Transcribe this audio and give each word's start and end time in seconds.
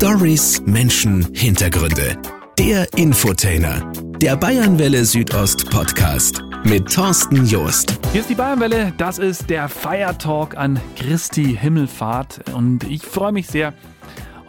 Stories, 0.00 0.62
Menschen, 0.64 1.28
Hintergründe. 1.34 2.16
Der 2.58 2.86
Infotainer. 2.96 3.92
Der 4.16 4.34
Bayernwelle 4.34 5.04
Südost 5.04 5.68
Podcast 5.68 6.42
mit 6.64 6.90
Thorsten 6.90 7.44
Joost. 7.44 7.98
Hier 8.10 8.22
ist 8.22 8.30
die 8.30 8.34
Bayernwelle. 8.34 8.94
Das 8.96 9.18
ist 9.18 9.50
der 9.50 9.68
Feiertalk 9.68 10.56
an 10.56 10.80
Christi 10.96 11.54
Himmelfahrt. 11.54 12.48
Und 12.54 12.84
ich 12.84 13.02
freue 13.02 13.32
mich 13.32 13.48
sehr, 13.48 13.74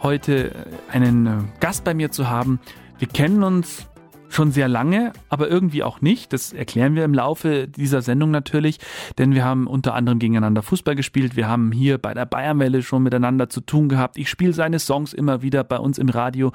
heute 0.02 0.52
einen 0.90 1.52
Gast 1.60 1.84
bei 1.84 1.92
mir 1.92 2.10
zu 2.10 2.30
haben. 2.30 2.58
Wir 2.98 3.08
kennen 3.08 3.42
uns 3.42 3.86
schon 4.34 4.52
sehr 4.52 4.68
lange, 4.68 5.12
aber 5.28 5.48
irgendwie 5.48 5.82
auch 5.82 6.00
nicht. 6.00 6.32
Das 6.32 6.52
erklären 6.52 6.94
wir 6.94 7.04
im 7.04 7.14
Laufe 7.14 7.68
dieser 7.68 8.02
Sendung 8.02 8.30
natürlich, 8.30 8.78
denn 9.18 9.34
wir 9.34 9.44
haben 9.44 9.66
unter 9.66 9.94
anderem 9.94 10.18
gegeneinander 10.18 10.62
Fußball 10.62 10.94
gespielt. 10.94 11.36
Wir 11.36 11.48
haben 11.48 11.72
hier 11.72 11.98
bei 11.98 12.14
der 12.14 12.26
Bayernwelle 12.26 12.82
schon 12.82 13.02
miteinander 13.02 13.48
zu 13.48 13.60
tun 13.60 13.88
gehabt. 13.88 14.16
Ich 14.16 14.28
spiele 14.28 14.52
seine 14.52 14.78
Songs 14.78 15.12
immer 15.12 15.42
wieder 15.42 15.64
bei 15.64 15.78
uns 15.78 15.98
im 15.98 16.08
Radio. 16.08 16.52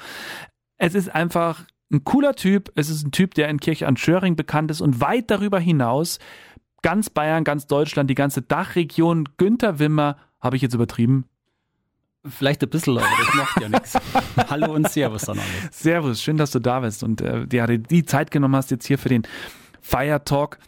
Es 0.78 0.96
ist 0.96 1.14
einfach 1.14 1.66
ein 1.92 2.04
cooler 2.04 2.34
Typ. 2.34 2.72
Es 2.76 2.90
ist 2.90 3.06
ein 3.06 3.12
Typ, 3.12 3.34
der 3.36 3.50
in 3.50 3.60
Kirch 3.60 3.86
an 3.86 3.98
Schöring 3.98 4.36
bekannt 4.36 4.72
ist 4.72 4.82
und 4.82 5.00
weit 5.00 5.30
darüber 5.32 5.60
hinaus 5.60 6.20
ganz 6.82 7.10
Bayern, 7.10 7.44
ganz 7.44 7.68
Deutschland, 7.68 8.10
die 8.10 8.16
ganze 8.16 8.42
Dachregion. 8.42 9.30
Günther 9.38 9.80
Wimmer, 9.80 10.18
habe 10.40 10.56
ich 10.56 10.62
jetzt 10.62 10.74
übertrieben? 10.74 11.26
Vielleicht 12.30 12.64
ein 12.64 12.70
bisschen, 12.70 12.98
aber 12.98 13.08
das 13.20 13.36
macht 13.36 13.62
ja 13.62 13.70
nichts. 13.70 13.98
Hallo 14.50 14.74
und 14.74 14.90
Servus 14.90 15.24
dann 15.24 15.40
alle. 15.40 15.72
Servus, 15.72 16.22
schön, 16.22 16.38
dass 16.38 16.52
du 16.52 16.60
da 16.60 16.80
bist 16.80 17.04
und 17.04 17.22
äh, 17.22 17.46
ja, 17.52 17.68
die 17.68 18.06
Zeit 18.06 18.32
genommen 18.32 18.56
hast 18.56 18.72
jetzt 18.72 18.86
hier 18.88 18.98
für 18.98 19.10
den 19.10 19.24
Fire 19.82 20.24
Talk. 20.24 20.60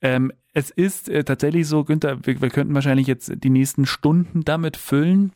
Ähm, 0.00 0.32
es 0.52 0.70
ist 0.70 1.08
äh, 1.08 1.24
tatsächlich 1.24 1.66
so, 1.66 1.84
Günther, 1.84 2.24
wir, 2.26 2.40
wir 2.40 2.50
könnten 2.50 2.74
wahrscheinlich 2.74 3.06
jetzt 3.06 3.32
die 3.34 3.50
nächsten 3.50 3.86
Stunden 3.86 4.44
damit 4.44 4.76
füllen. 4.76 5.32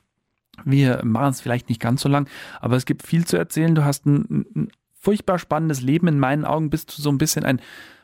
Wir 0.65 1.01
machen 1.05 1.31
es 1.31 1.41
vielleicht 1.41 1.69
nicht 1.69 1.81
ganz 1.81 2.03
so 2.03 2.09
lang, 2.09 2.29
aber 2.61 2.77
es 2.77 2.85
gibt 2.85 3.07
viel 3.07 3.27
zu 3.27 3.37
erzählen. 3.37 3.75
Du 3.75 3.85
hast 3.85 4.07
ein, 4.07 4.47
ein 4.55 4.69
furchtbar 4.99 5.39
spannendes 5.39 5.81
Leben. 5.81 6.09
In 6.09 6.19
meinen 6.19 6.45
Augen 6.45 6.71
bist 6.71 6.97
du 6.97 7.03
so 7.03 7.11
ein 7.11 7.19
bisschen 7.19 7.45
ein, 7.45 7.61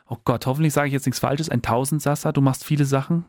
oh 0.07 0.17
Gott, 0.25 0.45
hoffentlich 0.45 0.73
sage 0.73 0.87
ich 0.87 0.93
jetzt 0.93 1.05
nichts 1.05 1.19
Falsches, 1.19 1.49
ein 1.49 1.61
Tausendsasser. 1.61 2.33
Du 2.33 2.41
machst 2.41 2.65
viele 2.65 2.85
Sachen. 2.85 3.25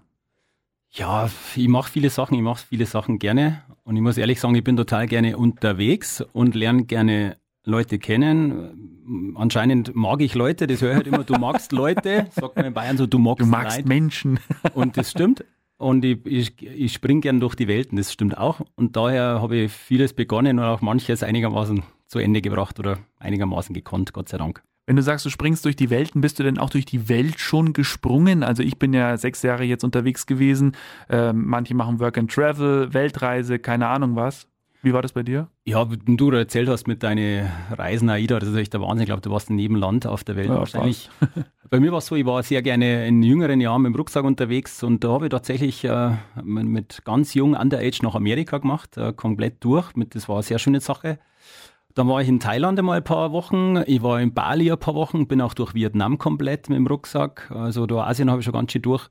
Ja, 0.93 1.31
ich 1.55 1.69
mache 1.69 1.91
viele 1.91 2.11
Sachen, 2.11 2.35
ich 2.35 2.43
mache 2.43 2.65
viele 2.69 2.87
Sachen 2.87 3.19
gerne. 3.19 3.63
Und 3.85 3.97
ich 3.97 4.03
muss 4.03 4.19
ehrlich 4.19 4.41
sagen, 4.41 4.55
ich 4.55 4.65
bin 4.65 4.77
total 4.77 5.07
gerne 5.07 5.37
unterwegs 5.37 6.21
und 6.33 6.55
lerne 6.55 6.85
gerne 6.85 7.37
Leute 7.65 7.99
kennen. 7.99 9.35
Anscheinend 9.37 9.95
mag 9.95 10.21
ich 10.21 10.35
Leute, 10.35 10.67
das 10.67 10.83
höre 10.83 10.91
ich 10.91 10.97
halt 10.97 11.07
immer, 11.07 11.25
du 11.25 11.35
magst 11.35 11.73
Leute, 11.73 12.27
sagt 12.31 12.57
man 12.57 12.65
in 12.65 12.75
Bayern 12.75 12.97
so, 12.97 13.07
du 13.07 13.19
magst, 13.19 13.41
du 13.41 13.47
magst 13.47 13.79
Leute. 13.79 13.89
Menschen. 13.89 14.41
Und 14.75 14.97
das 14.97 15.11
stimmt. 15.11 15.45
Und 15.77 16.05
ich, 16.05 16.19
ich, 16.27 16.63
ich 16.63 16.93
springe 16.93 17.21
gern 17.21 17.41
durch 17.41 17.55
die 17.55 17.69
Welten, 17.69 17.97
das 17.97 18.13
stimmt 18.13 18.37
auch. 18.37 18.61
Und 18.77 18.97
daher 18.97 19.41
habe 19.41 19.57
ich 19.57 19.73
vieles 19.73 20.13
begonnen 20.13 20.59
und 20.59 20.65
auch 20.65 20.83
manches 20.83 21.23
einigermaßen 21.23 21.83
zu 22.07 22.19
Ende 22.19 22.43
gebracht 22.43 22.79
oder 22.79 22.99
einigermaßen 23.19 23.75
gekonnt, 23.75 24.13
Gott 24.13 24.29
sei 24.29 24.39
Dank. 24.39 24.63
Wenn 24.91 24.97
du 24.97 25.03
sagst, 25.03 25.25
du 25.25 25.31
springst 25.31 25.65
durch 25.65 25.77
die 25.77 25.89
Welten, 25.89 26.21
bist 26.21 26.41
du 26.41 26.43
denn 26.43 26.59
auch 26.59 26.69
durch 26.69 26.85
die 26.85 27.09
Welt 27.09 27.39
schon 27.39 27.75
gesprungen? 27.75 28.43
Also 28.43 28.65
ich 28.65 28.77
bin 28.77 28.93
ja 28.93 29.17
sechs 29.17 29.41
Jahre 29.43 29.63
jetzt 29.63 29.85
unterwegs 29.85 30.27
gewesen. 30.27 30.73
Ähm, 31.09 31.45
manche 31.47 31.77
machen 31.77 32.01
Work 32.01 32.19
and 32.19 32.29
Travel, 32.29 32.93
Weltreise, 32.93 33.61
keine 33.61 33.87
Ahnung 33.87 34.17
was. 34.17 34.49
Wie 34.83 34.93
war 34.93 35.01
das 35.01 35.13
bei 35.13 35.23
dir? 35.23 35.47
Ja, 35.65 35.85
du 35.85 36.31
erzählt 36.33 36.69
hast 36.69 36.89
mit 36.89 37.05
deinen 37.05 37.49
Reisen, 37.71 38.11
Aida, 38.11 38.41
das 38.41 38.49
ist 38.49 38.57
echt 38.57 38.73
der 38.73 38.81
Wahnsinn. 38.81 39.03
Ich 39.03 39.07
glaube, 39.07 39.23
du 39.23 39.31
warst 39.31 39.49
in 39.49 39.61
jedem 39.61 39.77
Land 39.77 40.09
auf 40.09 40.25
der 40.25 40.35
Welt 40.35 40.49
ja, 40.49 40.57
wahrscheinlich. 40.57 41.09
bei 41.71 41.79
mir 41.79 41.93
war 41.93 41.99
es 41.99 42.07
so, 42.07 42.17
ich 42.17 42.27
war 42.27 42.43
sehr 42.43 42.61
gerne 42.61 43.07
in 43.07 43.23
jüngeren 43.23 43.61
Jahren 43.61 43.83
mit 43.83 43.93
dem 43.93 43.97
Rucksack 43.97 44.25
unterwegs 44.25 44.83
und 44.83 45.05
da 45.05 45.11
habe 45.11 45.27
ich 45.27 45.31
tatsächlich 45.31 45.85
äh, 45.85 46.17
mit 46.43 47.05
ganz 47.05 47.35
jung 47.35 47.55
Underage 47.55 48.01
nach 48.03 48.17
Amerika 48.17 48.59
gemacht, 48.59 48.97
äh, 48.97 49.13
komplett 49.13 49.63
durch. 49.63 49.93
das 50.09 50.29
war 50.29 50.39
eine 50.39 50.43
sehr 50.43 50.59
schöne 50.59 50.81
Sache. 50.81 51.21
Dann 51.95 52.09
war 52.09 52.23
ich 52.23 52.29
in 52.29 52.41
Thailand 52.41 52.79
einmal 52.79 52.99
ein 52.99 53.05
paar 53.05 53.33
Wochen, 53.33 53.83
ich 53.87 54.03
war 54.03 54.21
in 54.21 54.33
Bali 54.33 54.71
ein 54.71 54.79
paar 54.79 54.95
Wochen, 54.95 55.27
bin 55.27 55.41
auch 55.41 55.55
durch 55.55 55.75
Vietnam 55.75 56.19
komplett 56.19 56.69
mit 56.69 56.77
dem 56.77 56.87
Rucksack. 56.87 57.51
Also 57.51 57.87
da 57.87 58.07
Asien 58.07 58.31
habe 58.31 58.41
ich 58.41 58.45
schon 58.45 58.55
ganz 58.55 58.73
schön 58.73 58.83
durch. 58.83 59.09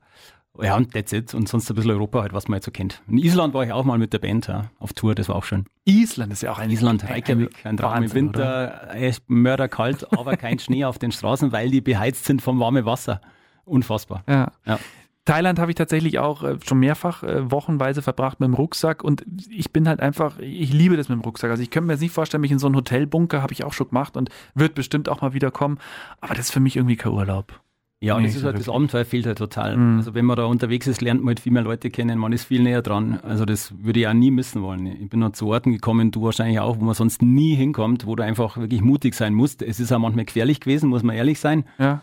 Ja, 0.60 0.76
und 0.76 0.92
that's 0.92 1.12
it. 1.12 1.32
Und 1.32 1.48
sonst 1.48 1.70
ein 1.70 1.76
bisschen 1.76 1.92
Europa 1.92 2.22
halt, 2.22 2.32
was 2.32 2.48
man 2.48 2.56
jetzt 2.56 2.64
so 2.64 2.70
kennt. 2.70 3.02
In 3.08 3.18
Island 3.18 3.54
war 3.54 3.64
ich 3.64 3.72
auch 3.72 3.84
mal 3.84 3.98
mit 3.98 4.12
der 4.12 4.18
Band 4.18 4.48
ja, 4.48 4.70
auf 4.78 4.92
Tour, 4.92 5.14
das 5.14 5.28
war 5.28 5.36
auch 5.36 5.44
schön. 5.44 5.64
Island 5.84 6.32
ist 6.32 6.42
ja 6.42 6.52
auch 6.52 6.58
ein 6.58 6.70
Island, 6.70 7.08
Reykjavik, 7.08 7.64
ein 7.64 7.76
Traum 7.76 8.02
im 8.02 8.12
Winter, 8.12 8.94
echt 8.94 9.28
mörderkalt, 9.28 10.12
aber 10.12 10.36
kein 10.36 10.58
Schnee 10.58 10.84
auf 10.84 10.98
den 10.98 11.12
Straßen, 11.12 11.52
weil 11.52 11.70
die 11.70 11.80
beheizt 11.80 12.24
sind 12.24 12.42
vom 12.42 12.58
warmen 12.60 12.84
Wasser. 12.84 13.20
Unfassbar. 13.64 14.24
Ja. 14.28 14.50
ja. 14.66 14.78
Thailand 15.24 15.58
habe 15.58 15.70
ich 15.70 15.74
tatsächlich 15.74 16.18
auch 16.18 16.42
äh, 16.42 16.56
schon 16.66 16.78
mehrfach 16.78 17.22
äh, 17.22 17.50
wochenweise 17.50 18.02
verbracht 18.02 18.40
mit 18.40 18.48
dem 18.48 18.54
Rucksack 18.54 19.04
und 19.04 19.24
ich 19.48 19.72
bin 19.72 19.86
halt 19.86 20.00
einfach, 20.00 20.38
ich 20.38 20.72
liebe 20.72 20.96
das 20.96 21.08
mit 21.08 21.18
dem 21.18 21.22
Rucksack. 21.22 21.50
Also 21.50 21.62
ich 21.62 21.70
könnte 21.70 21.88
mir 21.88 21.92
jetzt 21.94 22.00
nicht 22.00 22.14
vorstellen, 22.14 22.40
mich 22.40 22.52
in 22.52 22.58
so 22.58 22.66
einen 22.66 22.76
Hotelbunker 22.76 23.42
habe 23.42 23.52
ich 23.52 23.64
auch 23.64 23.72
schon 23.72 23.88
gemacht 23.88 24.16
und 24.16 24.30
wird 24.54 24.74
bestimmt 24.74 25.08
auch 25.08 25.20
mal 25.20 25.34
wieder 25.34 25.50
kommen, 25.50 25.78
aber 26.20 26.34
das 26.34 26.46
ist 26.46 26.52
für 26.52 26.60
mich 26.60 26.76
irgendwie 26.76 26.96
kein 26.96 27.12
Urlaub. 27.12 27.60
Ja, 28.02 28.18
nee, 28.18 28.26
das 28.26 28.36
ist 28.36 28.44
halt, 28.44 28.58
das 28.58 28.70
Abenteuer 28.70 29.04
fehlt 29.04 29.26
halt 29.26 29.36
total. 29.36 29.76
Mhm. 29.76 29.98
Also 29.98 30.14
wenn 30.14 30.24
man 30.24 30.36
da 30.36 30.44
unterwegs 30.44 30.86
ist, 30.86 31.02
lernt 31.02 31.20
man 31.20 31.28
halt 31.28 31.40
viel 31.40 31.52
mehr 31.52 31.62
Leute 31.62 31.90
kennen, 31.90 32.18
man 32.18 32.32
ist 32.32 32.44
viel 32.44 32.62
näher 32.62 32.80
dran. 32.80 33.20
Also 33.22 33.44
das 33.44 33.74
würde 33.82 34.00
ich 34.00 34.08
auch 34.08 34.14
nie 34.14 34.30
missen 34.30 34.62
wollen. 34.62 34.86
Ich 34.86 35.10
bin 35.10 35.20
noch 35.20 35.32
zu 35.32 35.48
Orten 35.48 35.72
gekommen, 35.72 36.10
du 36.10 36.22
wahrscheinlich 36.22 36.60
auch, 36.60 36.80
wo 36.80 36.84
man 36.84 36.94
sonst 36.94 37.20
nie 37.20 37.54
hinkommt, 37.54 38.06
wo 38.06 38.16
du 38.16 38.24
einfach 38.24 38.56
wirklich 38.56 38.80
mutig 38.80 39.14
sein 39.14 39.34
musst. 39.34 39.60
Es 39.60 39.80
ist 39.80 39.92
auch 39.92 39.98
manchmal 39.98 40.24
gefährlich 40.24 40.60
gewesen, 40.60 40.88
muss 40.88 41.02
man 41.02 41.14
ehrlich 41.14 41.40
sein. 41.40 41.64
Ja. 41.78 42.00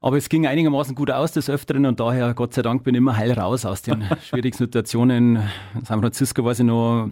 Aber 0.00 0.16
es 0.16 0.28
ging 0.28 0.46
einigermaßen 0.46 0.94
gut 0.94 1.10
aus 1.10 1.32
des 1.32 1.48
Öfteren 1.48 1.86
und 1.86 2.00
daher, 2.00 2.34
Gott 2.34 2.54
sei 2.54 2.62
Dank, 2.62 2.84
bin 2.84 2.94
ich 2.94 2.98
immer 2.98 3.16
heil 3.16 3.32
raus 3.32 3.64
aus 3.64 3.82
den 3.82 4.04
schwierigen 4.22 4.56
Situationen. 4.56 5.36
In 5.74 5.84
San 5.84 6.00
Francisco 6.00 6.44
war 6.44 6.52
ich 6.52 6.58
noch 6.60 7.10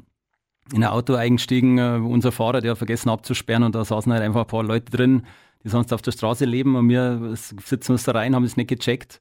in 0.73 0.83
ein 0.83 0.91
Auto 0.91 1.15
eingestiegen, 1.15 1.79
äh, 1.79 2.01
unser 2.03 2.33
Fahrer, 2.33 2.61
der 2.61 2.73
hat 2.73 2.79
vergessen 2.79 3.11
abzusperren 3.11 3.63
und 3.63 3.75
da 3.75 3.85
saßen 3.85 4.13
halt 4.13 4.23
einfach 4.23 4.43
ein 4.43 4.47
paar 4.47 4.63
Leute 4.63 4.91
drin, 4.91 5.23
die 5.63 5.69
sonst 5.69 5.93
auf 5.93 6.03
der 6.03 6.13
Straße 6.13 6.45
leben 6.45 6.77
und 6.77 6.89
wir 6.89 7.35
sitzen 7.35 7.93
uns 7.93 8.05
da 8.05 8.13
rein, 8.13 8.35
haben 8.35 8.45
es 8.45 8.57
nicht 8.57 8.69
gecheckt. 8.69 9.21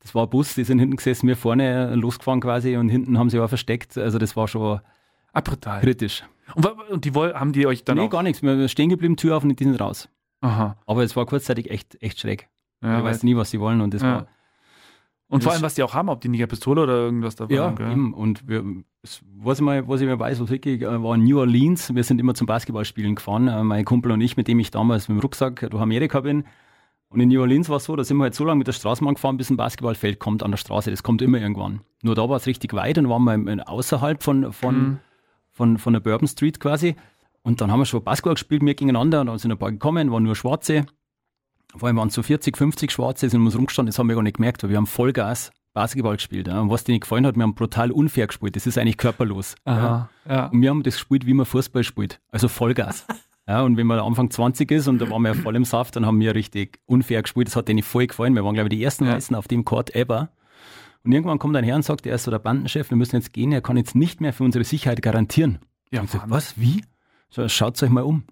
Das 0.00 0.14
war 0.14 0.24
ein 0.24 0.30
Bus, 0.30 0.54
die 0.54 0.64
sind 0.64 0.80
hinten 0.80 0.96
gesessen, 0.96 1.28
wir 1.28 1.36
vorne 1.36 1.94
losgefahren 1.94 2.40
quasi 2.40 2.76
und 2.76 2.88
hinten 2.88 3.18
haben 3.18 3.30
sie 3.30 3.38
auch 3.38 3.48
versteckt. 3.48 3.96
Also 3.96 4.18
das 4.18 4.36
war 4.36 4.48
schon 4.48 4.80
ah, 5.32 5.40
brutal. 5.40 5.80
kritisch. 5.80 6.24
Und, 6.54 6.66
und 6.90 7.04
die 7.04 7.12
haben 7.12 7.52
die 7.52 7.66
euch 7.66 7.84
dann 7.84 7.98
Nee, 7.98 8.04
auch 8.04 8.10
gar 8.10 8.22
nichts. 8.22 8.42
Wir 8.42 8.56
sind 8.56 8.70
stehen 8.70 8.88
geblieben, 8.88 9.16
Tür 9.16 9.36
auf 9.36 9.44
und 9.44 9.58
die 9.58 9.64
sind 9.64 9.80
raus. 9.80 10.08
Aha. 10.40 10.76
Aber 10.86 11.04
es 11.04 11.14
war 11.14 11.24
kurzzeitig 11.24 11.70
echt, 11.70 12.02
echt 12.02 12.18
schräg. 12.18 12.48
Ja, 12.82 12.98
ich 12.98 13.04
weiß 13.04 13.22
nie, 13.22 13.36
was 13.36 13.50
sie 13.50 13.60
wollen 13.60 13.80
und 13.80 13.94
das 13.94 14.02
ja. 14.02 14.14
war. 14.14 14.26
Und 15.28 15.42
vor 15.42 15.52
allem, 15.52 15.62
was 15.62 15.74
die 15.74 15.82
auch 15.82 15.94
haben, 15.94 16.10
ob 16.10 16.20
die 16.20 16.28
nicht 16.28 16.40
eine 16.40 16.46
Pistole 16.46 16.82
oder 16.82 16.92
irgendwas 16.92 17.36
dabei 17.36 17.54
ja, 17.54 17.64
haben. 17.64 17.82
Ja, 17.82 17.90
eben. 17.90 18.12
Und 18.12 18.46
wir, 18.46 18.62
was, 19.02 19.58
ich 19.58 19.64
mal, 19.64 19.88
was 19.88 20.02
ich 20.02 20.06
mal 20.06 20.18
weiß, 20.18 20.40
was 20.40 20.50
wirklich 20.50 20.82
äh, 20.82 21.02
war 21.02 21.16
New 21.16 21.38
Orleans. 21.38 21.94
Wir 21.94 22.04
sind 22.04 22.20
immer 22.20 22.34
zum 22.34 22.46
Basketballspielen 22.46 23.14
gefahren, 23.14 23.48
äh, 23.48 23.62
mein 23.64 23.86
Kumpel 23.86 24.12
und 24.12 24.20
ich, 24.20 24.36
mit 24.36 24.46
dem 24.46 24.58
ich 24.58 24.70
damals 24.70 25.08
mit 25.08 25.16
dem 25.16 25.20
Rucksack 25.22 25.70
durch 25.70 25.82
Amerika 25.82 26.20
bin. 26.20 26.44
Und 27.08 27.20
in 27.20 27.30
New 27.30 27.40
Orleans 27.40 27.70
war 27.70 27.78
es 27.78 27.84
so, 27.84 27.96
da 27.96 28.04
sind 28.04 28.18
wir 28.18 28.24
halt 28.24 28.34
so 28.34 28.44
lange 28.44 28.58
mit 28.58 28.66
der 28.66 28.72
Straßenbahn 28.72 29.14
gefahren, 29.14 29.38
bis 29.38 29.48
ein 29.48 29.56
Basketballfeld 29.56 30.18
kommt 30.18 30.42
an 30.42 30.50
der 30.50 30.58
Straße. 30.58 30.90
Das 30.90 31.02
kommt 31.02 31.22
immer 31.22 31.40
irgendwann. 31.40 31.80
Nur 32.02 32.14
da 32.14 32.28
war 32.28 32.36
es 32.36 32.46
richtig 32.46 32.74
weit 32.74 32.98
und 32.98 33.08
waren 33.08 33.46
wir 33.46 33.68
außerhalb 33.68 34.22
von, 34.22 34.52
von, 34.52 34.74
mhm. 34.76 34.98
von, 35.50 35.78
von 35.78 35.94
der 35.94 36.00
Bourbon 36.00 36.28
Street 36.28 36.60
quasi. 36.60 36.94
Und 37.42 37.62
dann 37.62 37.70
haben 37.70 37.80
wir 37.80 37.86
schon 37.86 38.04
Basketball 38.04 38.34
gespielt, 38.34 38.62
wir 38.62 38.74
gegeneinander 38.74 39.22
und 39.22 39.28
dann 39.28 39.38
sind 39.38 39.50
ein 39.50 39.58
paar 39.58 39.72
gekommen, 39.72 40.12
waren 40.12 40.22
nur 40.22 40.36
Schwarze. 40.36 40.84
Vor 41.76 41.86
allem 41.86 41.96
waren 41.96 42.08
es 42.08 42.14
so 42.14 42.22
40, 42.22 42.56
50 42.56 42.92
Schwarze, 42.92 43.28
sind 43.28 43.44
uns 43.44 43.56
rumgestanden, 43.56 43.90
das 43.90 43.98
haben 43.98 44.08
wir 44.08 44.14
gar 44.14 44.22
nicht 44.22 44.36
gemerkt, 44.36 44.62
weil 44.62 44.70
wir 44.70 44.76
haben 44.76 44.86
Vollgas 44.86 45.50
Basketball 45.72 46.16
gespielt. 46.16 46.48
Ja. 46.48 46.60
Und 46.60 46.70
was 46.70 46.86
nicht 46.86 47.02
gefallen 47.02 47.26
hat, 47.26 47.36
wir 47.36 47.42
haben 47.42 47.54
brutal 47.54 47.90
unfair 47.90 48.26
gespielt. 48.26 48.56
Das 48.56 48.66
ist 48.66 48.76
eigentlich 48.76 48.98
körperlos. 48.98 49.54
Aha, 49.64 50.10
ja. 50.26 50.34
Ja. 50.34 50.46
Und 50.46 50.60
wir 50.60 50.70
haben 50.70 50.82
das 50.82 50.94
gespielt, 50.94 51.26
wie 51.26 51.34
man 51.34 51.46
Fußball 51.46 51.82
spielt. 51.82 52.20
Also 52.30 52.48
Vollgas. 52.48 53.06
ja, 53.48 53.62
und 53.62 53.76
wenn 53.76 53.86
man 53.86 53.98
Anfang 53.98 54.30
20 54.30 54.70
ist 54.70 54.88
und 54.88 54.98
da 54.98 55.08
waren 55.08 55.22
wir 55.22 55.34
voll 55.34 55.56
im 55.56 55.64
Saft, 55.64 55.96
dann 55.96 56.04
haben 56.04 56.20
wir 56.20 56.34
richtig 56.34 56.78
unfair 56.84 57.22
gespielt. 57.22 57.48
Das 57.48 57.56
hat 57.56 57.68
denen 57.68 57.82
voll 57.82 58.06
gefallen. 58.06 58.34
Wir 58.34 58.44
waren, 58.44 58.54
glaube 58.54 58.68
ich, 58.68 58.78
die 58.78 58.84
ersten 58.84 59.06
Weißen 59.06 59.34
auf 59.34 59.48
dem 59.48 59.64
Court 59.64 59.94
ever. 59.94 60.30
Und 61.04 61.12
irgendwann 61.12 61.38
kommt 61.38 61.56
ein 61.56 61.64
Herr 61.64 61.76
und 61.76 61.84
sagt, 61.84 62.06
er 62.06 62.14
ist 62.14 62.24
so 62.24 62.30
der 62.30 62.38
Bandenchef, 62.38 62.90
wir 62.90 62.96
müssen 62.96 63.16
jetzt 63.16 63.32
gehen, 63.32 63.50
er 63.50 63.60
kann 63.60 63.76
jetzt 63.76 63.96
nicht 63.96 64.20
mehr 64.20 64.32
für 64.32 64.44
unsere 64.44 64.64
Sicherheit 64.64 65.02
garantieren. 65.02 65.58
Ja, 65.90 66.00
und 66.00 66.04
ich 66.06 66.12
sag, 66.12 66.30
was, 66.30 66.60
wie? 66.60 66.84
So, 67.28 67.48
schaut 67.48 67.82
euch 67.82 67.90
mal 67.90 68.02
um 68.02 68.24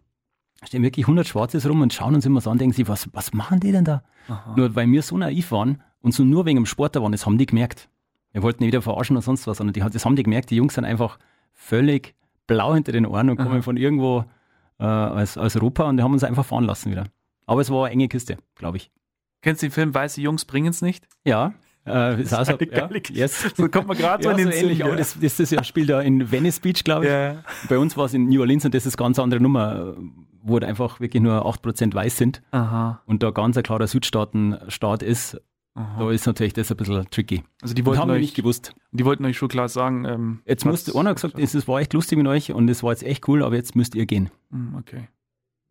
stehen 0.66 0.82
wirklich 0.82 1.04
100 1.04 1.26
Schwarzes 1.26 1.68
rum 1.68 1.80
und 1.80 1.92
schauen 1.92 2.14
uns 2.14 2.26
immer 2.26 2.40
so 2.40 2.50
an, 2.50 2.58
denken 2.58 2.74
sie, 2.74 2.86
was, 2.88 3.08
was 3.12 3.32
machen 3.32 3.60
die 3.60 3.72
denn 3.72 3.84
da? 3.84 4.02
Aha. 4.28 4.54
Nur 4.56 4.74
weil 4.74 4.90
wir 4.90 5.02
so 5.02 5.16
naiv 5.16 5.52
waren 5.52 5.82
und 6.02 6.12
so 6.12 6.24
nur 6.24 6.46
wegen 6.46 6.56
dem 6.56 6.66
Sport 6.66 6.96
da 6.96 7.02
waren, 7.02 7.12
das 7.12 7.26
haben 7.26 7.38
die 7.38 7.46
gemerkt. 7.46 7.88
Wir 8.32 8.42
wollten 8.42 8.62
nicht 8.62 8.68
wieder 8.68 8.82
verarschen 8.82 9.16
oder 9.16 9.22
sonst 9.22 9.46
was, 9.46 9.58
sondern 9.58 9.72
die, 9.72 9.80
das 9.80 10.04
haben 10.04 10.16
die 10.16 10.22
gemerkt, 10.22 10.50
die 10.50 10.56
Jungs 10.56 10.74
sind 10.74 10.84
einfach 10.84 11.18
völlig 11.52 12.14
blau 12.46 12.74
hinter 12.74 12.92
den 12.92 13.06
Ohren 13.06 13.30
und 13.30 13.36
kommen 13.36 13.56
Aha. 13.56 13.62
von 13.62 13.76
irgendwo 13.76 14.24
äh, 14.78 14.84
als, 14.84 15.38
als 15.38 15.56
Europa 15.56 15.84
und 15.84 15.96
die 15.96 16.02
haben 16.02 16.12
uns 16.12 16.24
einfach 16.24 16.44
fahren 16.44 16.64
lassen 16.64 16.90
wieder. 16.90 17.04
Aber 17.46 17.60
es 17.60 17.70
war 17.70 17.86
eine 17.86 17.94
enge 17.94 18.08
Kiste, 18.08 18.36
glaube 18.54 18.76
ich. 18.76 18.90
Kennst 19.42 19.62
du 19.62 19.66
den 19.66 19.72
Film 19.72 19.94
Weiße 19.94 20.20
Jungs 20.20 20.44
bringen 20.44 20.68
es 20.68 20.82
nicht? 20.82 21.08
Ja. 21.24 21.54
Äh, 21.84 21.92
das 21.92 22.20
ist 22.20 22.32
also, 22.34 22.58
ja, 22.70 22.88
yes. 23.08 23.52
So 23.56 23.68
kommt 23.68 23.88
man 23.88 23.96
gerade 23.96 24.22
ja, 24.22 24.30
so 24.30 24.36
in 24.36 24.44
den 24.44 24.52
so 24.52 24.58
ähnlich, 24.58 24.84
aber 24.84 24.96
das, 24.96 25.18
das, 25.18 25.36
das 25.36 25.66
spielt 25.66 25.88
da 25.88 26.00
in 26.02 26.30
Venice 26.30 26.60
Beach, 26.60 26.84
glaube 26.84 27.06
ich. 27.06 27.10
Ja. 27.10 27.42
Bei 27.68 27.78
uns 27.78 27.96
war 27.96 28.04
es 28.04 28.14
in 28.14 28.28
New 28.28 28.40
Orleans 28.40 28.64
und 28.66 28.74
das 28.74 28.84
ist 28.84 28.98
eine 28.98 29.06
ganz 29.06 29.18
andere 29.18 29.40
Nummer 29.40 29.96
wo 30.42 30.58
einfach 30.58 31.00
wirklich 31.00 31.22
nur 31.22 31.46
8% 31.46 31.94
weiß 31.94 32.16
sind 32.16 32.42
Aha. 32.50 33.02
und 33.06 33.22
da 33.22 33.30
ganz 33.30 33.56
ein 33.56 33.62
klarer 33.62 33.86
Südstaatenstaat 33.86 35.02
ist, 35.02 35.40
Aha. 35.74 36.00
Da 36.00 36.10
ist 36.10 36.26
natürlich 36.26 36.52
das 36.52 36.70
ein 36.70 36.76
bisschen 36.76 37.08
tricky. 37.10 37.44
Also 37.62 37.74
die 37.74 37.86
wollten 37.86 38.00
haben 38.00 38.10
euch, 38.10 38.22
nicht 38.22 38.34
gewusst. 38.34 38.74
Die 38.90 39.04
wollten 39.04 39.24
euch 39.24 39.36
schon 39.36 39.48
klar 39.48 39.68
sagen. 39.68 40.04
Ähm, 40.04 40.42
jetzt 40.44 40.64
musste 40.64 40.98
einer 40.98 41.14
gesagt, 41.14 41.38
es 41.38 41.68
war 41.68 41.80
echt 41.80 41.92
lustig 41.92 42.18
mit 42.18 42.26
euch 42.26 42.52
und 42.52 42.68
es 42.68 42.82
war 42.82 42.90
jetzt 42.90 43.04
echt 43.04 43.28
cool, 43.28 43.44
aber 43.44 43.54
jetzt 43.54 43.76
müsst 43.76 43.94
ihr 43.94 44.04
gehen. 44.06 44.30
Hm, 44.50 44.74
okay. 44.76 45.08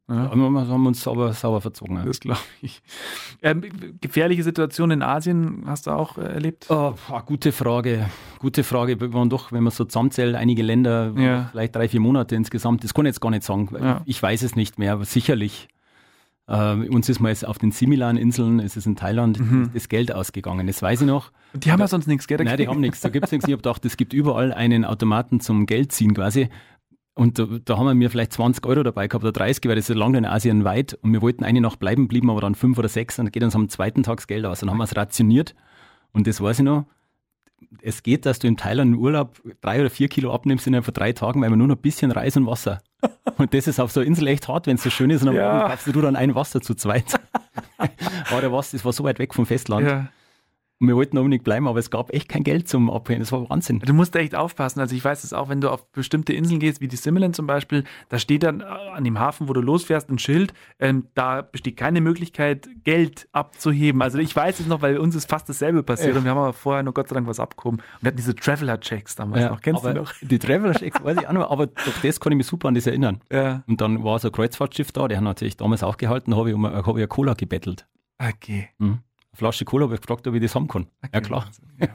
Ja. 0.10 0.36
Wir 0.36 0.68
haben 0.68 0.88
uns 0.88 1.04
sauber, 1.04 1.34
sauber 1.34 1.62
verzogen. 1.62 1.98
Ja. 1.98 2.06
Das 2.06 2.20
glaube 2.20 2.40
ich. 2.62 2.82
Ähm, 3.42 3.64
gefährliche 4.02 4.44
Situation 4.44 4.90
in 4.92 5.04
Asien 5.04 5.64
hast 5.68 5.88
du 5.88 5.92
auch 5.92 6.18
äh, 6.18 6.22
erlebt? 6.22 6.66
Oh, 6.70 6.96
gute 7.26 7.52
Frage. 7.52 8.10
Gute 8.40 8.64
Frage. 8.64 9.00
Wir 9.00 9.14
waren 9.14 9.30
doch, 9.30 9.52
wenn 9.52 9.64
man 9.64 9.72
so 9.72 9.86
zusammenzählt, 9.86 10.36
einige 10.36 10.64
Länder, 10.64 11.14
ja. 11.16 11.50
vielleicht 11.52 11.76
drei, 11.76 11.88
vier 11.88 12.00
Monate 12.00 12.36
insgesamt. 12.36 12.84
Das 12.84 12.94
kann 12.94 13.06
ich 13.06 13.10
jetzt 13.10 13.22
gar 13.22 13.30
nicht 13.30 13.44
sagen. 13.44 13.70
Ich 14.06 14.22
weiß 14.22 14.42
es 14.42 14.56
nicht 14.56 14.80
mehr, 14.80 14.94
aber 14.94 15.06
sicherlich. 15.06 15.68
Äh, 16.48 16.88
uns 16.90 17.08
ist 17.08 17.20
mal 17.20 17.30
jetzt 17.30 17.46
auf 17.46 17.60
den 17.60 17.72
Similan-Inseln, 17.72 18.58
ist 18.60 18.76
es 18.76 18.88
in 18.88 18.96
Thailand, 18.96 19.40
mhm. 19.40 19.70
das 19.72 19.88
Geld 19.88 20.12
ausgegangen. 20.12 20.66
Das 20.66 20.82
weiß 20.82 21.02
ich 21.02 21.08
noch. 21.08 21.32
Die 21.54 21.72
haben 21.72 21.80
ja 21.80 21.88
sonst 21.88 22.08
nichts, 22.08 22.28
gell? 22.28 22.44
Nein, 22.44 22.58
die 22.58 22.68
haben 22.68 22.80
nichts. 22.82 23.02
Da 23.02 23.10
gibt 23.10 23.26
es 23.28 23.32
nichts. 23.32 23.48
Ich 23.48 23.52
habe 23.52 23.62
gedacht, 23.62 23.86
es 23.86 23.98
gibt 23.98 24.14
überall 24.14 24.52
einen 24.52 24.84
Automaten 24.84 25.40
zum 25.40 25.68
Geldziehen 25.68 26.16
quasi. 26.16 26.50
Und 27.20 27.38
da, 27.38 27.46
da, 27.66 27.78
haben 27.78 28.00
wir 28.00 28.10
vielleicht 28.10 28.32
20 28.32 28.66
Euro 28.66 28.82
dabei 28.82 29.10
gehabt 29.10 29.26
oder 29.26 29.34
30, 29.34 29.66
weil 29.66 29.76
das 29.76 29.90
ist 29.90 29.96
lange 29.98 30.18
in 30.18 30.26
Asien 30.26 30.64
weit. 30.64 30.98
Und 31.02 31.12
wir 31.12 31.22
wollten 31.22 31.44
eine 31.44 31.60
Nacht 31.60 31.78
bleiben, 31.78 32.08
blieben 32.08 32.30
aber 32.30 32.40
dann 32.40 32.56
fünf 32.56 32.78
oder 32.78 32.88
sechs 32.88 33.20
und 33.20 33.26
dann 33.26 33.34
geht 33.34 33.44
uns 33.44 33.56
am 33.56 33.68
zweiten 33.68 34.04
Tag 34.04 34.18
das 34.18 34.28
Geld 34.28 34.46
aus. 34.46 34.62
Dann 34.62 34.70
haben 34.70 34.78
wir 34.78 34.86
es 34.86 34.96
rationiert. 34.96 35.54
Und 36.14 36.28
das 36.28 36.40
weiß 36.40 36.60
ich 36.60 36.64
noch. 36.64 36.86
Es 37.82 38.04
geht, 38.04 38.26
dass 38.26 38.40
du 38.40 38.48
in 38.48 38.56
Thailand 38.56 38.94
im 38.94 39.00
Urlaub 39.02 39.42
drei 39.60 39.82
oder 39.82 39.90
vier 39.90 40.08
Kilo 40.08 40.34
abnimmst 40.34 40.66
innerhalb 40.66 40.86
von 40.86 40.94
drei 40.94 41.12
Tagen, 41.12 41.42
weil 41.42 41.50
wir 41.50 41.58
nur 41.58 41.68
noch 41.68 41.76
ein 41.76 41.82
bisschen 41.82 42.10
Reis 42.12 42.38
und 42.38 42.48
Wasser. 42.48 42.82
Und 43.38 43.54
das 43.54 43.68
ist 43.68 43.82
auf 43.82 43.92
so 43.92 44.00
einer 44.00 44.08
Insel 44.08 44.28
echt 44.28 44.48
hart, 44.48 44.68
wenn 44.68 44.76
es 44.76 44.84
so 44.84 44.90
schön 44.90 45.10
ist 45.10 45.22
und 45.22 45.30
am 45.30 45.36
ja. 45.36 45.70
Kaufst 45.70 45.88
du 45.88 46.02
dann 46.02 46.18
ein 46.18 46.36
Wasser 46.36 46.62
zu 46.62 46.74
zweit. 46.76 47.06
aber 48.32 48.52
was, 48.52 48.72
das 48.72 48.84
war 48.84 48.92
so 48.92 49.06
weit 49.06 49.20
weg 49.20 49.34
vom 49.34 49.46
Festland. 49.46 49.88
Ja. 49.88 50.08
Und 50.82 50.88
wir 50.88 50.96
wollten 50.96 51.18
unbedingt 51.18 51.44
bleiben, 51.44 51.68
aber 51.68 51.80
es 51.80 51.92
gab 51.92 52.14
echt 52.14 52.30
kein 52.30 52.44
Geld 52.44 52.70
zum 52.70 52.90
Abhängen. 52.90 53.20
Das 53.20 53.34
war 53.34 53.50
Wahnsinn. 53.50 53.80
Du 53.80 53.94
musst 53.94 54.16
echt 54.16 54.34
aufpassen. 54.34 54.80
Also 54.80 54.96
ich 54.96 55.04
weiß 55.04 55.26
es 55.26 55.34
auch, 55.34 55.50
wenn 55.50 55.60
du 55.60 55.70
auf 55.70 55.86
bestimmte 55.92 56.32
Inseln 56.32 56.62
gehst, 56.62 56.80
wie 56.80 56.88
die 56.88 56.96
Similan 56.96 57.34
zum 57.34 57.48
Beispiel, 57.48 57.84
da 58.08 58.18
steht 58.18 58.44
dann 58.44 58.62
äh, 58.62 58.64
an 58.64 59.04
dem 59.04 59.20
Hafen, 59.20 59.50
wo 59.50 59.54
du 59.54 59.60
losfährst, 59.60 60.10
ein 60.10 60.20
Schild, 60.20 60.54
ähm, 60.80 61.08
da 61.16 61.42
besteht 61.42 61.76
keine 61.76 62.00
Möglichkeit, 62.00 62.70
Geld 62.86 63.28
abzuheben. 63.34 64.02
Also 64.02 64.20
ich 64.20 64.34
weiß 64.34 64.62
es 64.62 64.68
noch, 64.68 64.82
weil 64.82 64.98
uns 65.00 65.16
ist 65.16 65.30
fast 65.30 65.50
dasselbe 65.50 65.84
passiert 65.84 66.14
ja. 66.14 66.18
und 66.18 66.24
wir 66.24 66.32
haben 66.32 66.38
aber 66.38 66.54
vorher 66.54 66.82
noch 66.82 66.94
Gott 66.94 67.10
sei 67.10 67.16
Dank 67.16 67.28
was 67.28 67.42
abgehoben. 67.42 67.80
Und 67.80 68.02
wir 68.02 68.08
hatten 68.08 68.18
diese 68.18 68.36
Traveler-Checks 68.36 69.18
damals 69.18 69.42
ja, 69.42 69.50
noch. 69.50 69.60
Kennst 69.60 69.84
du 69.84 69.94
noch? 69.94 70.14
Die 70.22 70.40
Traveler-Checks 70.40 71.04
weiß 71.04 71.18
ich 71.20 71.28
auch 71.28 71.34
noch, 71.34 71.52
aber 71.52 71.68
durch 71.68 72.02
das 72.02 72.22
kann 72.22 72.32
ich 72.32 72.38
mich 72.38 72.48
super 72.48 72.70
an 72.70 72.76
das 72.76 72.88
erinnern. 72.88 73.20
Ja. 73.30 73.64
Und 73.68 73.82
dann 73.82 74.02
war 74.06 74.18
so 74.20 74.30
ein 74.30 74.32
Kreuzfahrtschiff 74.32 74.94
da, 74.94 75.10
der 75.10 75.18
hat 75.18 75.26
natürlich 75.26 75.58
damals 75.58 75.84
auch 75.84 75.98
gehalten, 75.98 76.32
da 76.32 76.38
habe 76.38 76.50
ich 76.50 76.56
um 76.56 76.66
hab 76.66 76.88
ich 76.88 76.96
eine 76.96 77.08
Cola 77.08 77.34
gebettelt. 77.34 77.86
Okay. 78.18 78.70
Mhm. 78.78 79.00
Flasche 79.34 79.64
Cola, 79.64 79.86
habe 79.86 79.96
ich 79.96 80.02
gefragt, 80.02 80.28
ob 80.28 80.34
ich 80.34 80.42
das 80.42 80.56
haben 80.56 80.68
kann. 80.68 80.88
Okay. 81.04 81.10
Ja, 81.14 81.22
klar. 81.22 81.46
Ja. 81.80 81.88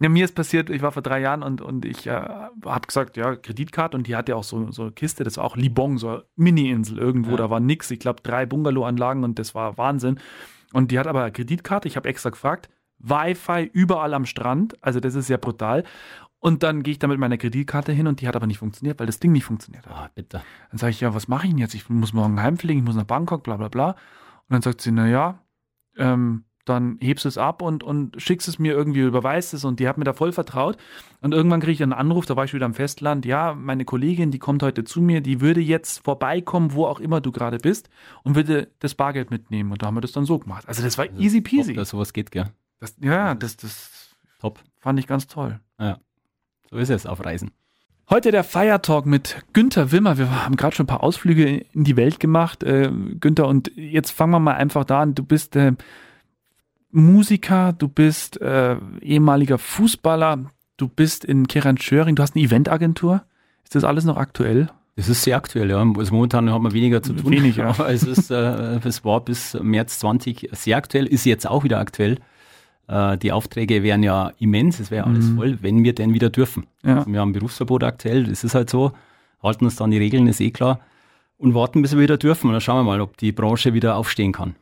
ja. 0.00 0.08
mir 0.08 0.24
ist 0.24 0.34
passiert, 0.34 0.70
ich 0.70 0.82
war 0.82 0.92
vor 0.92 1.02
drei 1.02 1.20
Jahren 1.20 1.42
und, 1.42 1.60
und 1.60 1.84
ich 1.84 2.06
äh, 2.06 2.10
habe 2.12 2.86
gesagt, 2.86 3.16
ja, 3.16 3.34
Kreditkarte 3.36 3.96
und 3.96 4.06
die 4.06 4.16
hatte 4.16 4.36
auch 4.36 4.44
so, 4.44 4.70
so 4.70 4.82
eine 4.82 4.92
Kiste, 4.92 5.24
das 5.24 5.38
war 5.38 5.44
auch 5.44 5.56
Libong, 5.56 5.98
so 5.98 6.08
eine 6.08 6.24
Mini-Insel 6.36 6.98
irgendwo, 6.98 7.32
ja. 7.32 7.36
da 7.38 7.50
war 7.50 7.60
nix. 7.60 7.90
Ich 7.90 8.00
glaube, 8.00 8.20
drei 8.22 8.46
Bungalow-Anlagen 8.46 9.24
und 9.24 9.38
das 9.38 9.54
war 9.54 9.78
Wahnsinn. 9.78 10.20
Und 10.72 10.90
die 10.90 10.98
hat 10.98 11.06
aber 11.06 11.22
eine 11.22 11.32
Kreditkarte, 11.32 11.88
ich 11.88 11.96
habe 11.96 12.08
extra 12.08 12.30
gefragt, 12.30 12.68
Wi-Fi 12.98 13.70
überall 13.72 14.14
am 14.14 14.26
Strand, 14.26 14.82
also 14.82 15.00
das 15.00 15.14
ist 15.14 15.28
ja 15.28 15.36
brutal. 15.36 15.84
Und 16.38 16.64
dann 16.64 16.82
gehe 16.82 16.92
ich 16.92 16.98
da 16.98 17.06
mit 17.06 17.18
meiner 17.18 17.38
Kreditkarte 17.38 17.92
hin 17.92 18.08
und 18.08 18.20
die 18.20 18.26
hat 18.26 18.34
aber 18.34 18.48
nicht 18.48 18.58
funktioniert, 18.58 18.98
weil 18.98 19.06
das 19.06 19.20
Ding 19.20 19.30
nicht 19.30 19.44
funktioniert 19.44 19.86
hat. 19.86 19.94
Oh, 19.96 20.08
bitte. 20.14 20.42
Dann 20.70 20.78
sage 20.78 20.90
ich, 20.90 21.00
ja, 21.00 21.14
was 21.14 21.28
mache 21.28 21.46
ich 21.46 21.52
denn 21.52 21.58
jetzt? 21.58 21.74
Ich 21.74 21.88
muss 21.88 22.12
morgen 22.12 22.40
heimfliegen, 22.40 22.82
ich 22.82 22.84
muss 22.84 22.96
nach 22.96 23.04
Bangkok, 23.04 23.44
bla 23.44 23.56
bla 23.56 23.68
bla. 23.68 23.90
Und 23.90 23.96
dann 24.50 24.62
sagt 24.62 24.80
sie, 24.80 24.90
na 24.90 25.06
ja, 25.06 25.38
ähm, 25.96 26.44
dann 26.64 26.98
hebst 27.00 27.24
du 27.24 27.28
es 27.28 27.38
ab 27.38 27.60
und, 27.60 27.82
und 27.82 28.20
schickst 28.22 28.46
es 28.46 28.58
mir 28.58 28.72
irgendwie, 28.72 29.00
überweist 29.00 29.52
es 29.52 29.64
und 29.64 29.80
die 29.80 29.88
hat 29.88 29.98
mir 29.98 30.04
da 30.04 30.12
voll 30.12 30.32
vertraut. 30.32 30.76
Und 31.20 31.34
irgendwann 31.34 31.60
kriege 31.60 31.72
ich 31.72 31.82
einen 31.82 31.92
Anruf, 31.92 32.26
da 32.26 32.36
war 32.36 32.44
ich 32.44 32.54
wieder 32.54 32.66
am 32.66 32.74
Festland, 32.74 33.26
ja, 33.26 33.54
meine 33.54 33.84
Kollegin, 33.84 34.30
die 34.30 34.38
kommt 34.38 34.62
heute 34.62 34.84
zu 34.84 35.00
mir, 35.00 35.20
die 35.20 35.40
würde 35.40 35.60
jetzt 35.60 36.04
vorbeikommen, 36.04 36.72
wo 36.72 36.86
auch 36.86 37.00
immer 37.00 37.20
du 37.20 37.32
gerade 37.32 37.58
bist 37.58 37.90
und 38.22 38.36
würde 38.36 38.68
das 38.78 38.94
Bargeld 38.94 39.30
mitnehmen. 39.30 39.72
Und 39.72 39.82
da 39.82 39.86
haben 39.86 39.96
wir 39.96 40.00
das 40.00 40.12
dann 40.12 40.24
so 40.24 40.38
gemacht. 40.38 40.68
Also 40.68 40.82
das 40.82 40.98
war 40.98 41.06
also 41.06 41.18
easy 41.18 41.40
peasy. 41.40 41.72
Top, 41.72 41.76
dass 41.76 41.88
sowas 41.90 42.12
geht, 42.12 42.30
gell? 42.30 42.52
Das, 42.78 42.96
ja, 43.00 43.34
das, 43.34 43.56
das 43.56 44.16
top. 44.40 44.60
fand 44.78 44.98
ich 44.98 45.06
ganz 45.06 45.26
toll. 45.26 45.60
Ja, 45.80 45.98
so 46.70 46.76
ist 46.76 46.90
es 46.90 47.06
auf 47.06 47.24
Reisen. 47.24 47.50
Heute 48.10 48.30
der 48.30 48.44
Feiertalk 48.44 49.06
mit 49.06 49.36
Günther 49.52 49.90
Wimmer. 49.90 50.18
Wir 50.18 50.44
haben 50.44 50.56
gerade 50.56 50.76
schon 50.76 50.84
ein 50.84 50.88
paar 50.88 51.02
Ausflüge 51.02 51.64
in 51.72 51.84
die 51.84 51.96
Welt 51.96 52.20
gemacht, 52.20 52.62
äh, 52.62 52.90
Günther. 53.20 53.46
Und 53.46 53.72
jetzt 53.76 54.10
fangen 54.10 54.32
wir 54.32 54.40
mal 54.40 54.54
einfach 54.54 54.84
da 54.84 55.00
an. 55.02 55.14
Du 55.14 55.22
bist 55.22 55.56
äh, 55.56 55.72
Musiker, 56.90 57.72
du 57.72 57.88
bist 57.88 58.40
äh, 58.40 58.76
ehemaliger 59.00 59.56
Fußballer, 59.56 60.44
du 60.76 60.88
bist 60.88 61.24
in 61.24 61.48
Keranschöring, 61.48 62.16
du 62.16 62.22
hast 62.22 62.36
eine 62.36 62.44
Eventagentur. 62.44 63.22
Ist 63.64 63.74
das 63.74 63.84
alles 63.84 64.04
noch 64.04 64.18
aktuell? 64.18 64.68
Es 64.94 65.08
ist 65.08 65.22
sehr 65.22 65.36
aktuell, 65.38 65.70
ja. 65.70 65.78
Also 65.78 66.12
momentan 66.12 66.50
haben 66.50 66.64
wir 66.64 66.72
weniger 66.72 67.02
zu 67.02 67.14
tun. 67.14 67.30
Wenig, 67.32 67.56
ja. 67.56 67.68
Aber 67.68 67.88
es, 67.88 68.02
ist, 68.02 68.30
äh, 68.30 68.78
es 68.84 69.04
war 69.06 69.24
bis 69.24 69.54
März 69.54 70.00
20 70.00 70.50
sehr 70.52 70.76
aktuell, 70.76 71.06
ist 71.06 71.24
jetzt 71.24 71.46
auch 71.46 71.64
wieder 71.64 71.78
aktuell. 71.78 72.18
Äh, 72.88 73.18
die 73.18 73.32
Aufträge 73.32 73.82
wären 73.82 74.02
ja 74.02 74.32
immens, 74.38 74.80
es 74.80 74.90
wäre 74.90 75.06
alles 75.06 75.26
mhm. 75.26 75.36
voll, 75.36 75.58
wenn 75.62 75.84
wir 75.84 75.94
denn 75.94 76.14
wieder 76.14 76.30
dürfen. 76.30 76.66
Ja. 76.84 76.98
Also 76.98 77.12
wir 77.12 77.20
haben 77.20 77.32
Berufsverbot 77.32 77.84
aktuell, 77.84 78.24
das 78.24 78.44
ist 78.44 78.54
halt 78.54 78.70
so. 78.70 78.92
Halten 79.42 79.64
uns 79.64 79.76
dann 79.76 79.90
die 79.90 79.98
Regeln, 79.98 80.26
ist 80.28 80.40
eh 80.40 80.50
klar. 80.50 80.80
Und 81.38 81.54
warten, 81.54 81.82
bis 81.82 81.92
wir 81.92 82.00
wieder 82.00 82.18
dürfen. 82.18 82.46
Und 82.46 82.52
dann 82.52 82.60
schauen 82.60 82.78
wir 82.78 82.84
mal, 82.84 83.00
ob 83.00 83.16
die 83.16 83.32
Branche 83.32 83.74
wieder 83.74 83.96
aufstehen 83.96 84.32
kann 84.32 84.54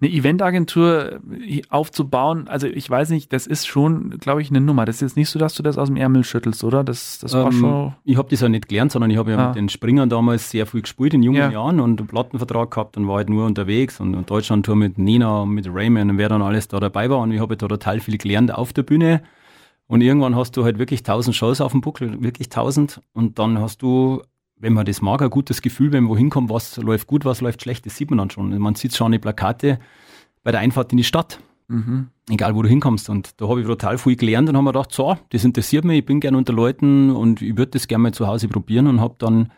eine 0.00 0.10
Eventagentur 0.10 1.20
aufzubauen, 1.68 2.48
also 2.48 2.66
ich 2.66 2.88
weiß 2.88 3.10
nicht, 3.10 3.32
das 3.32 3.46
ist 3.46 3.66
schon, 3.66 4.10
glaube 4.18 4.42
ich, 4.42 4.50
eine 4.50 4.60
Nummer. 4.60 4.84
Das 4.84 4.96
ist 4.96 5.00
jetzt 5.02 5.16
nicht 5.16 5.28
so, 5.28 5.38
dass 5.38 5.54
du 5.54 5.62
das 5.62 5.78
aus 5.78 5.88
dem 5.88 5.96
Ärmel 5.96 6.24
schüttelst, 6.24 6.64
oder? 6.64 6.84
Das, 6.84 7.18
das 7.18 7.32
war 7.34 7.46
ähm, 7.46 7.52
schon. 7.52 7.94
Ich 8.04 8.16
habe 8.16 8.28
das 8.30 8.40
ja 8.40 8.48
nicht 8.48 8.68
gelernt, 8.68 8.92
sondern 8.92 9.10
ich 9.10 9.18
habe 9.18 9.30
ja 9.32 9.38
ah. 9.38 9.46
mit 9.48 9.56
den 9.56 9.68
Springern 9.68 10.08
damals 10.08 10.50
sehr 10.50 10.66
viel 10.66 10.82
gespielt 10.82 11.14
in 11.14 11.22
jungen 11.22 11.38
ja. 11.38 11.50
Jahren 11.50 11.80
und 11.80 12.00
einen 12.00 12.08
Plattenvertrag 12.08 12.70
gehabt 12.70 12.96
und 12.96 13.06
war 13.08 13.16
halt 13.16 13.30
nur 13.30 13.46
unterwegs 13.46 14.00
und, 14.00 14.14
und 14.14 14.28
Deutschland-Tour 14.30 14.76
mit 14.76 14.98
Nina, 14.98 15.44
mit 15.44 15.68
Raymond 15.72 16.12
und 16.12 16.18
wer 16.18 16.28
dann 16.28 16.42
alles 16.42 16.68
da 16.68 16.80
dabei 16.80 17.10
war 17.10 17.18
und 17.18 17.32
ich 17.32 17.40
habe 17.40 17.56
da 17.56 17.68
total 17.68 18.00
viel 18.00 18.18
gelernt 18.18 18.54
auf 18.54 18.72
der 18.72 18.82
Bühne. 18.82 19.22
Und 19.86 20.02
irgendwann 20.02 20.36
hast 20.36 20.56
du 20.56 20.64
halt 20.64 20.78
wirklich 20.78 21.02
tausend 21.02 21.34
Shows 21.34 21.62
auf 21.62 21.72
dem 21.72 21.80
Buckel, 21.80 22.22
wirklich 22.22 22.50
tausend. 22.50 23.00
Und 23.14 23.38
dann 23.38 23.58
hast 23.58 23.80
du 23.80 24.22
wenn 24.60 24.72
man 24.72 24.86
das 24.86 25.02
mag, 25.02 25.22
ein 25.22 25.30
gutes 25.30 25.62
Gefühl, 25.62 25.92
wenn 25.92 26.04
man 26.04 26.10
wohin 26.10 26.30
kommt, 26.30 26.50
was 26.50 26.76
läuft 26.76 27.06
gut, 27.06 27.24
was 27.24 27.40
läuft 27.40 27.62
schlecht, 27.62 27.86
das 27.86 27.96
sieht 27.96 28.10
man 28.10 28.18
dann 28.18 28.30
schon. 28.30 28.56
Man 28.58 28.74
sieht 28.74 28.94
schon 28.94 29.06
an 29.06 29.12
die 29.12 29.18
Plakate 29.18 29.78
bei 30.42 30.50
der 30.50 30.60
Einfahrt 30.60 30.92
in 30.92 30.98
die 30.98 31.04
Stadt. 31.04 31.40
Mhm. 31.68 32.08
Egal, 32.30 32.54
wo 32.54 32.62
du 32.62 32.68
hinkommst. 32.68 33.10
Und 33.10 33.40
da 33.40 33.48
habe 33.48 33.60
ich 33.60 33.66
total 33.66 33.98
viel 33.98 34.16
gelernt 34.16 34.48
und 34.48 34.56
habe 34.56 34.64
mir 34.64 34.72
gedacht, 34.72 34.92
so, 34.92 35.16
das 35.30 35.44
interessiert 35.44 35.84
mich, 35.84 35.98
ich 35.98 36.06
bin 36.06 36.20
gerne 36.20 36.38
unter 36.38 36.52
Leuten 36.52 37.10
und 37.10 37.42
ich 37.42 37.56
würde 37.56 37.72
das 37.72 37.88
gerne 37.88 38.02
mal 38.02 38.14
zu 38.14 38.26
Hause 38.26 38.48
probieren 38.48 38.86
und 38.86 39.00
habe 39.00 39.16
dann 39.18 39.52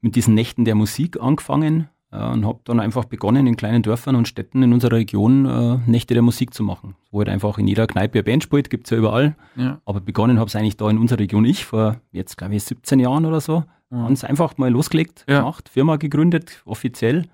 mit 0.00 0.16
diesen 0.16 0.34
Nächten 0.34 0.64
der 0.64 0.74
Musik 0.74 1.20
angefangen 1.20 1.88
äh, 2.12 2.22
und 2.22 2.46
habe 2.46 2.60
dann 2.64 2.80
einfach 2.80 3.06
begonnen, 3.06 3.46
in 3.46 3.56
kleinen 3.56 3.82
Dörfern 3.82 4.16
und 4.16 4.28
Städten 4.28 4.62
in 4.62 4.72
unserer 4.72 4.96
Region 4.96 5.46
äh, 5.46 5.78
Nächte 5.90 6.14
der 6.14 6.22
Musik 6.22 6.54
zu 6.54 6.62
machen. 6.62 6.94
Wo 7.10 7.18
halt 7.18 7.28
einfach 7.28 7.58
in 7.58 7.66
jeder 7.66 7.86
Kneipe 7.86 8.18
eine 8.18 8.24
Band 8.24 8.42
spielt, 8.42 8.70
gibt 8.70 8.86
es 8.86 8.90
ja 8.90 8.98
überall. 8.98 9.36
Ja. 9.56 9.80
Aber 9.84 10.00
begonnen 10.00 10.38
habe 10.38 10.48
es 10.48 10.56
eigentlich 10.56 10.76
da 10.76 10.88
in 10.90 10.98
unserer 10.98 11.20
Region 11.20 11.44
ich, 11.44 11.64
vor 11.64 11.96
jetzt 12.12 12.36
glaube 12.36 12.54
ich 12.54 12.64
17 12.64 13.00
Jahren 13.00 13.24
oder 13.24 13.40
so. 13.40 13.64
Mhm. 13.90 14.06
Ganz 14.06 14.24
einfach 14.24 14.56
mal 14.58 14.70
losgelegt, 14.70 15.24
ja. 15.28 15.40
gemacht, 15.40 15.68
Firma 15.68 15.96
gegründet, 15.96 16.62
offiziell 16.64 17.26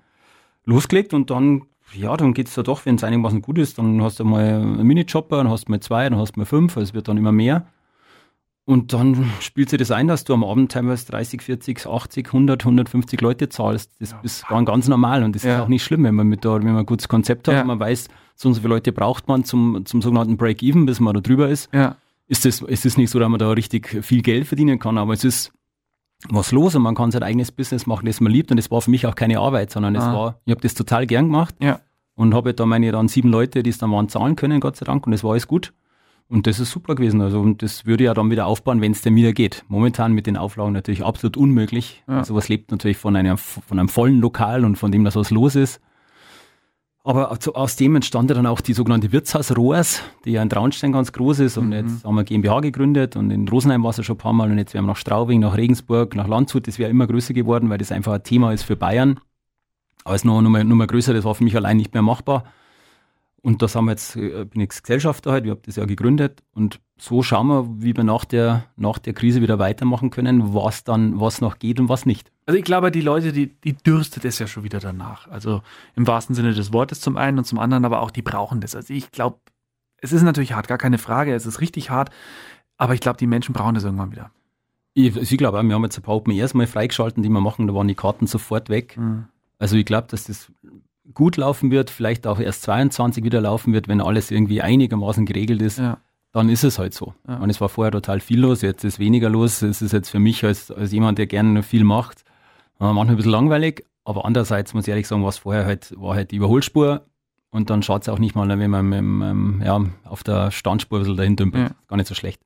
losgelegt 0.65 1.13
und 1.13 1.29
dann, 1.29 1.63
ja, 1.93 2.15
dann 2.15 2.33
geht 2.33 2.47
es 2.47 2.53
da 2.53 2.63
doch, 2.63 2.85
wenn 2.85 2.95
es 2.95 3.03
einigermaßen 3.03 3.41
gut 3.41 3.57
ist, 3.57 3.77
dann 3.77 4.01
hast 4.01 4.19
du 4.19 4.25
mal 4.25 4.43
einen 4.43 4.85
Minijobber, 4.85 5.37
dann 5.37 5.49
hast 5.49 5.67
du 5.67 5.71
mal 5.71 5.79
zwei, 5.79 6.09
dann 6.09 6.19
hast 6.19 6.35
du 6.35 6.39
mal 6.39 6.45
fünf, 6.45 6.77
es 6.77 6.93
wird 6.93 7.07
dann 7.07 7.17
immer 7.17 7.31
mehr. 7.31 7.67
Und 8.65 8.93
dann 8.93 9.29
spielt 9.41 9.69
sich 9.69 9.79
das 9.79 9.91
ein, 9.91 10.07
dass 10.07 10.23
du 10.23 10.33
am 10.33 10.43
Abend 10.43 10.71
teilweise 10.71 11.05
30, 11.07 11.41
40, 11.41 11.85
80, 11.85 12.27
100, 12.27 12.63
150 12.63 13.19
Leute 13.19 13.49
zahlst. 13.49 13.91
Das 13.99 14.11
ja. 14.11 14.19
ist 14.23 14.47
ganz 14.47 14.87
normal 14.87 15.23
und 15.23 15.35
das 15.35 15.43
ja. 15.43 15.55
ist 15.55 15.61
auch 15.61 15.67
nicht 15.67 15.83
schlimm, 15.83 16.05
wenn 16.05 16.15
man 16.15 16.27
mit 16.27 16.45
da, 16.45 16.55
wenn 16.55 16.63
man 16.67 16.77
ein 16.77 16.85
gutes 16.85 17.09
Konzept 17.09 17.49
hat 17.49 17.55
ja. 17.55 17.61
und 17.61 17.67
man 17.67 17.79
weiß, 17.79 18.07
so 18.35 18.47
und 18.47 18.55
so 18.55 18.61
viele 18.61 18.75
Leute 18.75 18.93
braucht 18.93 19.27
man 19.27 19.43
zum, 19.43 19.85
zum 19.85 20.01
sogenannten 20.01 20.37
Break-Even, 20.37 20.85
bis 20.85 21.01
man 21.01 21.13
da 21.13 21.19
drüber 21.19 21.49
ist. 21.49 21.69
Ja. 21.73 21.97
Ist 22.27 22.45
das, 22.45 22.61
ist 22.61 22.85
das 22.85 22.95
nicht 22.95 23.09
so, 23.09 23.19
dass 23.19 23.27
man 23.27 23.37
da 23.37 23.51
richtig 23.51 24.01
viel 24.01 24.21
Geld 24.21 24.47
verdienen 24.47 24.79
kann, 24.79 24.97
aber 24.97 25.11
es 25.11 25.25
ist 25.25 25.51
was 26.29 26.51
los 26.51 26.75
und 26.75 26.81
man 26.81 26.95
kann 26.95 27.11
sein 27.11 27.23
eigenes 27.23 27.51
Business 27.51 27.85
machen, 27.85 28.05
das 28.05 28.21
man 28.21 28.31
liebt. 28.31 28.51
Und 28.51 28.57
das 28.57 28.71
war 28.71 28.81
für 28.81 28.91
mich 28.91 29.05
auch 29.05 29.15
keine 29.15 29.39
Arbeit, 29.39 29.71
sondern 29.71 29.95
es 29.95 30.03
ah. 30.03 30.13
war, 30.13 30.39
ich 30.45 30.51
habe 30.51 30.61
das 30.61 30.73
total 30.73 31.05
gern 31.07 31.25
gemacht 31.25 31.55
ja. 31.61 31.79
und 32.15 32.33
habe 32.33 32.53
da 32.53 32.65
meine 32.65 32.91
dann 32.91 33.07
sieben 33.07 33.29
Leute, 33.29 33.63
die 33.63 33.69
es 33.69 33.77
dann 33.77 33.91
waren, 33.91 34.09
zahlen 34.09 34.35
können, 34.35 34.59
Gott 34.59 34.75
sei 34.75 34.85
Dank. 34.85 35.05
Und 35.07 35.13
es 35.13 35.23
war 35.23 35.31
alles 35.31 35.47
gut. 35.47 35.73
Und 36.29 36.47
das 36.47 36.59
ist 36.59 36.71
super 36.71 36.95
gewesen. 36.95 37.21
Also, 37.21 37.39
und 37.39 37.61
das 37.61 37.85
würde 37.85 38.05
ja 38.05 38.13
dann 38.13 38.31
wieder 38.31 38.47
aufbauen, 38.47 38.81
wenn 38.81 38.93
es 38.93 39.01
denn 39.01 39.15
wieder 39.15 39.33
geht. 39.33 39.63
Momentan 39.67 40.13
mit 40.13 40.25
den 40.25 40.37
Auflagen 40.37 40.73
natürlich 40.73 41.03
absolut 41.03 41.37
unmöglich. 41.37 42.03
Ja. 42.07 42.19
Also 42.19 42.33
was 42.33 42.49
lebt 42.49 42.71
natürlich 42.71 42.97
von 42.97 43.15
einem, 43.15 43.37
von 43.37 43.77
einem 43.77 43.89
vollen 43.89 44.19
Lokal 44.19 44.65
und 44.65 44.77
von 44.77 44.91
dem, 44.91 45.03
dass 45.03 45.15
was 45.15 45.29
los 45.29 45.55
ist. 45.55 45.79
Aber 47.05 47.37
aus 47.55 47.75
dem 47.75 47.97
entstand 47.97 48.31
dann 48.31 48.45
auch 48.45 48.61
die 48.61 48.71
sogenannte 48.71 49.11
Wirtshaus 49.11 49.55
Rohrs, 49.57 50.01
die 50.23 50.31
ja 50.31 50.41
in 50.41 50.49
Traunstein 50.49 50.93
ganz 50.93 51.11
groß 51.11 51.39
ist. 51.39 51.57
Und 51.57 51.67
mhm. 51.67 51.73
jetzt 51.73 52.05
haben 52.05 52.15
wir 52.15 52.23
GmbH 52.23 52.61
gegründet 52.61 53.17
und 53.17 53.29
in 53.29 53.45
Rosenheim 53.47 53.83
war 53.83 53.89
es 53.89 53.97
ja 53.97 54.03
schon 54.03 54.15
ein 54.15 54.19
paar 54.19 54.31
Mal. 54.31 54.49
Und 54.49 54.57
jetzt 54.57 54.73
werden 54.73 54.85
wir 54.85 54.91
nach 54.91 54.97
Straubing, 54.97 55.41
nach 55.41 55.57
Regensburg, 55.57 56.15
nach 56.15 56.29
Landshut. 56.29 56.65
Das 56.65 56.79
wäre 56.79 56.89
immer 56.89 57.05
größer 57.05 57.33
geworden, 57.33 57.69
weil 57.69 57.77
das 57.77 57.91
einfach 57.91 58.13
ein 58.13 58.23
Thema 58.23 58.53
ist 58.53 58.63
für 58.63 58.77
Bayern. 58.77 59.19
Aber 60.05 60.15
es 60.15 60.21
ist 60.21 60.25
nur, 60.25 60.41
nur, 60.41 60.51
mal, 60.51 60.63
nur 60.63 60.77
mal 60.77 60.87
größer, 60.87 61.13
das 61.13 61.25
war 61.25 61.35
für 61.35 61.43
mich 61.43 61.57
allein 61.57 61.75
nicht 61.75 61.93
mehr 61.93 62.03
machbar. 62.03 62.45
Und 63.43 63.61
da 63.61 63.67
sind 63.67 63.83
wir 63.85 63.91
jetzt, 63.91 64.15
äh, 64.15 64.45
bin 64.45 64.61
ich 64.61 64.69
Gesellschafter 64.69 65.33
halt, 65.33 65.43
wir 65.43 65.51
haben 65.51 65.61
das 65.65 65.75
ja 65.75 65.83
gegründet 65.83 66.41
und 66.53 66.79
so 66.97 67.21
schauen 67.23 67.47
wir, 67.47 67.67
wie 67.83 67.95
wir 67.95 68.05
nach 68.05 68.23
der, 68.23 68.63
nach 68.77 68.99
der 68.99 69.13
Krise 69.13 69.41
wieder 69.41 69.59
weitermachen 69.59 70.11
können, 70.11 70.53
was 70.53 70.85
dann, 70.85 71.19
was 71.19 71.41
noch 71.41 71.59
geht 71.59 71.81
und 71.81 71.89
was 71.89 72.05
nicht. 72.05 72.31
Also 72.45 72.57
ich 72.57 72.63
glaube, 72.63 72.89
die 72.89 73.01
Leute, 73.01 73.33
die, 73.33 73.47
die 73.47 73.73
dürstet 73.73 74.23
es 74.23 74.39
ja 74.39 74.47
schon 74.47 74.63
wieder 74.63 74.79
danach. 74.79 75.27
Also 75.27 75.61
im 75.97 76.07
wahrsten 76.07 76.35
Sinne 76.35 76.53
des 76.53 76.71
Wortes 76.71 77.01
zum 77.01 77.17
einen 77.17 77.37
und 77.37 77.43
zum 77.43 77.59
anderen, 77.59 77.83
aber 77.83 78.01
auch 78.01 78.11
die 78.11 78.21
brauchen 78.21 78.61
das. 78.61 78.75
Also 78.75 78.93
ich 78.93 79.11
glaube, 79.11 79.39
es 79.97 80.13
ist 80.13 80.23
natürlich 80.23 80.53
hart, 80.53 80.69
gar 80.69 80.77
keine 80.77 80.97
Frage, 80.97 81.35
es 81.35 81.45
ist 81.45 81.59
richtig 81.59 81.89
hart, 81.89 82.11
aber 82.77 82.93
ich 82.93 83.01
glaube, 83.01 83.17
die 83.17 83.27
Menschen 83.27 83.51
brauchen 83.51 83.75
das 83.75 83.83
irgendwann 83.83 84.13
wieder. 84.13 84.31
Ich, 84.93 85.17
ich 85.17 85.37
glaube 85.37 85.59
auch, 85.59 85.63
wir 85.63 85.75
haben 85.75 85.83
jetzt 85.83 85.97
ein 85.97 86.03
paar 86.03 86.15
Open 86.15 86.31
Airs 86.31 86.53
mal 86.53 86.67
freigeschalten, 86.67 87.21
die 87.23 87.29
wir 87.29 87.41
machen, 87.41 87.67
da 87.67 87.73
waren 87.73 87.89
die 87.89 87.95
Karten 87.95 88.25
sofort 88.25 88.69
weg. 88.69 88.95
Mhm. 88.97 89.25
Also 89.59 89.75
ich 89.75 89.85
glaube, 89.85 90.07
dass 90.09 90.25
das 90.25 90.49
gut 91.13 91.37
laufen 91.37 91.71
wird, 91.71 91.89
vielleicht 91.89 92.27
auch 92.27 92.39
erst 92.39 92.63
22 92.63 93.23
wieder 93.23 93.41
laufen 93.41 93.73
wird, 93.73 93.87
wenn 93.87 94.01
alles 94.01 94.31
irgendwie 94.31 94.61
einigermaßen 94.61 95.25
geregelt 95.25 95.61
ist. 95.61 95.79
Ja. 95.79 95.97
Dann 96.31 96.49
ist 96.49 96.63
es 96.63 96.79
halt 96.79 96.93
so. 96.93 97.13
Ja. 97.27 97.37
Und 97.37 97.49
es 97.49 97.61
war 97.61 97.69
vorher 97.69 97.91
total 97.91 98.19
viel 98.19 98.39
los, 98.39 98.61
jetzt 98.61 98.83
ist 98.83 98.99
weniger 98.99 99.29
los. 99.29 99.61
Es 99.61 99.81
ist 99.81 99.91
jetzt 99.91 100.09
für 100.09 100.19
mich 100.19 100.43
als, 100.43 100.71
als 100.71 100.91
jemand, 100.91 101.19
der 101.19 101.27
gerne 101.27 101.61
viel 101.61 101.83
macht, 101.83 102.23
äh, 102.79 102.85
manchmal 102.85 103.09
ein 103.11 103.17
bisschen 103.17 103.31
langweilig. 103.31 103.85
Aber 104.03 104.25
andererseits 104.25 104.73
muss 104.73 104.85
ich 104.85 104.89
ehrlich 104.89 105.07
sagen, 105.07 105.23
was 105.23 105.39
vorher 105.39 105.65
halt 105.65 105.93
war 105.97 106.15
halt 106.15 106.31
die 106.31 106.37
Überholspur. 106.37 107.05
Und 107.51 107.69
dann 107.69 107.83
schaut 107.83 108.01
es 108.01 108.09
auch 108.09 108.17
nicht 108.17 108.35
mal, 108.35 108.49
wenn 108.49 108.71
man 108.71 108.89
mit, 108.89 109.03
mit, 109.03 109.67
ja, 109.67 109.79
auf 110.05 110.23
der 110.23 110.49
Standspur 110.49 110.97
ein 110.97 111.01
bisschen 111.01 111.17
dahin 111.17 111.35
dümpelt. 111.35 111.69
Ja. 111.69 111.75
Gar 111.87 111.97
nicht 111.97 112.07
so 112.07 112.15
schlecht. 112.15 112.41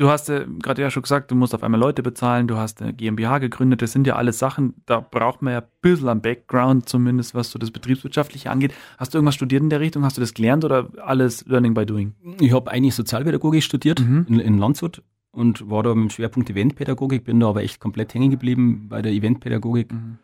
Du 0.00 0.08
hast 0.08 0.30
äh, 0.30 0.46
gerade 0.62 0.80
ja 0.80 0.90
schon 0.90 1.02
gesagt, 1.02 1.30
du 1.30 1.34
musst 1.34 1.54
auf 1.54 1.62
einmal 1.62 1.78
Leute 1.78 2.02
bezahlen, 2.02 2.48
du 2.48 2.56
hast 2.56 2.80
eine 2.80 2.94
GmbH 2.94 3.36
gegründet, 3.36 3.82
das 3.82 3.92
sind 3.92 4.06
ja 4.06 4.16
alles 4.16 4.38
Sachen, 4.38 4.72
da 4.86 4.98
braucht 4.98 5.42
man 5.42 5.52
ja 5.52 5.58
ein 5.60 5.66
bisschen 5.82 6.08
am 6.08 6.22
Background, 6.22 6.88
zumindest 6.88 7.34
was 7.34 7.50
so 7.50 7.58
das 7.58 7.70
Betriebswirtschaftliche 7.70 8.50
angeht. 8.50 8.72
Hast 8.96 9.12
du 9.12 9.18
irgendwas 9.18 9.34
studiert 9.34 9.62
in 9.62 9.68
der 9.68 9.80
Richtung? 9.80 10.02
Hast 10.02 10.16
du 10.16 10.22
das 10.22 10.32
gelernt 10.32 10.64
oder 10.64 10.88
alles 11.04 11.44
Learning 11.44 11.74
by 11.74 11.84
Doing? 11.84 12.14
Ich 12.40 12.50
habe 12.54 12.70
eigentlich 12.70 12.94
Sozialpädagogik 12.94 13.62
studiert 13.62 14.00
mhm. 14.00 14.24
in, 14.26 14.40
in 14.40 14.56
Landshut 14.56 15.02
und 15.32 15.68
war 15.68 15.82
da 15.82 15.94
mit 15.94 16.04
dem 16.04 16.10
Schwerpunkt 16.10 16.48
Eventpädagogik, 16.48 17.24
bin 17.24 17.38
da 17.38 17.50
aber 17.50 17.62
echt 17.62 17.78
komplett 17.78 18.14
hängen 18.14 18.30
geblieben 18.30 18.86
bei 18.88 19.02
der 19.02 19.12
Eventpädagogik 19.12 19.92
mhm. 19.92 20.16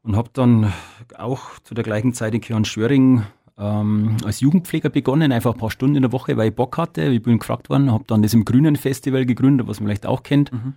und 0.00 0.16
habe 0.16 0.30
dann 0.32 0.72
auch 1.18 1.58
zu 1.58 1.74
der 1.74 1.84
gleichen 1.84 2.14
Zeit 2.14 2.34
in 2.34 2.40
Kirchen 2.40 2.64
Schwöring 2.64 3.24
ähm, 3.60 4.16
als 4.24 4.40
Jugendpfleger 4.40 4.88
begonnen, 4.88 5.32
einfach 5.32 5.52
ein 5.52 5.58
paar 5.58 5.70
Stunden 5.70 5.96
in 5.96 6.02
der 6.02 6.12
Woche, 6.12 6.36
weil 6.36 6.48
ich 6.48 6.54
Bock 6.54 6.78
hatte. 6.78 7.02
Ich 7.02 7.22
bin 7.22 7.38
gefragt 7.38 7.68
worden, 7.68 7.92
habe 7.92 8.04
dann 8.06 8.22
das 8.22 8.32
im 8.32 8.44
Grünen 8.44 8.76
Festival 8.76 9.26
gegründet, 9.26 9.68
was 9.68 9.80
man 9.80 9.88
vielleicht 9.88 10.06
auch 10.06 10.22
kennt. 10.22 10.52
Mhm. 10.52 10.74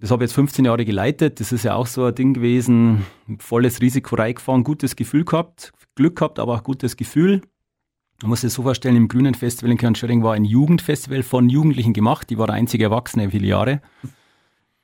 Das 0.00 0.10
habe 0.10 0.24
ich 0.24 0.30
jetzt 0.30 0.34
15 0.34 0.64
Jahre 0.64 0.84
geleitet. 0.84 1.40
Das 1.40 1.52
ist 1.52 1.64
ja 1.64 1.74
auch 1.74 1.86
so 1.86 2.04
ein 2.04 2.14
Ding 2.14 2.34
gewesen. 2.34 3.04
Volles 3.38 3.80
Risiko 3.80 4.16
reingefahren, 4.16 4.64
gutes 4.64 4.96
Gefühl 4.96 5.24
gehabt, 5.24 5.72
Glück 5.94 6.16
gehabt, 6.16 6.38
aber 6.38 6.54
auch 6.54 6.62
gutes 6.64 6.96
Gefühl. 6.96 7.40
Man 8.22 8.30
muss 8.30 8.40
sich 8.40 8.52
so 8.52 8.62
vorstellen, 8.62 8.96
im 8.96 9.06
Grünen 9.08 9.34
Festival 9.34 9.70
in 9.70 9.78
Kernschöring 9.78 10.24
war 10.24 10.34
ein 10.34 10.44
Jugendfestival 10.44 11.22
von 11.22 11.48
Jugendlichen 11.48 11.92
gemacht. 11.92 12.30
Die 12.30 12.38
war 12.38 12.46
der 12.46 12.56
einzige 12.56 12.84
Erwachsene 12.84 13.30
viele 13.30 13.46
Jahre 13.46 13.80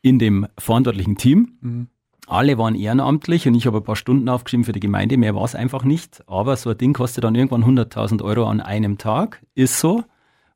in 0.03 0.19
dem 0.19 0.47
verantwortlichen 0.57 1.17
Team. 1.17 1.59
Mhm. 1.61 1.89
Alle 2.27 2.57
waren 2.57 2.75
ehrenamtlich 2.75 3.47
und 3.47 3.55
ich 3.55 3.67
habe 3.67 3.79
ein 3.79 3.85
paar 3.85 3.97
Stunden 3.97 4.29
aufgeschrieben 4.29 4.65
für 4.65 4.73
die 4.73 4.81
Gemeinde. 4.81 5.17
Mehr 5.17 5.35
war 5.35 5.45
es 5.45 5.55
einfach 5.55 5.85
nicht. 5.85 6.23
Aber 6.27 6.57
so 6.57 6.71
ein 6.71 6.79
Ding 6.79 6.95
kostet 6.95 7.25
dann 7.25 7.35
irgendwann 7.35 7.65
100.000 7.65 8.23
Euro 8.23 8.49
an 8.49 8.61
einem 8.61 8.99
Tag. 8.99 9.43
Ist 9.55 9.79
so. 9.79 10.05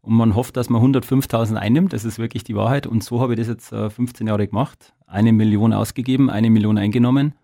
Und 0.01 0.15
man 0.15 0.35
hofft, 0.35 0.57
dass 0.57 0.71
man 0.71 0.83
105.000 0.83 1.57
einnimmt. 1.57 1.93
Das 1.93 2.05
ist 2.05 2.19
wirklich 2.19 2.45
die 2.45 2.57
Wahrheit. 2.57 2.87
Und 2.87 3.05
so 3.05 3.21
habe 3.21 3.35
ich 3.35 3.39
das 3.39 3.49
jetzt 3.49 3.69
15 3.69 4.27
äh, 4.27 4.31
Jahre 4.31 4.49
gemacht. 4.49 4.95
Eine 5.07 5.33
Million 5.33 5.73
ausgegeben, 5.73 6.31
eine 6.31 6.49
Million 6.49 6.79
eingenommen. 6.79 7.35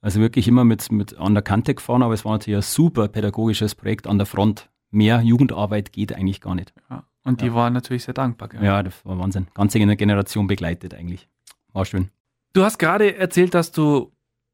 Also 0.00 0.20
wirklich 0.20 0.48
immer 0.48 0.64
mit, 0.64 0.90
mit 0.90 1.16
an 1.18 1.34
der 1.34 1.42
Kante 1.42 1.74
gefahren. 1.74 2.02
Aber 2.02 2.14
es 2.14 2.24
war 2.24 2.32
natürlich 2.32 2.58
ein 2.58 2.62
super 2.62 3.06
pädagogisches 3.06 3.76
Projekt 3.76 4.08
an 4.08 4.18
der 4.18 4.26
Front. 4.26 4.68
Mehr 4.90 5.20
Jugendarbeit 5.20 5.92
geht 5.92 6.12
eigentlich 6.12 6.40
gar 6.40 6.56
nicht. 6.56 6.72
Ja. 6.90 7.04
Und 7.24 7.42
die 7.42 7.46
ja. 7.46 7.54
waren 7.54 7.72
natürlich 7.72 8.04
sehr 8.04 8.14
dankbar. 8.14 8.48
Gell? 8.48 8.64
Ja, 8.64 8.82
das 8.82 9.04
war 9.04 9.18
Wahnsinn. 9.18 9.46
Ganze 9.54 9.78
Generation 9.78 10.48
begleitet 10.48 10.94
eigentlich. 10.94 11.28
War 11.72 11.84
schön. 11.84 12.10
Du 12.52 12.64
hast 12.64 12.78
gerade 12.78 13.16
erzählt, 13.16 13.54
dass 13.54 13.72
du 13.72 14.12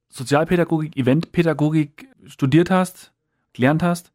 Sozialpädagogik, 0.08 0.96
Eventpädagogik 0.96 2.08
studiert 2.26 2.70
hast, 2.70 3.12
gelernt 3.52 3.82
hast. 3.82 4.12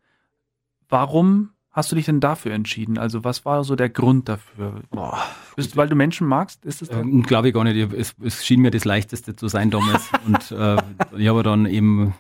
Warum 0.90 1.52
hast 1.72 1.92
du 1.92 1.96
dich 1.96 2.06
denn 2.06 2.20
dafür 2.20 2.54
entschieden? 2.54 2.98
Also 2.98 3.24
was 3.24 3.46
war 3.46 3.64
so 3.64 3.76
der 3.76 3.90
Grund 3.90 4.30
dafür? 4.30 4.82
Boah, 4.92 5.24
Bist, 5.56 5.78
weil 5.78 5.90
du 5.90 5.96
Menschen 5.96 6.28
magst? 6.28 6.66
Ist 6.66 6.82
es 6.82 6.90
ähm, 6.90 7.24
Glaube 7.24 7.50
ich 7.50 7.54
gar 7.54 7.64
nicht. 7.64 7.94
Es, 7.94 8.14
es, 8.22 8.46
schien 8.46 8.62
mir 8.62 8.72
das 8.72 8.86
Leichteste 8.86 9.36
zu 9.36 9.48
sein 9.48 9.72
damals. 9.72 10.10
Und 10.26 10.52
äh, 10.52 10.78
ich 11.18 11.28
habe 11.28 11.44
dann 11.44 11.66
eben 11.66 12.14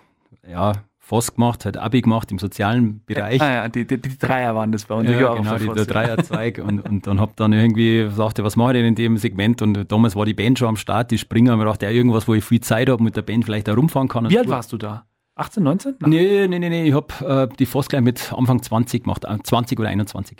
ja, 0.47 0.73
FOS 1.11 1.35
gemacht, 1.35 1.65
hat 1.65 1.75
Abi 1.75 2.01
gemacht 2.01 2.31
im 2.31 2.39
sozialen 2.39 3.03
Bereich. 3.05 3.41
Ah 3.41 3.51
ja, 3.51 3.69
die, 3.69 3.85
die, 3.85 4.01
die 4.01 4.17
Dreier 4.17 4.55
waren 4.55 4.71
das 4.71 4.85
bei 4.85 4.95
uns. 4.95 5.09
Ja, 5.09 5.33
genau, 5.33 5.57
die, 5.57 5.67
der 5.67 5.85
Dreierzweig. 5.85 6.61
und, 6.65 6.79
und 6.87 7.05
dann 7.05 7.19
habe 7.19 7.33
dann 7.35 7.51
irgendwie 7.51 8.03
gesagt, 8.03 8.41
was 8.41 8.55
mache 8.55 8.71
ich 8.71 8.77
denn 8.77 8.85
in 8.85 8.95
dem 8.95 9.17
Segment? 9.17 9.61
Und 9.61 9.91
damals 9.91 10.15
war 10.15 10.25
die 10.25 10.33
Band 10.33 10.57
schon 10.57 10.69
am 10.69 10.77
Start, 10.77 11.11
die 11.11 11.17
Springer. 11.17 11.53
Und 11.53 11.59
ich 11.59 11.65
dachte, 11.65 11.85
ja, 11.85 11.91
irgendwas, 11.91 12.29
wo 12.29 12.33
ich 12.33 12.45
viel 12.45 12.61
Zeit 12.61 12.89
habe, 12.89 13.03
mit 13.03 13.17
der 13.17 13.23
Band 13.23 13.43
vielleicht 13.43 13.67
da 13.67 13.73
rumfahren 13.73 14.07
kann. 14.07 14.29
Wie 14.29 14.37
alt 14.39 14.47
warst 14.47 14.71
du 14.71 14.77
da? 14.77 15.05
18, 15.35 15.63
19? 15.63 15.95
Nein, 15.99 16.09
nee, 16.09 16.47
nee, 16.47 16.59
nee, 16.59 16.69
nee. 16.69 16.83
ich 16.87 16.93
habe 16.93 17.49
äh, 17.51 17.55
die 17.57 17.65
FOS 17.65 17.89
gleich 17.89 18.01
mit 18.01 18.31
Anfang 18.31 18.61
20 18.61 19.03
gemacht, 19.03 19.25
20 19.43 19.77
äh, 19.77 19.81
oder 19.81 19.89
21. 19.89 20.37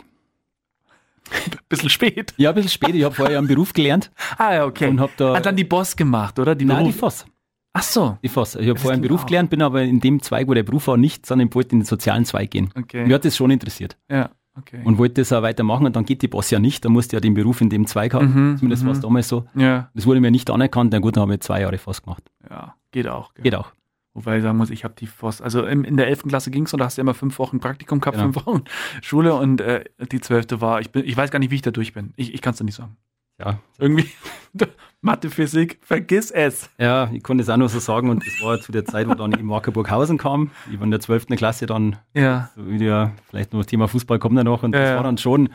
bisschen 1.68 1.90
spät. 1.90 2.32
Ja, 2.38 2.50
ein 2.50 2.54
bisschen 2.54 2.70
spät. 2.70 2.94
Ich 2.94 3.04
habe 3.04 3.14
vorher 3.14 3.38
einen 3.38 3.48
Beruf 3.48 3.72
gelernt. 3.72 4.10
Ah, 4.38 4.54
ja, 4.54 4.64
okay. 4.64 4.88
Und 4.88 5.00
hab 5.00 5.14
da, 5.18 5.36
Hat 5.36 5.44
dann 5.44 5.56
die 5.56 5.64
Boss 5.64 5.94
gemacht, 5.94 6.38
oder? 6.38 6.54
Die 6.54 6.64
Nein, 6.64 6.78
Beruf. 6.78 6.92
die 6.94 6.98
FOS. 6.98 7.26
Ach 7.74 7.82
so. 7.82 8.18
Ich 8.20 8.30
fass. 8.30 8.54
Ich 8.56 8.68
habe 8.68 8.78
vorher 8.78 8.94
einen 8.94 9.02
Beruf 9.02 9.24
gelernt, 9.26 9.50
bin 9.50 9.62
aber 9.62 9.82
in 9.82 10.00
dem 10.00 10.20
Zweig, 10.20 10.46
wo 10.46 10.54
der 10.54 10.62
Beruf 10.62 10.86
war, 10.88 10.96
nicht, 10.96 11.24
sondern 11.24 11.48
ich 11.48 11.54
wollte 11.54 11.72
in 11.72 11.80
den 11.80 11.86
sozialen 11.86 12.24
Zweig 12.24 12.50
gehen. 12.50 12.70
Okay. 12.76 13.06
Mir 13.06 13.14
hat 13.14 13.24
das 13.24 13.36
schon 13.36 13.50
interessiert. 13.50 13.96
Ja. 14.10 14.30
Okay. 14.58 14.82
Und 14.84 14.98
wollte 14.98 15.22
das 15.22 15.32
auch 15.32 15.42
weitermachen 15.42 15.86
und 15.86 15.96
dann 15.96 16.04
geht 16.04 16.20
die 16.20 16.28
Boss 16.28 16.50
ja 16.50 16.58
nicht, 16.58 16.84
da 16.84 16.90
musste 16.90 17.16
ja 17.16 17.20
den 17.20 17.32
Beruf 17.32 17.62
in 17.62 17.70
dem 17.70 17.86
Zweig 17.86 18.12
haben. 18.12 18.50
Mhm, 18.50 18.56
Zumindest 18.58 18.84
war 18.84 18.92
es 18.92 18.98
mhm. 18.98 19.02
damals 19.02 19.28
so. 19.28 19.46
Ja. 19.54 19.90
Das 19.94 20.04
wurde 20.04 20.20
mir 20.20 20.30
nicht 20.30 20.50
anerkannt, 20.50 20.92
na 20.92 20.98
gut, 20.98 21.16
dann 21.16 21.22
habe 21.22 21.34
ich 21.34 21.40
zwei 21.40 21.62
Jahre 21.62 21.78
FOS 21.78 22.02
gemacht. 22.02 22.30
Ja, 22.50 22.74
geht 22.90 23.08
auch. 23.08 23.32
Gell? 23.32 23.44
Geht 23.44 23.54
auch. 23.54 23.72
Wobei 24.12 24.36
ich 24.36 24.42
sagen 24.42 24.58
muss, 24.58 24.68
ich 24.68 24.84
habe 24.84 24.92
die 24.98 25.06
FOS, 25.06 25.40
also 25.40 25.64
in, 25.64 25.84
in 25.84 25.96
der 25.96 26.06
11. 26.08 26.24
Klasse 26.24 26.50
ging 26.50 26.64
es 26.64 26.72
und 26.74 26.80
da 26.80 26.84
hast 26.84 26.98
du 26.98 27.00
ja 27.00 27.02
immer 27.02 27.14
fünf 27.14 27.38
Wochen 27.38 27.60
Praktikum 27.60 28.00
gehabt, 28.00 28.18
genau. 28.18 28.30
fünf 28.30 28.46
Wochen 28.46 28.64
Schule 29.00 29.34
und 29.34 29.62
äh, 29.62 29.84
die 30.10 30.20
12. 30.20 30.60
war, 30.60 30.80
ich, 30.82 30.90
bin, 30.90 31.02
ich 31.06 31.16
weiß 31.16 31.30
gar 31.30 31.38
nicht, 31.38 31.50
wie 31.50 31.54
ich 31.54 31.62
da 31.62 31.70
durch 31.70 31.94
bin. 31.94 32.12
Ich, 32.16 32.34
ich 32.34 32.42
kann 32.42 32.50
es 32.50 32.58
dir 32.58 32.64
nicht 32.64 32.74
sagen. 32.74 32.98
Ja. 33.38 33.58
Irgendwie 33.78 34.10
Mathe, 35.04 35.30
Physik, 35.30 35.78
vergiss 35.82 36.30
es. 36.30 36.70
Ja, 36.78 37.10
ich 37.12 37.24
konnte 37.24 37.42
es 37.42 37.50
auch 37.50 37.56
nur 37.56 37.68
so 37.68 37.80
sagen 37.80 38.08
und 38.08 38.24
das 38.24 38.40
war 38.40 38.60
zu 38.60 38.70
der 38.70 38.84
Zeit, 38.84 39.08
wo 39.08 39.14
dann 39.14 39.32
eben 39.32 39.46
Markerburghausen 39.46 40.16
kam. 40.16 40.52
Ich 40.70 40.78
war 40.78 40.84
in 40.84 40.92
der 40.92 41.00
12. 41.00 41.26
Klasse 41.36 41.66
dann, 41.66 41.96
ja. 42.14 42.50
so 42.54 42.68
wieder, 42.68 43.10
vielleicht 43.28 43.52
noch 43.52 43.60
das 43.60 43.66
Thema 43.66 43.88
Fußball 43.88 44.20
kommt 44.20 44.38
da 44.38 44.44
noch 44.44 44.62
und 44.62 44.76
ja, 44.76 44.80
das 44.80 44.96
war 44.96 45.02
dann 45.02 45.18
schon, 45.18 45.48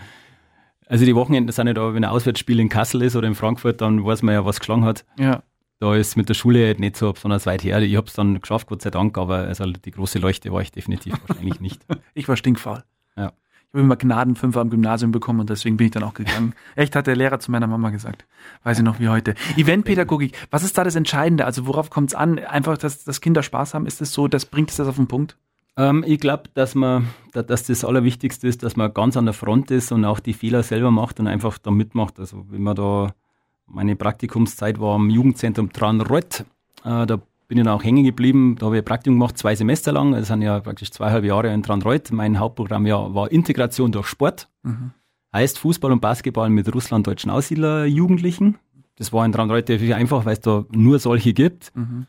also 0.86 1.06
die 1.06 1.16
Wochenenden 1.16 1.50
sind 1.54 1.68
ja 1.68 1.74
da, 1.74 1.94
wenn 1.94 2.04
ein 2.04 2.10
Auswärtsspiel 2.10 2.60
in 2.60 2.68
Kassel 2.68 3.01
ist 3.01 3.16
oder 3.16 3.25
in 3.25 3.36
Frankfurt, 3.36 3.80
dann 3.80 4.04
weiß 4.04 4.22
man 4.22 4.34
ja, 4.36 4.44
was 4.44 4.60
geschlagen 4.60 4.84
hat. 4.84 5.06
Ja. 5.18 5.42
Da 5.80 5.96
ist 5.96 6.18
mit 6.18 6.27
der 6.27 6.34
Schule 6.34 6.75
nicht 6.77 6.98
so 6.98 7.13
besonders 7.13 7.46
weit 7.46 7.63
her. 7.63 7.80
Ich 7.80 7.96
habe 7.96 8.08
es 8.08 8.13
dann 8.13 8.42
geschafft, 8.42 8.68
Gott 8.68 8.82
sei 8.82 8.89
Dank, 8.89 9.18
aber 9.18 9.38
also 9.38 9.63
die 9.63 9.92
große 9.92 10.20
Leuchte 10.20 10.51
war 10.51 10.62
ich 10.62 10.72
definitiv 10.72 11.13
wahrscheinlich 11.25 11.62
nicht. 11.62 11.86
Ich 12.13 12.27
war 12.27 12.36
stinkfaul. 12.36 12.84
Ja. 13.16 13.32
Ich 13.69 13.74
habe 13.74 13.83
immer 13.83 13.97
Gnadenfünfer 13.97 14.62
am 14.62 14.69
Gymnasium 14.69 15.12
bekommen 15.12 15.41
und 15.41 15.50
deswegen 15.50 15.75
bin 15.75 15.88
ich 15.88 15.91
dann 15.91 16.03
auch 16.03 16.13
gegangen. 16.13 16.53
Echt, 16.75 16.95
hat 16.95 17.05
der 17.05 17.17
Lehrer 17.17 17.39
zu 17.39 17.51
meiner 17.51 17.67
Mama 17.67 17.89
gesagt. 17.89 18.25
Weiß 18.63 18.77
ich 18.77 18.83
noch 18.83 19.00
wie 19.00 19.09
heute. 19.09 19.36
Eventpädagogik, 19.57 20.38
was 20.51 20.63
ist 20.63 20.77
da 20.77 20.86
das 20.86 20.95
Entscheidende? 20.95 21.43
Also 21.43 21.67
worauf 21.67 21.89
kommt 21.89 22.12
es 22.12 22.15
an? 22.15 22.39
Einfach, 22.39 22.77
dass, 22.77 23.03
dass 23.03 23.19
Kinder 23.19 23.43
Spaß 23.43 23.74
haben? 23.74 23.86
Ist 23.86 24.01
es 24.01 24.13
so, 24.13 24.29
das 24.29 24.45
bringt 24.45 24.69
es 24.69 24.77
das 24.77 24.88
auf 24.88 24.95
den 24.95 25.07
Punkt? 25.07 25.38
Ähm, 25.75 26.05
ich 26.07 26.19
glaube, 26.19 26.43
dass 26.53 26.75
man, 26.75 27.09
dass 27.33 27.65
das 27.65 27.83
Allerwichtigste 27.83 28.47
ist, 28.47 28.63
dass 28.63 28.77
man 28.77 28.93
ganz 28.93 29.17
an 29.17 29.25
der 29.25 29.33
Front 29.33 29.69
ist 29.69 29.91
und 29.91 30.05
auch 30.05 30.21
die 30.21 30.33
Fehler 30.33 30.63
selber 30.63 30.89
macht 30.89 31.19
und 31.19 31.27
einfach 31.27 31.57
da 31.57 31.69
mitmacht. 31.69 32.19
Also 32.19 32.45
wenn 32.50 32.63
man 32.63 32.75
da, 32.75 33.13
meine 33.65 33.97
Praktikumszeit 33.97 34.79
war 34.79 34.95
am 34.95 35.09
Jugendzentrum 35.09 35.74
Tranreuth, 35.74 36.45
äh, 36.86 37.05
da 37.05 37.19
bin 37.48 37.58
ich 37.58 37.63
dann 37.63 37.74
auch 37.74 37.84
hängen 37.84 38.04
geblieben. 38.04 38.56
Da 38.60 38.66
habe 38.66 38.75
ich 38.75 38.82
ein 38.82 38.86
Praktikum 38.86 39.20
gemacht, 39.20 39.38
zwei 39.38 39.56
Semester 39.56 39.92
lang. 39.92 40.12
Das 40.12 40.27
sind 40.27 40.42
ja 40.42 40.60
praktisch 40.60 40.92
zweieinhalb 40.92 41.24
Jahre 41.24 41.54
in 41.54 41.63
Tranreuth. 41.63 42.12
Mein 42.12 42.39
Hauptprogramm 42.39 42.86
ja, 42.86 43.13
war 43.13 43.32
Integration 43.32 43.92
durch 43.92 44.08
Sport. 44.08 44.50
Mhm. 44.63 44.92
Heißt 45.34 45.60
Fußball 45.60 45.92
und 45.92 46.01
Basketball 46.01 46.50
mit 46.50 46.74
russlanddeutschen 46.74 47.32
Aussiedler-Jugendlichen. 47.32 48.58
Das 48.96 49.13
war 49.13 49.25
in 49.25 49.32
Tranreuth 49.32 49.70
natürlich 49.70 49.96
einfach, 49.96 50.25
weil 50.25 50.34
es 50.34 50.42
da 50.42 50.66
nur 50.72 51.00
solche 51.00 51.34
gibt. 51.34 51.75
Mhm. 51.75 52.08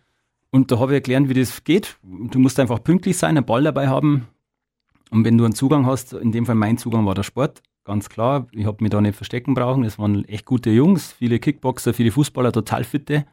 Und 0.50 0.72
da 0.72 0.78
habe 0.78 0.92
ich 0.92 0.96
erklärt, 0.96 1.28
wie 1.28 1.34
das 1.34 1.62
geht. 1.64 1.98
Du 2.02 2.38
musst 2.38 2.58
einfach 2.58 2.82
pünktlich 2.82 3.16
sein, 3.18 3.36
einen 3.36 3.46
Ball 3.46 3.62
dabei 3.62 3.88
haben. 3.88 4.26
Und 5.10 5.24
wenn 5.24 5.38
du 5.38 5.44
einen 5.44 5.54
Zugang 5.54 5.86
hast, 5.86 6.14
in 6.14 6.32
dem 6.32 6.46
Fall 6.46 6.54
mein 6.54 6.78
Zugang 6.78 7.06
war 7.06 7.14
der 7.14 7.22
Sport, 7.22 7.62
ganz 7.84 8.08
klar. 8.08 8.46
Ich 8.52 8.66
habe 8.66 8.78
mich 8.80 8.90
da 8.90 9.00
nicht 9.00 9.16
verstecken 9.16 9.54
brauchen. 9.54 9.84
Es 9.84 9.98
waren 9.98 10.24
echt 10.24 10.46
gute 10.46 10.70
Jungs, 10.70 11.12
viele 11.12 11.38
Kickboxer, 11.38 11.94
viele 11.94 12.10
Fußballer, 12.10 12.52
total 12.52 12.84
fitte. 12.84 13.26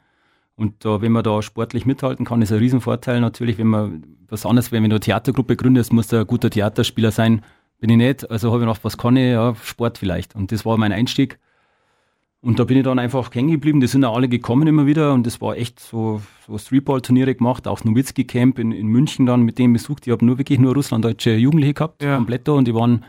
Und 0.57 0.85
da, 0.85 1.01
wenn 1.01 1.11
man 1.11 1.23
da 1.23 1.41
sportlich 1.41 1.85
mithalten 1.85 2.25
kann, 2.25 2.41
ist 2.41 2.51
ein 2.51 2.59
Riesenvorteil 2.59 3.19
natürlich. 3.19 3.57
Wenn 3.57 3.67
man 3.67 4.03
was 4.29 4.45
anderes 4.45 4.71
wenn 4.71 4.83
du 4.83 4.89
eine 4.89 4.99
Theatergruppe 4.99 5.55
gründest, 5.55 5.91
muss 5.91 6.07
du 6.07 6.17
ein 6.19 6.27
guter 6.27 6.49
Theaterspieler 6.49 7.11
sein. 7.11 7.41
Bin 7.79 7.89
ich 7.89 7.97
nicht. 7.97 8.31
Also 8.31 8.51
habe 8.53 8.61
ich 8.61 8.65
noch, 8.65 8.79
was 8.83 8.97
kann 8.97 9.17
ich? 9.17 9.31
Ja, 9.31 9.53
Sport 9.61 9.97
vielleicht. 9.97 10.33
Und 10.35 10.51
das 10.51 10.65
war 10.65 10.77
mein 10.77 10.93
Einstieg. 10.93 11.39
Und 12.41 12.59
da 12.59 12.63
bin 12.63 12.77
ich 12.77 12.83
dann 12.83 12.99
einfach 12.99 13.33
hängen 13.33 13.51
geblieben. 13.51 13.81
Die 13.81 13.87
sind 13.87 14.05
auch 14.05 14.15
alle 14.15 14.29
gekommen 14.29 14.67
immer 14.67 14.85
wieder 14.85 15.13
und 15.13 15.25
das 15.25 15.41
war 15.41 15.57
echt 15.57 15.79
so, 15.79 16.21
so 16.45 16.57
Streetball-Turniere 16.59 17.33
gemacht, 17.33 17.67
auch 17.67 17.83
Nowitzki-Camp 17.83 18.59
in, 18.59 18.71
in 18.71 18.85
München 18.87 19.25
dann 19.25 19.41
mit 19.41 19.57
dem 19.57 19.73
besucht. 19.73 20.05
Ich 20.05 20.11
habe 20.13 20.23
nur 20.23 20.37
wirklich 20.37 20.59
nur 20.59 20.75
russlanddeutsche 20.75 21.33
Jugendliche 21.35 21.73
gehabt, 21.73 22.03
Ja. 22.03 22.17
komplett 22.17 22.47
da 22.47 22.51
und 22.51 22.67
die 22.67 22.75
waren 22.75 23.03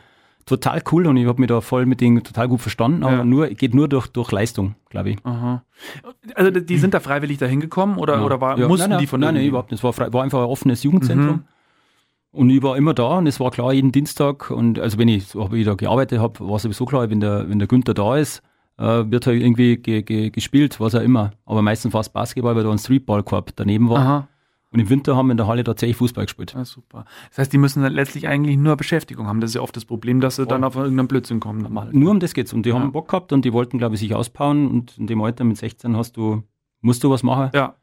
total 0.46 0.80
cool 0.92 1.06
und 1.06 1.16
ich 1.16 1.26
habe 1.26 1.40
mich 1.40 1.48
da 1.48 1.60
voll 1.60 1.86
mit 1.86 2.00
denen 2.00 2.22
total 2.22 2.48
gut 2.48 2.60
verstanden, 2.60 3.02
aber 3.02 3.16
Ja. 3.18 3.24
nur, 3.24 3.48
geht 3.48 3.74
nur 3.74 3.88
durch, 3.88 4.06
durch 4.06 4.30
Leistung, 4.32 4.76
glaube 4.88 5.10
ich. 5.10 5.18
Aha. 5.24 5.62
Also 6.34 6.50
die- 6.50 6.78
sind 6.78 6.94
da 6.94 7.00
freiwillig 7.00 7.38
dahin 7.38 7.60
gekommen 7.60 7.98
oder, 7.98 8.24
oder 8.24 8.40
war, 8.40 8.58
Ja. 8.58 8.68
mussten 8.68 8.82
nein, 8.84 8.90
nein, 8.90 8.98
die 9.00 9.06
von 9.06 9.20
Nein, 9.20 9.34
nein, 9.34 9.44
überhaupt 9.46 9.70
nicht. 9.72 9.80
Es 9.80 9.84
war, 9.84 9.92
frei, 9.92 10.12
war 10.12 10.22
einfach 10.22 10.38
ein 10.38 10.44
offenes 10.46 10.82
Jugendzentrum. 10.84 11.36
Mhm. 11.36 11.42
Und 12.32 12.50
ich 12.50 12.62
war 12.62 12.76
immer 12.76 12.94
da 12.94 13.18
und 13.18 13.26
es 13.26 13.40
war 13.40 13.50
klar, 13.50 13.72
jeden 13.72 13.92
Dienstag 13.92 14.50
und 14.50 14.78
also 14.78 14.98
wenn 14.98 15.08
ich 15.08 15.34
hab 15.34 15.52
ich 15.52 15.64
da 15.64 15.74
gearbeitet 15.74 16.20
habe, 16.20 16.46
war 16.48 16.58
sowieso 16.58 16.84
klar, 16.84 17.08
wenn 17.10 17.20
der, 17.20 17.48
wenn 17.48 17.58
der 17.58 17.66
Günther 17.66 17.94
da 17.94 18.16
ist, 18.16 18.42
äh, 18.78 19.04
wird 19.10 19.26
halt 19.26 19.40
irgendwie 19.40 19.78
ge, 19.78 20.02
ge, 20.02 20.28
gespielt, 20.30 20.78
was 20.78 20.94
auch 20.94 21.00
immer. 21.00 21.30
Aber 21.46 21.62
meistens 21.62 21.94
war 21.94 22.02
es 22.02 22.10
Basketball, 22.10 22.54
weil 22.54 22.62
da 22.62 22.70
ein 22.70 22.78
Streetballkorb 22.78 23.52
daneben 23.56 23.88
war. 23.88 23.98
Aha. 23.98 24.28
Und 24.76 24.80
im 24.82 24.90
Winter 24.90 25.16
haben 25.16 25.28
wir 25.28 25.30
in 25.32 25.36
der 25.38 25.46
Halle 25.46 25.64
tatsächlich 25.64 25.96
Fußball 25.96 26.26
gespielt. 26.26 26.52
Ja, 26.52 26.64
super. 26.66 27.06
Das 27.30 27.38
heißt, 27.38 27.52
die 27.52 27.56
müssen 27.56 27.82
dann 27.82 27.94
letztlich 27.94 28.28
eigentlich 28.28 28.58
nur 28.58 28.76
Beschäftigung 28.76 29.26
haben. 29.26 29.40
Das 29.40 29.50
ist 29.50 29.54
ja 29.54 29.62
oft 29.62 29.74
das 29.74 29.86
Problem, 29.86 30.20
dass 30.20 30.36
sie 30.36 30.44
dann 30.46 30.64
auf 30.64 30.76
irgendeinen 30.76 31.08
Blödsinn 31.08 31.40
kommen. 31.40 31.62
Normal. 31.62 31.88
Nur 31.92 32.10
um 32.10 32.20
das 32.20 32.34
geht's. 32.34 32.52
Und 32.52 32.66
die 32.66 32.70
Ja. 32.70 32.78
haben 32.78 32.92
Bock 32.92 33.08
gehabt 33.08 33.32
und 33.32 33.46
die 33.46 33.54
wollten, 33.54 33.78
glaube 33.78 33.94
ich, 33.94 34.00
sich 34.02 34.14
ausbauen. 34.14 34.68
Und 34.68 34.98
in 34.98 35.06
dem 35.06 35.22
Alter 35.22 35.44
mit 35.44 35.56
16 35.56 35.96
hast 35.96 36.18
du, 36.18 36.42
musst 36.82 37.02
du 37.02 37.08
was 37.10 37.22
machen. 37.22 37.50
Ja. 37.54 37.74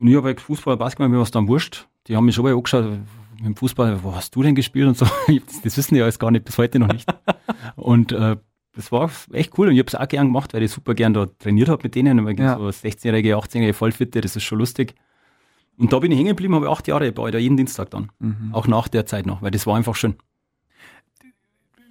Und 0.00 0.08
ich 0.08 0.16
habe 0.16 0.26
halt 0.26 0.40
Fußball, 0.40 0.76
Basketball, 0.76 1.08
mir 1.08 1.18
war 1.18 1.22
es 1.22 1.30
dann 1.30 1.46
wurscht. 1.46 1.86
Die 2.08 2.16
haben 2.16 2.24
mich 2.24 2.34
schon 2.34 2.44
mal 2.44 2.52
angeschaut, 2.52 2.84
mit 3.36 3.46
dem 3.46 3.54
Fußball, 3.54 4.02
wo 4.02 4.14
hast 4.16 4.34
du 4.34 4.42
denn 4.42 4.56
gespielt 4.56 4.88
und 4.88 4.96
so. 4.98 5.06
Das, 5.28 5.62
das 5.62 5.76
wissen 5.76 5.94
die 5.94 6.02
alles 6.02 6.18
gar 6.18 6.32
nicht, 6.32 6.44
bis 6.44 6.58
heute 6.58 6.80
noch 6.80 6.88
nicht. 6.92 7.08
und 7.76 8.10
äh, 8.10 8.36
das 8.74 8.90
war 8.90 9.08
echt 9.32 9.56
cool 9.58 9.68
und 9.68 9.74
ich 9.74 9.78
habe 9.78 9.88
es 9.88 9.94
auch 9.94 10.08
gern 10.08 10.26
gemacht, 10.28 10.52
weil 10.54 10.62
ich 10.64 10.72
super 10.72 10.94
gern 10.94 11.14
da 11.14 11.26
trainiert 11.26 11.68
habe 11.68 11.82
mit 11.84 11.94
denen. 11.94 12.24
Weil 12.24 12.38
Ja. 12.40 12.56
so 12.58 12.64
16-Jährige, 12.68 13.36
18-Jährige 13.36 13.74
Vollfitte, 13.74 14.20
das 14.20 14.34
ist 14.36 14.42
schon 14.42 14.58
lustig. 14.58 14.94
Und 15.78 15.92
da 15.92 15.98
bin 15.98 16.12
ich 16.12 16.18
hängen 16.18 16.28
geblieben, 16.30 16.54
habe 16.54 16.68
acht 16.70 16.86
Jahre 16.88 17.10
bei 17.12 17.30
da 17.30 17.38
jeden 17.38 17.56
Dienstag 17.56 17.90
dann. 17.90 18.10
Mhm. 18.18 18.50
Auch 18.52 18.66
nach 18.66 18.88
der 18.88 19.06
Zeit 19.06 19.26
noch, 19.26 19.40
weil 19.42 19.50
das 19.50 19.66
war 19.66 19.76
einfach 19.76 19.94
schön. 19.96 20.14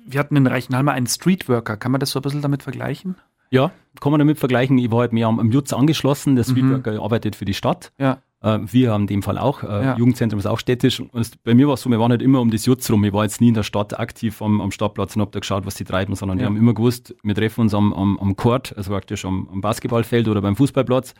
Wir 0.05 0.19
hatten 0.19 0.35
in 0.35 0.47
Reichenhall 0.47 0.83
mal 0.83 0.93
einen 0.93 1.07
Streetworker. 1.07 1.77
Kann 1.77 1.91
man 1.91 1.99
das 1.99 2.11
so 2.11 2.19
ein 2.19 2.23
bisschen 2.23 2.41
damit 2.41 2.63
vergleichen? 2.63 3.15
Ja, 3.51 3.71
kann 3.99 4.11
man 4.11 4.19
damit 4.19 4.37
vergleichen. 4.39 4.77
Ich 4.77 4.91
war 4.91 4.99
halt 4.99 5.13
mehr 5.13 5.27
am, 5.27 5.39
am 5.39 5.51
Jutz 5.51 5.73
angeschlossen. 5.73 6.35
Der 6.35 6.45
Mhm. 6.47 6.51
Streetworker 6.51 7.01
arbeitet 7.01 7.35
für 7.35 7.45
die 7.45 7.53
Stadt. 7.53 7.91
Ja. 7.99 8.19
Äh, 8.41 8.59
wir 8.63 8.91
haben 8.91 9.01
in 9.01 9.07
dem 9.07 9.23
Fall 9.23 9.37
auch. 9.37 9.63
Äh, 9.63 9.67
Ja. 9.85 9.97
Jugendzentrum 9.97 10.39
ist 10.39 10.45
auch 10.45 10.59
städtisch. 10.59 10.99
Und 10.99 11.43
bei 11.43 11.53
mir 11.55 11.67
war 11.67 11.73
es 11.73 11.81
so, 11.81 11.89
wir 11.89 11.99
waren 11.99 12.11
halt 12.11 12.21
immer 12.21 12.41
um 12.41 12.51
das 12.51 12.65
Jutz 12.65 12.89
rum. 12.91 13.03
Ich 13.03 13.13
war 13.13 13.23
jetzt 13.23 13.41
nie 13.41 13.49
in 13.49 13.53
der 13.55 13.63
Stadt 13.63 13.99
aktiv 13.99 14.41
am, 14.41 14.61
am 14.61 14.71
Stadtplatz 14.71 15.15
und 15.15 15.21
hab 15.23 15.31
da 15.31 15.39
geschaut, 15.39 15.65
was 15.65 15.75
sie 15.75 15.83
treiben, 15.83 16.15
sondern 16.15 16.37
Ja. 16.37 16.43
wir 16.43 16.45
haben 16.47 16.57
immer 16.57 16.73
gewusst, 16.73 17.15
wir 17.23 17.35
treffen 17.35 17.61
uns 17.61 17.73
am, 17.73 17.91
am, 17.93 18.19
am 18.19 18.35
Court, 18.35 18.75
also 18.77 18.91
praktisch 18.91 19.25
am, 19.25 19.49
am 19.51 19.61
Basketballfeld 19.61 20.27
oder 20.27 20.41
beim 20.41 20.55
Fußballplatz. 20.55 21.13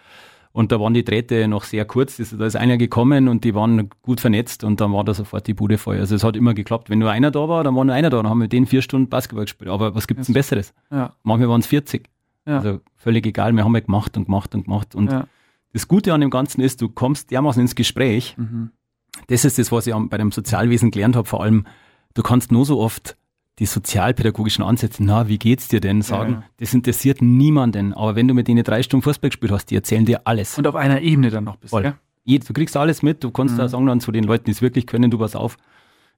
Und 0.52 0.72
da 0.72 0.80
waren 0.80 0.94
die 0.94 1.04
Drähte 1.04 1.48
noch 1.48 1.64
sehr 1.64 1.86
kurz. 1.86 2.18
Da 2.18 2.46
ist 2.46 2.56
einer 2.56 2.78
gekommen 2.78 3.28
und 3.28 3.44
die 3.44 3.54
waren 3.54 3.90
gut 4.02 4.20
vernetzt 4.20 4.64
und 4.64 4.82
dann 4.82 4.92
war 4.92 5.04
da 5.04 5.14
sofort 5.14 5.46
die 5.46 5.54
Bude 5.54 5.78
voll. 5.78 6.00
Also 6.00 6.16
es 6.16 6.24
hat 6.24 6.36
immer 6.36 6.56
geklappt. 6.56 6.90
Wenn 6.90 7.00
nur 7.00 7.12
einer 7.12 7.30
da 7.30 7.48
war, 7.48 7.64
dann 7.64 7.76
war 7.76 7.86
nur 7.86 7.94
einer 7.94 8.10
da. 8.10 8.18
Dann 8.18 8.30
haben 8.30 8.40
wir 8.40 8.46
mit 8.46 8.54
denen 8.54 8.66
vier 8.66 8.82
Stunden 8.82 9.10
Basketball 9.10 9.46
gespielt. 9.46 9.70
Aber 9.70 9.94
was 9.94 10.08
gibt's 10.08 10.26
denn 10.26 10.34
Besseres? 10.34 10.74
Ja. 10.90 11.14
Manchmal 11.22 11.50
waren 11.50 11.62
es 11.62 11.68
40. 11.68 12.10
Ja. 12.48 12.58
Also 12.58 12.80
völlig 12.96 13.28
egal. 13.28 13.54
Wir 13.54 13.64
haben 13.64 13.76
ja 13.76 13.82
gemacht 13.82 14.18
und 14.18 14.26
gemacht 14.26 14.56
und 14.56 14.64
gemacht. 14.64 14.96
Und 14.96 15.12
ja. 15.12 15.28
das 15.74 15.88
Gute 15.88 16.14
an 16.14 16.22
dem 16.22 16.32
Ganzen 16.32 16.62
ist, 16.62 16.82
du 16.82 16.90
kommst 16.90 17.30
dermaßen 17.30 17.62
ins 17.62 17.76
Gespräch. 17.76 18.36
Mhm. 18.38 18.72
Das 19.28 19.46
ist 19.46 19.60
das, 19.60 19.72
was 19.72 19.86
ich 19.86 19.94
bei 19.94 20.18
dem 20.18 20.32
Sozialwesen 20.32 20.90
gelernt 20.90 21.16
habe. 21.16 21.28
Vor 21.28 21.44
allem, 21.44 21.66
du 22.16 22.24
kannst 22.24 22.52
nur 22.52 22.66
so 22.66 22.80
oft 22.80 23.18
die 23.60 23.66
sozialpädagogischen 23.66 24.64
Ansätze, 24.64 25.04
na, 25.04 25.28
wie 25.28 25.38
geht's 25.38 25.68
dir 25.68 25.82
denn, 25.82 26.02
sagen. 26.02 26.32
ja. 26.34 26.44
Das 26.58 26.74
interessiert 26.74 27.22
niemanden. 27.22 27.94
Aber 27.94 28.16
wenn 28.16 28.28
du 28.28 28.34
mit 28.34 28.48
denen 28.48 28.64
drei 28.64 28.82
Stunden 28.84 29.04
Fußball 29.04 29.30
gespielt 29.30 29.52
hast, 29.52 29.66
die 29.68 29.76
erzählen 29.76 30.06
dir 30.06 30.22
alles. 30.26 30.58
Und 30.58 30.66
auf 30.68 30.76
einer 30.76 31.02
Ebene 31.02 31.30
dann 31.30 31.44
noch 31.44 31.58
bist. 31.58 31.72
Voll. 31.72 31.84
Gell? 31.84 32.40
Du 32.40 32.54
kriegst 32.54 32.78
alles 32.78 33.02
mit, 33.02 33.24
du 33.24 33.32
kannst 33.32 33.56
Mhm. 33.56 33.58
da 33.60 33.68
sagen 33.70 33.86
dann 33.88 34.00
zu 34.02 34.12
den 34.12 34.24
Leuten, 34.24 34.46
die 34.46 34.52
es 34.52 34.62
wirklich 34.62 34.86
können, 34.88 35.10
du 35.12 35.18
pass 35.18 35.36
auf, 35.36 35.58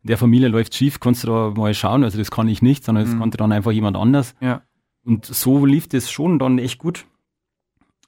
in 0.04 0.08
der 0.08 0.18
Familie 0.18 0.48
läuft 0.50 0.76
schief, 0.76 1.00
kannst 1.00 1.24
du 1.24 1.28
da 1.28 1.54
mal 1.56 1.74
schauen. 1.74 2.04
Also 2.04 2.18
das 2.18 2.32
kann 2.32 2.48
ich 2.48 2.62
nicht, 2.62 2.84
sondern 2.84 3.06
das 3.06 3.14
Mhm. 3.14 3.20
konnte 3.20 3.38
dann 3.38 3.52
einfach 3.52 3.72
jemand 3.72 3.98
anders. 3.98 4.36
Ja. 4.42 4.62
Und 5.04 5.26
so 5.26 5.66
lief 5.66 5.88
das 5.88 6.12
schon 6.12 6.38
dann 6.38 6.60
echt 6.60 6.78
gut. 6.80 7.06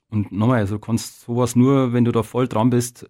Und 0.10 0.32
nochmal, 0.32 0.60
also 0.60 0.76
du 0.76 0.80
kannst 0.80 1.22
sowas 1.22 1.56
nur, 1.56 1.94
wenn 1.94 2.06
du 2.06 2.12
da 2.12 2.22
voll 2.24 2.48
dran 2.48 2.70
bist, 2.70 3.10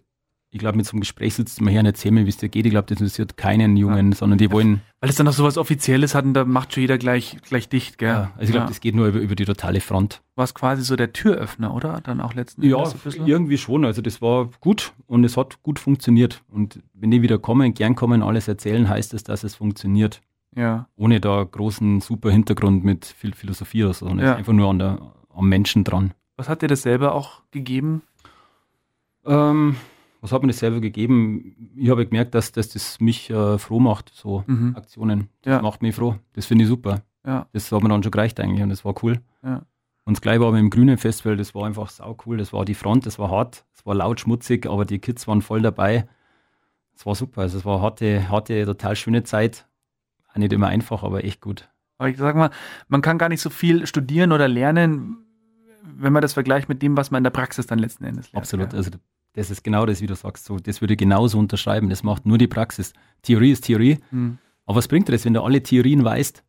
ich 0.54 0.60
glaube, 0.60 0.76
mit 0.76 0.86
so 0.86 0.92
einem 0.92 1.00
Gespräch 1.00 1.34
sitzt 1.34 1.60
mal 1.60 1.72
her 1.72 1.80
und 1.80 1.86
erzähl 1.86 2.12
mir, 2.12 2.26
wie 2.26 2.28
es 2.28 2.36
dir 2.36 2.48
geht. 2.48 2.64
Ich 2.64 2.70
glaube, 2.70 2.86
das 2.86 3.00
interessiert 3.00 3.36
keinen 3.36 3.76
Jungen, 3.76 4.12
sondern 4.12 4.38
die 4.38 4.52
wollen, 4.52 4.82
Weil 5.00 5.10
es 5.10 5.16
dann 5.16 5.26
noch 5.26 5.32
sowas 5.32 5.58
Offizielles 5.58 6.14
hat 6.14 6.24
und 6.24 6.34
da 6.34 6.44
macht 6.44 6.72
schon 6.72 6.82
jeder 6.82 6.96
gleich, 6.96 7.38
gleich 7.42 7.68
dicht. 7.68 7.98
Gell? 7.98 8.08
ja, 8.08 8.30
also 8.36 8.44
ich 8.44 8.50
glaube, 8.50 8.66
ja. 8.66 8.68
das 8.68 8.78
geht 8.78 8.94
nur 8.94 9.08
über, 9.08 9.18
über 9.18 9.34
die 9.34 9.46
totale 9.46 9.80
Front. 9.80 10.22
war 10.36 10.44
es 10.44 10.54
quasi 10.54 10.84
so 10.84 10.94
der 10.94 11.12
Türöffner, 11.12 11.74
oder? 11.74 12.00
Dann 12.04 12.20
auch 12.20 12.34
letzten 12.34 12.62
Ja, 12.62 12.84
irgendwie 13.26 13.58
schon. 13.58 13.84
Also 13.84 14.00
das 14.00 14.22
war 14.22 14.48
gut 14.60 14.92
und 15.08 15.24
es 15.24 15.36
hat 15.36 15.60
gut 15.64 15.80
funktioniert. 15.80 16.44
Und 16.52 16.78
wenn 16.92 17.10
die 17.10 17.20
wieder 17.20 17.38
kommen, 17.38 17.74
gern 17.74 17.96
kommen, 17.96 18.22
alles 18.22 18.46
erzählen, 18.46 18.88
heißt 18.88 19.12
es, 19.12 19.24
dass 19.24 19.42
es 19.42 19.56
funktioniert. 19.56 20.20
Ja. 20.54 20.86
Ohne 20.94 21.18
da 21.18 21.42
großen, 21.42 22.00
super 22.00 22.30
Hintergrund 22.30 22.84
mit 22.84 23.06
viel 23.06 23.34
Philosophie 23.34 23.82
oder 23.82 23.94
so. 23.94 24.06
Ja. 24.06 24.34
ist 24.34 24.38
einfach 24.38 24.52
nur 24.52 24.70
an 24.70 24.78
der, 24.78 25.00
am 25.34 25.48
Menschen 25.48 25.82
dran. 25.82 26.14
Was 26.36 26.48
hat 26.48 26.62
dir 26.62 26.68
das 26.68 26.82
selber 26.82 27.12
auch 27.12 27.42
gegeben? 27.50 28.02
Ähm, 29.26 29.74
was 30.24 30.32
hat 30.32 30.40
mir 30.42 30.48
das 30.48 30.58
selber 30.58 30.80
gegeben? 30.80 31.54
Ich 31.76 31.90
habe 31.90 32.06
gemerkt, 32.06 32.34
dass, 32.34 32.50
dass 32.50 32.70
das 32.70 32.98
mich 32.98 33.28
äh, 33.30 33.58
froh 33.58 33.78
macht, 33.78 34.10
so 34.14 34.42
Mhm. 34.46 34.74
Aktionen. 34.74 35.28
Das 35.42 35.52
Ja. 35.52 35.62
macht 35.62 35.82
mich 35.82 35.94
froh. 35.94 36.16
Das 36.32 36.46
finde 36.46 36.64
ich 36.64 36.68
super. 36.68 37.02
Ja. 37.26 37.46
Das 37.52 37.70
hat 37.70 37.82
mir 37.82 37.88
dann 37.90 38.02
schon 38.02 38.10
gereicht 38.10 38.40
eigentlich 38.40 38.62
und 38.62 38.70
das 38.70 38.84
war 38.84 38.94
cool. 39.02 39.20
Ja. 39.42 39.62
Und 40.06 40.16
das 40.16 40.20
gleiche 40.22 40.40
war 40.40 40.50
mit 40.52 40.60
dem 40.60 40.70
Grünen 40.70 40.96
Festival, 40.98 41.36
das 41.36 41.54
war 41.54 41.66
einfach 41.66 41.88
sau 41.90 42.16
cool. 42.26 42.36
Das 42.38 42.52
war 42.52 42.64
die 42.64 42.74
Front, 42.74 43.04
das 43.06 43.18
war 43.18 43.30
hart, 43.30 43.64
es 43.74 43.84
war 43.86 43.94
laut, 43.94 44.20
schmutzig, 44.20 44.66
aber 44.66 44.84
die 44.84 44.98
Kids 44.98 45.26
waren 45.28 45.42
voll 45.42 45.60
dabei. 45.62 46.06
Es 46.96 47.04
war 47.06 47.14
super. 47.14 47.42
Also 47.42 47.58
es 47.58 47.64
war 47.64 47.80
harte, 47.82 48.28
harte, 48.28 48.64
total 48.66 48.96
schöne 48.96 49.24
Zeit. 49.24 49.66
Auch 50.32 50.36
nicht 50.36 50.52
immer 50.52 50.68
einfach, 50.68 51.02
aber 51.02 51.22
echt 51.24 51.40
gut. 51.40 51.68
Aber 51.98 52.08
ich 52.08 52.16
sag 52.16 52.34
mal, 52.36 52.50
man 52.88 53.02
kann 53.02 53.18
gar 53.18 53.28
nicht 53.28 53.40
so 53.40 53.50
viel 53.50 53.86
studieren 53.86 54.32
oder 54.32 54.48
lernen, 54.48 55.18
wenn 55.82 56.12
man 56.12 56.22
das 56.22 56.32
vergleicht 56.32 56.68
mit 56.68 56.82
dem, 56.82 56.96
was 56.96 57.10
man 57.10 57.18
in 57.20 57.24
der 57.24 57.30
Praxis 57.30 57.66
dann 57.66 57.78
letzten 57.78 58.04
Endes 58.04 58.32
lernt. 58.32 58.42
Absolut. 58.42 58.70
gell? 58.70 58.78
Also 58.78 58.90
das 59.34 59.50
ist 59.50 59.62
genau 59.62 59.84
das, 59.86 60.00
wie 60.00 60.06
du 60.06 60.14
sagst. 60.14 60.44
So, 60.46 60.58
das 60.58 60.80
würde 60.80 60.94
ich 60.94 60.98
genauso 60.98 61.38
unterschreiben. 61.38 61.90
Das 61.90 62.02
macht 62.02 62.24
nur 62.26 62.38
die 62.38 62.46
Praxis. 62.46 62.92
Theorie 63.22 63.50
ist 63.52 63.64
Theorie. 63.64 63.98
Mhm. 64.10 64.38
Aber 64.66 64.76
was 64.78 64.88
bringt 64.88 65.08
dir 65.08 65.12
das, 65.12 65.24
wenn 65.24 65.34
du 65.34 65.42
alle 65.42 65.62
Theorien 65.62 66.04
weißt, 66.04 66.42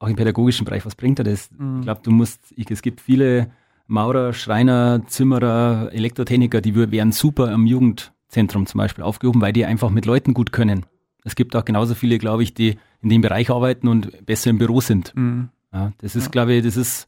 auch 0.00 0.08
im 0.08 0.16
pädagogischen 0.16 0.64
Bereich, 0.64 0.84
was 0.84 0.96
bringt 0.96 1.18
dir 1.20 1.24
das? 1.24 1.50
Mhm. 1.56 1.76
Ich 1.78 1.82
glaube, 1.84 2.00
du 2.02 2.10
musst, 2.10 2.52
ich, 2.56 2.70
es 2.70 2.82
gibt 2.82 3.00
viele 3.00 3.50
Maurer, 3.86 4.32
Schreiner, 4.32 5.02
Zimmerer, 5.06 5.90
Elektrotechniker, 5.92 6.60
die 6.60 6.74
wären 6.74 7.12
super 7.12 7.52
im 7.52 7.66
Jugendzentrum 7.66 8.66
zum 8.66 8.78
Beispiel 8.78 9.04
aufgehoben, 9.04 9.40
weil 9.40 9.52
die 9.52 9.64
einfach 9.64 9.90
mit 9.90 10.06
Leuten 10.06 10.34
gut 10.34 10.52
können. 10.52 10.86
Es 11.24 11.36
gibt 11.36 11.54
auch 11.54 11.64
genauso 11.64 11.94
viele, 11.94 12.18
glaube 12.18 12.42
ich, 12.42 12.54
die 12.54 12.78
in 13.02 13.08
dem 13.10 13.20
Bereich 13.20 13.50
arbeiten 13.50 13.86
und 13.88 14.24
besser 14.26 14.50
im 14.50 14.58
Büro 14.58 14.80
sind. 14.80 15.12
Mhm. 15.14 15.50
Ja, 15.72 15.92
das 15.98 16.16
ist, 16.16 16.24
Ja. 16.24 16.30
glaube 16.30 16.54
ich, 16.54 16.64
das 16.64 16.76
ist, 16.76 17.06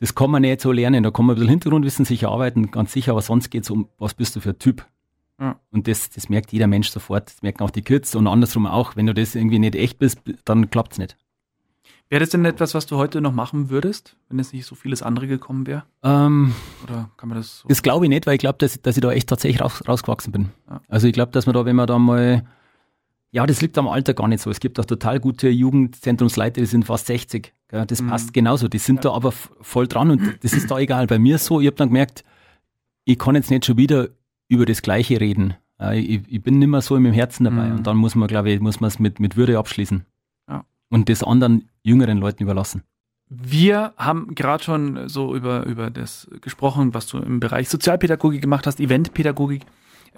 das 0.00 0.14
kann 0.14 0.30
man 0.30 0.42
nicht 0.42 0.60
so 0.60 0.72
lernen. 0.72 1.02
Da 1.02 1.10
kann 1.10 1.26
man 1.26 1.34
ein 1.34 1.38
bisschen 1.38 1.50
Hintergrundwissen 1.50 2.04
sicher 2.04 2.30
arbeiten, 2.30 2.70
ganz 2.70 2.92
sicher, 2.92 3.12
aber 3.12 3.22
sonst 3.22 3.50
geht 3.50 3.64
es 3.64 3.70
um, 3.70 3.88
was 3.98 4.14
bist 4.14 4.36
du 4.36 4.40
für 4.40 4.50
ein 4.50 4.58
Typ? 4.58 4.86
Ja. 5.40 5.58
Und 5.70 5.86
das, 5.86 6.10
das 6.10 6.28
merkt 6.28 6.52
jeder 6.52 6.66
Mensch 6.66 6.90
sofort. 6.90 7.30
Das 7.30 7.42
merken 7.42 7.62
auch 7.62 7.70
die 7.70 7.82
Kids 7.82 8.14
und 8.14 8.26
andersrum 8.26 8.66
auch. 8.66 8.96
Wenn 8.96 9.06
du 9.06 9.14
das 9.14 9.34
irgendwie 9.34 9.58
nicht 9.58 9.76
echt 9.76 9.98
bist, 9.98 10.20
dann 10.44 10.70
klappt 10.70 10.92
es 10.92 10.98
nicht. 10.98 11.16
Wäre 12.10 12.20
das 12.20 12.30
denn 12.30 12.44
etwas, 12.46 12.74
was 12.74 12.86
du 12.86 12.96
heute 12.96 13.20
noch 13.20 13.32
machen 13.32 13.68
würdest, 13.68 14.16
wenn 14.30 14.38
es 14.38 14.54
nicht 14.54 14.64
so 14.64 14.74
vieles 14.74 15.02
andere 15.02 15.26
gekommen 15.26 15.66
wäre? 15.66 15.84
Ähm, 16.02 16.54
Oder 16.82 17.10
kann 17.18 17.28
man 17.28 17.36
das 17.36 17.58
so? 17.60 17.68
das 17.68 17.82
glaube 17.82 18.06
ich 18.06 18.08
nicht, 18.08 18.26
weil 18.26 18.34
ich 18.34 18.40
glaube, 18.40 18.56
dass, 18.58 18.80
dass 18.80 18.96
ich 18.96 19.02
da 19.02 19.12
echt 19.12 19.28
tatsächlich 19.28 19.60
raus, 19.60 19.82
rausgewachsen 19.86 20.32
bin. 20.32 20.48
Ja. 20.70 20.80
Also 20.88 21.06
ich 21.06 21.12
glaube, 21.12 21.32
dass 21.32 21.44
man 21.44 21.54
da, 21.54 21.66
wenn 21.66 21.76
man 21.76 21.86
da 21.86 21.98
mal, 21.98 22.46
ja, 23.30 23.46
das 23.46 23.60
liegt 23.60 23.76
am 23.78 23.88
Alter 23.88 24.14
gar 24.14 24.28
nicht 24.28 24.40
so. 24.42 24.50
Es 24.50 24.60
gibt 24.60 24.78
auch 24.80 24.84
total 24.86 25.20
gute 25.20 25.48
Jugendzentrumsleiter, 25.48 26.60
die 26.60 26.66
sind 26.66 26.84
fast 26.86 27.06
60. 27.06 27.52
Gell? 27.68 27.84
Das 27.86 28.00
Mhm. 28.02 28.08
passt 28.08 28.32
genauso. 28.32 28.68
Die 28.68 28.78
sind 28.78 29.04
da 29.04 29.12
aber 29.12 29.32
voll 29.32 29.86
dran 29.86 30.10
und 30.10 30.38
das 30.42 30.52
ist 30.54 30.70
da 30.70 30.78
egal. 30.78 31.06
Bei 31.06 31.18
mir 31.18 31.38
so, 31.38 31.60
ich 31.60 31.66
habe 31.66 31.76
dann 31.76 31.88
gemerkt, 31.88 32.24
ich 33.04 33.18
kann 33.18 33.34
jetzt 33.34 33.50
nicht 33.50 33.64
schon 33.66 33.76
wieder 33.76 34.08
über 34.48 34.64
das 34.66 34.80
Gleiche 34.82 35.20
reden. 35.20 35.54
Ich, 35.92 36.22
ich 36.26 36.42
bin 36.42 36.58
nicht 36.58 36.68
mehr 36.68 36.80
so 36.80 36.96
im 36.96 37.04
Herzen 37.12 37.44
dabei 37.44 37.68
Mhm. 37.68 37.76
und 37.76 37.86
dann 37.86 37.96
muss 37.96 38.14
man, 38.14 38.26
glaube 38.28 38.50
ich, 38.50 38.60
muss 38.60 38.80
man 38.80 38.88
es 38.88 38.98
mit, 38.98 39.20
mit 39.20 39.36
Würde 39.36 39.58
abschließen. 39.58 40.04
Ja. 40.48 40.64
Und 40.88 41.08
das 41.08 41.22
anderen 41.22 41.68
jüngeren 41.82 42.18
Leuten 42.18 42.42
überlassen. 42.42 42.82
Wir 43.30 43.92
haben 43.98 44.34
gerade 44.34 44.64
schon 44.64 45.08
so 45.08 45.36
über, 45.36 45.66
über 45.66 45.90
das 45.90 46.28
gesprochen, 46.40 46.94
was 46.94 47.06
du 47.06 47.18
im 47.18 47.40
Bereich 47.40 47.68
Sozialpädagogik 47.68 48.40
gemacht 48.40 48.66
hast, 48.66 48.80
Eventpädagogik. 48.80 49.66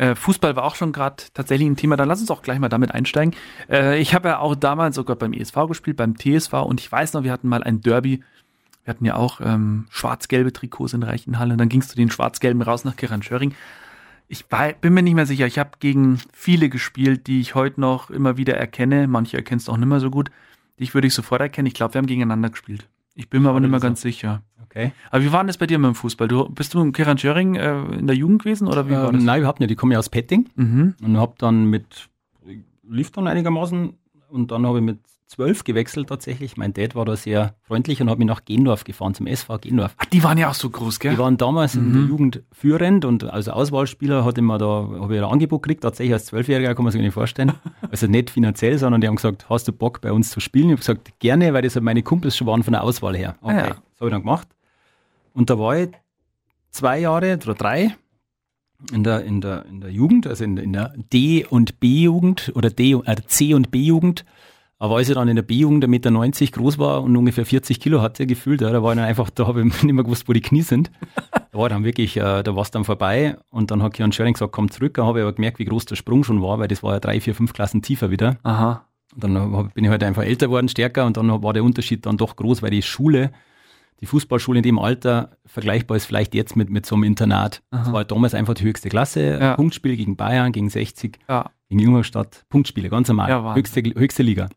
Äh, 0.01 0.15
Fußball 0.15 0.57
war 0.57 0.65
auch 0.65 0.77
schon 0.77 0.93
gerade 0.93 1.25
tatsächlich 1.35 1.69
ein 1.69 1.77
Thema. 1.77 1.95
Dann 1.97 2.09
lass 2.09 2.23
uns 2.23 2.31
auch 2.31 2.41
gleich 2.41 2.59
mal 2.59 2.71
damit 2.71 2.95
einsteigen. 2.95 3.35
Äh, 3.69 4.01
ich 4.01 4.15
habe 4.15 4.29
ja 4.29 4.39
auch 4.39 4.55
damals 4.55 4.97
sogar 4.97 5.15
beim 5.15 5.35
ESV 5.35 5.55
gespielt, 5.69 5.99
beim 5.99 6.17
TSV 6.17 6.55
und 6.55 6.81
ich 6.81 6.91
weiß 6.91 7.13
noch, 7.13 7.23
wir 7.23 7.31
hatten 7.31 7.49
mal 7.49 7.63
ein 7.63 7.83
Derby. 7.83 8.23
Wir 8.85 8.95
hatten 8.95 9.05
ja 9.05 9.17
auch 9.17 9.43
ähm, 9.43 9.89
schwarz-gelbe 9.91 10.55
Trikots 10.55 10.95
in 10.95 11.03
Reichenhalle. 11.03 11.53
Und 11.53 11.59
dann 11.59 11.69
gingst 11.69 11.93
du 11.93 11.97
den 11.97 12.11
schwarz-gelben 12.11 12.63
raus 12.63 12.85
nach 12.85 12.97
Kiran-Schöring. 12.97 13.55
Ich 14.27 14.47
bin 14.47 14.95
mir 14.95 15.03
nicht 15.03 15.17
mehr 15.17 15.27
sicher. 15.27 15.47
Ich 15.47 15.59
habe 15.59 15.73
gegen 15.81 16.19
viele 16.33 16.71
gespielt, 16.71 17.27
die 17.27 17.41
ich 17.41 17.55
heute 17.55 17.79
noch 17.79 18.09
immer 18.09 18.39
wieder 18.39 18.57
erkenne. 18.57 19.07
Manche 19.07 19.37
erkennst 19.37 19.69
du 19.69 19.73
auch 19.73 19.77
nicht 19.77 19.89
mehr 19.89 20.01
so 20.01 20.11
gut. 20.11 20.31
Dich 20.79 20.95
würde 20.95 21.09
ich 21.09 21.15
sofort 21.15 21.43
erkennen. 21.43 21.67
Ich 21.67 21.75
glaube, 21.75 21.93
wir 21.93 21.99
haben 21.99 22.07
gegeneinander 22.07 22.49
gespielt. 22.49 22.89
Ich 23.15 23.29
bin 23.29 23.43
mir 23.43 23.51
aber 23.51 23.61
nicht 23.61 23.71
mehr 23.71 23.81
ganz 23.81 24.01
sicher. 24.01 24.41
Okay. 24.71 24.93
Aber 25.11 25.23
wie 25.25 25.33
war 25.33 25.41
denn 25.41 25.49
das 25.49 25.59
bei 25.59 25.67
dir 25.67 25.79
mit 25.79 25.89
dem 25.89 25.95
Fußball? 25.97 26.29
Du, 26.29 26.49
bist 26.49 26.73
du 26.75 26.81
im 26.81 26.93
Keran 26.93 27.19
Schöring 27.19 27.57
äh, 27.57 27.81
in 27.99 28.07
der 28.07 28.15
Jugend 28.17 28.43
gewesen 28.45 28.69
oder 28.69 28.87
wie 28.89 28.93
war 28.93 29.09
Ähm, 29.09 29.15
das? 29.17 29.25
nein, 29.25 29.41
überhaupt 29.41 29.59
nicht. 29.61 29.71
Ich 29.73 29.77
komme 29.77 29.95
ja 29.95 29.99
aus 29.99 30.09
Petting 30.09 30.49
Mhm. 30.55 30.95
und 31.03 31.17
habe 31.19 31.35
dann 31.39 31.65
mit, 31.67 32.09
lief 32.89 33.11
dann 33.11 33.27
einigermaßen 33.27 33.95
und 34.31 34.51
dann 34.51 34.67
habe 34.67 34.79
ich 34.79 34.85
mit 34.85 34.99
zwölf 35.27 35.63
gewechselt 35.63 36.09
tatsächlich. 36.09 36.57
Mein 36.57 36.73
Dad 36.73 36.97
war 36.97 37.05
da 37.05 37.15
sehr 37.15 37.55
freundlich 37.63 38.01
und 38.03 38.11
hat 38.11 38.19
mich 38.19 38.27
nach 38.27 38.45
Gendorf 38.45 38.83
gefahren, 38.83 39.15
zum 39.15 39.29
SV 39.29 39.59
Gendorf. 39.59 39.95
Ach, 39.97 40.05
die 40.07 40.25
waren 40.25 40.39
ja 40.39 40.51
auch 40.51 40.55
so 40.55 40.71
groß, 40.71 40.99
gell? 40.99 41.13
Die 41.13 41.19
waren 41.19 41.37
damals 41.37 41.77
in 41.77 41.89
Mhm. 41.89 41.93
der 41.93 42.03
Jugend 42.03 42.43
führend 42.51 43.05
und 43.05 43.23
als 43.25 43.49
Auswahlspieler 43.49 44.25
hatte 44.25 44.43
man 44.43 44.59
da, 44.59 44.89
habe 45.01 45.15
ich 45.17 45.23
ein 45.23 45.29
Angebot 45.29 45.63
gekriegt, 45.63 45.83
tatsächlich 45.83 46.15
als 46.15 46.27
Zwölfjähriger, 46.27 46.75
kann 46.75 46.85
man 46.85 46.91
sich 46.93 47.01
nicht 47.01 47.15
vorstellen. 47.15 47.53
Also 47.91 48.09
nicht 48.09 48.31
finanziell, 48.31 48.77
sondern 48.79 49.01
die 49.01 49.07
haben 49.07 49.17
gesagt, 49.17 49.49
hast 49.49 49.69
du 49.69 49.73
Bock 49.73 50.01
bei 50.01 50.11
uns 50.13 50.31
zu 50.31 50.41
spielen? 50.41 50.67
Ich 50.67 50.73
habe 50.73 50.81
gesagt, 50.81 51.19
gerne, 51.21 51.53
weil 51.55 51.63
das 51.63 51.75
halt 51.77 51.85
meine 51.85 52.03
Kumpels 52.03 52.37
schon 52.37 52.47
waren 52.49 52.65
von 52.65 52.73
der 52.73 52.83
Auswahl 52.83 53.17
her. 53.17 53.37
Okay, 53.41 53.55
Ah, 53.55 53.59
ja. 53.59 53.69
das 53.69 53.77
habe 54.01 54.07
ich 54.07 54.11
dann 54.11 54.23
gemacht. 54.23 54.49
Und 55.35 55.51
da 55.51 55.59
war 55.59 55.77
ich 55.79 55.91
zwei 56.71 56.99
Jahre 57.01 57.35
oder 57.35 57.55
drei 57.55 57.97
in 58.93 59.05
der, 59.05 59.25
in 59.25 59.41
der, 59.41 59.67
in 59.67 59.81
der 59.81 59.91
Jugend, 59.91 60.27
also 60.27 60.45
in, 60.45 60.57
in 60.57 60.73
der 60.73 60.95
D- 61.13 61.45
und 61.45 61.81
B-Jugend 61.81 62.53
oder 62.55 62.71
D, 62.71 62.93
äh, 62.93 63.17
C- 63.27 63.55
und 63.55 63.71
B-Jugend. 63.71 64.25
Aber 64.79 64.97
als 64.97 65.11
ich 65.11 65.15
dann 65.15 65.29
in 65.29 65.37
der 65.37 65.43
B-Jugend 65.43 65.85
1,90 65.85 65.89
Meter 65.89 66.11
groß 66.53 66.79
war 66.79 67.03
und 67.03 67.15
ungefähr 67.15 67.45
40 67.45 67.81
Kilo 67.81 68.01
hatte, 68.01 68.27
gefühlt, 68.27 68.63
ja, 68.63 68.71
da 68.71 68.83
war 68.83 68.93
ich 68.93 68.97
dann 68.99 69.07
einfach, 69.07 69.29
da 69.29 69.47
habe 69.47 69.61
ich 69.61 69.67
nicht 69.83 69.93
mehr 69.93 70.05
gewusst, 70.05 70.27
wo 70.27 70.33
die 70.33 70.41
Knie 70.41 70.63
sind. 70.63 70.91
Da 71.53 71.59
war 71.59 71.69
dann 71.69 71.85
wirklich, 71.85 72.17
äh, 72.17 72.43
da 72.43 72.57
war 72.57 72.63
es 72.63 72.71
dann 72.71 72.85
vorbei 72.85 73.37
und 73.51 73.71
dann 73.71 73.83
hat 73.83 73.93
Kian 73.93 74.13
Schöring 74.13 74.33
gesagt, 74.33 74.53
komm 74.53 74.71
zurück. 74.71 74.95
Dann 74.95 75.05
habe 75.05 75.19
ich 75.19 75.23
aber 75.25 75.35
gemerkt, 75.35 75.59
wie 75.59 75.67
groß 75.67 75.85
der 75.85 75.97
Sprung 75.97 76.25
schon 76.25 76.41
war, 76.41 76.59
weil 76.59 76.69
das 76.69 76.83
war 76.83 76.95
ja 76.95 77.01
drei, 77.01 77.21
vier, 77.21 77.35
fünf 77.35 77.53
Klassen 77.53 77.83
tiefer 77.83 78.11
wieder. 78.11 78.39
Aha. 78.43 78.87
Und 79.15 79.25
dann 79.25 79.37
hab- 79.37 79.75
bin 79.75 79.85
ich 79.85 79.91
halt 79.91 80.03
einfach 80.03 80.23
älter 80.23 80.47
geworden, 80.47 80.69
stärker 80.71 81.05
und 81.05 81.19
dann 81.19 81.29
war 81.43 81.53
der 81.53 81.65
Unterschied 81.65 82.07
dann 82.07 82.17
doch 82.17 82.37
groß, 82.37 82.63
weil 82.63 82.71
die 82.71 82.81
Schule, 82.81 83.33
die 84.01 84.07
Fußballschule 84.07 84.59
in 84.59 84.63
dem 84.63 84.79
Alter 84.79 85.37
vergleichbar 85.45 85.97
ist 85.97 86.07
vielleicht 86.07 86.35
jetzt 86.35 86.57
mit, 86.57 86.71
mit 86.71 86.87
so 86.87 86.95
einem 86.95 87.05
Internat. 87.05 87.63
Das 87.71 87.81
Aha. 87.83 87.93
war 87.93 87.99
halt 87.99 88.11
damals 88.11 88.35
einfach 88.35 88.55
die 88.55 88.65
höchste 88.65 88.89
Klasse. 88.89 89.39
Ja. 89.41 89.55
Punktspiel 89.57 89.97
gegen 89.97 90.17
Bayern, 90.17 90.53
gegen 90.53 90.71
60, 90.71 91.19
Ja. 91.29 91.51
gegen 91.69 91.81
Ingolstadt. 91.81 92.45
Punktspiele, 92.49 92.89
ganz 92.89 93.09
normal. 93.09 93.29
Ja, 93.29 93.55
höchste, 93.55 93.83
höchste 93.83 94.23
Liga. 94.23 94.49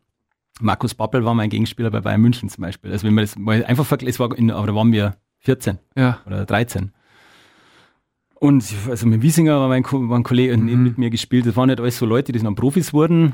Markus 0.60 0.94
Bappel 0.94 1.24
war 1.24 1.34
mein 1.34 1.50
Gegenspieler 1.50 1.90
bei 1.90 2.00
Bayern 2.00 2.20
München 2.20 2.48
zum 2.48 2.62
Beispiel. 2.62 2.90
Also 2.92 3.06
wenn 3.06 3.14
man 3.14 3.24
das 3.24 3.36
mal 3.36 3.64
einfach 3.64 3.84
vergleicht, 3.84 4.18
war 4.20 4.36
in, 4.36 4.50
aber 4.50 4.66
da 4.68 4.74
waren 4.74 4.92
wir 4.92 5.16
14 5.40 5.78
Ja. 5.96 6.20
oder 6.26 6.46
13. 6.46 6.92
Und 8.36 8.64
also 8.88 9.06
mit 9.06 9.22
Wiesinger 9.22 9.58
war 9.58 9.68
mein, 9.68 9.82
Ko- 9.82 10.08
war 10.08 10.18
ein 10.18 10.22
Kollege 10.22 10.56
Mhm. 10.56 10.82
mit 10.82 10.98
mir 10.98 11.10
gespielt. 11.10 11.46
Das 11.46 11.56
waren 11.56 11.68
nicht 11.68 11.80
alles 11.80 11.98
so 11.98 12.06
Leute, 12.06 12.32
die 12.32 12.38
dann 12.38 12.54
Profis 12.54 12.92
wurden. 12.92 13.32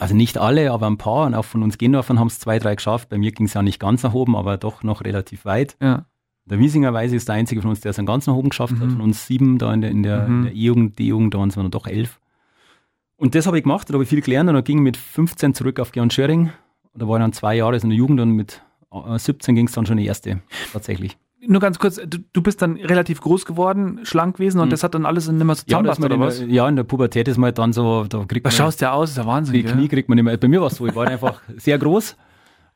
Also 0.00 0.14
nicht 0.14 0.38
alle, 0.38 0.72
aber 0.72 0.86
ein 0.88 0.98
paar. 0.98 1.26
Und 1.26 1.34
auch 1.34 1.44
von 1.44 1.62
uns 1.62 1.78
Gendorfern 1.78 2.18
haben 2.18 2.26
es 2.26 2.38
zwei, 2.38 2.58
drei 2.58 2.74
geschafft. 2.74 3.08
Bei 3.08 3.18
mir 3.18 3.32
ging 3.32 3.46
es 3.46 3.54
ja 3.54 3.62
nicht 3.62 3.78
ganz 3.80 4.02
nach 4.02 4.14
oben, 4.14 4.36
aber 4.36 4.56
doch 4.56 4.82
noch 4.82 5.02
relativ 5.04 5.44
weit. 5.44 5.76
Ja. 5.80 6.06
Der 6.44 6.58
Wiesinger 6.58 7.00
ich, 7.02 7.12
ist 7.12 7.28
der 7.28 7.34
einzige 7.36 7.60
von 7.60 7.70
uns, 7.70 7.80
der 7.80 7.90
es 7.90 7.96
dann 7.96 8.06
ganz 8.06 8.26
nach 8.26 8.34
oben 8.34 8.50
geschafft 8.50 8.74
hat. 8.74 8.86
Mhm. 8.86 8.92
Von 8.92 9.00
uns 9.00 9.26
sieben 9.26 9.58
da 9.58 9.72
in 9.72 9.80
der, 9.80 9.90
in 9.90 10.02
der, 10.02 10.28
Mhm. 10.28 10.42
der 10.44 10.52
E-Jugend, 10.54 10.98
D-Jugend, 10.98 11.34
da 11.34 11.38
waren 11.38 11.48
es 11.48 11.54
dann 11.54 11.70
doch 11.70 11.86
elf. 11.86 12.20
Und 13.16 13.34
das 13.34 13.46
habe 13.46 13.56
ich 13.56 13.64
gemacht, 13.64 13.88
da 13.88 13.94
habe 13.94 14.04
ich 14.04 14.10
viel 14.10 14.20
gelernt 14.20 14.48
und 14.48 14.54
dann 14.54 14.64
ging 14.64 14.78
ich 14.78 14.82
mit 14.84 14.96
15 14.96 15.54
zurück 15.54 15.80
auf 15.80 15.90
Georg 15.92 16.12
Schöring. 16.12 16.50
Da 16.94 17.08
war 17.08 17.16
ich 17.18 17.22
dann 17.22 17.32
zwei 17.32 17.56
Jahre 17.56 17.76
in 17.76 17.88
der 17.88 17.96
Jugend 17.96 18.20
und 18.20 18.30
mit 18.32 18.62
äh, 18.92 19.18
17 19.18 19.54
ging 19.54 19.66
es 19.66 19.72
dann 19.72 19.86
schon 19.86 19.96
die 19.96 20.06
erste, 20.06 20.40
tatsächlich. 20.72 21.16
Nur 21.46 21.60
ganz 21.60 21.78
kurz, 21.78 21.96
du, 21.96 22.18
du 22.32 22.42
bist 22.42 22.62
dann 22.62 22.76
relativ 22.76 23.20
groß 23.20 23.44
geworden, 23.44 24.00
schlank 24.04 24.36
gewesen 24.38 24.58
und 24.58 24.68
Mhm. 24.68 24.70
das 24.70 24.82
hat 24.82 24.94
dann 24.94 25.04
alles 25.04 25.28
nicht 25.28 25.44
mehr 25.44 25.54
so 25.54 25.60
Ja, 25.66 25.66
zusammenpasst, 25.66 26.00
man 26.00 26.06
oder 26.12 26.14
in 26.16 26.20
was? 26.22 26.38
der, 26.38 26.48
ja, 26.48 26.68
in 26.68 26.76
der 26.76 26.84
Pubertät 26.84 27.28
ist 27.28 27.36
man 27.36 27.46
halt 27.48 27.58
dann 27.58 27.72
so, 27.72 28.04
da 28.04 28.24
kriegt 28.24 28.46
Da 28.46 28.48
man 28.48 28.56
schaust 28.56 28.80
ja 28.80 28.92
aus, 28.92 29.10
ist 29.10 29.16
ja 29.18 29.26
Wahnsinn, 29.26 29.52
die 29.54 29.62
gell? 29.62 29.72
Knie 29.72 29.88
kriegt 29.88 30.08
man 30.08 30.16
nicht 30.16 30.24
mehr. 30.24 30.36
Bei 30.38 30.48
mir 30.48 30.60
war 30.60 30.68
es 30.68 30.76
so, 30.76 30.86
ich 30.86 30.94
war 30.94 31.06
einfach 31.06 31.42
sehr 31.56 31.78
groß, 31.78 32.16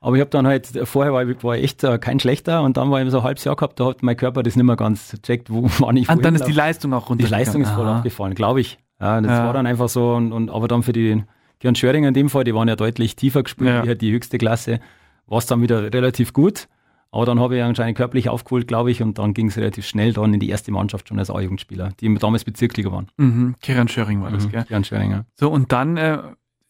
aber 0.01 0.16
ich 0.16 0.20
habe 0.20 0.31
dann 0.31 0.46
halt, 0.46 0.66
vorher 0.85 1.12
war 1.12 1.27
ich, 1.27 1.42
war 1.42 1.57
ich 1.57 1.64
echt 1.64 1.85
äh, 1.85 1.99
kein 1.99 2.20
schlechter 2.20 2.62
und 2.62 2.77
dann 2.77 2.90
war 2.90 3.03
ich 3.03 3.11
so 3.11 3.18
ein 3.18 3.25
halbes 3.25 3.44
Jahr 3.44 3.57
gehabt, 3.57 3.81
da 3.81 3.87
hat 3.87 4.03
mein 4.03 4.16
Körper 4.16 4.42
das 4.42 4.57
nicht 4.57 4.64
mehr 4.66 4.77
ganz 4.77 5.16
checkt, 5.23 5.51
wo 5.51 5.62
war 5.79 5.94
ich 5.94 6.09
Und 6.09 6.23
dann 6.25 6.35
wohin 6.35 6.35
ist 6.35 6.46
die. 6.46 6.53
Leistung 6.53 6.92
auch 6.92 7.09
runter. 7.09 7.25
Die 7.25 7.31
Leistung 7.31 7.62
ist 7.62 7.70
voll 7.70 7.88
abgefallen, 7.88 8.35
glaube 8.35 8.61
ich. 8.61 8.79
Ja, 9.01 9.20
das 9.23 9.38
Ja. 9.38 9.44
war 9.46 9.55
dann 9.55 9.66
einfach 9.66 9.88
so 9.88 10.12
und, 10.14 10.33
und 10.33 10.51
aber 10.51 10.68
dann 10.68 10.83
für 10.83 10.92
die 10.92 11.23
Gern 11.61 11.75
Schöringer 11.75 12.09
in 12.09 12.14
dem 12.14 12.29
Fall, 12.31 12.44
die 12.44 12.55
waren 12.55 12.68
ja 12.68 12.77
deutlich 12.77 13.16
tiefer 13.16 13.42
gespielt, 13.42 13.68
Ja. 13.70 13.83
die 13.83 13.88
halt 13.88 14.01
die 14.03 14.12
höchste 14.12 14.38
Klasse, 14.38 14.81
war 15.27 15.38
es 15.38 15.46
dann 15.46 15.61
wieder 15.62 15.83
relativ 15.92 16.33
gut. 16.33 16.68
Aber 17.12 17.27
dann 17.27 17.40
habe 17.40 17.57
ich 17.57 17.62
anscheinend 17.62 17.96
körperlich 17.96 18.29
aufgeholt, 18.29 18.68
glaube 18.68 18.90
ich, 18.90 19.03
und 19.03 19.18
dann 19.18 19.35
ging 19.35 19.49
es 19.49 19.57
relativ 19.57 19.85
schnell 19.87 20.12
dann 20.12 20.33
in 20.33 20.38
die 20.40 20.49
erste 20.49 20.70
Mannschaft 20.70 21.09
schon 21.09 21.18
als 21.18 21.29
A-Jugendspieler, 21.31 21.90
die 22.01 22.14
damals 22.16 22.44
Bezirkliga 22.44 22.92
waren. 22.92 23.09
Mhm. 23.16 23.57
Kiran 23.61 23.88
Schöring 23.88 24.23
war 24.23 24.31
das, 24.31 24.46
Mhm. 24.46 24.51
gell? 24.53 24.64
Gern 24.68 24.85
Schöringer. 24.85 25.25
So, 25.35 25.51
und 25.51 25.73
dann 25.73 25.96
äh, 25.96 26.18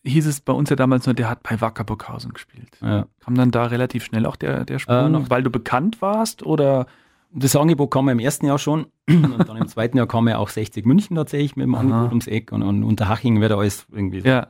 hieß 0.05 0.27
es 0.27 0.41
bei 0.41 0.55
uns 0.55 0.71
ja 0.71 0.77
damals 0.77 1.05
nur, 1.05 1.15
der 1.15 1.29
hat 1.29 1.43
bei 1.43 1.61
Wacker 1.61 1.85
Burghausen 1.85 2.33
gespielt. 2.33 2.79
Ja. 2.81 3.05
Kam 3.21 3.35
dann 3.35 3.51
da 3.51 3.65
relativ 3.67 4.03
schnell 4.05 4.25
auch 4.25 4.37
der, 4.37 4.65
der 4.65 4.79
Sprung, 4.79 4.97
Äh, 4.97 5.09
noch- 5.11 5.29
weil 5.31 5.43
du 5.43 5.51
bekannt 5.51 6.01
warst 6.01 6.43
oder? 6.45 6.87
Das 7.33 7.55
Angebot 7.55 7.93
kam 7.93 8.07
ja 8.07 8.13
im 8.13 8.19
ersten 8.19 8.47
Jahr 8.47 8.59
schon 8.59 8.87
und 9.09 9.47
dann 9.49 9.57
im 9.59 9.69
zweiten 9.69 9.97
Jahr 9.99 10.09
kam 10.09 10.27
ja 10.27 10.39
auch 10.39 10.49
60 10.49 10.85
München 10.87 11.15
tatsächlich 11.17 11.55
mit 11.55 11.65
dem 11.65 11.75
Aha. 11.75 11.83
Angebot 11.83 12.09
ums 12.09 12.27
Eck 12.27 12.51
und, 12.51 12.63
und 12.63 12.83
Unterhaching 12.83 13.41
wird 13.41 13.53
alles 13.53 13.87
irgendwie. 13.93 14.21
Ja. 14.21 14.49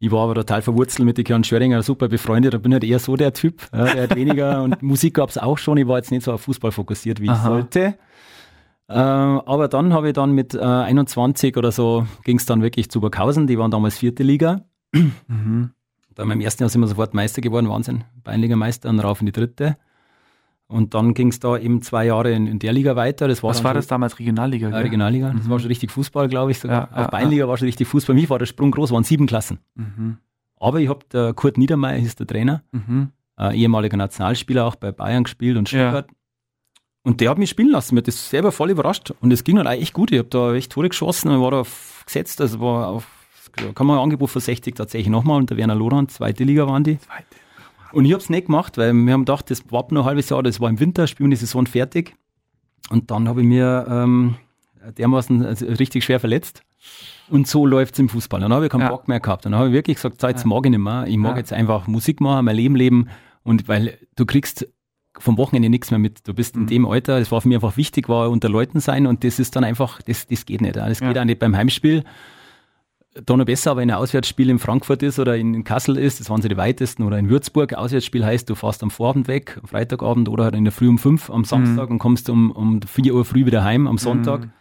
Ich 0.00 0.12
war 0.12 0.24
aber 0.24 0.34
total 0.34 0.62
verwurzelt 0.62 1.04
mit 1.04 1.18
den 1.18 1.24
Kern 1.24 1.42
Schöringer, 1.42 1.82
super 1.82 2.08
befreundet. 2.08 2.54
Ich 2.54 2.62
bin 2.62 2.72
halt 2.72 2.84
eher 2.84 3.00
so 3.00 3.16
der 3.16 3.32
Typ, 3.32 3.68
ja, 3.72 3.84
der 3.84 4.02
hat 4.04 4.16
weniger 4.16 4.62
und 4.64 4.80
Musik 4.82 5.14
gab 5.14 5.28
es 5.30 5.38
auch 5.38 5.58
schon. 5.58 5.76
Ich 5.76 5.88
war 5.88 5.96
jetzt 5.96 6.10
nicht 6.10 6.22
so 6.22 6.32
auf 6.32 6.42
Fußball 6.42 6.70
fokussiert, 6.70 7.20
wie 7.20 7.26
ich 7.26 7.30
Aha. 7.30 7.48
sollte. 7.48 7.98
Äh, 8.88 8.94
aber 8.94 9.68
dann 9.68 9.92
habe 9.92 10.08
ich 10.08 10.14
dann 10.14 10.32
mit 10.32 10.54
äh, 10.54 10.60
21 10.60 11.56
oder 11.56 11.72
so 11.72 12.06
ging 12.24 12.38
es 12.38 12.46
dann 12.46 12.62
wirklich 12.62 12.90
zu 12.90 13.00
Burghausen, 13.00 13.46
die 13.46 13.58
waren 13.58 13.70
damals 13.70 13.98
vierte 13.98 14.22
Liga. 14.22 14.62
Mhm. 14.92 15.70
Dann 16.14 16.30
im 16.30 16.40
ersten 16.40 16.62
Jahr 16.62 16.70
sind 16.70 16.80
wir 16.80 16.88
sofort 16.88 17.14
Meister 17.14 17.40
geworden, 17.40 17.68
Wahnsinn. 17.68 18.04
Bayernligameister 18.24 18.88
und 18.88 19.00
rauf 19.00 19.20
in 19.20 19.26
die 19.26 19.32
dritte. 19.32 19.76
Und 20.70 20.92
dann 20.92 21.14
ging 21.14 21.28
es 21.28 21.40
da 21.40 21.56
eben 21.56 21.80
zwei 21.80 22.04
Jahre 22.06 22.30
in, 22.32 22.46
in 22.46 22.58
der 22.58 22.74
Liga 22.74 22.94
weiter. 22.94 23.26
Das 23.26 23.42
war 23.42 23.50
Was 23.50 23.64
war 23.64 23.72
das 23.72 23.86
damals? 23.86 24.18
Regionalliga, 24.18 24.68
äh? 24.68 24.76
Regionalliga. 24.76 25.30
Das 25.30 25.46
Mhm. 25.46 25.50
war 25.50 25.58
schon 25.60 25.68
richtig 25.68 25.90
Fußball, 25.90 26.28
glaube 26.28 26.50
ich. 26.50 26.58
Sogar. 26.58 26.90
Ja, 26.92 26.96
ja, 27.00 27.06
Auch 27.06 27.10
Bayernliga 27.10 27.48
war 27.48 27.56
schon 27.56 27.66
richtig 27.66 27.88
Fußball. 27.88 28.14
Für 28.14 28.20
mich 28.20 28.28
war 28.28 28.38
der 28.38 28.44
Sprung 28.46 28.70
groß, 28.70 28.90
waren 28.92 29.02
sieben 29.04 29.26
Klassen. 29.26 29.60
Mhm. 29.74 30.18
Aber 30.60 30.80
ich 30.80 30.88
habe 30.90 31.00
der 31.10 31.32
Kurt 31.32 31.56
Niedermeyer, 31.56 31.96
hieß 31.98 32.16
der 32.16 32.26
Trainer, 32.26 32.62
Mhm. 32.72 33.12
äh, 33.38 33.56
ehemaliger 33.56 33.96
Nationalspieler, 33.96 34.66
auch 34.66 34.74
bei 34.76 34.92
Bayern 34.92 35.24
gespielt 35.24 35.56
und 35.56 35.70
Ja. 35.72 35.88
Stuttgart. 35.90 36.10
Und 37.02 37.22
der 37.22 37.30
hat 37.30 37.38
mich 37.38 37.48
spielen 37.48 37.70
lassen. 37.70 37.94
Mir 37.94 38.00
hat 38.02 38.08
das 38.08 38.28
selber 38.28 38.52
voll 38.52 38.68
überrascht. 38.70 39.12
Und 39.22 39.32
es 39.32 39.44
ging 39.44 39.56
dann 39.56 39.66
eigentlich 39.66 39.82
echt 39.84 39.94
gut. 39.94 40.12
Ich 40.12 40.18
habe 40.18 40.28
da 40.28 40.52
echt 40.54 40.70
Tore 40.72 40.90
geschossen 40.90 41.30
und 41.30 41.40
war 41.40 41.50
da 41.50 41.62
gesetzt. 42.04 42.42
Also 42.42 42.60
war 42.60 42.88
auf, 42.88 43.06
kann 43.74 43.86
man 43.86 43.96
ein 43.96 44.02
Angebot 44.02 44.28
für 44.28 44.40
60 44.40 44.74
tatsächlich 44.74 45.08
nochmal. 45.08 45.38
Und 45.38 45.48
der 45.48 45.56
Werner 45.56 45.74
Lorand, 45.76 46.10
zweite 46.10 46.44
Liga 46.44 46.66
waren 46.66 46.84
die. 46.84 46.98
Zweite. 46.98 47.24
Und 47.92 48.04
ich 48.04 48.12
habe 48.12 48.22
es 48.22 48.30
nicht 48.30 48.46
gemacht, 48.46 48.76
weil 48.78 48.92
wir 48.92 49.12
haben 49.12 49.22
gedacht, 49.24 49.50
das 49.50 49.62
war 49.70 49.86
noch 49.90 50.02
ein 50.02 50.06
halbes 50.06 50.28
Jahr, 50.28 50.42
das 50.42 50.60
war 50.60 50.68
im 50.68 50.78
Winter, 50.80 51.06
spielen 51.06 51.30
wir 51.30 51.36
die 51.36 51.40
Saison 51.40 51.66
fertig. 51.66 52.14
Und 52.90 53.10
dann 53.10 53.28
habe 53.28 53.40
ich 53.42 53.46
mir 53.46 53.86
ähm, 53.88 54.36
dermaßen 54.96 55.44
also 55.44 55.66
richtig 55.66 56.04
schwer 56.04 56.20
verletzt. 56.20 56.62
Und 57.28 57.46
so 57.46 57.66
läuft 57.66 57.94
es 57.94 57.98
im 58.00 58.08
Fußball. 58.08 58.40
Dann 58.40 58.52
habe 58.52 58.66
ich 58.66 58.70
keinen 58.72 58.82
Ja. 58.82 58.88
Bock 58.88 59.08
mehr 59.08 59.20
gehabt. 59.20 59.44
Dann 59.44 59.54
habe 59.54 59.68
ich 59.68 59.72
wirklich 59.74 59.96
gesagt, 59.96 60.20
so, 60.20 60.28
jetzt 60.28 60.46
mag 60.46 60.64
ich 60.64 60.70
nicht 60.70 60.80
mehr. 60.80 61.06
Ich 61.06 61.16
mag 61.16 61.32
Ja. 61.32 61.38
jetzt 61.38 61.52
einfach 61.52 61.86
Musik 61.86 62.20
machen, 62.20 62.44
mein 62.46 62.56
Leben 62.56 62.76
leben. 62.76 63.08
Und 63.42 63.68
weil 63.68 63.98
du 64.16 64.24
kriegst 64.24 64.66
vom 65.18 65.36
Wochenende 65.36 65.68
nichts 65.68 65.90
mehr 65.90 65.98
mit. 65.98 66.26
Du 66.28 66.32
bist 66.32 66.54
in 66.54 66.62
Mhm. 66.62 66.66
dem 66.68 66.86
Alter, 66.86 67.18
das 67.18 67.32
war 67.32 67.40
für 67.40 67.48
mich 67.48 67.56
einfach 67.56 67.76
wichtig, 67.76 68.08
war 68.08 68.30
unter 68.30 68.48
Leuten 68.48 68.80
sein 68.80 69.06
und 69.06 69.24
das 69.24 69.38
ist 69.38 69.56
dann 69.56 69.64
einfach, 69.64 70.00
das, 70.02 70.26
das 70.26 70.46
geht 70.46 70.60
nicht. 70.60 70.76
Das 70.76 71.00
Ja. 71.00 71.08
geht 71.08 71.18
auch 71.18 71.24
nicht 71.24 71.40
beim 71.40 71.56
Heimspiel. 71.56 72.04
Da 73.14 73.36
noch 73.36 73.46
besser, 73.46 73.72
aber 73.72 73.80
wenn 73.80 73.90
ein 73.90 73.96
Auswärtsspiel 73.96 74.48
in 74.50 74.58
Frankfurt 74.58 75.02
ist 75.02 75.18
oder 75.18 75.36
in 75.36 75.64
Kassel 75.64 75.96
ist, 75.96 76.20
das 76.20 76.30
waren 76.30 76.40
sie 76.40 76.48
die 76.48 76.56
weitesten, 76.56 77.02
oder 77.02 77.18
in 77.18 77.28
Würzburg. 77.28 77.74
Auswärtsspiel 77.74 78.24
heißt, 78.24 78.48
du 78.48 78.54
fährst 78.54 78.82
am 78.82 78.90
Vorabend 78.90 79.28
weg, 79.28 79.58
am 79.60 79.66
Freitagabend 79.66 80.28
oder 80.28 80.44
halt 80.44 80.54
in 80.54 80.64
der 80.64 80.72
Früh 80.72 80.88
um 80.88 80.98
fünf 80.98 81.30
am 81.30 81.44
Samstag 81.44 81.90
und 81.90 81.98
kommst 81.98 82.30
um, 82.30 82.50
um 82.52 82.80
vier 82.82 83.14
Uhr 83.14 83.24
früh 83.24 83.46
wieder 83.46 83.64
heim 83.64 83.86
am 83.86 83.98
Sonntag. 83.98 84.42
Mhm. 84.42 84.52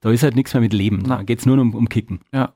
Da 0.00 0.10
ist 0.10 0.22
halt 0.22 0.34
nichts 0.34 0.54
mehr 0.54 0.62
mit 0.62 0.72
Leben. 0.72 1.04
Da 1.04 1.22
geht 1.22 1.40
es 1.40 1.46
nur 1.46 1.58
um, 1.58 1.74
um 1.74 1.88
Kicken. 1.88 2.20
Ja. 2.32 2.54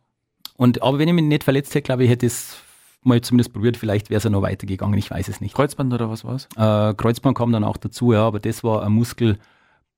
Und, 0.57 0.83
aber 0.83 0.99
wenn 0.99 1.09
ich 1.09 1.15
mich 1.15 1.25
nicht 1.25 1.45
verletzt 1.45 1.75
hätte, 1.75 1.83
glaube 1.83 2.05
ich, 2.05 2.11
hätte 2.11 2.27
ich 2.27 2.33
es 2.33 2.57
mal 3.05 3.21
zumindest 3.21 3.53
probiert. 3.53 3.77
Vielleicht 3.77 4.11
wäre 4.11 4.19
es 4.19 4.25
ja 4.25 4.31
noch 4.31 4.43
weitergegangen. 4.43 4.99
Ich 4.99 5.11
weiß 5.11 5.29
es 5.29 5.41
nicht. 5.41 5.55
Kreuzband 5.55 5.93
oder 5.93 6.11
was 6.11 6.25
war's? 6.25 6.49
Äh, 6.57 6.95
Kreuzband 6.95 7.37
kam 7.37 7.53
dann 7.53 7.65
auch 7.65 7.77
dazu, 7.77 8.13
ja, 8.13 8.27
aber 8.27 8.41
das 8.41 8.65
war 8.65 8.85
ein 8.85 8.93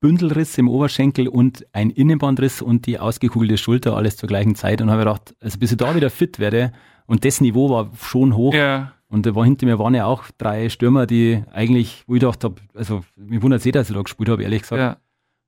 Muskelbündelriss 0.01 0.59
im 0.59 0.69
Oberschenkel 0.69 1.29
und 1.29 1.67
ein 1.73 1.91
Innenbandriss 1.91 2.63
und 2.63 2.87
die 2.87 2.99
ausgekugelte 2.99 3.59
Schulter, 3.59 3.97
alles 3.97 4.17
zur 4.17 4.29
gleichen 4.29 4.55
Zeit. 4.55 4.81
Und 4.83 4.91
habe 4.91 5.01
gedacht, 5.01 5.35
also 5.41 5.59
bis 5.59 5.73
ich 5.73 5.77
da 5.79 5.95
wieder 5.95 6.11
fit 6.11 6.39
werde, 6.39 6.73
und 7.07 7.25
das 7.25 7.41
Niveau 7.41 7.71
war 7.71 7.91
schon 8.01 8.35
hoch. 8.35 8.53
Ja. 8.53 8.93
Und 9.09 9.27
da 9.27 9.35
war 9.37 9.45
hinter 9.45 9.65
mir 9.67 9.79
waren 9.79 9.95
ja 9.95 10.07
auch 10.07 10.25
drei 10.39 10.69
Stürmer, 10.69 11.07
die 11.07 11.45
eigentlich, 11.53 12.03
wo 12.09 12.15
ich 12.17 12.21
gedacht 12.21 12.43
habe, 12.43 12.57
also 12.75 13.05
mich 13.17 13.41
wundert 13.43 13.61
es 13.61 13.67
eh, 13.67 13.71
dass 13.71 13.89
ich 13.89 13.95
da 13.95 14.03
gespielt 14.03 14.29
habe, 14.29 14.43
ehrlich 14.43 14.63
gesagt. 14.63 14.81
Ja. 14.81 14.97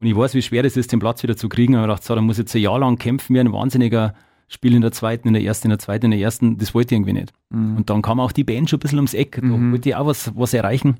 Und 0.00 0.06
ich 0.06 0.16
weiß, 0.16 0.34
wie 0.34 0.42
schwer 0.42 0.62
das 0.62 0.76
ist, 0.76 0.92
den 0.92 1.00
Platz 1.00 1.22
wieder 1.24 1.36
zu 1.36 1.48
kriegen. 1.48 1.74
Und 1.74 1.80
ich 1.80 1.82
habe 1.82 1.88
gedacht, 1.92 2.04
so, 2.04 2.14
da 2.14 2.20
muss 2.20 2.36
ich 2.38 2.44
jetzt 2.44 2.54
ein 2.54 2.62
Jahr 2.62 2.78
lang 2.78 2.96
kämpfen, 2.98 3.34
wie 3.34 3.40
ein 3.40 3.52
wahnsinniger 3.52 4.14
Spiel 4.46 4.74
in 4.74 4.82
der 4.82 4.92
zweiten, 4.92 5.26
in 5.28 5.34
der 5.34 5.42
ersten, 5.42 5.66
in 5.66 5.70
der 5.70 5.80
zweiten, 5.80 6.06
in 6.06 6.10
der 6.12 6.20
ersten. 6.20 6.56
Das 6.58 6.72
wollte 6.72 6.94
ich 6.94 6.98
irgendwie 7.00 7.14
nicht. 7.14 7.32
Mhm. 7.50 7.76
Und 7.78 7.90
dann 7.90 8.00
kam 8.02 8.20
auch 8.20 8.30
die 8.30 8.44
Band 8.44 8.70
schon 8.70 8.76
ein 8.76 8.80
bisschen 8.80 8.98
ums 9.00 9.14
Eck. 9.14 9.40
Da 9.42 9.46
Mhm. 9.48 9.72
wollte 9.72 9.88
ich 9.88 9.96
auch 9.96 10.06
was, 10.06 10.30
was 10.36 10.54
erreichen. 10.54 10.98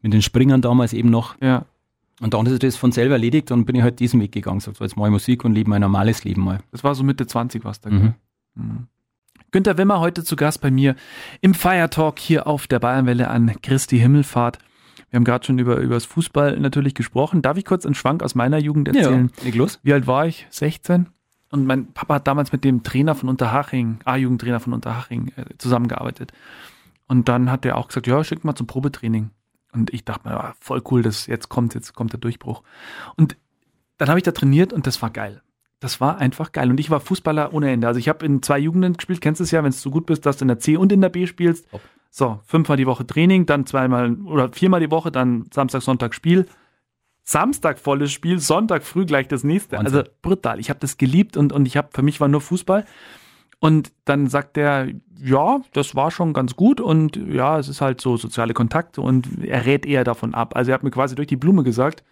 Mit 0.00 0.12
den 0.12 0.22
Springern 0.22 0.62
damals 0.62 0.92
eben 0.92 1.10
noch. 1.10 1.34
ja. 1.42 1.64
Und 2.20 2.34
dann 2.34 2.46
ist 2.46 2.62
das 2.62 2.76
von 2.76 2.92
selber 2.92 3.14
erledigt 3.14 3.50
und 3.52 3.64
bin 3.64 3.76
ich 3.76 3.82
halt 3.82 4.00
diesen 4.00 4.20
Weg 4.20 4.32
gegangen. 4.32 4.60
So, 4.60 4.72
jetzt 4.72 4.96
mache 4.96 5.08
ich 5.08 5.12
Musik 5.12 5.44
und 5.44 5.54
lebe 5.54 5.70
mein 5.70 5.80
normales 5.80 6.24
Leben 6.24 6.42
mal. 6.42 6.58
Das 6.72 6.82
war 6.82 6.94
so 6.94 7.04
Mitte 7.04 7.26
20 7.26 7.64
was 7.64 7.80
da. 7.80 7.90
Mhm. 7.90 8.14
Mhm. 8.54 8.88
Günter 9.50 9.78
Wimmer 9.78 10.00
heute 10.00 10.24
zu 10.24 10.36
Gast 10.36 10.60
bei 10.60 10.70
mir 10.70 10.94
im 11.40 11.54
Fire 11.54 11.88
Talk 11.88 12.18
hier 12.18 12.46
auf 12.46 12.66
der 12.66 12.80
Bayernwelle 12.80 13.28
an 13.28 13.52
Christi 13.62 13.98
Himmelfahrt. 13.98 14.58
Wir 15.10 15.16
haben 15.16 15.24
gerade 15.24 15.46
schon 15.46 15.58
über, 15.58 15.76
über 15.76 15.94
das 15.94 16.04
Fußball 16.04 16.58
natürlich 16.60 16.94
gesprochen. 16.94 17.40
Darf 17.40 17.56
ich 17.56 17.64
kurz 17.64 17.86
einen 17.86 17.94
Schwank 17.94 18.22
aus 18.22 18.34
meiner 18.34 18.58
Jugend 18.58 18.88
erzählen? 18.88 19.30
Ja, 19.38 19.44
leg 19.44 19.54
los. 19.54 19.80
Wie 19.82 19.92
alt 19.94 20.06
war 20.06 20.26
ich? 20.26 20.46
16? 20.50 21.06
Und 21.50 21.66
mein 21.66 21.92
Papa 21.94 22.16
hat 22.16 22.26
damals 22.26 22.52
mit 22.52 22.62
dem 22.62 22.82
Trainer 22.82 23.14
von 23.14 23.30
Unterhaching, 23.30 24.00
A-Jugendtrainer 24.04 24.60
von 24.60 24.74
Unterhaching, 24.74 25.32
äh, 25.36 25.44
zusammengearbeitet. 25.56 26.32
Und 27.06 27.28
dann 27.28 27.50
hat 27.50 27.64
er 27.64 27.78
auch 27.78 27.88
gesagt, 27.88 28.06
ja, 28.06 28.22
schick 28.22 28.44
mal 28.44 28.54
zum 28.54 28.66
Probetraining. 28.66 29.30
Und 29.72 29.92
ich 29.92 30.04
dachte 30.04 30.28
mir, 30.28 30.34
ja, 30.34 30.54
voll 30.60 30.82
cool, 30.90 31.02
das 31.02 31.26
jetzt 31.26 31.48
kommt, 31.48 31.74
jetzt 31.74 31.94
kommt 31.94 32.12
der 32.12 32.20
Durchbruch. 32.20 32.62
Und 33.16 33.36
dann 33.98 34.08
habe 34.08 34.18
ich 34.18 34.24
da 34.24 34.32
trainiert 34.32 34.72
und 34.72 34.86
das 34.86 35.02
war 35.02 35.10
geil. 35.10 35.42
Das 35.80 36.00
war 36.00 36.18
einfach 36.18 36.52
geil. 36.52 36.70
Und 36.70 36.80
ich 36.80 36.90
war 36.90 37.00
Fußballer 37.00 37.52
ohne 37.52 37.70
Ende. 37.70 37.86
Also 37.86 38.00
ich 38.00 38.08
habe 38.08 38.26
in 38.26 38.42
zwei 38.42 38.58
Jugenden 38.58 38.94
gespielt, 38.94 39.20
kennst 39.20 39.40
du 39.40 39.44
es 39.44 39.50
ja, 39.50 39.62
wenn 39.62 39.70
du 39.70 39.76
so 39.76 39.90
gut 39.90 40.06
bist, 40.06 40.26
dass 40.26 40.38
du 40.38 40.44
in 40.44 40.48
der 40.48 40.58
C 40.58 40.76
und 40.76 40.90
in 40.90 41.00
der 41.00 41.08
B 41.08 41.26
spielst. 41.26 41.70
Top. 41.70 41.80
So, 42.10 42.40
fünfmal 42.46 42.76
die 42.76 42.86
Woche 42.86 43.06
Training, 43.06 43.46
dann 43.46 43.66
zweimal 43.66 44.14
oder 44.24 44.50
viermal 44.50 44.80
die 44.80 44.90
Woche, 44.90 45.12
dann 45.12 45.46
Samstag, 45.52 45.82
Sonntag 45.82 46.14
Spiel. 46.14 46.46
Samstag 47.22 47.78
volles 47.78 48.10
Spiel, 48.10 48.38
Sonntag 48.38 48.82
früh 48.82 49.04
gleich 49.04 49.28
das 49.28 49.44
nächste. 49.44 49.76
Wahnsinn. 49.76 49.98
Also 49.98 50.10
brutal. 50.22 50.58
Ich 50.58 50.70
habe 50.70 50.80
das 50.80 50.96
geliebt 50.96 51.36
und, 51.36 51.52
und 51.52 51.66
ich 51.66 51.76
habe, 51.76 51.88
für 51.92 52.02
mich 52.02 52.20
war 52.20 52.28
nur 52.28 52.40
Fußball. 52.40 52.86
Und 53.60 53.92
dann 54.04 54.28
sagt 54.28 54.56
er, 54.56 54.88
ja, 55.20 55.60
das 55.72 55.96
war 55.96 56.10
schon 56.10 56.32
ganz 56.32 56.54
gut 56.54 56.80
und 56.80 57.16
ja, 57.16 57.58
es 57.58 57.68
ist 57.68 57.80
halt 57.80 58.00
so 58.00 58.16
soziale 58.16 58.54
Kontakte 58.54 59.00
und 59.00 59.42
er 59.44 59.66
rät 59.66 59.84
eher 59.84 60.04
davon 60.04 60.32
ab. 60.34 60.54
Also 60.56 60.70
er 60.70 60.74
hat 60.74 60.84
mir 60.84 60.92
quasi 60.92 61.16
durch 61.16 61.26
die 61.26 61.36
Blume 61.36 61.64
gesagt, 61.64 62.04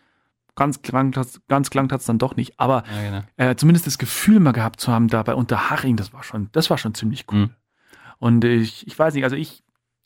ganz 0.57 0.83
klang 0.83 1.15
hat's, 1.15 1.41
ganz 1.47 1.71
klang 1.71 1.91
hat's 1.93 2.07
dann 2.07 2.19
doch 2.19 2.35
nicht. 2.35 2.59
Aber 2.59 2.83
Ja, 2.93 3.11
genau. 3.11 3.23
äh, 3.37 3.55
zumindest 3.55 3.87
das 3.87 3.99
Gefühl 3.99 4.41
mal 4.41 4.53
gehabt 4.53 4.81
zu 4.81 4.91
haben, 4.91 5.07
da 5.07 5.23
bei 5.23 5.35
Unterhaching, 5.35 5.97
das 5.97 6.13
war 6.13 6.25
schon, 6.25 6.49
das 6.51 6.69
war 6.69 6.79
schon 6.79 6.95
ziemlich 6.95 7.27
cool. 7.31 7.39
Mhm. 7.39 7.51
Und 8.19 8.45
ich, 8.45 8.87
ich 8.87 8.99
weiß 8.99 9.15
nicht, 9.15 9.25
also 9.25 9.37
ich 9.37 9.63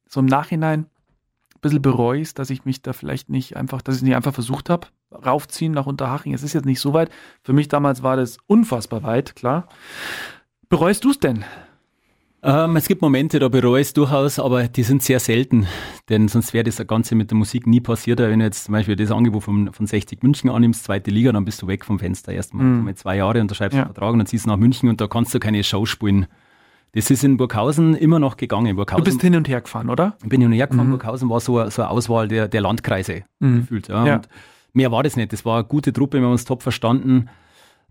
so 0.06 0.20
im 0.20 0.26
Nachhinein 0.26 0.80
ein 0.80 1.60
bisschen 1.60 1.80
bereue 1.80 2.20
es, 2.20 2.34
dass 2.34 2.50
ich 2.50 2.64
mich 2.64 2.82
da 2.82 2.92
vielleicht 2.92 3.30
nicht 3.30 3.56
einfach, 3.56 3.80
dass 3.80 3.96
ich 3.96 4.02
nicht 4.02 4.16
einfach 4.16 4.34
versucht 4.34 4.68
habe, 4.68 4.88
raufziehen 5.12 5.72
nach 5.72 5.86
Unterhaching. 5.86 6.34
Es 6.34 6.42
ist 6.42 6.52
jetzt 6.52 6.66
nicht 6.66 6.80
so 6.80 6.92
weit. 6.92 7.10
Für 7.42 7.52
mich 7.52 7.68
damals 7.68 8.02
war 8.02 8.16
das 8.16 8.38
unfassbar 8.46 9.02
weit, 9.04 9.36
klar. 9.36 9.68
Bereust 10.70 11.04
du 11.04 11.10
es 11.10 11.18
denn? 11.18 11.44
Ähm, 12.42 12.76
es 12.76 12.88
gibt 12.88 13.02
Momente, 13.02 13.38
da 13.38 13.48
bereue 13.48 13.82
ich 13.82 13.88
es 13.88 13.92
durchaus, 13.92 14.38
aber 14.38 14.66
die 14.68 14.82
sind 14.82 15.02
sehr 15.02 15.20
selten. 15.20 15.66
Denn 16.08 16.28
sonst 16.28 16.54
wäre 16.54 16.64
das 16.64 16.78
Ganze 16.86 17.14
mit 17.14 17.30
der 17.30 17.36
Musik 17.36 17.66
nie 17.66 17.80
passiert. 17.80 18.18
Wenn 18.20 18.38
du 18.38 18.44
jetzt 18.46 18.64
zum 18.64 18.72
Beispiel 18.72 18.96
das 18.96 19.10
Angebot 19.10 19.42
von, 19.42 19.72
von 19.72 19.86
60 19.86 20.22
München 20.22 20.48
annimmst, 20.48 20.84
zweite 20.84 21.10
Liga, 21.10 21.32
dann 21.32 21.44
bist 21.44 21.60
du 21.60 21.66
weg 21.66 21.84
vom 21.84 21.98
Fenster. 21.98 22.32
Erstmal 22.32 22.64
Mhm. 22.64 22.84
mit 22.84 22.98
zwei 22.98 23.16
Jahre 23.16 23.40
unterschreibst 23.42 23.76
Ja. 23.76 23.82
einen 23.82 23.92
Vertrag 23.92 24.12
und 24.12 24.20
dann 24.20 24.26
ziehst 24.26 24.46
du 24.46 24.50
nach 24.50 24.56
München 24.56 24.88
und 24.88 25.00
da 25.02 25.06
kannst 25.06 25.34
du 25.34 25.40
keine 25.40 25.62
Show 25.64 25.84
spielen. 25.84 26.26
Das 26.92 27.10
ist 27.10 27.24
in 27.24 27.36
Burghausen 27.36 27.94
immer 27.94 28.18
noch 28.18 28.36
gegangen. 28.38 28.68
Du 28.70 28.76
Burghausen, 28.76 29.04
bist 29.04 29.20
hin 29.20 29.36
und 29.36 29.48
her 29.48 29.60
gefahren, 29.60 29.90
oder? 29.90 30.16
ich 30.22 30.28
bin 30.28 30.40
hin 30.40 30.50
und 30.50 30.56
her 30.56 30.66
gefahren. 30.68 30.86
Mhm. 30.86 30.92
Burghausen 30.92 31.28
war 31.28 31.40
so, 31.40 31.68
so 31.68 31.82
eine 31.82 31.90
Auswahl 31.90 32.26
der, 32.28 32.48
der 32.48 32.60
Landkreise 32.62 33.24
gefühlt. 33.40 33.88
Ja. 33.88 34.06
Ja. 34.06 34.20
Mehr 34.72 34.90
war 34.92 35.02
das 35.02 35.16
nicht. 35.16 35.32
Das 35.32 35.44
war 35.44 35.56
eine 35.58 35.64
gute 35.64 35.92
Truppe, 35.92 36.18
wir 36.18 36.24
haben 36.24 36.32
uns 36.32 36.44
top 36.46 36.62
verstanden. 36.62 37.28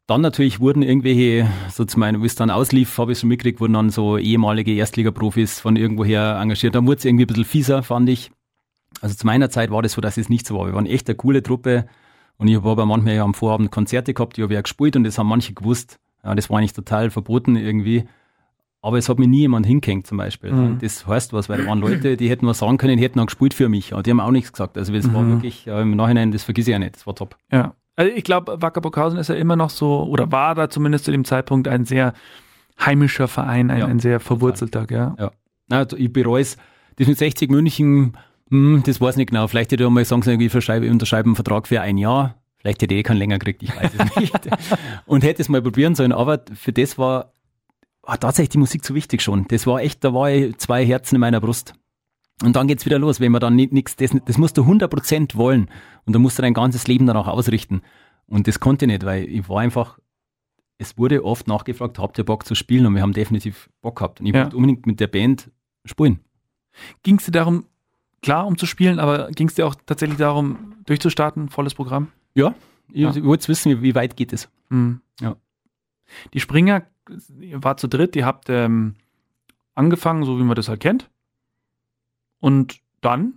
Dann 0.10 0.22
natürlich 0.22 0.60
wurden 0.60 0.82
irgendwelche, 0.82 1.48
so 1.70 1.86
zu 1.86 2.00
meinen, 2.00 2.24
wie 2.24 2.26
es 2.26 2.34
dann 2.34 2.50
auslief, 2.50 2.98
habe 2.98 3.12
ich 3.12 3.20
schon 3.20 3.30
mitgekriegt, 3.30 3.62
wurden 3.62 3.74
dann 3.74 3.90
so 3.92 4.18
ehemalige 4.18 4.74
Erstligaprofis 4.74 5.60
von 5.60 5.76
irgendwoher 5.76 6.40
engagiert. 6.42 6.74
Dann 6.74 6.88
wurde 6.88 6.98
es 6.98 7.06
irgendwie 7.06 7.26
ein 7.26 7.28
bisschen 7.28 7.46
fieser, 7.46 7.84
fand 7.84 8.10
ich. 8.10 8.32
Also 9.02 9.14
zu 9.16 9.28
meiner 9.28 9.52
Zeit 9.52 9.70
war 9.70 9.84
das 9.84 9.94
so, 9.94 10.02
dass 10.02 10.18
es 10.18 10.28
nicht 10.28 10.48
so 10.48 10.58
war. 10.58 10.66
Wir 10.66 10.74
waren 10.74 10.88
echt 10.88 11.08
eine 11.08 11.16
coole 11.16 11.44
Truppe 11.44 11.86
und 12.38 12.48
ich 12.48 12.56
habe 12.56 12.70
aber 12.72 12.88
manchmal 12.88 13.14
ja 13.18 13.24
am 13.24 13.36
Vorabend 13.36 13.70
Konzerte 13.70 14.16
gehabt, 14.16 14.38
die 14.38 14.42
habe 14.42 14.52
ich 14.52 14.56
ja 14.56 14.62
gespielt 14.62 14.96
und 14.96 15.04
das 15.04 15.20
haben 15.20 15.28
manche 15.28 15.54
gewusst. 15.54 16.00
Ja, 16.24 16.34
das 16.34 16.50
war 16.50 16.58
eigentlich 16.58 16.74
total 16.74 17.12
verboten 17.12 17.56
irgendwie. 17.56 18.06
Aber 18.82 18.98
es 18.98 19.10
hat 19.10 19.20
mir 19.20 19.28
nie 19.28 19.42
jemand 19.42 19.68
hingehängt 19.68 20.08
zum 20.08 20.18
Beispiel. 20.18 20.52
Mhm. 20.52 20.80
Das 20.82 21.06
heißt 21.06 21.34
was, 21.34 21.50
weil 21.50 21.62
da 21.62 21.68
waren 21.68 21.82
Leute, 21.82 22.18
die 22.18 22.30
hätten 22.32 22.48
was 22.48 22.58
sagen 22.60 22.80
können, 22.80 22.98
die 22.98 23.04
hätten 23.04 23.20
auch 23.20 23.26
gespielt 23.28 23.54
für 23.54 23.70
mich. 23.70 23.94
Aber 23.94 24.02
die 24.02 24.10
haben 24.10 24.22
auch 24.22 24.32
nichts 24.32 24.54
gesagt. 24.54 24.76
Also 24.76 24.92
das 24.92 25.14
war 25.14 25.22
Mhm. 25.22 25.34
wirklich 25.34 25.68
äh, 25.68 25.82
im 25.82 25.96
Nachhinein, 25.96 26.32
das 26.32 26.44
vergesse 26.46 26.72
ich 26.72 26.74
ja 26.74 26.80
nicht. 26.80 26.96
Das 26.96 27.06
war 27.06 27.14
top. 27.14 27.38
Ja. 27.52 27.76
Also 28.00 28.14
ich 28.14 28.24
glaube, 28.24 28.62
Wacker 28.62 28.80
Burghausen 28.80 29.20
ist 29.20 29.28
ja 29.28 29.36
immer 29.36 29.58
noch 29.58 29.70
so, 29.70 30.04
oder 30.04 30.32
war 30.32 30.56
da 30.56 30.70
zumindest 30.70 31.04
zu 31.04 31.12
dem 31.12 31.26
Zeitpunkt 31.26 31.68
ein 31.68 31.84
sehr 31.84 32.14
heimischer 32.80 33.28
Verein, 33.28 33.70
ein, 33.70 33.80
Ja, 33.80 33.88
ein 33.88 34.00
sehr 34.00 34.22
verwurzelter? 34.22 34.88
Ja. 34.90 35.32
Na, 35.68 35.80
also 35.80 35.98
ich 35.98 36.14
bereue 36.14 36.42
es. 36.42 36.56
Das 36.96 37.10
mit 37.10 37.18
60 37.18 37.52
München, 37.52 38.16
hm, 38.50 38.84
das 38.86 39.02
weiß 39.02 39.16
ich 39.16 39.18
nicht 39.18 39.30
genau. 39.32 39.48
Vielleicht 39.48 39.74
hätte 39.74 39.84
ich 39.84 39.90
mal 39.90 40.06
sagen 40.06 40.22
sollen, 40.22 40.40
ich 40.40 40.54
unterschreibe 40.54 41.28
einen 41.28 41.36
Vertrag 41.36 41.68
für 41.68 41.82
ein 41.82 41.98
Jahr. 41.98 42.36
Vielleicht 42.60 42.82
hätte 42.82 42.94
ich 42.94 43.02
eh 43.02 43.04
keinen 43.04 43.18
länger 43.18 43.38
gekriegt, 43.38 43.64
ich 43.64 43.76
weiß 43.76 43.92
es 43.98 44.16
nicht. 44.22 44.50
Und 45.06 45.26
hätte 45.26 45.42
es 45.42 45.50
mal 45.50 45.62
probieren 45.62 45.94
sollen. 45.94 46.14
Aber 46.14 46.40
für 46.54 46.72
das 46.72 46.98
war, 46.98 47.34
war 48.04 48.18
tatsächlich 48.18 48.52
die 48.52 48.60
Musik 48.60 48.86
zu 48.86 48.96
wichtig 48.96 49.22
schon. 49.22 49.46
Das 49.50 49.68
war 49.68 49.82
echt, 49.82 50.06
da 50.06 50.14
war 50.14 50.32
ich 50.32 50.58
zwei 50.58 50.86
Herzen 50.86 51.16
in 51.16 51.20
meiner 51.22 51.42
Brust. 51.42 51.74
Und 52.44 52.56
dann 52.56 52.68
geht's 52.68 52.86
wieder 52.86 53.00
los, 53.00 53.20
wenn 53.20 53.32
man 53.32 53.42
dann 53.42 53.56
nicht 53.56 53.74
nichts, 53.74 53.96
das, 53.98 54.16
das 54.26 54.38
musst 54.38 54.58
du 54.58 54.64
100% 54.64 55.36
wollen. 55.36 55.70
Und 56.06 56.14
da 56.14 56.20
musst 56.20 56.38
du 56.38 56.42
dein 56.42 56.54
ganzes 56.54 56.88
Leben 56.88 57.06
danach 57.06 57.28
ausrichten. 57.28 57.82
Und 58.28 58.48
das 58.48 58.60
konnte 58.60 58.86
ich 58.86 58.92
nicht, 58.92 59.06
weil 59.06 59.24
ich 59.28 59.50
war 59.50 59.60
einfach, 59.60 60.00
es 60.78 60.98
wurde 60.98 61.26
oft 61.26 61.48
nachgefragt, 61.48 62.00
habt 62.00 62.18
ihr 62.18 62.24
Bock 62.24 62.46
zu 62.46 62.56
spielen? 62.56 62.86
Und 62.86 62.96
wir 62.96 63.02
haben 63.02 63.12
definitiv 63.14 63.70
Bock 63.82 63.98
gehabt. 63.98 64.22
Und 64.22 64.28
ich 64.28 64.34
Ja. 64.34 64.44
wollte 64.44 64.56
unbedingt 64.56 64.86
mit 64.86 65.00
der 65.02 65.08
Band 65.08 65.52
spielen. 65.86 66.20
Ging 67.04 67.18
es 67.18 67.26
dir 67.26 67.32
darum, 67.32 67.66
klar, 68.22 68.48
um 68.48 68.58
zu 68.58 68.66
spielen, 68.66 69.00
aber 69.00 69.30
ging 69.32 69.48
es 69.48 69.56
dir 69.56 69.68
auch 69.68 69.76
tatsächlich 69.86 70.18
darum, 70.20 70.76
durchzustarten, 70.86 71.50
volles 71.50 71.74
Programm? 71.74 72.08
Ja, 72.36 72.54
ich, 72.94 73.02
Ja. 73.02 73.24
wollte 73.26 73.48
wissen, 73.50 73.72
wie, 73.72 73.82
wie 73.82 73.96
weit 73.96 74.16
geht 74.16 74.32
es. 74.32 74.50
Mhm. 74.70 75.02
Ja. 75.20 75.36
Die 76.34 76.40
Springer, 76.40 76.84
ihr 77.42 77.62
wart 77.64 77.80
zu 77.82 77.88
dritt, 77.88 78.16
ihr 78.16 78.26
habt 78.26 78.50
ähm, 78.50 78.96
angefangen, 79.76 80.24
so 80.24 80.40
wie 80.40 80.44
man 80.44 80.56
das 80.56 80.70
halt 80.70 80.80
kennt. 80.80 81.10
Und 82.40 82.78
dann 83.02 83.34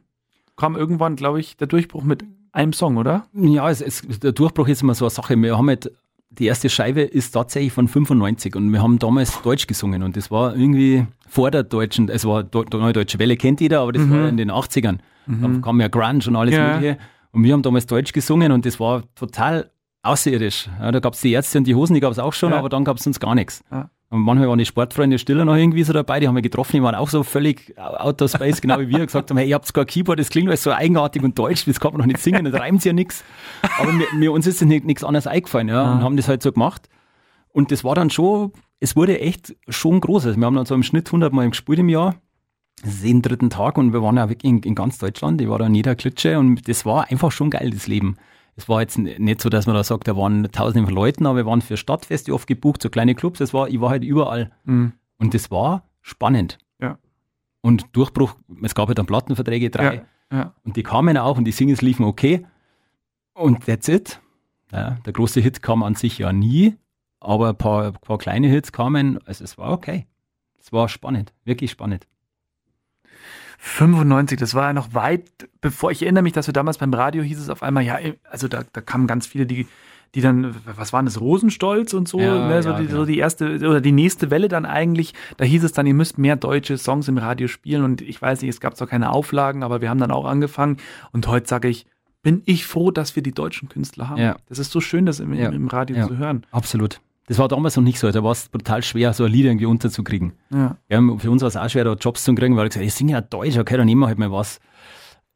kam 0.57 0.77
irgendwann, 0.77 1.17
glaube 1.17 1.41
ich, 1.41 1.57
der 1.57 1.67
Durchbruch 1.67 2.05
mit 2.05 2.25
einem 2.53 2.73
Song, 2.73 2.97
oder? 2.99 3.27
Ja, 3.35 3.71
es, 3.71 3.81
es, 3.81 4.03
der 4.21 4.33
Durchbruch 4.33 4.69
ist 4.69 4.83
immer 4.83 4.95
so 4.95 5.07
eine 5.07 5.11
Sache. 5.11 5.37
Wir 5.37 5.57
haben 5.57 5.69
halt, 5.69 5.91
die 6.31 6.47
erste 6.47 6.69
Scheibe 6.69 7.01
ist 7.03 7.33
tatsächlich 7.33 7.73
von 7.73 7.89
95 7.89 8.55
und 8.57 8.71
wir 8.73 8.83
haben 8.83 8.99
damals 8.99 9.41
Deutsch 9.43 9.67
gesungen 9.67 10.03
und 10.03 10.17
das 10.17 10.31
war 10.31 10.55
irgendwie 10.55 11.07
vor 11.29 11.51
der 11.51 11.63
deutschen, 11.63 12.09
es 12.09 12.25
war 12.27 12.43
Do- 12.43 12.65
Neue 12.73 12.93
Deutsche 12.93 13.19
Welle, 13.19 13.37
kennt 13.37 13.61
jeder, 13.61 13.81
aber 13.81 13.93
das 13.93 14.03
Mhm. 14.03 14.11
war 14.11 14.29
in 14.29 14.37
den 14.37 14.51
80ern. 14.51 14.99
Da 15.27 15.49
Mhm. 15.49 15.63
kam 15.63 15.81
ja 15.81 15.89
Grunge 15.89 16.21
und 16.29 16.37
alles 16.37 16.55
Ja. 16.55 16.75
mögliche. 16.75 16.99
Und 17.33 17.45
wir 17.45 17.53
haben 17.55 17.63
damals 17.63 17.87
Deutsch 17.87 18.13
gesungen 18.13 18.53
und 18.53 18.67
das 18.67 18.79
war 18.81 19.03
total 19.15 19.71
außerirdisch. 20.03 20.69
Ja, 20.81 20.91
da 20.93 21.01
gab 21.01 21.15
es 21.15 21.21
die 21.21 21.33
Ärzte 21.33 21.59
und 21.59 21.65
die 21.67 21.75
Hosen, 21.75 21.95
die 21.95 22.01
gab 22.01 22.13
es 22.13 22.19
auch 22.19 22.33
schon, 22.33 22.51
Ja. 22.53 22.59
aber 22.59 22.69
dann 22.69 22.85
gab 22.85 22.97
es 22.99 23.05
sonst 23.05 23.21
gar 23.21 23.35
nichts. 23.35 23.63
Ja. 23.71 23.89
Und 24.13 24.21
manchmal 24.21 24.47
waren 24.49 24.59
die 24.59 24.67
Sportfreunde 24.67 25.19
Stiller 25.19 25.47
noch 25.47 25.57
irgendwie 25.57 25.83
so 25.85 25.95
dabei, 25.95 26.21
die 26.21 26.29
haben 26.29 26.35
wir 26.35 26.43
getroffen, 26.43 26.73
die 26.77 26.83
waren 26.83 26.95
auch 26.95 27.09
so 27.09 27.23
völlig 27.23 27.75
out 27.79 28.21
of 28.21 28.31
space, 28.31 28.61
genau 28.61 28.79
wie 28.79 28.89
wir, 28.89 29.07
gesagt 29.07 29.31
haben, 29.31 29.39
hey, 29.39 29.49
ihr 29.49 29.55
habt 29.55 29.73
kein 29.73 29.87
Keyboard, 29.87 30.19
das 30.19 30.29
klingt 30.29 30.49
alles 30.49 30.63
so 30.63 30.71
eigenartig 30.71 31.23
und 31.23 31.39
deutsch, 31.39 31.65
das 31.65 31.81
kann 31.81 31.93
man 31.93 32.01
noch 32.01 32.07
nicht 32.07 32.19
singen, 32.19 32.45
das 32.45 32.53
reimt 32.53 32.85
ja 32.85 32.93
nichts. 32.93 33.25
Aber 33.79 33.91
mir, 33.91 34.05
mir, 34.15 34.31
uns 34.33 34.47
ist 34.47 34.61
nicht- 34.63 34.85
nichts 34.85 35.03
anderes 35.03 35.27
eingefallen, 35.27 35.69
ja, 35.69 35.83
Ah. 35.83 35.93
und 35.95 36.03
haben 36.03 36.17
das 36.19 36.29
halt 36.29 36.43
so 36.43 36.53
gemacht. 36.53 36.91
Und 37.49 37.71
das 37.73 37.85
war 37.85 37.95
dann 37.95 38.11
schon, 38.11 38.53
es 38.81 38.97
wurde 38.97 39.19
echt 39.19 39.57
schon 39.69 39.99
groß. 40.01 40.27
Also 40.27 40.39
wir 40.39 40.45
haben 40.45 40.57
dann 40.57 40.67
so 40.67 40.75
im 40.75 40.83
Schnitt 40.83 41.09
100 41.09 41.33
Mal 41.33 41.49
gespielt 41.49 41.79
im 41.79 41.89
Jahr. 41.89 42.15
Das 42.83 42.93
ist 42.95 43.05
jeden 43.05 43.23
dritten 43.23 43.49
Tag 43.49 43.79
und 43.79 43.95
wir 43.95 44.03
waren 44.03 44.17
ja 44.19 44.29
wirklich 44.29 44.51
in, 44.51 44.61
in 44.61 44.75
ganz 44.75 44.99
Deutschland. 44.99 45.41
Ich 45.41 45.49
war 45.49 45.59
da 45.59 45.67
in 45.67 45.75
jeder 45.75 45.95
Klitsche 45.95 46.39
und 46.39 46.69
das 46.69 46.85
war 46.85 47.11
einfach 47.11 47.33
schon 47.33 47.49
geil, 47.49 47.71
das 47.71 47.87
Leben. 47.87 48.17
Es 48.57 48.69
war 48.69 48.83
jetzt 48.83 48.99
nicht 48.99 49.41
so, 49.41 49.49
dass 49.49 49.67
man 49.67 49.75
da 49.75 49.83
sagt, 49.83 50.09
da 50.09 50.17
waren 50.17 50.51
tausende 50.53 50.87
von 50.87 50.95
Leuten, 50.95 51.27
aber 51.27 51.39
wir 51.39 51.47
waren 51.47 51.63
für 51.63 51.77
Stadtfeste 51.77 52.35
oft 52.35 52.47
gebucht, 52.47 52.83
so 52.83 52.91
kleine 52.91 53.15
Clubs. 53.15 53.39
Das 53.39 53.55
war, 53.55 53.69
ich 53.69 53.81
war 53.81 53.91
halt 53.91 54.05
überall. 54.05 54.51
Mhm. 54.65 54.93
Und 55.19 55.35
das 55.35 55.51
war 55.51 55.89
spannend. 56.03 56.59
Ja. 56.79 56.99
Und 57.63 57.87
Durchbruch, 57.93 58.35
es 58.63 58.75
gab 58.75 58.89
ja 58.89 58.95
dann 58.95 59.07
Plattenverträge, 59.07 59.71
drei. 59.71 60.05
Ja, 60.31 60.37
ja. 60.37 60.55
Und 60.65 60.77
die 60.77 60.83
kamen 60.83 61.17
auch 61.17 61.39
und 61.39 61.45
die 61.45 61.53
Singles 61.53 61.81
liefen 61.81 62.05
okay. 62.05 62.47
Und 63.33 63.65
that's 63.65 63.89
it. 63.89 64.21
Ja, 64.71 64.99
der 65.05 65.13
große 65.13 65.41
Hit 65.41 65.63
kam 65.63 65.83
an 65.83 65.95
sich 65.95 66.19
ja 66.19 66.33
nie, 66.33 66.77
aber 67.21 67.51
ein 67.51 67.57
paar, 67.57 67.87
ein 67.87 67.93
paar 67.93 68.19
kleine 68.19 68.49
Hits 68.49 68.73
kamen. 68.73 69.19
Also 69.27 69.45
es 69.45 69.57
war 69.59 69.71
okay. 69.71 70.07
Es 70.59 70.73
war 70.73 70.89
spannend, 70.89 71.33
wirklich 71.45 71.71
spannend. 71.71 72.07
95, 73.65 74.41
das 74.41 74.55
war 74.55 74.65
ja 74.65 74.73
noch 74.73 74.93
weit 74.93 75.23
bevor, 75.61 75.93
ich 75.93 76.03
erinnere 76.03 76.25
mich, 76.25 76.33
dass 76.33 76.49
wir 76.49 76.53
damals 76.53 76.79
beim 76.79 76.93
Radio 76.93 77.23
hieß 77.23 77.39
es 77.39 77.49
auf 77.49 77.63
einmal, 77.63 77.85
ja, 77.85 77.97
also 78.29 78.49
da, 78.49 78.65
da 78.73 78.81
kamen 78.81 79.07
ganz 79.07 79.25
viele, 79.29 79.47
die, 79.47 79.69
die 80.17 80.21
dann, 80.21 80.57
was 80.67 80.93
waren 80.93 81.05
das, 81.05 81.21
Rosenstolz 81.21 81.95
und 81.95 82.09
so, 82.09 82.19
Ja, 82.19 82.49
ne, 82.49 82.61
so, 82.61 82.71
ja, 82.71 82.81
die, 82.81 82.87
genau. 82.87 82.99
so 82.99 83.07
die 83.07 83.19
erste 83.19 83.55
oder 83.59 83.81
die 83.81 83.93
nächste 83.93 84.33
Welle 84.33 84.49
dann 84.49 84.67
eigentlich, 84.67 85.15
da 85.37 85.45
hieß 85.45 85.63
es 85.63 85.73
dann, 85.73 85.87
ihr 85.87 85.95
müsst 85.95 86.19
mehr 86.19 86.35
deutsche 86.35 86.77
Songs 86.77 87.07
im 87.07 87.19
Radio 87.19 87.47
spielen 87.47 87.85
und 87.85 88.03
ich 88.03 88.21
weiß 88.21 88.43
nicht, 88.43 88.51
es 88.51 88.61
gab 88.61 88.77
zwar 88.77 88.89
keine 88.89 89.13
Auflagen, 89.13 89.63
aber 89.63 89.81
wir 89.81 89.91
haben 89.91 90.01
dann 90.01 90.11
auch 90.11 90.25
angefangen 90.25 90.79
und 91.13 91.29
heute 91.29 91.47
sage 91.47 91.69
ich, 91.69 91.87
bin 92.21 92.43
ich 92.47 92.67
froh, 92.67 92.91
dass 92.91 93.15
wir 93.15 93.23
die 93.23 93.33
deutschen 93.33 93.69
Künstler 93.69 94.09
haben. 94.09 94.21
Ja. 94.21 94.37
Das 94.49 94.59
ist 94.59 94.73
so 94.73 94.81
schön, 94.81 95.07
das 95.07 95.21
im, 95.21 95.33
im 95.33 95.69
Radio 95.69 96.07
zu 96.09 96.19
hören. 96.19 96.45
Absolut. 96.51 97.01
Das 97.33 97.39
war 97.39 97.49
damals 97.49 97.77
noch 97.77 97.83
nicht 97.83 97.99
so. 97.99 98.11
Da 98.11 98.23
war 98.23 98.33
es 98.33 98.51
brutal 98.51 98.83
schwer, 98.83 99.15
so 99.15 99.25
ein 99.25 99.33
Lied 99.33 99.47
irgendwie 99.47 99.65
unterzukriegen. 99.65 100.35
Ja. 100.51 100.77
Ja, 100.91 101.01
für 101.17 101.31
uns 101.31 101.41
war 101.41 101.49
es 101.49 101.57
auch 101.57 101.71
schwer, 101.71 101.83
da 101.85 101.95
Jobs 101.95 102.25
zu 102.25 102.35
kriegen, 102.35 102.59
weil 102.59 102.67
ich 102.67 102.75
gesagt 102.75 102.85
ich 102.85 102.93
singe 102.93 103.13
ja 103.13 103.23
Deutsch, 103.23 103.57
okay, 103.57 103.79
dann 103.79 103.87
nehmen 103.87 104.03
wir 104.03 104.09
halt 104.09 104.19
mal 104.19 104.31
was. 104.31 104.61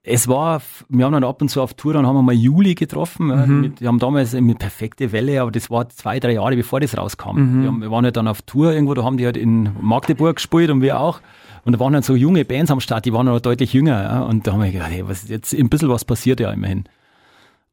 es 0.03 0.29
war, 0.29 0.61
wir 0.91 1.07
haben 1.07 1.15
dann 1.15 1.25
ab 1.25 1.41
und 1.41 1.49
zu 1.49 1.63
auf 1.63 1.73
Tour, 1.73 1.95
dann 1.95 2.07
haben 2.07 2.15
wir 2.15 2.21
mal 2.21 2.35
Juli 2.35 2.75
getroffen. 2.75 3.29
Mhm. 3.29 3.61
Mit, 3.63 3.81
wir 3.81 3.89
haben 3.89 3.99
damals 3.99 4.35
eine 4.35 4.55
perfekte 4.57 5.11
Welle, 5.11 5.41
aber 5.41 5.51
das 5.51 5.71
war 5.71 5.89
zwei, 5.89 6.21
drei 6.21 6.35
Jahre 6.35 6.55
bevor 6.55 6.81
das 6.81 6.99
rauskam. 6.99 7.39
Mhm. 7.39 7.63
Wir, 7.63 7.69
haben, 7.69 7.81
wir, 7.81 7.91
waren 7.91 8.05
halt 8.05 8.19
dann 8.19 8.29
auf 8.29 8.43
Tour 8.43 8.75
irgendwo, 8.75 8.93
da 8.93 9.03
haben 9.03 9.17
die 9.17 9.25
halt 9.25 9.39
in 9.39 9.71
Magdeburg 9.81 10.37
gespielt 10.37 10.69
und 10.69 10.83
wir 10.83 11.01
auch. 11.01 11.23
Und 11.65 11.73
da 11.73 11.81
waren 11.81 11.95
dann 11.95 12.03
so 12.03 12.15
junge 12.15 12.45
Bands 12.45 12.71
am 12.71 12.81
Start, 12.81 13.07
die 13.07 13.15
waren 13.15 13.25
noch 13.25 13.41
deutlich 13.41 13.73
jünger. 13.73 14.03
Ja, 14.03 14.21
und 14.21 14.47
da 14.47 14.53
haben 14.53 14.63
wir 14.63 14.71
gedacht, 14.71 14.91
hey, 14.91 15.09
was, 15.09 15.29
jetzt 15.29 15.55
ein 15.55 15.71
bisschen 15.71 15.89
was 15.89 16.05
passiert 16.05 16.41
ja 16.41 16.53
immerhin. 16.53 16.85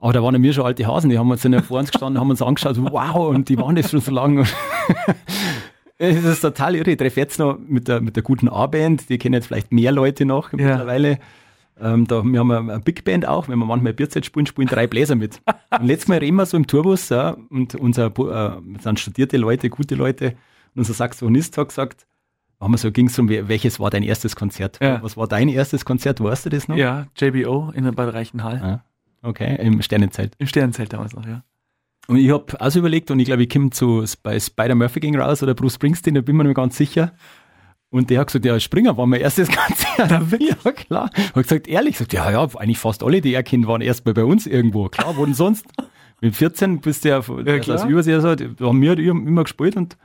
Aber 0.03 0.11
da 0.11 0.21
waren 0.21 0.43
wir 0.43 0.51
schon 0.51 0.65
alte 0.65 0.85
Hasen, 0.85 1.09
die 1.09 1.17
haben 1.17 1.31
uns 1.31 1.43
dann 1.43 1.63
vor 1.63 1.79
uns 1.79 1.89
gestanden, 1.89 2.19
haben 2.19 2.29
uns 2.29 2.41
angeschaut, 2.41 2.75
wow, 2.77 3.29
und 3.29 3.47
die 3.47 3.57
waren 3.57 3.77
das 3.77 3.89
schon 3.89 4.01
so 4.01 4.11
lange. 4.11 4.43
Es 5.99 6.25
ist 6.25 6.41
total 6.41 6.75
irre. 6.75 6.91
Ich 6.91 6.97
treffe 6.97 7.19
jetzt 7.21 7.39
noch 7.39 7.57
mit 7.57 7.87
der, 7.87 8.01
mit 8.01 8.17
der 8.17 8.23
guten 8.23 8.49
A-Band, 8.49 9.09
die 9.09 9.17
kennen 9.17 9.35
jetzt 9.35 9.45
vielleicht 9.45 9.71
mehr 9.71 9.93
Leute 9.93 10.25
noch 10.25 10.51
ja. 10.51 10.57
mittlerweile. 10.57 11.19
Ähm, 11.79 12.05
da, 12.07 12.21
wir 12.25 12.39
haben 12.39 12.51
eine 12.51 12.79
Big 12.81 13.05
Band 13.05 13.25
auch, 13.25 13.47
wenn 13.47 13.57
wir 13.59 13.65
manchmal 13.65 13.93
Bierzeit 13.93 14.25
spielen, 14.25 14.45
spielen 14.45 14.67
drei 14.67 14.87
Bläser 14.87 15.15
mit. 15.15 15.39
Und 15.79 15.85
letztes 15.85 16.09
Mal 16.09 16.17
reden 16.17 16.35
wir 16.35 16.45
so 16.45 16.57
im 16.57 16.67
Tourbus 16.67 17.07
ja, 17.07 17.37
und 17.49 17.75
unser, 17.75 18.07
äh, 18.07 18.81
sind 18.81 18.99
studierte 18.99 19.37
Leute, 19.37 19.69
gute 19.69 19.95
Leute. 19.95 20.33
Und 20.73 20.79
unser 20.79 20.93
Saxophonist 20.93 21.57
hat 21.57 21.69
gesagt, 21.69 22.05
haben 22.59 22.73
wir 22.73 22.77
so, 22.77 22.91
ging 22.91 23.07
es 23.07 23.17
um, 23.17 23.29
welches 23.29 23.79
war 23.79 23.91
dein 23.91 24.03
erstes 24.03 24.35
Konzert? 24.35 24.79
Ja. 24.81 25.01
Was 25.01 25.15
war 25.15 25.27
dein 25.27 25.47
erstes 25.47 25.85
Konzert? 25.85 26.21
Weißt 26.21 26.45
du 26.45 26.49
das 26.49 26.67
noch? 26.67 26.75
Ja, 26.75 27.07
JBO 27.15 27.71
in 27.73 27.85
der 27.85 27.93
Bad 27.93 28.13
Reichenhall. 28.13 28.57
Ja. 28.57 28.83
Okay, 29.23 29.55
im 29.65 29.81
Sternenzelt. 29.81 30.35
Im 30.37 30.47
Sternenzelt 30.47 30.93
damals 30.93 31.15
noch, 31.15 31.25
ja. 31.25 31.43
Und 32.07 32.17
ich 32.17 32.29
habe 32.31 32.59
also 32.59 32.79
überlegt, 32.79 33.09
und 33.11 33.19
ich 33.19 33.25
glaube, 33.25 33.43
ich 33.43 33.49
komme 33.49 33.69
zu 33.69 34.03
bei 34.21 34.39
Spider 34.39 34.75
Murphy 34.75 34.99
ging 34.99 35.17
raus 35.17 35.41
oder 35.41 35.53
Bruce 35.53 35.75
Springsteen, 35.75 36.15
da 36.15 36.21
bin 36.21 36.35
ich 36.35 36.37
mir 36.37 36.43
nicht 36.49 36.55
ganz 36.55 36.75
sicher. 36.77 37.13
Und 37.89 38.09
der 38.09 38.19
hat 38.19 38.27
gesagt, 38.27 38.43
ja, 38.43 38.59
Springer 38.59 38.97
war 38.97 39.05
mein 39.05 39.21
erstes 39.21 39.47
Konzert. 39.55 40.41
ja, 40.41 40.71
klar. 40.71 41.09
Hat 41.13 41.33
gesagt, 41.33 41.67
ehrlich, 41.67 41.93
gesagt, 41.93 42.11
ja, 42.11 42.29
ja, 42.29 42.43
eigentlich 42.55 42.79
fast 42.79 43.03
alle, 43.03 43.21
die 43.21 43.33
er 43.33 43.43
kennt, 43.43 43.67
waren 43.67 43.81
erst 43.81 44.05
mal 44.05 44.13
bei 44.13 44.25
uns 44.25 44.47
irgendwo. 44.47 44.89
Klar, 44.89 45.15
wo 45.15 45.25
denn 45.25 45.33
sonst? 45.33 45.65
Mit 46.21 46.35
14 46.35 46.81
bist 46.81 47.05
du 47.05 47.09
ja, 47.09 47.21
ja 47.45 47.59
klar. 47.59 47.77
aus 47.77 47.85
Übersee, 47.85 48.19
so, 48.19 48.29
haben 48.29 48.81
wir 48.81 48.97
immer 48.97 49.43
gespielt 49.43 49.75
und 49.75 49.97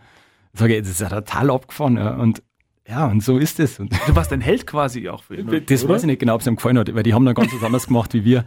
sage 0.53 0.77
ich, 0.77 0.83
das 0.83 0.91
ist 0.91 1.01
ja 1.01 1.09
total 1.09 1.51
abgefahren. 1.51 1.97
Ja. 1.97 2.15
Und 2.17 2.43
ja, 2.89 3.07
und 3.07 3.23
so 3.23 3.39
ist 3.39 3.61
es. 3.61 3.79
Und 3.79 3.93
du 4.07 4.17
warst 4.17 4.33
ein 4.33 4.41
Held 4.41 4.67
quasi 4.67 5.09
auch 5.09 5.23
für 5.23 5.37
ihn. 5.37 5.65
Das 5.67 5.85
oder? 5.85 5.95
weiß 5.95 6.03
ich 6.03 6.07
nicht 6.07 6.21
genau, 6.21 6.35
ob 6.35 6.41
es 6.41 6.47
ihm 6.47 6.57
gefallen 6.57 6.79
hat, 6.79 6.95
weil 6.95 7.03
die 7.03 7.13
haben 7.13 7.25
dann 7.25 7.35
ganz 7.35 7.53
was 7.55 7.63
anderes 7.63 7.87
gemacht 7.87 8.15
wie 8.15 8.25
wir. 8.25 8.45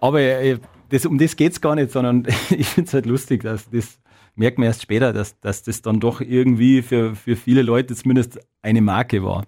Aber 0.00 0.20
äh, 0.20 0.58
das, 0.90 1.06
um 1.06 1.18
das 1.18 1.36
geht 1.36 1.52
es 1.52 1.60
gar 1.60 1.74
nicht, 1.74 1.90
sondern 1.90 2.26
ich 2.50 2.68
finde 2.68 2.88
es 2.88 2.94
halt 2.94 3.06
lustig, 3.06 3.42
dass 3.42 3.68
das 3.70 3.98
merkt 4.36 4.58
man 4.58 4.66
erst 4.66 4.82
später, 4.82 5.12
dass, 5.12 5.38
dass 5.40 5.62
das 5.62 5.82
dann 5.82 6.00
doch 6.00 6.20
irgendwie 6.20 6.82
für, 6.82 7.14
für 7.14 7.36
viele 7.36 7.62
Leute 7.62 7.94
zumindest 7.94 8.40
eine 8.62 8.80
Marke 8.80 9.22
war. 9.22 9.44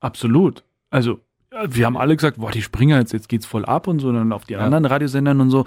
Absolut. 0.00 0.64
Also, 0.90 1.20
wir 1.68 1.86
haben 1.86 1.96
alle 1.96 2.16
gesagt, 2.16 2.38
boah, 2.38 2.50
die 2.50 2.62
Springer, 2.62 2.98
jetzt, 2.98 3.12
jetzt 3.12 3.28
geht's 3.28 3.46
voll 3.46 3.64
ab 3.64 3.86
und 3.86 4.00
so, 4.00 4.12
dann 4.12 4.32
auf 4.32 4.44
die 4.44 4.54
ja. 4.54 4.60
anderen 4.60 4.84
Radiosendern 4.84 5.40
und 5.40 5.50
so. 5.50 5.64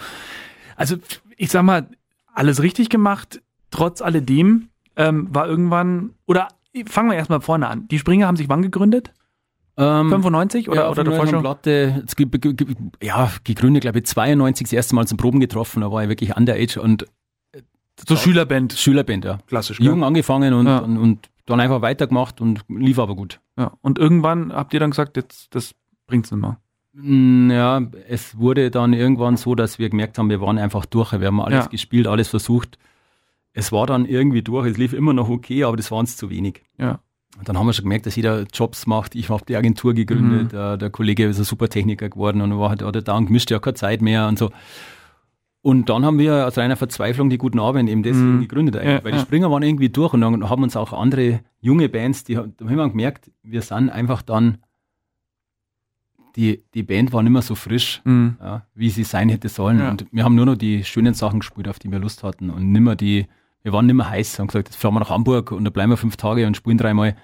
Also, 0.76 0.98
ich 1.38 1.50
sag 1.50 1.64
mal, 1.64 1.88
alles 2.34 2.62
richtig 2.62 2.90
gemacht. 2.90 3.42
Trotz 3.72 4.02
alledem 4.02 4.70
ähm, 4.96 5.28
war 5.34 5.48
irgendwann, 5.48 6.12
oder 6.26 6.48
fangen 6.86 7.10
wir 7.10 7.18
erstmal 7.18 7.42
vorne 7.42 7.68
an. 7.68 7.88
Die 7.88 8.00
Springer 8.00 8.28
haben 8.28 8.38
sich 8.38 8.50
wann 8.50 8.62
gegründet? 8.62 9.14
Ähm, 9.80 10.10
95 10.10 10.70
oder, 10.70 10.82
ja, 10.82 10.90
oder 10.90 11.06
davor 11.06 11.26
schon? 11.26 11.40
Platte, 11.40 12.04
ja, 13.02 13.32
gegründet, 13.46 13.82
glaube 13.82 14.00
ich, 14.00 14.06
92 14.06 14.66
das 14.66 14.74
erste 14.74 14.94
Mal 14.94 15.08
zum 15.08 15.18
Proben 15.18 15.40
getroffen, 15.40 15.82
da 15.82 15.92
war 15.92 16.04
ich 16.04 16.10
wirklich 16.10 16.36
underage 16.36 16.82
und 16.82 17.06
so 18.08 18.16
Schülerband. 18.16 18.74
Schülerband, 18.74 19.26
ja. 19.26 19.40
Klassisch. 19.48 19.80
Jung 19.80 20.04
angefangen 20.04 20.54
und, 20.54 20.68
ja. 20.68 20.80
und, 20.80 20.98
und, 20.98 21.30
dann 21.46 21.60
einfach 21.60 21.82
weitergemacht 21.82 22.42
und 22.42 22.64
lief 22.68 23.00
aber 23.00 23.16
gut. 23.16 23.40
Ja. 23.58 23.72
Und 23.82 23.98
irgendwann 23.98 24.54
habt 24.54 24.72
ihr 24.74 24.80
dann 24.80 24.92
gesagt, 24.92 25.18
jetzt, 25.18 25.56
das 25.56 25.74
bringt's 26.06 26.32
nicht 26.32 26.42
mehr. 26.42 26.60
Mm, 26.94 27.50
ja, 27.50 27.82
es 28.08 28.38
wurde 28.38 28.70
dann 28.70 28.94
irgendwann 28.94 29.36
so, 29.36 29.56
dass 29.56 29.80
wir 29.80 29.90
gemerkt 29.90 30.20
haben, 30.20 30.30
wir 30.30 30.42
waren 30.42 30.60
einfach 30.60 30.86
durch. 30.86 31.12
Wir 31.20 31.26
haben 31.26 31.42
alles 31.42 31.66
ja. 31.66 31.70
gespielt, 31.70 32.06
alles 32.06 32.28
versucht. 32.28 32.78
Es 33.52 33.72
war 33.72 33.88
dann 33.88 34.06
irgendwie 34.06 34.44
durch. 34.44 34.68
Es 34.68 34.78
lief 34.78 34.94
immer 34.94 35.14
noch 35.14 35.28
okay, 35.28 35.64
aber 35.64 35.76
das 35.76 35.90
waren 35.90 36.06
es 36.06 36.18
zu 36.18 36.30
wenig. 36.30 36.62
Ja. 36.78 37.00
Und 37.38 37.48
dann 37.48 37.58
haben 37.58 37.68
wir 37.68 37.74
schon 37.74 37.84
gemerkt, 37.84 38.06
dass 38.06 38.16
jeder 38.16 38.44
Jobs 38.52 38.88
macht. 38.88 39.16
Ich 39.16 39.30
habe 39.30 39.46
die 39.48 39.56
Agentur 39.56 39.94
gegründet, 39.94 40.46
mhm. 40.46 40.50
der, 40.50 40.78
der, 40.78 40.90
Kollege 40.90 41.26
ist 41.26 41.38
ein 41.38 41.44
super 41.46 41.70
Techniker 41.70 42.10
geworden 42.10 42.42
und 42.42 42.58
war 42.58 42.70
halt, 42.70 42.82
hat 42.82 43.08
da 43.08 43.20
gemischt, 43.20 43.52
ja 43.52 43.60
keine 43.60 43.76
Zeit 43.76 44.02
mehr 44.02 44.28
und 44.28 44.40
so. 44.40 44.52
Und 45.62 45.90
dann 45.90 46.06
haben 46.06 46.18
wir 46.20 46.48
aus 46.48 46.58
reiner 46.58 46.78
Verzweiflung 46.78 47.30
die 47.30 47.38
guten 47.38 47.60
Abend 47.60 47.90
eben 47.90 48.02
deswegen 48.02 48.38
mhm. 48.38 48.42
gegründet 48.42 48.76
ja, 48.76 49.04
weil 49.04 49.12
die 49.12 49.20
Springer 49.20 49.52
waren 49.52 49.62
irgendwie 49.62 49.90
durch 49.90 50.14
und 50.14 50.22
dann 50.22 50.50
haben 50.50 50.64
uns 50.64 50.78
auch 50.78 50.94
andere 50.94 51.42
junge 51.60 51.90
Bands, 51.90 52.24
die 52.24 52.36
da 52.36 52.42
haben 52.42 52.76
wir 52.76 52.90
gemerkt, 52.90 53.30
wir 53.44 53.62
sind 53.62 53.90
einfach 53.90 54.22
dann, 54.22 54.60
die, 56.38 56.64
die 56.74 56.84
Band 56.84 57.12
war 57.12 57.24
nicht 57.24 57.34
mehr 57.34 57.42
so 57.42 57.56
frisch, 57.56 58.02
mhm. 58.06 58.38
ja, 58.40 58.66
wie 58.74 58.90
sie 58.90 59.04
sein 59.04 59.28
hätte 59.28 59.50
sollen. 59.50 59.80
Ja. 59.80 59.92
Und 59.92 60.06
wir 60.12 60.24
haben 60.24 60.36
nur 60.36 60.46
noch 60.46 60.56
die 60.56 60.86
schönen 60.86 61.14
Sachen 61.14 61.42
gespielt, 61.42 61.68
auf 61.68 61.80
die 61.80 61.92
wir 61.92 62.00
Lust 62.00 62.24
hatten 62.24 62.50
und 62.50 62.72
nimmer 62.72 62.96
die, 62.96 63.28
wir 63.64 63.74
waren 63.74 63.86
nicht 63.86 63.96
mehr 63.96 64.10
heiß, 64.10 64.40
haben 64.40 64.48
gesagt, 64.48 64.70
jetzt 64.70 64.78
fahren 64.78 64.94
wir 64.94 65.00
nach 65.00 65.10
Hamburg 65.10 65.52
und 65.52 65.64
da 65.64 65.70
bleiben 65.70 65.92
wir 65.92 65.98
fünf 65.98 66.18
Tage 66.18 66.48
und 66.48 66.56
spielen 66.56 66.78
dreimal. 66.78 67.16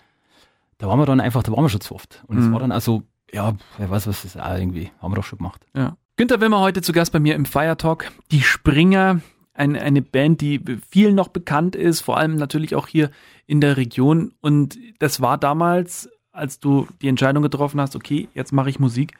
Da 0.77 0.87
waren 0.87 0.99
wir 0.99 1.05
dann 1.05 1.21
einfach, 1.21 1.43
da 1.43 1.51
waren 1.51 1.63
wir 1.63 1.69
schon 1.69 1.81
zu 1.81 1.95
oft. 1.95 2.23
Und 2.27 2.37
es 2.37 2.45
mhm. 2.45 2.53
war 2.53 2.59
dann 2.59 2.71
also, 2.71 3.03
ja, 3.31 3.53
wer 3.77 3.89
weiß, 3.89 4.07
was 4.07 4.23
das 4.23 4.37
auch 4.37 4.57
irgendwie, 4.57 4.91
haben 5.01 5.11
wir 5.11 5.15
doch 5.15 5.23
schon 5.23 5.37
gemacht. 5.37 5.65
Ja. 5.75 5.95
Günther 6.17 6.41
Wimmer 6.41 6.59
heute 6.59 6.81
zu 6.81 6.91
Gast 6.91 7.11
bei 7.11 7.19
mir 7.19 7.35
im 7.35 7.45
Fire 7.45 7.77
Talk. 7.77 8.11
Die 8.31 8.41
Springer, 8.41 9.21
ein, 9.53 9.75
eine 9.77 10.01
Band, 10.01 10.41
die 10.41 10.61
vielen 10.89 11.15
noch 11.15 11.29
bekannt 11.29 11.75
ist, 11.75 12.01
vor 12.01 12.17
allem 12.17 12.35
natürlich 12.35 12.75
auch 12.75 12.87
hier 12.87 13.09
in 13.47 13.61
der 13.61 13.77
Region. 13.77 14.33
Und 14.41 14.77
das 14.99 15.21
war 15.21 15.37
damals, 15.37 16.09
als 16.31 16.59
du 16.59 16.87
die 17.01 17.07
Entscheidung 17.07 17.43
getroffen 17.43 17.79
hast, 17.79 17.95
okay, 17.95 18.27
jetzt 18.33 18.51
mache 18.51 18.69
ich 18.69 18.79
Musik 18.79 19.13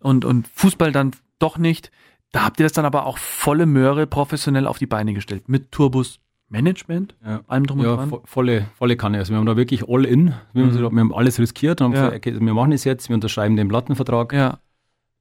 und, 0.00 0.24
und 0.24 0.48
Fußball 0.54 0.92
dann 0.92 1.12
doch 1.38 1.58
nicht. 1.58 1.90
Da 2.32 2.44
habt 2.44 2.58
ihr 2.58 2.64
das 2.64 2.72
dann 2.72 2.84
aber 2.84 3.06
auch 3.06 3.18
volle 3.18 3.66
Möhre 3.66 4.06
professionell 4.06 4.66
auf 4.66 4.78
die 4.78 4.86
Beine 4.86 5.14
gestellt. 5.14 5.48
Mit 5.48 5.70
Turbus 5.70 6.20
Management, 6.54 7.16
ja. 7.24 7.40
allem 7.48 7.66
drum 7.66 7.80
und 7.80 7.86
ja, 7.86 7.96
dran. 7.96 8.12
volle, 8.24 8.66
volle 8.78 8.96
Kanne. 8.96 9.18
Also 9.18 9.32
wir 9.32 9.38
haben 9.38 9.46
da 9.46 9.56
wirklich 9.56 9.88
all 9.88 10.04
in. 10.04 10.34
Wir, 10.52 10.64
mhm. 10.64 10.84
haben, 10.84 10.94
wir 10.94 11.00
haben 11.00 11.14
alles 11.14 11.38
riskiert 11.38 11.80
und 11.80 11.86
haben 11.86 11.94
ja. 11.94 12.08
gesagt, 12.10 12.26
okay, 12.26 12.40
wir 12.40 12.54
machen 12.54 12.72
es 12.72 12.84
jetzt, 12.84 13.08
wir 13.08 13.14
unterschreiben 13.14 13.56
den 13.56 13.68
Plattenvertrag. 13.68 14.32
Ja 14.32 14.58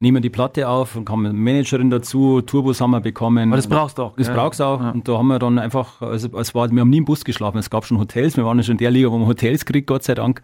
nehmen 0.03 0.21
die 0.21 0.29
Platte 0.29 0.67
auf 0.67 0.95
und 0.95 1.05
kommen 1.05 1.25
eine 1.25 1.33
Managerin 1.33 1.89
dazu, 1.89 2.41
Turbos 2.41 2.79
haben 2.81 2.91
wir 2.91 2.99
bekommen. 2.99 3.49
Aber 3.49 3.55
das 3.55 3.67
brauchst 3.67 3.97
du 3.97 4.03
auch. 4.03 4.15
Das 4.17 4.27
ja. 4.27 4.35
brauchst 4.35 4.59
du 4.59 4.65
auch. 4.65 4.93
Und 4.93 5.07
da 5.07 5.17
haben 5.17 5.27
wir 5.27 5.39
dann 5.39 5.57
einfach, 5.57 6.01
also 6.01 6.37
es 6.37 6.53
war, 6.53 6.69
wir 6.69 6.81
haben 6.81 6.89
nie 6.89 6.97
im 6.97 7.05
Bus 7.05 7.23
geschlafen, 7.23 7.57
es 7.57 7.69
gab 7.69 7.85
schon 7.85 7.97
Hotels, 7.97 8.37
wir 8.37 8.45
waren 8.45 8.61
schon 8.61 8.73
in 8.73 8.77
der 8.79 8.91
Liga, 8.91 9.09
wo 9.09 9.17
man 9.17 9.27
Hotels 9.27 9.65
kriegt, 9.65 9.87
Gott 9.87 10.03
sei 10.03 10.13
Dank. 10.13 10.41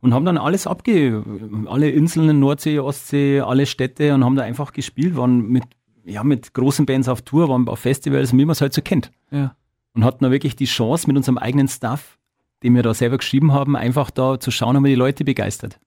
Und 0.00 0.12
haben 0.12 0.24
dann 0.24 0.38
alles 0.38 0.66
abge, 0.66 1.22
alle 1.66 1.90
Inseln, 1.90 2.38
Nordsee, 2.40 2.78
Ostsee, 2.78 3.40
alle 3.40 3.66
Städte 3.66 4.14
und 4.14 4.24
haben 4.24 4.36
da 4.36 4.42
einfach 4.42 4.72
gespielt, 4.72 5.16
waren 5.16 5.48
mit, 5.48 5.64
ja, 6.04 6.24
mit 6.24 6.54
großen 6.54 6.86
Bands 6.86 7.08
auf 7.08 7.22
Tour, 7.22 7.48
waren 7.48 7.68
auf 7.68 7.80
Festivals, 7.80 8.32
wie 8.32 8.44
man 8.44 8.50
es 8.50 8.60
halt 8.60 8.72
so 8.72 8.82
kennt. 8.82 9.10
Ja. 9.30 9.54
Und 9.96 10.04
hatten 10.04 10.24
da 10.24 10.30
wirklich 10.30 10.56
die 10.56 10.66
Chance 10.66 11.06
mit 11.06 11.16
unserem 11.16 11.38
eigenen 11.38 11.68
Stuff, 11.68 12.18
den 12.62 12.74
wir 12.74 12.82
da 12.82 12.92
selber 12.92 13.16
geschrieben 13.16 13.52
haben, 13.52 13.76
einfach 13.76 14.10
da 14.10 14.38
zu 14.38 14.50
schauen, 14.50 14.76
ob 14.76 14.82
man 14.82 14.90
die 14.90 14.94
Leute 14.94 15.24
begeistert. 15.24 15.80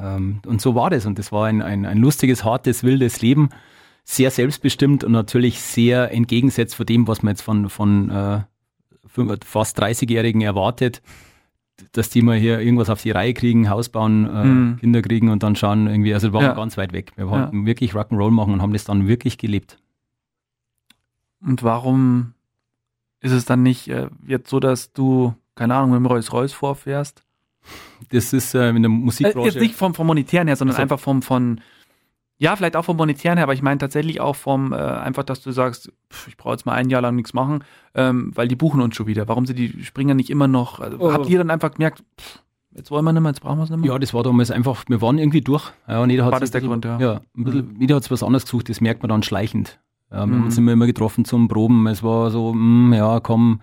Ähm, 0.00 0.40
und 0.46 0.62
so 0.62 0.74
war 0.74 0.88
das. 0.88 1.04
Und 1.04 1.18
das 1.18 1.30
war 1.30 1.46
ein, 1.46 1.60
ein, 1.60 1.84
ein 1.84 1.98
lustiges, 1.98 2.44
hartes, 2.44 2.82
wildes 2.82 3.20
Leben. 3.20 3.50
Sehr 4.04 4.30
selbstbestimmt 4.30 5.04
und 5.04 5.12
natürlich 5.12 5.60
sehr 5.60 6.12
entgegensetzt 6.12 6.74
von 6.74 6.86
dem, 6.86 7.06
was 7.06 7.22
man 7.22 7.32
jetzt 7.32 7.42
von, 7.42 7.68
von 7.68 8.10
äh, 8.10 8.40
fast 9.44 9.80
30-Jährigen 9.82 10.40
erwartet, 10.40 11.02
dass 11.92 12.08
die 12.08 12.22
mal 12.22 12.38
hier 12.38 12.60
irgendwas 12.60 12.88
auf 12.88 13.02
die 13.02 13.10
Reihe 13.10 13.34
kriegen, 13.34 13.68
Haus 13.68 13.90
bauen, 13.90 14.26
äh, 14.26 14.44
mhm. 14.44 14.76
Kinder 14.78 15.02
kriegen 15.02 15.28
und 15.28 15.42
dann 15.42 15.56
schauen 15.56 15.88
irgendwie, 15.88 16.14
also 16.14 16.28
wir 16.28 16.32
waren 16.34 16.44
ja. 16.44 16.54
ganz 16.54 16.78
weit 16.78 16.92
weg. 16.92 17.12
Wir 17.16 17.28
wollten 17.28 17.60
ja. 17.60 17.66
wirklich 17.66 17.92
Rock'n'Roll 17.92 18.30
machen 18.30 18.54
und 18.54 18.62
haben 18.62 18.72
das 18.72 18.84
dann 18.84 19.08
wirklich 19.08 19.38
gelebt. 19.38 19.78
Und 21.40 21.62
warum 21.62 22.32
ist 23.24 23.32
es 23.32 23.44
dann 23.44 23.62
nicht 23.62 23.88
äh, 23.88 24.08
jetzt 24.26 24.50
so, 24.50 24.60
dass 24.60 24.92
du, 24.92 25.34
keine 25.54 25.74
Ahnung, 25.74 25.90
mit 25.90 25.98
dem 25.98 26.06
Rolls-Royce 26.06 26.52
vorfährst 26.52 27.24
das 28.10 28.32
ist 28.32 28.54
äh, 28.54 28.70
in 28.70 28.82
der 28.82 28.90
Musikbranche. 28.90 29.48
Jetzt 29.48 29.60
nicht 29.60 29.74
vom, 29.74 29.94
vom 29.94 30.06
Monetären 30.06 30.46
her, 30.46 30.56
sondern 30.56 30.74
also. 30.74 30.82
einfach 30.82 31.00
vom, 31.00 31.22
von, 31.22 31.60
ja, 32.38 32.54
vielleicht 32.56 32.76
auch 32.76 32.84
vom 32.84 32.96
Monetären 32.96 33.38
her, 33.38 33.44
aber 33.44 33.54
ich 33.54 33.62
meine 33.62 33.78
tatsächlich 33.78 34.20
auch 34.20 34.36
vom, 34.36 34.72
äh, 34.72 34.76
einfach, 34.76 35.22
dass 35.22 35.40
du 35.42 35.50
sagst, 35.52 35.92
pff, 36.12 36.28
ich 36.28 36.36
brauche 36.36 36.54
jetzt 36.54 36.66
mal 36.66 36.74
ein 36.74 36.90
Jahr 36.90 37.02
lang 37.02 37.16
nichts 37.16 37.32
machen, 37.32 37.64
ähm, 37.94 38.32
weil 38.34 38.48
die 38.48 38.56
buchen 38.56 38.80
uns 38.80 38.96
schon 38.96 39.06
wieder. 39.06 39.28
Warum 39.28 39.46
sind 39.46 39.58
die 39.58 39.84
Springer 39.84 40.14
nicht 40.14 40.30
immer 40.30 40.48
noch? 40.48 40.80
Also, 40.80 40.98
oh. 40.98 41.12
Habt 41.12 41.28
ihr 41.28 41.38
dann 41.38 41.50
einfach 41.50 41.72
gemerkt, 41.72 42.04
pff, 42.20 42.40
jetzt 42.72 42.90
wollen 42.90 43.04
wir 43.04 43.12
nicht 43.12 43.22
mehr, 43.22 43.30
jetzt 43.30 43.40
brauchen 43.40 43.58
wir 43.58 43.64
es 43.64 43.70
nicht 43.70 43.80
mehr? 43.80 43.92
Ja, 43.92 43.98
das 43.98 44.12
war 44.12 44.22
damals 44.22 44.50
einfach, 44.50 44.84
wir 44.88 45.00
waren 45.00 45.18
irgendwie 45.18 45.40
durch. 45.40 45.72
Ja, 45.88 46.02
und 46.02 46.10
jeder 46.10 46.30
war 46.30 46.40
das 46.40 46.50
der 46.50 46.60
bisschen, 46.60 46.70
Grund, 46.70 46.84
ja? 46.84 46.98
Ja, 46.98 47.20
ein 47.36 47.44
bisschen, 47.44 47.74
mhm. 47.74 47.80
jeder 47.80 47.96
hat 47.96 48.10
was 48.10 48.22
anderes 48.22 48.44
gesucht, 48.44 48.68
das 48.68 48.80
merkt 48.80 49.02
man 49.02 49.08
dann 49.08 49.22
schleichend. 49.22 49.80
Wir 50.10 50.26
mhm. 50.26 50.32
haben 50.32 50.44
uns 50.44 50.58
immer, 50.58 50.86
getroffen 50.86 51.24
zum 51.24 51.48
Proben. 51.48 51.86
Es 51.86 52.02
war 52.02 52.30
so, 52.30 52.52
mh, 52.52 52.86
hm, 52.86 52.92
ja, 52.94 53.20
komm, 53.20 53.60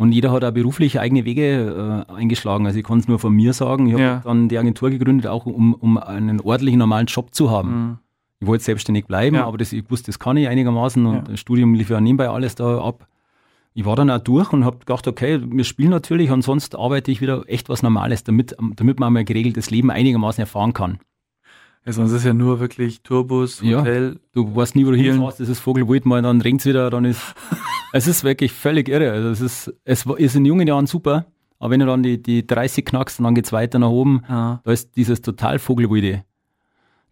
und 0.00 0.12
jeder 0.12 0.32
hat 0.32 0.44
auch 0.44 0.52
beruflich 0.52 0.98
eigene 0.98 1.26
Wege 1.26 2.06
äh, 2.08 2.12
eingeschlagen. 2.14 2.64
Also 2.64 2.78
ich 2.78 2.86
kann 2.86 3.00
es 3.00 3.06
nur 3.06 3.18
von 3.18 3.34
mir 3.34 3.52
sagen. 3.52 3.86
Ich 3.86 3.92
habe 3.92 4.02
ja. 4.02 4.20
dann 4.24 4.48
die 4.48 4.56
Agentur 4.56 4.88
gegründet, 4.88 5.26
auch 5.26 5.44
um, 5.44 5.74
um 5.74 5.98
einen 5.98 6.40
ordentlichen, 6.40 6.78
normalen 6.78 7.04
Job 7.04 7.34
zu 7.34 7.50
haben. 7.50 7.70
Mhm. 7.70 7.98
Ich 8.40 8.46
wollte 8.46 8.64
selbstständig 8.64 9.04
bleiben, 9.04 9.36
ja. 9.36 9.44
aber 9.44 9.58
das, 9.58 9.74
ich 9.74 9.90
wusste, 9.90 10.06
das 10.06 10.18
kann 10.18 10.38
ich 10.38 10.48
einigermaßen 10.48 11.04
und 11.04 11.14
ja. 11.14 11.20
das 11.20 11.38
Studium 11.38 11.74
lief 11.74 11.90
ja 11.90 12.00
nebenbei 12.00 12.30
alles 12.30 12.54
da 12.54 12.80
ab. 12.80 13.06
Ich 13.74 13.84
war 13.84 13.94
dann 13.94 14.08
auch 14.10 14.20
durch 14.20 14.54
und 14.54 14.64
habe 14.64 14.78
gedacht, 14.78 15.06
okay, 15.06 15.38
wir 15.44 15.64
spielen 15.64 15.90
natürlich 15.90 16.30
und 16.30 16.40
sonst 16.40 16.74
arbeite 16.74 17.10
ich 17.10 17.20
wieder 17.20 17.44
echt 17.46 17.68
was 17.68 17.82
Normales, 17.82 18.24
damit, 18.24 18.56
damit 18.76 18.98
man 18.98 19.12
mal 19.12 19.24
geregeltes 19.26 19.70
Leben 19.70 19.90
einigermaßen 19.90 20.40
erfahren 20.40 20.72
kann. 20.72 20.98
Ja, 21.86 21.92
sonst 21.92 22.12
ist 22.12 22.24
ja 22.24 22.34
nur 22.34 22.60
wirklich 22.60 23.02
Turbus, 23.02 23.60
Ja. 23.62 23.80
Hotel. 23.80 24.20
Du 24.32 24.54
weißt 24.54 24.76
nie, 24.76 24.86
wo 24.86 24.90
du 24.90 24.96
Vielen- 24.98 25.14
hinfährst, 25.14 25.40
es 25.40 25.48
ist 25.48 25.60
Vogelwild 25.60 26.04
mal, 26.06 26.20
dann 26.22 26.40
es 26.40 26.66
wieder, 26.66 26.90
dann 26.90 27.04
ist, 27.06 27.20
es 27.92 28.06
ist 28.06 28.22
wirklich 28.22 28.52
völlig 28.52 28.88
irre. 28.88 29.10
Also 29.12 29.30
es 29.30 29.40
ist, 29.40 29.74
es 29.84 30.04
ist 30.06 30.36
in 30.36 30.44
jungen 30.44 30.68
Jahren 30.68 30.86
super, 30.86 31.26
aber 31.58 31.70
wenn 31.70 31.80
du 31.80 31.86
dann 31.86 32.02
die, 32.02 32.22
die 32.22 32.46
30 32.46 32.84
knackst 32.84 33.18
und 33.18 33.24
dann 33.24 33.34
geht's 33.34 33.52
weiter 33.52 33.78
nach 33.78 33.88
oben, 33.88 34.22
Ja. 34.28 34.60
da 34.62 34.70
ist 34.72 34.96
dieses 34.96 35.22
total 35.22 35.58
Vogelwilde. 35.58 36.24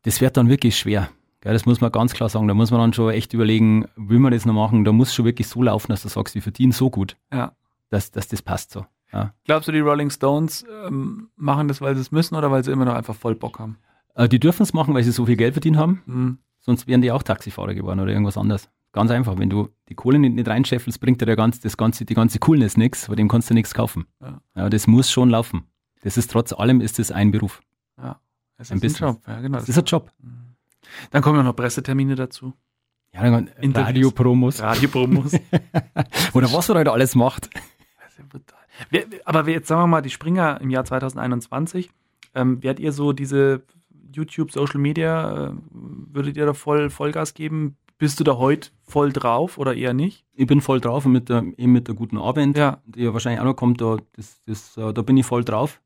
Das 0.02 0.20
wird 0.20 0.36
dann 0.36 0.48
wirklich 0.48 0.78
schwer. 0.78 1.08
Gell, 1.40 1.52
das 1.52 1.66
muss 1.66 1.80
man 1.80 1.90
ganz 1.92 2.12
klar 2.14 2.28
sagen. 2.28 2.48
Da 2.48 2.54
muss 2.54 2.70
man 2.70 2.80
dann 2.80 2.92
schon 2.92 3.10
echt 3.12 3.32
überlegen, 3.32 3.86
will 3.96 4.18
man 4.18 4.32
das 4.32 4.44
noch 4.44 4.54
machen? 4.54 4.84
Da 4.84 4.92
muss 4.92 5.14
schon 5.14 5.24
wirklich 5.24 5.48
so 5.48 5.62
laufen, 5.62 5.88
dass 5.92 6.02
du 6.02 6.08
sagst, 6.08 6.34
die 6.34 6.40
verdienen 6.40 6.72
so 6.72 6.90
gut, 6.90 7.16
ja. 7.32 7.52
dass, 7.90 8.10
dass 8.10 8.28
das 8.28 8.42
passt 8.42 8.72
so. 8.72 8.84
Ja. 9.12 9.32
Glaubst 9.44 9.68
du, 9.68 9.72
die 9.72 9.80
Rolling 9.80 10.10
Stones 10.10 10.66
ähm, 10.86 11.28
machen 11.36 11.68
das, 11.68 11.80
weil 11.80 11.94
sie 11.94 12.00
es 12.02 12.12
müssen 12.12 12.34
oder 12.36 12.50
weil 12.50 12.62
sie 12.64 12.70
immer 12.72 12.84
noch 12.84 12.94
einfach 12.94 13.14
voll 13.14 13.34
Bock 13.34 13.58
haben? 13.58 13.78
Äh, 14.18 14.28
Die 14.28 14.38
dürfen 14.40 14.62
es 14.62 14.72
machen, 14.74 14.94
weil 14.94 15.04
sie 15.04 15.12
so 15.12 15.24
viel 15.26 15.36
Geld 15.36 15.54
verdient 15.54 15.76
haben. 15.76 16.02
Hm. 16.06 16.38
Sonst 16.60 16.86
wären 16.86 17.00
die 17.00 17.10
auch 17.12 17.22
Taxifahrer 17.22 17.74
geworden 17.74 18.00
oder 18.00 18.10
irgendwas 18.12 18.36
anderes. 18.36 18.68
Ganz 18.92 19.10
einfach. 19.10 19.38
Wenn 19.38 19.48
du 19.48 19.68
die 19.88 19.94
Kohle 19.94 20.18
nicht, 20.18 20.34
nicht 20.34 20.48
reinscheffelst, 20.48 21.00
bringt 21.00 21.20
dir 21.20 21.26
der 21.26 21.36
ganze, 21.36 21.60
das 21.62 21.76
ganze, 21.76 22.04
die 22.04 22.14
ganze 22.14 22.38
Coolness 22.38 22.76
nichts, 22.76 23.06
bei 23.08 23.14
dem 23.14 23.28
kannst 23.28 23.48
du 23.48 23.54
nichts 23.54 23.72
kaufen. 23.72 24.06
Ja. 24.20 24.40
Ja. 24.56 24.68
das 24.68 24.86
muss 24.86 25.10
schon 25.10 25.30
laufen. 25.30 25.64
Das 26.02 26.16
ist 26.16 26.30
trotz 26.30 26.52
allem 26.52 26.80
ist 26.80 26.98
es 26.98 27.10
ein 27.12 27.30
Beruf. 27.30 27.60
Ja. 27.96 28.20
Es 28.56 28.70
Ein 28.70 28.78
ist 28.78 28.78
ein 28.78 28.80
Business. 28.80 29.00
Job. 29.00 29.22
Ja, 29.26 29.40
genau. 29.40 29.58
Das 29.58 29.68
ist 29.68 29.78
ein 29.78 29.84
Job. 29.84 30.10
Dann 31.10 31.22
kommen 31.22 31.38
ja 31.38 31.42
noch 31.44 31.54
Pressetermine 31.54 32.14
dazu. 32.16 32.52
Ja, 33.14 33.22
dann. 33.22 33.50
Radiopromos. 33.74 34.60
Radiopromos. 34.60 35.32
Oder 36.34 36.52
was 36.52 36.68
er 36.68 36.74
heute 36.76 36.92
alles 36.92 37.14
macht. 37.14 37.48
Das 37.54 38.12
ist 38.12 38.18
ja 38.18 38.24
brutal. 38.28 38.58
Wer, 38.90 39.04
aber 39.24 39.48
jetzt 39.48 39.68
sagen 39.68 39.82
wir 39.82 39.86
mal, 39.86 40.02
die 40.02 40.10
Springer 40.10 40.60
im 40.60 40.70
Jahr 40.70 40.84
2021, 40.84 41.90
ähm, 42.34 42.62
werdet 42.62 42.80
ihr 42.80 42.92
so 42.92 43.12
diese 43.12 43.62
YouTube, 44.12 44.50
Social 44.52 44.80
Media, 44.80 45.48
äh, 45.48 45.52
würdet 45.70 46.36
ihr 46.36 46.46
da 46.46 46.54
voll 46.54 46.90
Vollgas 46.90 47.34
geben? 47.34 47.76
Bist 47.98 48.20
du 48.20 48.24
da 48.24 48.36
heute 48.38 48.70
voll 48.84 49.12
drauf 49.12 49.58
oder 49.58 49.74
eher 49.74 49.92
nicht? 49.92 50.24
Ich 50.34 50.46
bin 50.46 50.60
voll 50.60 50.80
drauf 50.80 51.04
und 51.04 51.12
mit 51.12 51.28
der, 51.28 51.44
eben 51.56 51.72
mit 51.72 51.88
der 51.88 51.94
guten 51.96 52.16
Abend, 52.18 52.56
Ja. 52.56 52.78
die 52.86 53.02
ja 53.02 53.12
wahrscheinlich 53.12 53.40
auch 53.40 53.44
noch 53.44 53.56
kommt, 53.56 53.80
da, 53.80 53.96
das, 54.14 54.40
das, 54.46 54.76
äh, 54.76 54.92
da 54.94 55.02
bin 55.02 55.16
ich 55.16 55.26
voll 55.26 55.44
drauf. 55.44 55.80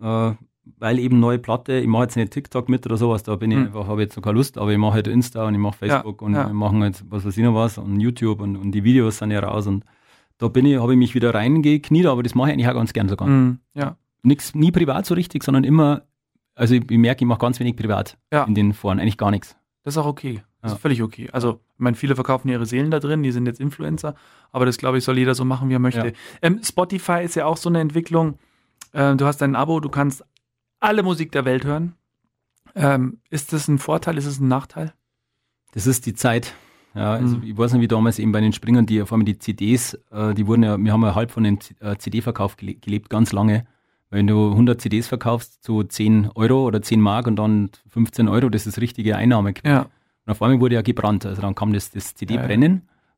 Äh, 0.00 0.32
weil 0.78 0.98
eben 0.98 1.20
neue 1.20 1.38
Platte, 1.38 1.74
ich 1.78 1.86
mache 1.86 2.04
jetzt 2.04 2.16
nicht 2.16 2.32
TikTok 2.32 2.70
mit 2.70 2.86
oder 2.86 2.96
sowas, 2.96 3.22
da 3.22 3.36
bin 3.36 3.50
ich 3.50 3.58
Hm. 3.58 3.66
einfach, 3.66 3.86
habe 3.86 4.00
jetzt 4.00 4.16
noch 4.16 4.22
keine 4.22 4.38
Lust, 4.38 4.56
aber 4.56 4.72
ich 4.72 4.78
mache 4.78 4.94
halt 4.94 5.06
Insta 5.08 5.46
und 5.46 5.52
ich 5.54 5.60
mache 5.60 5.76
Facebook 5.76 6.22
und 6.22 6.32
ja. 6.34 6.46
wir 6.46 6.54
machen 6.54 6.82
jetzt 6.82 7.04
was 7.10 7.24
weiß 7.26 7.36
ich 7.36 7.44
noch 7.44 7.54
was 7.54 7.76
und 7.76 8.00
YouTube 8.00 8.40
und, 8.40 8.56
und 8.56 8.72
die 8.72 8.82
Videos 8.82 9.18
sind 9.18 9.30
ja 9.30 9.40
raus 9.40 9.66
und 9.66 9.84
da 10.38 10.48
bin 10.48 10.64
ich, 10.64 10.78
habe 10.78 10.92
ich 10.92 10.98
mich 10.98 11.14
wieder 11.14 11.34
reingekniet, 11.34 12.06
aber 12.06 12.22
das 12.22 12.34
mache 12.34 12.48
ich 12.48 12.54
eigentlich 12.54 12.68
auch 12.68 12.74
ganz 12.74 12.94
gern 12.94 13.08
sogar. 13.10 13.28
Mhm. 13.28 13.58
Ja. 13.74 13.96
Nix, 14.22 14.54
nie 14.54 14.72
privat 14.72 15.04
so 15.04 15.12
richtig, 15.14 15.44
sondern 15.44 15.64
immer, 15.64 16.02
also 16.54 16.74
ich, 16.74 16.90
ich 16.90 16.98
merke, 16.98 17.24
ich 17.24 17.28
mache 17.28 17.38
ganz 17.40 17.58
wenig 17.60 17.76
privat 17.76 18.16
Ja. 18.32 18.44
in 18.44 18.54
den 18.54 18.72
Foren, 18.72 19.00
eigentlich 19.00 19.18
gar 19.18 19.30
nichts. 19.30 19.56
Das 19.82 19.94
ist 19.94 19.98
auch 19.98 20.06
okay. 20.06 20.42
Das 20.62 20.70
Ja. 20.72 20.76
ist 20.76 20.80
völlig 20.82 21.02
okay. 21.02 21.28
Also, 21.32 21.60
ich 21.74 21.80
meine, 21.80 21.94
viele 21.96 22.14
verkaufen 22.14 22.48
ihre 22.48 22.64
Seelen 22.66 22.90
da 22.90 23.00
drin, 23.00 23.22
die 23.22 23.32
sind 23.32 23.46
jetzt 23.46 23.60
Influencer, 23.60 24.14
aber 24.50 24.64
das, 24.64 24.78
glaube 24.78 24.96
ich, 24.98 25.04
soll 25.04 25.18
jeder 25.18 25.34
so 25.34 25.44
machen, 25.44 25.68
wie 25.68 25.74
er 25.74 25.78
möchte. 25.78 26.06
Ja. 26.08 26.12
Ähm, 26.42 26.60
Spotify 26.62 27.22
ist 27.22 27.34
ja 27.34 27.44
auch 27.46 27.56
so 27.58 27.68
eine 27.68 27.80
Entwicklung. 27.80 28.38
Ähm, 28.94 29.18
du 29.18 29.26
hast 29.26 29.42
ein 29.42 29.56
Abo, 29.56 29.80
du 29.80 29.88
kannst 29.90 30.24
alle 30.80 31.02
Musik 31.02 31.32
der 31.32 31.44
Welt 31.44 31.64
hören. 31.64 31.94
Ähm, 32.74 33.18
ist 33.30 33.52
das 33.52 33.68
ein 33.68 33.78
Vorteil, 33.78 34.16
ist 34.18 34.26
es 34.26 34.40
ein 34.40 34.48
Nachteil? 34.48 34.92
Das 35.72 35.86
ist 35.86 36.06
die 36.06 36.14
Zeit. 36.14 36.54
Ja, 36.94 37.12
also 37.14 37.36
Mhm. 37.38 37.42
ich 37.42 37.58
weiß 37.58 37.72
nicht, 37.72 37.82
wie 37.82 37.88
damals 37.88 38.18
eben 38.18 38.32
bei 38.32 38.40
den 38.40 38.52
Springern, 38.52 38.86
die 38.86 39.00
vor 39.04 39.16
allem 39.18 39.24
die 39.24 39.38
CDs, 39.38 39.94
äh, 40.12 40.32
die 40.34 40.46
wurden 40.46 40.62
ja, 40.62 40.78
wir 40.78 40.92
haben 40.92 41.02
ja 41.02 41.14
halb 41.14 41.30
von 41.32 41.42
dem 41.44 41.58
äh, 41.80 41.96
CD-Verkauf 41.96 42.56
gele 42.56 42.74
gelebt, 42.76 43.10
ganz 43.10 43.32
lange. 43.32 43.66
Wenn 44.14 44.28
du 44.28 44.52
100 44.52 44.80
CDs 44.80 45.08
verkaufst 45.08 45.64
zu 45.64 45.82
10 45.82 46.30
Euro 46.36 46.64
oder 46.64 46.80
10 46.80 47.00
Mark 47.00 47.26
und 47.26 47.34
dann 47.34 47.70
15 47.90 48.28
Euro, 48.28 48.48
das 48.48 48.64
ist 48.64 48.80
richtige 48.80 49.16
Einnahmequelle. 49.16 49.74
Ja. 49.74 49.80
Und 50.24 50.30
auf 50.30 50.40
einmal 50.40 50.60
wurde 50.60 50.76
ja 50.76 50.82
gebrannt. 50.82 51.26
Also 51.26 51.42
dann 51.42 51.56
kam 51.56 51.72
das, 51.72 51.90
das 51.90 52.14
CD 52.14 52.34
Ja. 52.34 52.48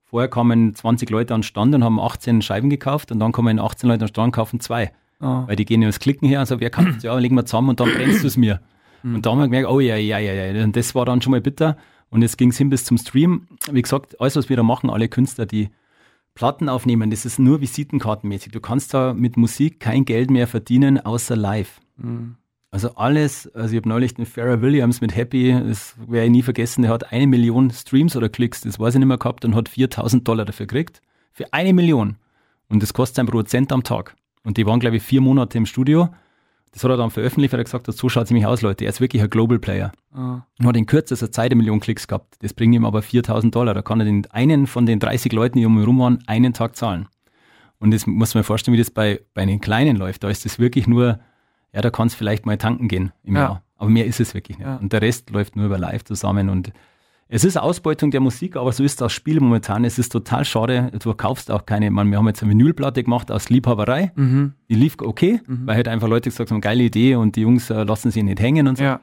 Vorher 0.05 0.31
kamen 0.31 0.75
20 0.75 1.11
Leute 1.11 1.35
an 1.35 1.41
den 1.41 1.45
Stand 1.45 1.75
und 1.75 1.85
haben 1.85 2.01
18 2.01 2.41
Scheiben 2.41 2.71
gekauft 2.71 3.13
und 3.13 3.19
dann 3.19 3.33
kommen 3.33 3.59
18 3.59 3.89
Leute 3.89 4.05
an 4.05 4.07
den 4.07 4.09
Stand 4.09 4.27
und 4.29 4.33
kaufen 4.33 4.61
zwei. 4.61 4.91
Oh. 5.21 5.47
Weil 5.47 5.57
die 5.57 5.67
gehen 5.67 5.83
ja 5.83 5.89
das 5.89 5.99
Klicken 5.99 6.29
her 6.29 6.41
und 6.41 6.47
sagen, 6.47 6.63
wer 6.63 6.71
kauft 6.71 7.03
Ja, 7.03 7.19
legen 7.19 7.35
wir 7.35 7.45
zusammen 7.45 7.69
und 7.71 7.81
dann 7.81 7.91
brennst 7.91 8.23
du 8.23 8.27
es 8.29 8.39
mir. 8.39 8.61
Mhm. 9.03 9.17
Und 9.17 9.27
da 9.27 9.33
haben 9.33 9.39
wir 9.39 9.45
gemerkt, 9.45 9.69
oh 9.69 9.81
ja, 9.81 9.97
ja, 9.97 10.19
ja, 10.19 10.33
ja. 10.33 10.65
Und 10.65 10.77
das 10.77 10.95
war 10.95 11.05
dann 11.05 11.21
schon 11.21 11.33
mal 11.33 11.43
bitter. 11.43 11.77
Und 12.09 12.23
jetzt 12.23 12.39
ging 12.39 12.49
es 12.49 12.57
hin 12.57 12.71
bis 12.71 12.85
zum 12.85 12.97
Stream. 12.97 13.49
Wie 13.71 13.83
gesagt, 13.83 14.19
alles, 14.19 14.37
was 14.37 14.49
wir 14.49 14.57
da 14.57 14.63
machen, 14.63 14.89
alle 14.89 15.09
Künstler, 15.09 15.45
die 15.45 15.69
Platten 16.37 16.69
aufnehmen, 16.69 17.11
das 17.11 17.25
ist 17.25 17.41
nur 17.41 17.61
visitenkartenmäßig. 17.61 18.53
Du 18.53 18.61
kannst 18.61 18.95
da 18.95 19.13
mit 19.13 19.37
Musik 19.37 19.81
kein 19.81 20.05
Geld 20.05 20.31
mehr 20.31 20.47
verdienen, 20.47 21.01
außer 21.01 21.35
live. 21.35 21.81
Mhm. 21.97 22.37
Also 22.71 22.95
alles, 22.95 23.53
also 23.55 23.73
ich 23.73 23.79
habe 23.79 23.89
neulich 23.89 24.15
den 24.15 24.27
Pharrell 24.27 24.61
Williams 24.61 25.01
mit 25.01 25.17
Happy, 25.17 25.51
das 25.67 25.97
werde 26.07 26.27
ich 26.27 26.31
nie 26.31 26.43
vergessen, 26.43 26.83
der 26.83 26.91
hat 26.91 27.11
eine 27.11 27.27
Million 27.27 27.71
Streams 27.71 28.17
oder 28.17 28.29
Klicks, 28.29 28.61
das 28.61 28.79
weiß 28.79 28.95
ich 28.95 28.99
nicht 28.99 29.09
mehr 29.09 29.19
gehabt 29.19 29.45
und 29.45 29.55
hat 29.55 29.71
4000 29.71 30.29
Dollar 30.29 30.45
dafür 30.45 30.67
gekriegt. 30.67 31.01
Für 31.33 31.53
eine 31.53 31.73
Million. 31.73 32.17
Und 32.69 32.83
das 32.83 32.93
kostet 32.93 33.21
ein 33.21 33.27
Produzent 33.27 33.73
am 33.73 33.83
Tag. 33.83 34.15
Und 34.45 34.59
die 34.59 34.67
waren, 34.67 34.79
glaube 34.79 34.97
ich, 34.97 35.03
vier 35.03 35.21
Monate 35.21 35.57
im 35.59 35.67
Studio. 35.67 36.11
Das 36.73 36.85
hat 36.85 36.91
er 36.91 36.97
dann 36.99 37.11
veröffentlicht, 37.11 37.53
weil 37.53 37.61
er 37.61 37.65
gesagt 37.65 37.89
hat, 37.89 37.97
so 37.97 38.09
schaut 38.09 38.25
es 38.25 38.31
nämlich 38.31 38.47
aus, 38.47 38.61
Leute. 38.61 38.85
Er 38.85 38.91
ist 38.91 39.01
wirklich 39.01 39.23
ein 39.23 39.31
Global 39.31 39.59
Player. 39.59 39.93
Oh. 40.15 40.41
Und 40.59 40.67
hat 40.67 40.77
in 40.77 40.85
kürzester 40.87 41.33
Zeit 41.33 41.47
eine 41.51 41.57
Million 41.57 41.81
Klicks 41.81 42.07
gehabt. 42.07 42.37
Das 42.41 42.53
bringt 42.53 42.75
ihm 42.75 42.85
aber 42.85 43.01
4000 43.01 43.55
Dollar. 43.55 43.73
Da 43.73 43.81
kann 43.83 44.01
er 44.01 44.05
den 44.05 44.27
einen 44.31 44.67
von 44.67 44.85
den 44.85 45.01
30 45.01 45.33
Leuten, 45.33 45.59
die 45.59 45.65
um 45.67 45.79
ihn 45.79 45.85
rum 45.85 45.99
waren, 45.99 46.23
einen 46.27 46.53
Tag 46.53 46.77
zahlen. 46.77 47.09
Und 47.79 47.93
das 47.93 48.07
muss 48.07 48.35
man 48.35 48.43
sich 48.43 48.47
vorstellen, 48.47 48.75
wie 48.75 48.79
das 48.79 48.91
bei, 48.91 49.21
bei 49.33 49.45
den 49.47 49.61
Kleinen 49.61 49.97
läuft. 49.97 50.25
Da 50.25 50.29
ist 50.29 50.45
das 50.45 50.59
wirklich 50.59 50.87
nur, 50.87 51.19
ja, 51.73 51.81
da 51.81 51.91
kannst 51.91 52.17
vielleicht 52.17 52.45
mal 52.47 52.59
tanken 52.59 52.89
gehen 52.89 53.13
im 53.23 53.37
Ja. 53.37 53.41
Jahr. 53.43 53.63
Aber 53.79 53.91
mehr 53.91 54.07
ist 54.07 54.21
es 54.21 54.35
wirklich 54.35 54.59
nicht. 54.59 54.67
Ja. 54.67 54.77
Und 54.77 54.93
der 54.93 55.03
Rest 55.03 55.31
läuft 55.31 55.57
nur 55.57 55.67
über 55.67 55.79
live 55.79 56.05
zusammen. 56.05 56.49
Und 56.49 56.73
es 57.29 57.45
ist 57.45 57.57
Ausbeutung 57.57 58.13
der 58.13 58.21
Musik, 58.21 58.57
aber 58.57 58.71
so 58.71 58.85
ist 58.85 59.01
das 59.01 59.13
Spiel 59.13 59.41
momentan. 59.41 59.85
Es 59.85 59.99
ist 59.99 60.11
total 60.11 60.45
schade. 60.45 60.93
Du 61.03 61.13
kaufst 61.13 61.51
auch 61.51 61.67
keine, 61.67 61.91
man, 61.91 62.09
wir 62.11 62.19
haben 62.19 62.27
jetzt 62.29 62.43
eine 62.43 62.53
Vinylplatte 62.53 63.03
gemacht 63.03 63.33
aus 63.33 63.49
Liebhaberei. 63.49 64.13
Mhm. 64.15 64.53
Die 64.69 64.75
lief 64.75 64.97
okay, 65.01 65.41
weil 65.47 65.77
halt 65.77 65.89
einfach 65.89 66.07
Leute 66.07 66.31
gesagt 66.31 66.53
haben, 66.53 66.61
geile 66.61 66.85
Idee 66.85 67.17
und 67.17 67.35
die 67.35 67.41
Jungs 67.41 67.69
äh, 67.71 67.83
lassen 67.83 68.13
sich 68.13 68.23
nicht 68.23 68.39
hängen 68.39 68.69
und 68.69 68.79
so. 68.79 68.85
Ja. 68.85 69.01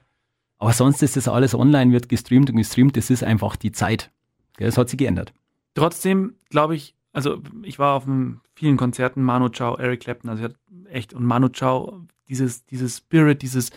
Aber 0.57 0.71
sonst 0.71 1.03
ist 1.03 1.17
das 1.17 1.27
alles 1.27 1.53
online, 1.53 1.91
wird 1.91 2.07
gestreamt 2.07 2.49
und 2.49 2.55
gestreamt. 2.55 2.95
Das 2.95 3.09
ist 3.09 3.23
einfach 3.23 3.57
die 3.57 3.73
Zeit. 3.73 4.11
Das 4.57 4.77
hat 4.77 4.87
sich 4.87 4.97
geändert. 4.97 5.33
Trotzdem 5.75 6.35
glaube 6.49 6.75
ich, 6.75 6.95
also 7.11 7.41
ich 7.63 7.77
war 7.77 7.95
auf 7.95 8.07
vielen 8.55 8.77
Konzerten, 8.77 9.21
Manu 9.21 9.49
Chao, 9.49 9.75
Eric 9.75 10.01
Clapton, 10.01 10.29
also 10.29 10.47
echt, 10.89 11.13
und 11.13 11.25
Manu 11.25 11.49
Chao, 11.49 12.05
dieses, 12.29 12.65
dieses 12.65 12.99
Spirit, 12.99 13.41
dieses, 13.41 13.71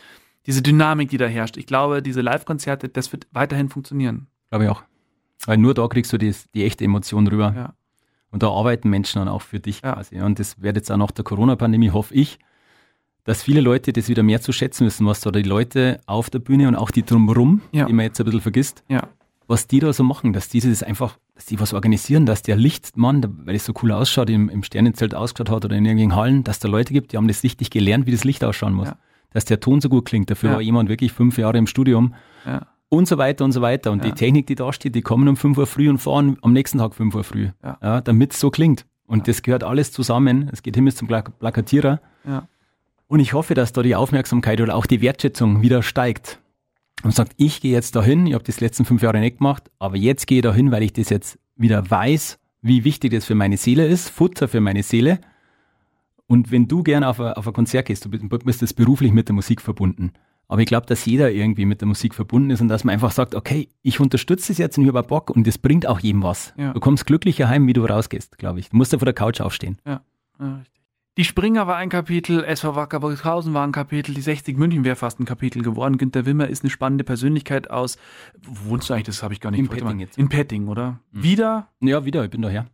diese 0.47 0.63
Dynamik, 0.63 1.09
die 1.09 1.19
da 1.19 1.27
herrscht. 1.27 1.57
Ich 1.57 1.67
glaube, 1.67 2.01
diese 2.01 2.21
Live-Konzerte, 2.21 2.89
das 2.89 3.11
wird 3.11 3.27
weiterhin 3.33 3.69
funktionieren. 3.69 4.29
Glaube 4.51 4.65
ich 4.65 4.71
auch. 4.71 4.83
Weil 5.47 5.59
nur 5.59 5.75
da 5.75 5.87
kriegst 5.89 6.13
du 6.13 6.19
die, 6.19 6.35
die 6.55 6.65
echte 6.65 6.85
Emotion 6.85 7.27
rüber. 7.27 7.53
Ja. 7.57 7.75
Und 8.31 8.43
da 8.43 8.51
arbeiten 8.51 8.89
Menschen 8.91 9.19
dann 9.21 9.29
auch 9.29 9.43
für 9.43 9.61
dich 9.61 9.81
Ja. 9.83 9.93
quasi. 9.95 10.21
Und 10.21 10.39
das 10.39 10.61
wird 10.61 10.77
jetzt 10.77 10.91
auch 10.91 10.97
nach 10.97 11.11
der 11.11 11.25
Corona-Pandemie, 11.25 11.91
hoffe 11.91 12.15
ich, 12.15 12.39
dass 13.25 13.43
viele 13.43 13.61
Leute 13.61 13.93
das 13.93 14.09
wieder 14.09 14.23
mehr 14.23 14.41
zu 14.41 14.53
schätzen 14.53 14.87
wissen, 14.87 15.07
was 15.07 15.21
da 15.21 15.31
die 15.31 15.43
Leute 15.43 16.01
auf 16.07 16.31
der 16.31 16.39
Bühne 16.39 16.69
und 16.69 16.77
auch 16.77 16.91
die 16.91 17.05
drumherum, 17.05 17.61
Ja. 17.73 17.87
die 17.87 17.93
man 17.93 18.05
jetzt 18.05 18.21
ein 18.21 18.25
bisschen 18.25 18.41
vergisst, 18.41 18.85
Ja. 18.89 19.09
was 19.49 19.67
die 19.67 19.81
da 19.81 19.93
so 19.93 20.05
machen, 20.05 20.33
dass 20.33 20.49
die 20.49 20.61
das 20.61 20.83
einfach, 20.83 21.19
dass 21.35 21.47
die 21.47 21.59
was 21.61 21.73
organisieren, 21.75 22.25
dass 22.27 22.43
der 22.43 22.57
Lichtmann, 22.57 23.25
weil 23.45 23.57
es 23.57 23.65
so 23.65 23.73
cool 23.83 23.93
ausschaut, 23.93 24.31
im, 24.31 24.49
im 24.49 24.63
Sternenzelt 24.63 25.15
ausgeschaut 25.15 25.51
hat 25.51 25.65
oder 25.65 25.77
in 25.77 25.85
irgendwelchen 25.85 26.15
Hallen, 26.17 26.45
dass 26.45 26.59
da 26.61 26.69
Leute 26.69 26.93
gibt, 26.93 27.13
die 27.13 27.17
haben 27.17 27.29
das 27.29 27.43
richtig 27.43 27.71
gelernt, 27.71 28.07
wie 28.07 28.13
das 28.13 28.25
Licht 28.25 28.45
ausschauen 28.45 28.75
muss. 28.75 28.89
Dass 29.31 29.45
der 29.45 29.61
Ton 29.61 29.81
so 29.81 29.89
gut 29.89 30.05
klingt. 30.07 30.31
Dafür 30.31 30.53
war 30.53 30.61
jemand 30.63 30.89
wirklich 30.89 31.13
fünf 31.13 31.37
Jahre 31.37 31.59
im 31.59 31.67
Studium 31.67 32.15
Ja. 32.47 32.67
Und 32.89 33.09
so 33.09 33.19
weiter 33.19 33.45
und 33.45 33.53
so 33.53 33.61
weiter. 33.63 33.91
Und 33.93 34.05
Ja. 34.05 34.11
die 34.11 34.17
Technik, 34.17 34.47
die 34.47 34.55
da 34.55 34.73
steht, 34.73 34.95
die 34.95 35.03
kommen 35.03 35.29
um 35.29 35.37
5 35.37 35.59
Uhr 35.59 35.67
früh 35.67 35.89
und 35.89 35.99
fahren 35.99 36.39
am 36.43 36.53
nächsten 36.53 36.79
Tag 36.79 36.95
5 36.95 37.15
Uhr 37.15 37.25
früh, 37.25 37.49
Ja. 37.63 37.79
ja. 37.83 38.01
damit 38.01 38.33
es 38.33 38.41
so 38.41 38.51
klingt. 38.51 38.87
Und 39.07 39.29
das 39.29 39.43
gehört 39.43 39.63
alles 39.65 39.93
zusammen. 39.93 40.51
Es 40.53 40.63
geht 40.63 40.75
hin 40.75 40.85
bis 40.85 40.97
zum 40.97 41.07
Plak 41.09 41.39
Plakatierer. 41.39 42.01
Ja. 42.27 42.49
Und 43.09 43.21
ich 43.21 43.33
hoffe, 43.35 43.55
dass 43.55 43.73
da 43.73 43.83
die 43.83 43.95
Aufmerksamkeit 43.95 44.61
oder 44.61 44.75
auch 44.75 44.87
die 44.87 45.01
Wertschätzung 45.01 45.63
wieder 45.63 45.83
steigt. 45.83 46.41
Und 47.05 47.15
sagt, 47.15 47.33
ich 47.37 47.61
gehe 47.61 47.73
jetzt 47.73 47.95
dahin, 47.95 48.27
ich 48.27 48.35
habe 48.35 48.43
das 48.43 48.59
letzten 48.61 48.85
fünf 48.85 49.03
Jahre 49.03 49.21
nicht 49.21 49.39
gemacht, 49.39 49.71
aber 49.79 49.97
jetzt 49.97 50.27
gehe 50.27 50.39
ich 50.39 50.43
dahin, 50.43 50.73
weil 50.73 50.83
ich 50.83 50.93
das 50.95 51.11
jetzt 51.11 51.39
wieder 51.55 51.89
weiß, 51.89 52.39
wie 52.63 52.85
wichtig 52.85 53.13
das 53.13 53.27
für 53.27 53.35
meine 53.35 53.59
Seele 53.59 53.87
ist, 53.87 54.09
Futter 54.09 54.49
für 54.49 54.61
meine 54.61 54.83
Seele. 54.83 55.21
Und 56.27 56.51
wenn 56.51 56.67
du 56.67 56.83
gerne 56.83 57.07
auf 57.09 57.21
ein, 57.21 57.35
auf 57.35 57.47
ein 57.47 57.53
Konzert 57.53 57.87
gehst, 57.87 58.05
du 58.05 58.11
bist, 58.11 58.25
bist 58.45 58.63
das 58.63 58.73
beruflich 58.73 59.13
mit 59.13 59.29
der 59.29 59.35
Musik 59.35 59.61
verbunden. 59.61 60.13
Aber 60.49 60.61
ich 60.61 60.67
glaube, 60.67 60.87
dass 60.87 61.05
jeder 61.05 61.33
irgendwie 61.33 61.65
mit 61.65 61.81
der 61.81 61.89
Musik 61.89 62.15
verbunden 62.15 62.51
ist 62.51 62.61
und 62.61 62.69
dass 62.69 62.85
man 62.85 62.93
einfach 62.93 63.11
sagt, 63.11 63.35
okay, 63.35 63.69
ich 63.83 63.99
unterstütze 63.99 64.49
das 64.53 64.59
jetzt 64.59 64.79
und 64.79 64.85
ich 64.85 64.95
habe 64.95 65.07
Bock 65.07 65.31
und 65.31 65.47
das 65.47 65.59
bringt 65.59 65.87
auch 65.87 66.01
jedem 66.01 66.23
was. 66.23 66.55
Ja. 66.57 66.73
Du 66.73 66.81
kommst 66.81 67.07
glücklicher 67.07 67.49
heim, 67.49 67.67
wie 67.67 67.73
du 67.73 67.85
rausgehst, 67.85 68.39
glaube 68.39 68.61
ich. 68.61 68.71
Du 68.71 68.77
musst 68.77 68.93
ja 68.93 68.99
von 68.99 69.07
der 69.07 69.15
Couch 69.15 69.41
aufstehen. 69.41 69.79
Ja, 69.85 70.03
richtig. 70.41 70.77
Die 71.19 71.25
Springer 71.25 71.67
war 71.67 71.77
ein 71.77 71.89
Kapitel, 71.89 72.45
SV 72.45 72.77
Wacker 72.77 73.01
Burghausen 73.01 73.55
war 73.55 73.67
ein 73.67 73.73
Kapitel, 73.73 74.15
die 74.15 74.21
60 74.21 74.59
München 74.59 74.85
wäre 74.85 74.97
fast 74.97 75.19
ein 75.19 75.25
Kapitel 75.25 75.63
geworden. 75.63 75.97
Günter 75.97 76.27
Wimmer 76.27 76.47
ist 76.47 76.63
eine 76.63 76.71
spannende 76.71 77.05
Persönlichkeit 77.05 77.71
aus. 77.71 77.97
Wo 78.43 78.71
wohnst 78.71 78.91
du 78.91 78.95
eigentlich? 78.95 79.07
Das 79.07 79.23
habe 79.23 79.33
ich 79.33 79.41
gar 79.41 79.51
nicht 79.51 79.61
In. 79.61 79.69
Petting 79.69 79.99
jetzt. 79.99 80.19
In 80.19 80.29
Petting, 80.29 80.69
oder? 80.69 81.01
Mhm. 81.13 81.23
Wieder? 81.23 81.69
Ja, 81.81 82.05
wieder, 82.05 82.23
ich 82.23 82.31
bin 82.31 82.43
daher. 82.43 82.67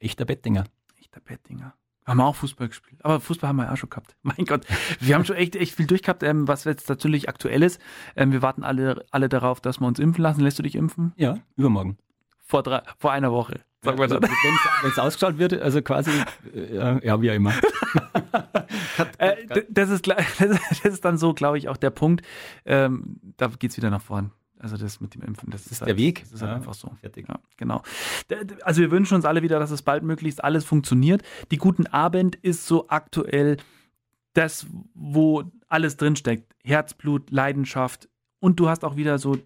Echter 0.00 0.24
Bettinger. 0.24 0.64
Echter 0.98 1.20
Pettinger. 1.20 1.74
Haben 2.04 2.18
wir 2.18 2.26
auch 2.26 2.36
Fußball 2.36 2.68
gespielt. 2.68 3.00
Aber 3.04 3.20
Fußball 3.20 3.48
haben 3.48 3.56
wir 3.56 3.66
ja 3.66 3.72
auch 3.72 3.76
schon 3.76 3.90
gehabt. 3.90 4.16
Mein 4.22 4.44
Gott, 4.46 4.66
wir 5.00 5.14
haben 5.14 5.24
schon 5.24 5.36
echt, 5.36 5.54
echt 5.56 5.74
viel 5.74 5.86
durchgehabt, 5.86 6.22
ähm, 6.22 6.48
was 6.48 6.64
jetzt 6.64 6.88
natürlich 6.88 7.28
aktuell 7.28 7.62
ist. 7.62 7.80
Ähm, 8.16 8.32
wir 8.32 8.42
warten 8.42 8.64
alle, 8.64 9.04
alle 9.10 9.28
darauf, 9.28 9.60
dass 9.60 9.80
wir 9.80 9.86
uns 9.86 9.98
impfen 9.98 10.22
lassen. 10.22 10.40
Lässt 10.40 10.58
du 10.58 10.62
dich 10.62 10.74
impfen? 10.74 11.12
Ja, 11.16 11.38
übermorgen. 11.56 11.98
Vor, 12.44 12.62
drei, 12.62 12.82
vor 12.98 13.12
einer 13.12 13.30
Woche. 13.32 13.60
Sag 13.84 13.96
mal 13.96 14.04
also, 14.04 14.20
Wenn 14.20 14.90
es 14.90 14.98
ausgeschaut 14.98 15.38
wird, 15.38 15.54
also 15.60 15.82
quasi, 15.82 16.10
äh, 16.54 17.04
ja, 17.04 17.20
wie 17.20 17.30
auch 17.30 17.34
immer. 17.34 17.52
äh, 19.18 19.64
das, 19.68 19.90
ist, 19.90 20.06
das 20.06 20.84
ist 20.84 21.04
dann 21.04 21.18
so, 21.18 21.34
glaube 21.34 21.58
ich, 21.58 21.68
auch 21.68 21.76
der 21.76 21.90
Punkt. 21.90 22.24
Ähm, 22.64 23.20
da 23.36 23.48
geht's 23.48 23.76
wieder 23.76 23.90
nach 23.90 24.02
vorn. 24.02 24.30
Also 24.62 24.76
das 24.76 25.00
mit 25.00 25.14
dem 25.14 25.22
Impfen, 25.22 25.50
das, 25.50 25.64
das 25.64 25.72
ist 25.72 25.80
halt, 25.80 25.88
der 25.88 25.96
Weg. 25.96 26.20
Das 26.22 26.32
ist 26.32 26.40
halt 26.40 26.50
ja, 26.50 26.56
einfach 26.56 26.74
so. 26.74 26.88
Fertig. 27.00 27.28
Ja, 27.28 27.40
genau. 27.56 27.82
Also 28.62 28.80
wir 28.80 28.92
wünschen 28.92 29.16
uns 29.16 29.24
alle 29.24 29.42
wieder, 29.42 29.58
dass 29.58 29.72
es 29.72 29.82
bald 29.82 30.04
möglichst 30.04 30.42
alles 30.42 30.64
funktioniert. 30.64 31.22
Die 31.50 31.56
Guten 31.56 31.88
Abend 31.88 32.36
ist 32.36 32.66
so 32.66 32.88
aktuell 32.88 33.56
das, 34.34 34.66
wo 34.94 35.42
alles 35.68 35.96
drinsteckt. 35.96 36.54
Herzblut, 36.62 37.30
Leidenschaft. 37.30 38.08
Und 38.38 38.60
du 38.60 38.68
hast 38.68 38.84
auch 38.84 38.94
wieder 38.96 39.18
so 39.18 39.36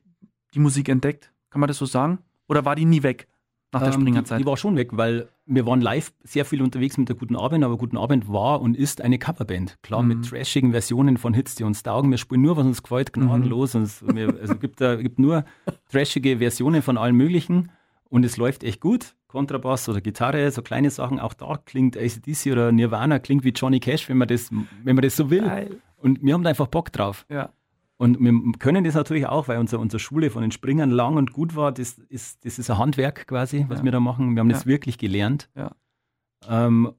die 0.52 0.58
Musik 0.58 0.90
entdeckt. 0.90 1.32
Kann 1.48 1.60
man 1.60 1.68
das 1.68 1.78
so 1.78 1.86
sagen? 1.86 2.18
Oder 2.46 2.66
war 2.66 2.76
die 2.76 2.84
nie 2.84 3.02
weg? 3.02 3.26
Nach 3.80 3.86
der 3.86 3.92
Springerzeit? 3.92 4.36
Ähm, 4.36 4.38
die, 4.38 4.44
die, 4.44 4.50
war 4.50 4.56
schon 4.56 4.76
weg, 4.76 4.90
weil 4.92 5.28
wir 5.46 5.66
waren 5.66 5.80
live 5.80 6.12
sehr 6.24 6.44
viel 6.44 6.62
unterwegs 6.62 6.98
mit 6.98 7.08
der 7.08 7.16
Guten 7.16 7.36
Abend, 7.36 7.64
aber 7.64 7.76
Guten 7.76 7.96
Abend 7.96 8.30
war 8.30 8.60
und 8.60 8.76
ist 8.76 9.00
eine 9.00 9.18
Coverband. 9.18 9.78
Klar, 9.82 10.02
mhm. 10.02 10.08
mit 10.08 10.28
trashigen 10.28 10.72
Versionen 10.72 11.16
von 11.16 11.34
Hits, 11.34 11.54
die 11.54 11.64
uns 11.64 11.82
taugen. 11.82 12.10
Wir 12.10 12.18
spielen 12.18 12.42
nur, 12.42 12.56
was 12.56 12.66
uns 12.66 12.82
gefällt, 12.82 13.12
gnadenlos. 13.12 13.74
Mhm. 13.74 13.82
Es 13.82 14.02
also 14.02 14.56
gibt, 14.56 14.80
da, 14.80 14.96
gibt 14.96 15.18
nur 15.18 15.44
trashige 15.90 16.38
Versionen 16.38 16.82
von 16.82 16.98
allen 16.98 17.14
möglichen 17.14 17.70
und 18.08 18.24
es 18.24 18.36
läuft 18.36 18.64
echt 18.64 18.80
gut. 18.80 19.14
Kontrabass 19.28 19.88
oder 19.88 20.00
Gitarre, 20.00 20.50
so 20.50 20.62
kleine 20.62 20.90
Sachen. 20.90 21.20
Auch 21.20 21.34
da 21.34 21.58
klingt 21.64 21.96
ACDC 21.96 22.52
oder 22.52 22.72
Nirvana, 22.72 23.18
klingt 23.18 23.44
wie 23.44 23.50
Johnny 23.50 23.80
Cash, 23.80 24.08
wenn 24.08 24.16
man 24.16 24.28
das, 24.28 24.50
wenn 24.50 24.96
man 24.96 25.02
das 25.02 25.16
so 25.16 25.30
will. 25.30 25.42
Geil. 25.42 25.76
Und 25.96 26.22
wir 26.22 26.34
haben 26.34 26.42
da 26.42 26.50
einfach 26.50 26.68
Bock 26.68 26.92
drauf. 26.92 27.26
Ja. 27.28 27.50
Und 27.98 28.20
wir 28.20 28.52
können 28.58 28.84
das 28.84 28.94
natürlich 28.94 29.26
auch, 29.26 29.48
weil 29.48 29.58
unsere, 29.58 29.80
unsere 29.80 30.00
Schule 30.00 30.30
von 30.30 30.42
den 30.42 30.50
Springern 30.50 30.90
lang 30.90 31.16
und 31.16 31.32
gut 31.32 31.56
war. 31.56 31.72
Das 31.72 31.98
ist, 32.08 32.44
das 32.44 32.58
ist 32.58 32.70
ein 32.70 32.78
Handwerk 32.78 33.26
quasi, 33.26 33.64
was 33.68 33.78
ja. 33.78 33.84
wir 33.84 33.92
da 33.92 34.00
machen. 34.00 34.34
Wir 34.34 34.40
haben 34.40 34.50
ja. 34.50 34.56
das 34.56 34.66
wirklich 34.66 34.98
gelernt. 34.98 35.48
Ja. 35.54 35.74
Ähm, 36.46 36.92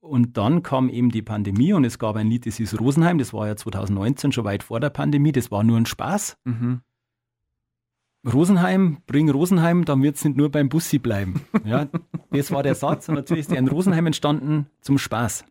und 0.00 0.36
dann 0.36 0.62
kam 0.62 0.88
eben 0.88 1.10
die 1.10 1.22
Pandemie 1.22 1.72
und 1.72 1.84
es 1.84 1.98
gab 1.98 2.16
ein 2.16 2.26
Lied, 2.26 2.46
das 2.46 2.56
hieß 2.56 2.80
Rosenheim. 2.80 3.18
Das 3.18 3.32
war 3.32 3.46
ja 3.46 3.56
2019, 3.56 4.32
schon 4.32 4.44
weit 4.44 4.62
vor 4.62 4.80
der 4.80 4.90
Pandemie. 4.90 5.32
Das 5.32 5.50
war 5.50 5.62
nur 5.62 5.78
ein 5.78 5.86
Spaß. 5.86 6.38
Mhm. 6.44 6.80
Rosenheim, 8.30 8.98
bring 9.06 9.30
Rosenheim, 9.30 9.86
dann 9.86 10.02
wird 10.02 10.16
es 10.16 10.24
nicht 10.24 10.36
nur 10.36 10.50
beim 10.50 10.68
Bussi 10.68 10.98
bleiben. 10.98 11.40
Ja, 11.64 11.86
das 12.30 12.50
war 12.50 12.62
der 12.62 12.74
Satz. 12.74 13.08
Und 13.08 13.14
natürlich 13.14 13.42
ist 13.42 13.50
der 13.50 13.58
in 13.58 13.68
Rosenheim 13.68 14.06
entstanden 14.06 14.66
zum 14.80 14.98
Spaß 14.98 15.44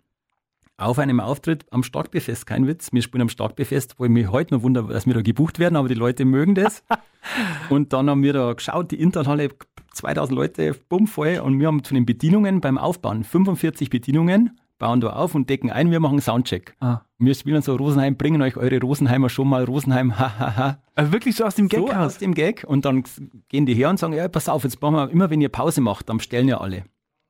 auf 0.79 0.97
einem 0.97 1.19
Auftritt 1.19 1.65
am 1.71 1.83
Starkbefest, 1.83 2.45
kein 2.45 2.65
Witz. 2.65 2.93
Wir 2.93 3.01
spielen 3.01 3.23
am 3.23 3.29
Starkbefest, 3.29 3.95
wo 3.97 4.05
ich 4.05 4.11
mich 4.11 4.31
heute 4.31 4.55
noch 4.55 4.63
wundere, 4.63 4.91
dass 4.93 5.05
wir 5.05 5.13
da 5.13 5.21
gebucht 5.21 5.59
werden, 5.59 5.75
aber 5.75 5.89
die 5.89 5.93
Leute 5.93 6.25
mögen 6.25 6.55
das. 6.55 6.83
und 7.69 7.91
dann 7.93 8.09
haben 8.09 8.23
wir 8.23 8.33
da 8.33 8.53
geschaut, 8.53 8.91
die 8.91 8.99
Internhalle, 8.99 9.49
2000 9.93 10.35
Leute, 10.35 10.75
bumm 10.87 11.07
voll. 11.07 11.39
Und 11.43 11.59
wir 11.59 11.67
haben 11.67 11.83
von 11.83 11.95
den 11.95 12.05
Bedienungen 12.05 12.61
beim 12.61 12.77
Aufbauen 12.77 13.23
45 13.23 13.89
Bedienungen, 13.89 14.57
bauen 14.77 15.01
da 15.01 15.09
auf 15.09 15.35
und 15.35 15.49
decken 15.49 15.69
ein, 15.69 15.91
wir 15.91 15.99
machen 15.99 16.21
Soundcheck. 16.21 16.75
Ah. 16.79 17.01
Wir 17.17 17.35
spielen 17.35 17.61
so 17.61 17.75
Rosenheim, 17.75 18.15
bringen 18.15 18.41
euch 18.41 18.55
eure 18.55 18.79
Rosenheimer 18.79 19.27
schon 19.27 19.49
mal 19.49 19.65
Rosenheim, 19.65 20.17
hahaha. 20.19 20.81
also 20.95 21.11
wirklich 21.11 21.35
so 21.35 21.43
aus 21.43 21.55
dem 21.55 21.67
Gag 21.67 21.79
so 21.79 21.91
aus 21.91 22.17
dem 22.19 22.33
Gag. 22.33 22.63
Und 22.65 22.85
dann 22.85 23.03
gehen 23.49 23.65
die 23.65 23.73
her 23.73 23.89
und 23.89 23.99
sagen, 23.99 24.13
ja, 24.13 24.29
pass 24.29 24.47
auf, 24.47 24.63
jetzt 24.63 24.81
machen 24.81 24.95
wir, 24.95 25.09
immer 25.09 25.29
wenn 25.29 25.41
ihr 25.41 25.49
Pause 25.49 25.81
macht, 25.81 26.07
dann 26.07 26.21
stellen 26.21 26.47
ja 26.47 26.61
alle. 26.61 26.85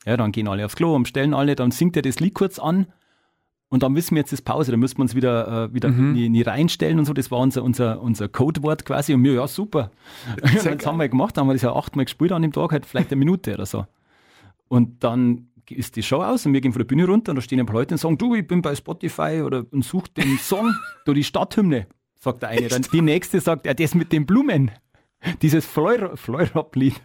Ja, 0.06 0.16
dann 0.16 0.32
gehen 0.32 0.48
alle 0.48 0.64
aufs 0.66 0.76
Klo 0.76 0.96
und 0.96 1.08
stellen 1.08 1.34
alle, 1.34 1.56
dann 1.56 1.72
singt 1.72 1.96
er 1.96 2.04
das 2.04 2.20
Lied 2.20 2.36
kurz 2.36 2.60
an 2.60 2.86
und 3.70 3.84
dann 3.84 3.96
wissen 3.96 4.16
wir 4.16 4.22
jetzt 4.22 4.34
das 4.34 4.42
Pause, 4.42 4.72
da 4.72 4.78
müssen 4.78 4.98
wir 4.98 5.04
uns 5.04 5.14
wieder, 5.14 5.66
äh, 5.66 5.74
wieder 5.74 5.90
mhm. 5.90 6.14
nie, 6.14 6.30
nie 6.30 6.42
reinstellen 6.42 6.98
und 6.98 7.06
so. 7.06 7.14
Das 7.14 7.30
war 7.30 7.40
unser, 7.40 7.64
unser, 7.64 8.02
unser 8.02 8.28
Codewort 8.28 8.84
quasi. 8.84 9.14
Und 9.14 9.24
wir, 9.24 9.34
ja, 9.34 9.48
super. 9.48 9.92
das 10.42 10.66
haben 10.86 10.98
wir 10.98 11.08
gemacht, 11.08 11.38
haben 11.38 11.48
wir 11.48 11.54
das 11.54 11.62
ja 11.62 11.76
achtmal 11.76 12.06
gespielt 12.06 12.32
an 12.32 12.42
dem 12.42 12.52
Tag, 12.52 12.72
halt 12.72 12.88
vielleicht 12.88 13.12
eine 13.12 13.20
Minute 13.20 13.54
oder 13.54 13.68
so. 13.68 13.86
Und 14.68 15.04
dann 15.04 15.50
ist 15.70 15.96
die 15.96 16.04
Show 16.04 16.24
aus 16.24 16.48
und 16.48 16.54
wir 16.54 16.62
gehen 16.62 16.74
von 16.74 16.80
der 16.80 16.88
Bühne 16.88 17.06
runter 17.06 17.32
und 17.32 17.36
da 17.36 17.42
stehen 17.44 17.60
ein 17.60 17.68
paar 17.68 17.76
Leute 17.76 17.94
und 17.94 18.00
sagen, 18.00 18.18
du, 18.18 18.34
ich 18.34 18.48
bin 18.48 18.64
bei 18.64 18.74
Spotify 18.74 19.44
oder 19.46 19.66
und 19.70 19.86
such 19.86 20.08
den 20.08 20.38
Song, 20.40 20.74
da 21.06 21.14
die 21.14 21.24
Stadthymne, 21.24 21.86
sagt 22.20 22.42
der 22.42 22.50
eine. 22.50 22.70
Dann 22.70 22.82
die 22.92 23.02
nächste 23.02 23.40
sagt, 23.40 23.68
ja, 23.68 23.76
das 23.76 23.94
mit 23.94 24.12
den 24.12 24.26
Blumen, 24.26 24.72
dieses 25.44 25.68
Fleurop-Lied. 25.68 26.96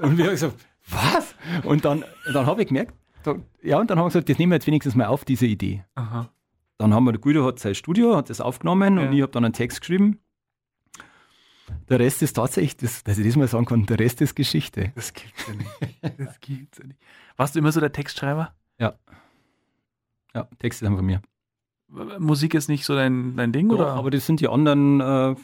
Und 0.00 0.18
wir 0.18 0.26
haben 0.26 0.32
gesagt, 0.32 0.56
was? 0.90 1.34
Und 1.64 1.86
dann, 1.86 2.04
dann 2.30 2.44
habe 2.44 2.60
ich 2.60 2.68
gemerkt, 2.68 2.92
ja, 3.62 3.78
und 3.78 3.90
dann 3.90 3.98
haben 3.98 4.04
wir 4.04 4.10
gesagt, 4.10 4.28
das 4.28 4.38
nehmen 4.38 4.52
wir 4.52 4.56
jetzt 4.56 4.66
wenigstens 4.66 4.94
mal 4.94 5.06
auf, 5.06 5.24
diese 5.24 5.46
Idee. 5.46 5.84
Aha. 5.94 6.30
Dann 6.78 6.94
haben 6.94 7.04
wir, 7.04 7.12
der 7.12 7.20
Guido 7.20 7.44
hat 7.44 7.58
sein 7.58 7.74
Studio, 7.74 8.16
hat 8.16 8.30
das 8.30 8.40
aufgenommen 8.40 8.98
ja. 8.98 9.06
und 9.06 9.12
ich 9.12 9.22
habe 9.22 9.32
dann 9.32 9.44
einen 9.44 9.54
Text 9.54 9.80
geschrieben. 9.80 10.20
Der 11.88 11.98
Rest 11.98 12.22
ist 12.22 12.34
tatsächlich, 12.34 12.76
das, 12.76 13.04
dass 13.04 13.18
ich 13.18 13.26
das 13.26 13.36
mal 13.36 13.48
sagen 13.48 13.66
kann, 13.66 13.86
der 13.86 13.98
Rest 13.98 14.20
ist 14.20 14.34
Geschichte. 14.34 14.92
Das 14.94 15.12
gibt's 15.12 15.46
ja 15.46 15.54
nicht. 15.54 16.20
Das 16.20 16.40
gibt's 16.40 16.78
ja 16.78 16.86
nicht. 16.86 17.00
Warst 17.36 17.54
du 17.54 17.58
immer 17.58 17.72
so 17.72 17.80
der 17.80 17.92
Textschreiber? 17.92 18.54
Ja. 18.78 18.94
Ja, 20.34 20.48
Texte 20.58 20.84
sind 20.84 20.96
von 20.96 21.04
mir. 21.04 21.20
Musik 22.18 22.54
ist 22.54 22.68
nicht 22.68 22.84
so 22.84 22.94
dein, 22.94 23.36
dein 23.36 23.52
Ding, 23.52 23.70
ja, 23.70 23.74
oder? 23.76 23.86
aber 23.94 24.10
das 24.10 24.26
sind 24.26 24.40
die 24.40 24.48
anderen, 24.48 25.00
äh, 25.00 25.34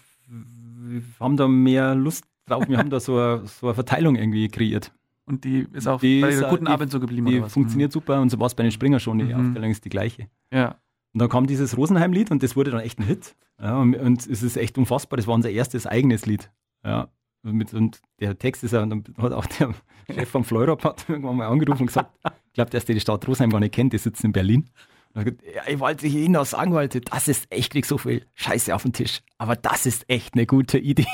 haben 1.18 1.36
da 1.36 1.48
mehr 1.48 1.94
Lust 1.94 2.24
drauf. 2.46 2.68
Wir 2.68 2.78
haben 2.78 2.90
da 2.90 3.00
so 3.00 3.18
eine, 3.18 3.46
so 3.46 3.68
eine 3.68 3.74
Verteilung 3.74 4.16
irgendwie 4.16 4.48
kreiert. 4.48 4.92
Und 5.26 5.44
die 5.44 5.66
ist 5.72 5.88
auch 5.88 6.00
die 6.00 6.20
bei 6.20 6.30
der 6.30 6.48
guten 6.48 6.66
Abend 6.66 6.90
so 6.90 7.00
geblieben. 7.00 7.26
Die 7.26 7.40
funktioniert 7.42 7.90
mhm. 7.90 7.92
super 7.92 8.20
und 8.20 8.30
so 8.30 8.38
war 8.38 8.46
es 8.46 8.54
bei 8.54 8.62
den 8.62 8.72
Springer 8.72 9.00
schon. 9.00 9.18
Die 9.18 9.24
mhm. 9.24 9.48
Aufteilung 9.48 9.70
ist 9.70 9.84
die 9.84 9.88
gleiche. 9.88 10.28
Ja. 10.52 10.76
Und 11.14 11.20
dann 11.20 11.28
kam 11.28 11.46
dieses 11.46 11.76
Rosenheim-Lied 11.76 12.30
und 12.30 12.42
das 12.42 12.56
wurde 12.56 12.72
dann 12.72 12.80
echt 12.80 12.98
ein 12.98 13.04
Hit. 13.04 13.36
Ja, 13.60 13.78
und, 13.78 13.94
und, 13.94 14.26
es 14.26 14.42
ist 14.42 14.56
echt 14.56 14.76
unfassbar. 14.76 15.16
Das 15.16 15.26
war 15.26 15.34
unser 15.34 15.50
erstes 15.50 15.86
eigenes 15.86 16.26
Lied. 16.26 16.50
Ja. 16.84 17.08
Und, 17.44 17.54
mit, 17.54 17.72
und 17.72 18.00
der 18.20 18.36
Text 18.36 18.64
ist 18.64 18.72
ja, 18.72 18.82
und 18.82 18.90
dann 18.90 19.04
hat 19.18 19.32
auch 19.32 19.46
der 19.46 19.74
Chef 20.12 20.28
vom 20.28 20.44
Fleurop 20.44 20.82
hat 20.84 21.04
irgendwann 21.08 21.36
mal 21.36 21.46
angerufen 21.46 21.82
und 21.82 21.86
gesagt, 21.86 22.10
ich 22.24 22.52
glaube, 22.52 22.70
dass 22.70 22.84
der 22.84 22.94
die 22.94 23.00
Stadt 23.00 23.26
Rosenheim 23.28 23.50
gar 23.50 23.60
nicht 23.60 23.74
kennt, 23.74 23.92
die 23.92 23.98
sitzen 23.98 24.26
in 24.26 24.32
Berlin. 24.32 24.70
Und 25.14 25.24
gesagt, 25.24 25.42
ja, 25.54 25.62
ich 25.68 25.78
wollte 25.78 26.06
Ihnen 26.06 26.32
noch 26.32 26.46
sagen 26.46 26.72
wollte, 26.72 27.00
das 27.00 27.28
ist 27.28 27.46
echt, 27.50 27.72
krieg 27.72 27.86
so 27.86 27.96
viel 27.96 28.26
Scheiße 28.34 28.74
auf 28.74 28.82
den 28.82 28.92
Tisch. 28.92 29.20
Aber 29.38 29.54
das 29.54 29.86
ist 29.86 30.08
echt 30.08 30.34
eine 30.34 30.46
gute 30.46 30.78
Idee. 30.78 31.06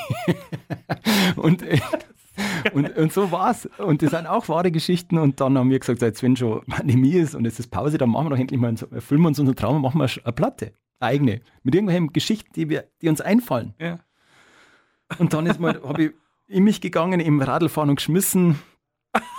und 1.35 1.63
und, 2.73 2.95
und 2.97 3.13
so 3.13 3.31
war's. 3.31 3.67
Und 3.77 4.01
das 4.01 4.11
sind 4.11 4.27
auch 4.27 4.47
wahre 4.49 4.71
Geschichten. 4.71 5.17
Und 5.17 5.39
dann 5.39 5.57
haben 5.57 5.69
wir 5.69 5.79
gesagt, 5.79 6.01
jetzt 6.01 6.23
wenn 6.23 6.35
schon 6.35 6.63
Pandemie 6.65 7.13
ist 7.13 7.35
und 7.35 7.45
es 7.45 7.59
ist 7.59 7.69
Pause, 7.69 7.97
dann 7.97 8.09
machen 8.09 8.25
wir 8.25 8.29
doch 8.31 8.39
endlich 8.39 8.59
mal, 8.59 8.73
erfüllen 8.91 9.21
wir 9.21 9.27
uns 9.27 9.39
unseren 9.39 9.55
Traum 9.55 9.77
und 9.77 9.81
machen 9.81 9.99
wir 9.99 10.09
eine 10.23 10.33
Platte. 10.33 10.73
Eigene. 10.99 11.41
Mit 11.63 11.75
irgendwelchen 11.75 12.13
Geschichten, 12.13 12.51
die, 12.55 12.69
wir, 12.69 12.85
die 13.01 13.09
uns 13.09 13.21
einfallen. 13.21 13.73
Ja. 13.79 13.99
Und 15.17 15.33
dann 15.33 15.45
ist 15.47 15.59
mal, 15.59 15.81
habe 15.83 16.03
ich 16.03 16.11
in 16.47 16.63
mich 16.63 16.81
gegangen, 16.81 17.19
im 17.19 17.41
Radlfahren 17.41 17.89
und 17.89 17.95
geschmissen, 17.95 18.59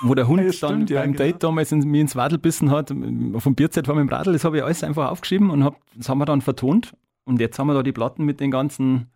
wo 0.02 0.14
der 0.14 0.28
Hund 0.28 0.42
ja, 0.42 0.68
dann 0.68 0.86
ja, 0.86 1.00
beim 1.00 1.12
genau. 1.12 1.24
Date 1.24 1.42
damals 1.42 1.72
in, 1.72 1.80
mir 1.80 2.00
ins 2.00 2.16
Wadel 2.16 2.38
bissen 2.38 2.70
hat, 2.70 2.90
dem 2.90 3.54
Bierzeit 3.54 3.88
war 3.88 3.94
mit 3.94 4.02
dem 4.02 4.08
Radl, 4.08 4.32
das 4.32 4.44
habe 4.44 4.58
ich 4.58 4.64
alles 4.64 4.82
einfach 4.82 5.10
aufgeschrieben 5.10 5.50
und 5.50 5.64
hab, 5.64 5.76
das 5.94 6.08
haben 6.08 6.18
wir 6.18 6.24
dann 6.24 6.40
vertont. 6.40 6.94
Und 7.24 7.40
jetzt 7.40 7.58
haben 7.58 7.68
wir 7.68 7.74
da 7.74 7.82
die 7.82 7.92
Platten 7.92 8.24
mit 8.24 8.40
den 8.40 8.50
ganzen 8.50 9.06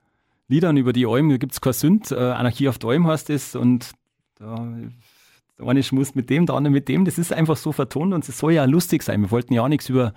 Liedern 0.48 0.76
über 0.76 0.92
die 0.92 1.06
Alm, 1.06 1.28
da 1.28 1.36
gibt 1.36 1.52
es 1.52 1.60
kein 1.60 1.72
Sünd, 1.72 2.12
äh, 2.12 2.16
Anarchie 2.16 2.68
auf 2.68 2.78
der 2.78 2.90
Alm 2.90 3.06
heißt 3.06 3.30
es 3.30 3.56
und 3.56 3.92
da, 4.36 4.68
der 5.58 5.66
eine 5.66 5.82
schmust 5.82 6.14
mit 6.14 6.30
dem, 6.30 6.46
der 6.46 6.54
andere 6.54 6.72
mit 6.72 6.88
dem, 6.88 7.04
das 7.04 7.18
ist 7.18 7.32
einfach 7.32 7.56
so 7.56 7.72
vertont 7.72 8.14
und 8.14 8.28
es 8.28 8.38
soll 8.38 8.52
ja 8.52 8.64
lustig 8.64 9.02
sein. 9.02 9.22
Wir 9.22 9.30
wollten 9.30 9.54
ja 9.54 9.62
auch 9.62 9.68
nichts 9.68 9.88
über 9.88 10.12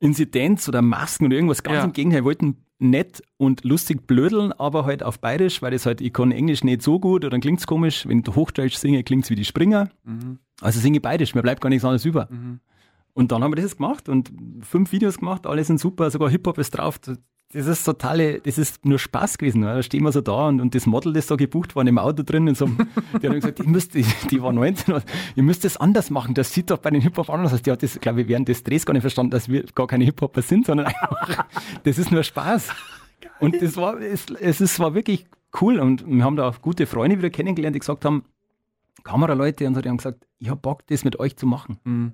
Inzidenz 0.00 0.68
oder 0.68 0.82
Masken 0.82 1.26
oder 1.26 1.36
irgendwas, 1.36 1.62
ganz 1.62 1.76
ja. 1.76 1.84
im 1.84 1.92
Gegenteil, 1.92 2.20
wir 2.20 2.24
wollten 2.24 2.56
nett 2.78 3.22
und 3.38 3.64
lustig 3.64 4.06
blödeln, 4.06 4.52
aber 4.52 4.84
halt 4.84 5.02
auf 5.02 5.18
Bayerisch, 5.18 5.62
weil 5.62 5.72
das 5.72 5.86
halt, 5.86 6.00
ich 6.00 6.12
kann 6.12 6.30
Englisch 6.30 6.62
nicht 6.62 6.82
so 6.82 7.00
gut 7.00 7.24
oder 7.24 7.30
dann 7.30 7.40
klingt 7.40 7.60
es 7.60 7.66
komisch, 7.66 8.06
wenn 8.06 8.20
ich 8.20 8.34
Hochdeutsch 8.34 8.76
singe, 8.76 9.02
klingt 9.02 9.24
es 9.24 9.30
wie 9.30 9.34
die 9.34 9.44
Springer. 9.44 9.90
Mhm. 10.04 10.38
Also 10.60 10.78
singe 10.78 10.98
ich 10.98 11.02
Bayerisch, 11.02 11.34
mir 11.34 11.42
bleibt 11.42 11.60
gar 11.60 11.70
nichts 11.70 11.84
anderes 11.84 12.04
über. 12.04 12.28
Mhm. 12.30 12.60
Und 13.14 13.32
dann 13.32 13.42
haben 13.42 13.50
wir 13.56 13.60
das 13.60 13.76
gemacht 13.76 14.08
und 14.08 14.30
fünf 14.60 14.92
Videos 14.92 15.18
gemacht, 15.18 15.46
alle 15.46 15.64
sind 15.64 15.80
super, 15.80 16.10
sogar 16.10 16.30
Hip-Hop 16.30 16.58
ist 16.58 16.70
drauf 16.70 17.00
das 17.52 17.66
ist 17.66 17.84
totale, 17.84 18.40
das 18.40 18.58
ist 18.58 18.84
nur 18.84 18.98
Spaß 18.98 19.38
gewesen. 19.38 19.62
Da 19.62 19.82
stehen 19.82 20.02
wir 20.02 20.12
so 20.12 20.20
da 20.20 20.48
und, 20.48 20.60
und 20.60 20.74
das 20.74 20.84
Model, 20.84 21.14
das 21.14 21.28
da 21.28 21.36
gebucht 21.36 21.74
war, 21.76 21.86
im 21.86 21.98
Auto 21.98 22.22
drin, 22.22 22.46
in 22.46 22.54
so 22.54 22.66
die 22.66 23.26
hat 23.26 23.34
gesagt, 23.34 23.60
ich 23.60 23.66
müsst, 23.66 23.94
die, 23.94 24.04
die 24.30 24.42
war 24.42 24.52
19, 24.52 25.02
ihr 25.34 25.42
müsst 25.42 25.64
das 25.64 25.78
anders 25.78 26.10
machen. 26.10 26.34
Das 26.34 26.52
sieht 26.52 26.70
doch 26.70 26.78
bei 26.78 26.90
den 26.90 27.00
Hip-Hop 27.00 27.30
anders 27.30 27.54
aus. 27.54 27.62
Die 27.62 27.70
hat 27.70 27.82
das, 27.82 27.98
glaube 28.00 28.22
ich, 28.22 28.28
während 28.28 28.48
des 28.48 28.64
Drehs 28.64 28.84
gar 28.84 28.92
nicht 28.92 29.00
verstanden, 29.00 29.30
dass 29.30 29.48
wir 29.48 29.64
gar 29.74 29.86
keine 29.86 30.04
Hip-Hopper 30.04 30.42
sind, 30.42 30.66
sondern 30.66 30.86
einfach, 30.88 31.46
das 31.84 31.96
ist 31.96 32.12
nur 32.12 32.22
Spaß. 32.22 32.68
Und 33.40 33.62
das 33.62 33.76
war, 33.76 33.98
es, 33.98 34.26
es 34.40 34.60
ist, 34.60 34.78
war 34.78 34.94
wirklich 34.94 35.26
cool 35.62 35.78
und 35.78 36.06
wir 36.06 36.24
haben 36.24 36.36
da 36.36 36.48
auch 36.48 36.60
gute 36.60 36.86
Freunde 36.86 37.16
wieder 37.16 37.30
kennengelernt, 37.30 37.74
die 37.74 37.80
gesagt 37.80 38.04
haben, 38.04 38.24
Kameraleute 39.04 39.66
und 39.66 39.74
so, 39.74 39.80
die 39.80 39.88
haben 39.88 39.96
gesagt, 39.96 40.26
ich 40.38 40.50
hab 40.50 40.60
Bock, 40.60 40.86
das 40.88 41.04
mit 41.04 41.18
euch 41.18 41.36
zu 41.36 41.46
machen. 41.46 41.78
Mhm. 41.84 42.12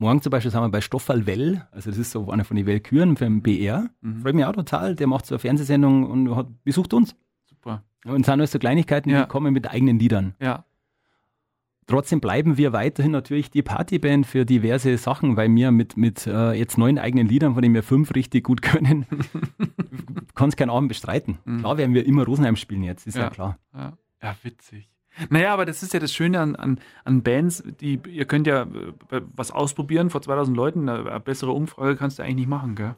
Morgen 0.00 0.22
zum 0.22 0.30
Beispiel 0.30 0.50
sind 0.50 0.62
wir 0.62 0.68
bei 0.70 0.80
Stoffel 0.80 1.26
Well, 1.26 1.66
also 1.72 1.90
das 1.90 1.98
ist 1.98 2.10
so 2.10 2.30
einer 2.30 2.46
von 2.46 2.56
den 2.56 2.64
Wellküren 2.64 3.18
für 3.18 3.24
den 3.24 3.42
BR. 3.42 3.90
Mhm. 4.00 4.22
Freut 4.22 4.34
mich 4.34 4.46
auch 4.46 4.54
total. 4.54 4.96
Der 4.96 5.06
macht 5.06 5.26
so 5.26 5.34
eine 5.34 5.40
Fernsehsendung 5.40 6.10
und 6.10 6.34
hat, 6.34 6.46
besucht 6.64 6.94
uns. 6.94 7.14
Super. 7.44 7.84
Und 8.06 8.24
sind 8.24 8.32
alles 8.32 8.50
so 8.50 8.58
Kleinigkeiten, 8.58 9.10
ja. 9.10 9.22
die 9.22 9.28
kommen 9.28 9.52
mit 9.52 9.70
eigenen 9.70 9.98
Liedern. 9.98 10.34
Ja. 10.40 10.64
trotzdem 11.86 12.20
bleiben 12.20 12.56
wir 12.56 12.72
weiterhin 12.72 13.12
natürlich 13.12 13.50
die 13.50 13.60
Partyband 13.60 14.26
für 14.26 14.46
diverse 14.46 14.96
Sachen, 14.96 15.36
weil 15.36 15.54
wir 15.54 15.70
mit, 15.70 15.98
mit 15.98 16.26
äh, 16.26 16.52
jetzt 16.52 16.78
neun 16.78 16.98
eigenen 16.98 17.28
Liedern, 17.28 17.52
von 17.52 17.60
denen 17.60 17.74
wir 17.74 17.82
fünf 17.82 18.14
richtig 18.14 18.44
gut 18.44 18.62
können, 18.62 19.04
kannst 20.34 20.56
keinen 20.56 20.70
Abend 20.70 20.88
bestreiten. 20.88 21.40
Mhm. 21.44 21.58
Klar 21.58 21.76
werden 21.76 21.94
wir 21.94 22.06
immer 22.06 22.24
Rosenheim 22.24 22.56
spielen 22.56 22.84
jetzt, 22.84 23.06
ist 23.06 23.16
ja, 23.16 23.24
ja 23.24 23.30
klar. 23.30 23.58
Ja. 23.74 23.98
ja, 24.22 24.36
witzig. 24.44 24.88
Naja, 25.28 25.52
aber 25.52 25.66
das 25.66 25.82
ist 25.82 25.92
ja 25.92 26.00
das 26.00 26.12
Schöne 26.12 26.40
an, 26.40 26.56
an, 26.56 26.78
an 27.04 27.22
Bands, 27.22 27.62
die, 27.80 28.00
ihr 28.08 28.24
könnt 28.24 28.46
ja 28.46 28.62
äh, 28.62 29.20
was 29.34 29.50
ausprobieren 29.50 30.10
vor 30.10 30.22
2000 30.22 30.56
Leuten, 30.56 30.88
eine 30.88 31.20
bessere 31.20 31.52
Umfrage 31.52 31.96
kannst 31.96 32.18
du 32.18 32.22
eigentlich 32.22 32.36
nicht 32.36 32.48
machen, 32.48 32.74
gell? 32.74 32.94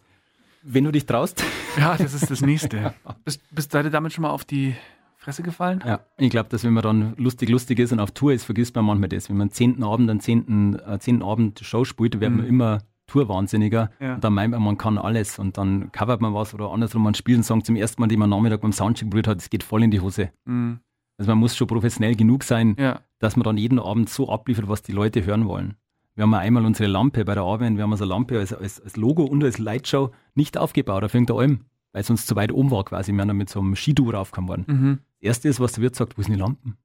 Wenn 0.63 0.85
du 0.85 0.93
dich 0.93 1.07
traust. 1.07 1.45
Ja, 1.79 1.97
das 1.97 2.13
ist 2.13 2.31
das 2.31 2.43
Nächste. 2.43 2.93
bist, 3.25 3.41
bist 3.51 3.73
du 3.73 3.91
damit 3.91 4.13
schon 4.13 4.21
mal 4.21 4.29
auf 4.29 4.45
die 4.45 4.75
Fresse 5.17 5.43
gefallen? 5.43 5.83
Ja, 5.87 6.01
ich 6.19 6.29
glaube, 6.29 6.51
dass 6.51 6.65
wenn 6.65 6.75
man 6.75 6.83
dann 6.83 7.15
lustig, 7.17 7.49
lustig 7.49 7.79
ist 7.79 7.93
und 7.93 8.01
auf 8.01 8.11
Tour 8.11 8.35
ist, 8.35 8.45
vergisst 8.45 8.75
man 8.75 8.85
manchmal 8.85 9.09
das. 9.09 9.31
Wenn 9.31 9.39
man 9.39 9.51
zehnten 9.51 9.83
Abend, 9.83 10.11
einen 10.11 10.21
zehnten, 10.21 10.79
äh, 10.79 10.99
zehnten 10.99 11.23
Abend 11.23 11.61
Show 11.61 11.87
spielt, 11.87 12.21
wird 12.21 12.31
mhm. 12.31 12.37
man 12.37 12.47
immer 12.47 12.79
Tourwahnsinniger. 13.07 13.91
Ja. 14.01 14.17
Und 14.17 14.25
dann 14.25 14.35
meint 14.35 14.51
man, 14.51 14.63
man 14.63 14.79
kann 14.79 14.99
alles. 14.99 15.39
Und 15.39 15.57
dann 15.57 15.93
covert 15.93 16.21
man 16.21 16.35
was 16.35 16.55
oder 16.55 16.71
andersrum, 16.73 17.03
man 17.03 17.15
spielt 17.15 17.37
einen 17.37 17.45
Song 17.45 17.65
zum 17.65 17.77
ersten 17.77 18.03
Mal, 18.03 18.09
den 18.09 18.19
man 18.19 18.33
am 18.33 18.39
Nachmittag 18.39 18.61
beim 18.61 18.73
Soundcheck 18.73 19.11
berührt 19.11 19.29
hat, 19.29 19.39
es 19.39 19.49
geht 19.49 19.63
voll 19.63 19.83
in 19.83 19.91
die 19.91 20.01
Hose. 20.01 20.31
Mhm. 20.45 20.81
Also 21.19 21.31
man 21.31 21.39
muss 21.39 21.57
schon 21.57 21.67
professionell 21.67 22.17
genug 22.17 22.45
sein, 22.45 22.75
ja. 22.79 23.01
dass 23.19 23.37
man 23.37 23.45
dann 23.45 23.57
jeden 23.57 23.79
Abend 23.79 24.09
so 24.09 24.29
abliefert, 24.29 24.69
was 24.69 24.83
die 24.83 24.93
Leute 24.93 25.25
hören 25.25 25.47
wollen. 25.47 25.77
Wir 26.15 26.23
haben 26.23 26.35
einmal 26.35 26.67
unsere 26.67 26.91
Lampe 26.91 27.25
bei 27.25 27.35
der 27.35 27.43
Arbeit, 27.43 27.77
wir 27.77 27.83
haben 27.83 27.93
unsere 27.93 28.09
Lampe 28.09 28.39
als, 28.39 28.53
als, 28.53 28.81
als 28.81 28.97
Logo 28.97 29.25
und 29.25 29.43
als 29.43 29.59
Lightshow 29.59 30.11
nicht 30.35 30.59
aufgebaut 30.59 31.05
auf 31.05 31.15
irgendeiner 31.15 31.39
Alm, 31.39 31.61
weil 31.93 32.03
es 32.03 32.11
uns 32.11 32.27
zu 32.27 32.37
weit 32.37 32.53
oben 32.53 32.71
war 32.71 32.85
quasi. 32.85 33.13
Wir 33.13 33.21
haben 33.21 33.29
dann 33.29 33.37
mit 33.37 33.49
so 33.49 33.61
einem 33.61 33.77
Skidu 33.77 34.11
raufgekommen 34.11 34.49
worden. 34.49 34.65
Mhm. 34.67 34.99
Das 35.21 35.29
erste 35.29 35.49
ist, 35.49 35.61
was 35.61 35.73
der 35.73 35.83
Wirt 35.83 35.97
sagt, 35.97 36.19
wo 36.19 36.23
sind 36.23 36.35
die 36.35 36.41
Lampen? 36.41 36.77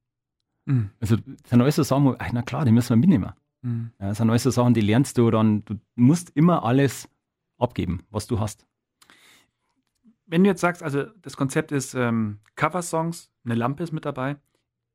Mhm. 0.64 0.90
Also 1.00 1.16
das 1.16 1.50
sind 1.50 1.60
alles 1.60 1.76
so 1.76 1.82
Sachen, 1.82 2.04
wo, 2.04 2.16
ach, 2.18 2.32
na 2.32 2.42
klar, 2.42 2.64
die 2.64 2.72
müssen 2.72 2.90
wir 2.90 2.96
mitnehmen. 2.96 3.32
Mhm. 3.62 3.90
Ja, 4.00 4.08
das 4.08 4.18
sind 4.18 4.30
alles 4.30 4.44
so 4.44 4.50
Sachen, 4.50 4.72
die 4.72 4.80
lernst 4.80 5.18
du 5.18 5.30
dann, 5.30 5.64
du 5.64 5.74
musst 5.94 6.30
immer 6.30 6.64
alles 6.64 7.08
abgeben, 7.58 8.04
was 8.10 8.26
du 8.26 8.38
hast. 8.38 8.66
Wenn 10.26 10.44
du 10.44 10.50
jetzt 10.50 10.60
sagst, 10.60 10.82
also 10.82 11.04
das 11.22 11.36
Konzept 11.36 11.72
ist 11.72 11.94
ähm, 11.94 12.38
Cover-Songs, 12.54 13.30
eine 13.50 13.58
Lampe 13.58 13.82
ist 13.82 13.92
mit 13.92 14.04
dabei, 14.04 14.36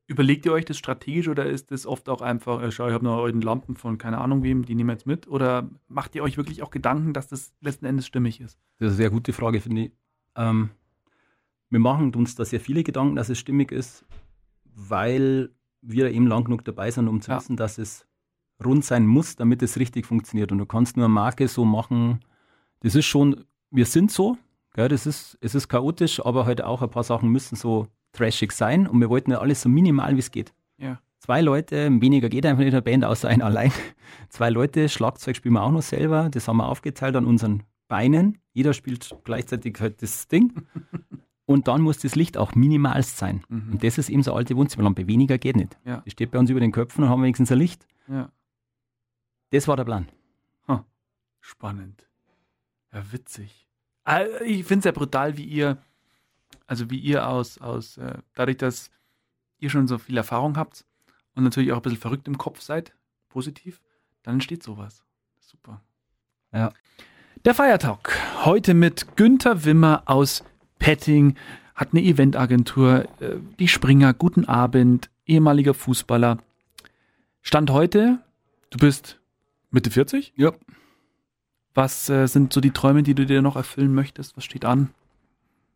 Überlegt 0.06 0.46
ihr 0.46 0.52
euch 0.52 0.66
das 0.66 0.78
strategisch 0.78 1.30
oder 1.30 1.46
ist 1.46 1.72
das 1.72 1.86
oft 1.86 2.10
auch 2.10 2.22
einfach, 2.22 2.62
äh, 2.62 2.72
schau, 2.72 2.88
ich 2.88 2.94
habe 2.94 3.06
noch 3.06 3.20
eure 3.20 3.40
Lampen 3.40 3.78
von 3.78 3.98
keine 3.98 4.18
Ahnung 4.18 4.44
wem, 4.44 4.66
die 4.66 4.76
nehmen 4.76 4.90
wir 4.90 4.94
jetzt 4.94 5.08
mit? 5.08 5.30
Oder 5.30 5.70
macht 5.88 6.14
ihr 6.14 6.24
euch 6.24 6.36
wirklich 6.36 6.62
auch 6.62 6.72
Gedanken, 6.72 7.14
dass 7.14 7.30
das 7.30 7.54
letzten 7.62 7.86
Endes 7.86 8.06
stimmig 8.06 8.42
ist? 8.42 8.60
Das 8.80 8.88
ist 8.88 8.92
eine 8.92 8.96
sehr 8.96 9.10
gute 9.12 9.32
Frage, 9.32 9.62
finde 9.62 9.84
ich. 9.84 9.92
Ähm, 10.36 10.72
wir 11.70 11.80
machen 11.80 12.14
uns 12.16 12.36
da 12.36 12.44
sehr 12.44 12.60
viele 12.60 12.84
Gedanken, 12.84 13.16
dass 13.16 13.30
es 13.30 13.40
stimmig 13.40 13.72
ist, 13.72 14.06
weil 14.66 15.52
wir 15.82 16.12
eben 16.12 16.28
lang 16.28 16.44
genug 16.44 16.66
dabei 16.66 16.92
sind, 16.92 17.08
um 17.08 17.22
zu 17.22 17.32
ja. 17.32 17.38
wissen, 17.38 17.56
dass 17.56 17.78
es 17.78 18.06
rund 18.64 18.84
sein 18.84 19.08
muss, 19.08 19.38
damit 19.38 19.64
es 19.64 19.80
richtig 19.80 20.06
funktioniert. 20.06 20.52
Und 20.52 20.58
du 20.58 20.66
kannst 20.66 20.98
nur 20.98 21.06
eine 21.06 21.14
Marke 21.14 21.48
so 21.48 21.64
machen. 21.64 22.20
Das 22.82 22.94
ist 22.94 23.06
schon, 23.06 23.46
wir 23.72 23.86
sind 23.86 24.12
so, 24.12 24.38
gell, 24.74 24.90
das 24.90 25.06
ist, 25.06 25.38
es 25.42 25.56
ist 25.56 25.70
chaotisch, 25.70 26.24
aber 26.26 26.46
halt 26.46 26.64
auch 26.64 26.82
ein 26.82 26.90
paar 26.90 27.04
Sachen 27.04 27.30
müssen 27.30 27.56
so 27.56 27.88
trashig 28.12 28.52
sein 28.52 28.88
und 28.88 29.00
wir 29.00 29.10
wollten 29.10 29.32
ja 29.32 29.40
alles 29.40 29.62
so 29.62 29.70
minimal 29.70 30.16
wie 30.16 30.20
es 30.20 30.32
geht. 30.32 30.54
Ja. 30.78 31.00
Zwei 31.20 31.42
Leute, 31.42 31.90
weniger 32.02 32.28
geht 32.28 32.46
einfach 32.46 32.60
nicht 32.60 32.68
in 32.68 32.74
der 32.74 32.82
Band, 32.82 33.06
außer 33.06 33.30
ein 33.30 33.42
allein. 33.42 33.72
Zwei 34.30 34.50
Leute, 34.50 34.90
Schlagzeug 34.90 35.38
spielen 35.38 35.54
wir 35.54 35.64
auch 35.64 35.72
noch 35.72 35.82
selber, 35.82 36.30
das 36.30 36.48
haben 36.48 36.58
wir 36.58 36.68
aufgeteilt 36.68 37.16
an 37.16 37.26
unseren 37.26 37.64
Beinen. 37.88 38.40
Jeder 38.52 38.74
spielt 38.74 39.16
gleichzeitig 39.24 39.80
halt 39.80 40.02
das 40.02 40.28
Ding. 40.28 40.54
Und 41.46 41.68
dann 41.68 41.82
muss 41.82 42.00
das 42.00 42.16
Licht 42.16 42.38
auch 42.38 42.56
minimalst 42.56 43.18
sein. 43.18 43.44
Mhm. 43.50 43.74
Und 43.74 43.84
das 43.84 43.98
ist 43.98 44.10
eben 44.10 44.24
so 44.24 44.32
eine 44.32 44.40
alte 44.40 44.56
Wohnzimmerlampe. 44.56 45.08
Weniger 45.08 45.38
geht 45.38 45.58
nicht. 45.58 45.78
Ja. 45.86 46.02
Die 46.06 46.12
steht 46.12 46.32
bei 46.32 46.40
uns 46.40 46.50
über 46.50 46.62
den 46.62 46.72
Köpfen 46.72 47.04
und 47.04 47.10
haben 47.10 47.22
wenigstens 47.22 47.52
ein 47.52 47.58
Licht. 47.58 47.86
Ja. 48.08 48.32
Das 49.52 49.68
war 49.68 49.76
der 49.76 49.84
Plan. 49.84 50.08
Huh. 50.68 50.80
Spannend. 51.42 52.08
Ja, 52.94 53.12
witzig. 53.12 53.68
Ah, 54.04 54.24
ich 54.46 54.66
finde 54.66 54.80
es 54.80 54.86
ja 54.86 54.92
brutal, 54.92 55.38
wie 55.38 55.46
ihr 55.46 55.78
also 56.68 56.90
wie 56.90 56.98
ihr 56.98 57.28
aus, 57.28 57.60
aus 57.60 57.98
äh, 57.98 58.18
dadurch, 58.34 58.58
dass 58.58 58.90
ihr 59.60 59.70
schon 59.70 59.88
so 59.88 59.98
viel 59.98 60.18
Erfahrung 60.18 60.58
habt 60.58 60.86
und 61.36 61.44
natürlich 61.44 61.72
auch 61.72 61.78
ein 61.78 61.82
bisschen 61.82 62.00
verrückt 62.00 62.28
im 62.28 62.38
Kopf 62.38 62.62
seid, 62.62 62.94
positiv, 63.30 63.82
dann 64.24 64.36
entsteht 64.36 64.64
sowas. 64.64 65.04
Super. 65.40 65.82
Ja. 66.52 66.74
Der 67.46 67.54
Feiertag. 67.54 68.18
Heute 68.46 68.74
mit 68.74 69.18
Günther 69.18 69.66
Wimmer 69.66 70.04
aus 70.06 70.44
Petting, 70.80 71.36
hat 71.76 71.90
eine 71.92 72.04
Eventagentur, 72.04 73.06
äh, 73.20 73.38
die 73.60 73.68
Springer, 73.68 74.14
guten 74.14 74.46
Abend, 74.46 75.10
ehemaliger 75.26 75.74
Fußballer. 75.74 76.38
Stand 77.42 77.72
heute, 77.72 78.20
du 78.70 78.78
bist 78.78 79.20
Mitte 79.72 79.92
40? 79.92 80.34
Ja. 80.36 80.54
Was 81.74 82.10
äh, 82.10 82.28
sind 82.28 82.54
so 82.54 82.62
die 82.62 82.72
Träume, 82.72 83.04
die 83.04 83.16
du 83.16 83.26
dir 83.26 83.42
noch 83.42 83.56
erfüllen 83.56 83.94
möchtest? 83.94 84.38
Was 84.38 84.44
steht 84.44 84.66
an? 84.66 84.90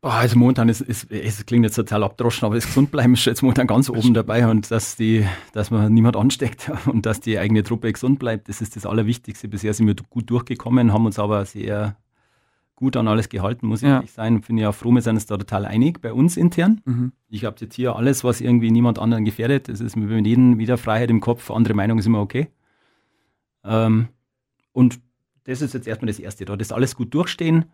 Oh, 0.04 0.10
also 0.10 0.38
momentan 0.38 0.70
ist, 0.70 0.82
ist, 0.82 1.12
es 1.12 1.44
klingt 1.48 1.66
jetzt 1.66 1.76
total 1.76 2.04
abdroschen, 2.04 2.46
aber 2.46 2.56
das 2.56 2.68
Gesundbleiben 2.68 3.16
ist 3.16 3.26
jetzt 3.26 3.42
momentan 3.42 3.66
ganz 3.66 3.90
oben 3.90 4.14
dabei 4.14 4.48
und 4.48 4.70
dass 4.70 4.96
die, 4.96 5.26
dass 5.54 5.72
man 5.72 5.92
niemand 5.92 6.16
ansteckt 6.16 6.72
und 6.86 7.08
dass 7.08 7.20
die 7.20 7.40
eigene 7.40 7.64
Truppe 7.64 7.92
gesund 7.92 8.20
bleibt, 8.20 8.48
das 8.48 8.62
ist 8.62 8.76
das 8.76 8.86
Allerwichtigste. 8.86 9.48
Bisher 9.48 9.74
sind 9.74 9.88
wir 9.88 9.96
gut 10.10 10.30
durchgekommen, 10.30 10.94
haben 10.94 11.08
uns 11.08 11.18
aber 11.18 11.46
sehr 11.46 11.98
gut 12.76 12.96
an 12.96 13.08
alles 13.08 13.28
gehalten, 13.28 13.66
muss 13.66 13.82
ich 13.82 13.88
ja. 13.88 13.96
ehrlich 13.96 14.12
sein. 14.12 14.44
Finde 14.44 14.62
ich 14.62 14.68
auch 14.68 14.76
froh, 14.76 14.92
wir 14.92 15.02
sind 15.02 15.16
uns 15.16 15.26
da 15.26 15.36
total 15.36 15.66
einig 15.66 16.00
bei 16.00 16.14
uns 16.14 16.38
intern. 16.38 16.80
Mhm. 16.86 17.12
Ich 17.28 17.48
akzeptiere 17.48 17.96
alles, 17.96 18.24
was 18.24 18.40
irgendwie 18.40 18.70
niemand 18.70 19.00
anderen 19.00 19.26
gefährdet. 19.26 19.68
Das 19.68 19.82
ist 19.82 19.96
mit 19.96 20.26
jedem 20.28 20.60
wieder 20.60 20.78
Freiheit 20.78 21.10
im 21.10 21.22
Kopf, 21.22 21.50
andere 21.50 21.74
Meinung 21.74 21.98
ist 21.98 22.06
immer 22.06 22.22
okay. 22.22 22.50
Ähm, 23.66 24.10
und 24.74 25.00
das 25.48 25.62
ist 25.62 25.74
jetzt 25.74 25.88
erstmal 25.88 26.08
das 26.08 26.20
Erste. 26.20 26.46
Da 26.46 26.56
das 26.56 26.72
alles 26.72 26.96
gut 26.96 27.14
durchstehen 27.14 27.66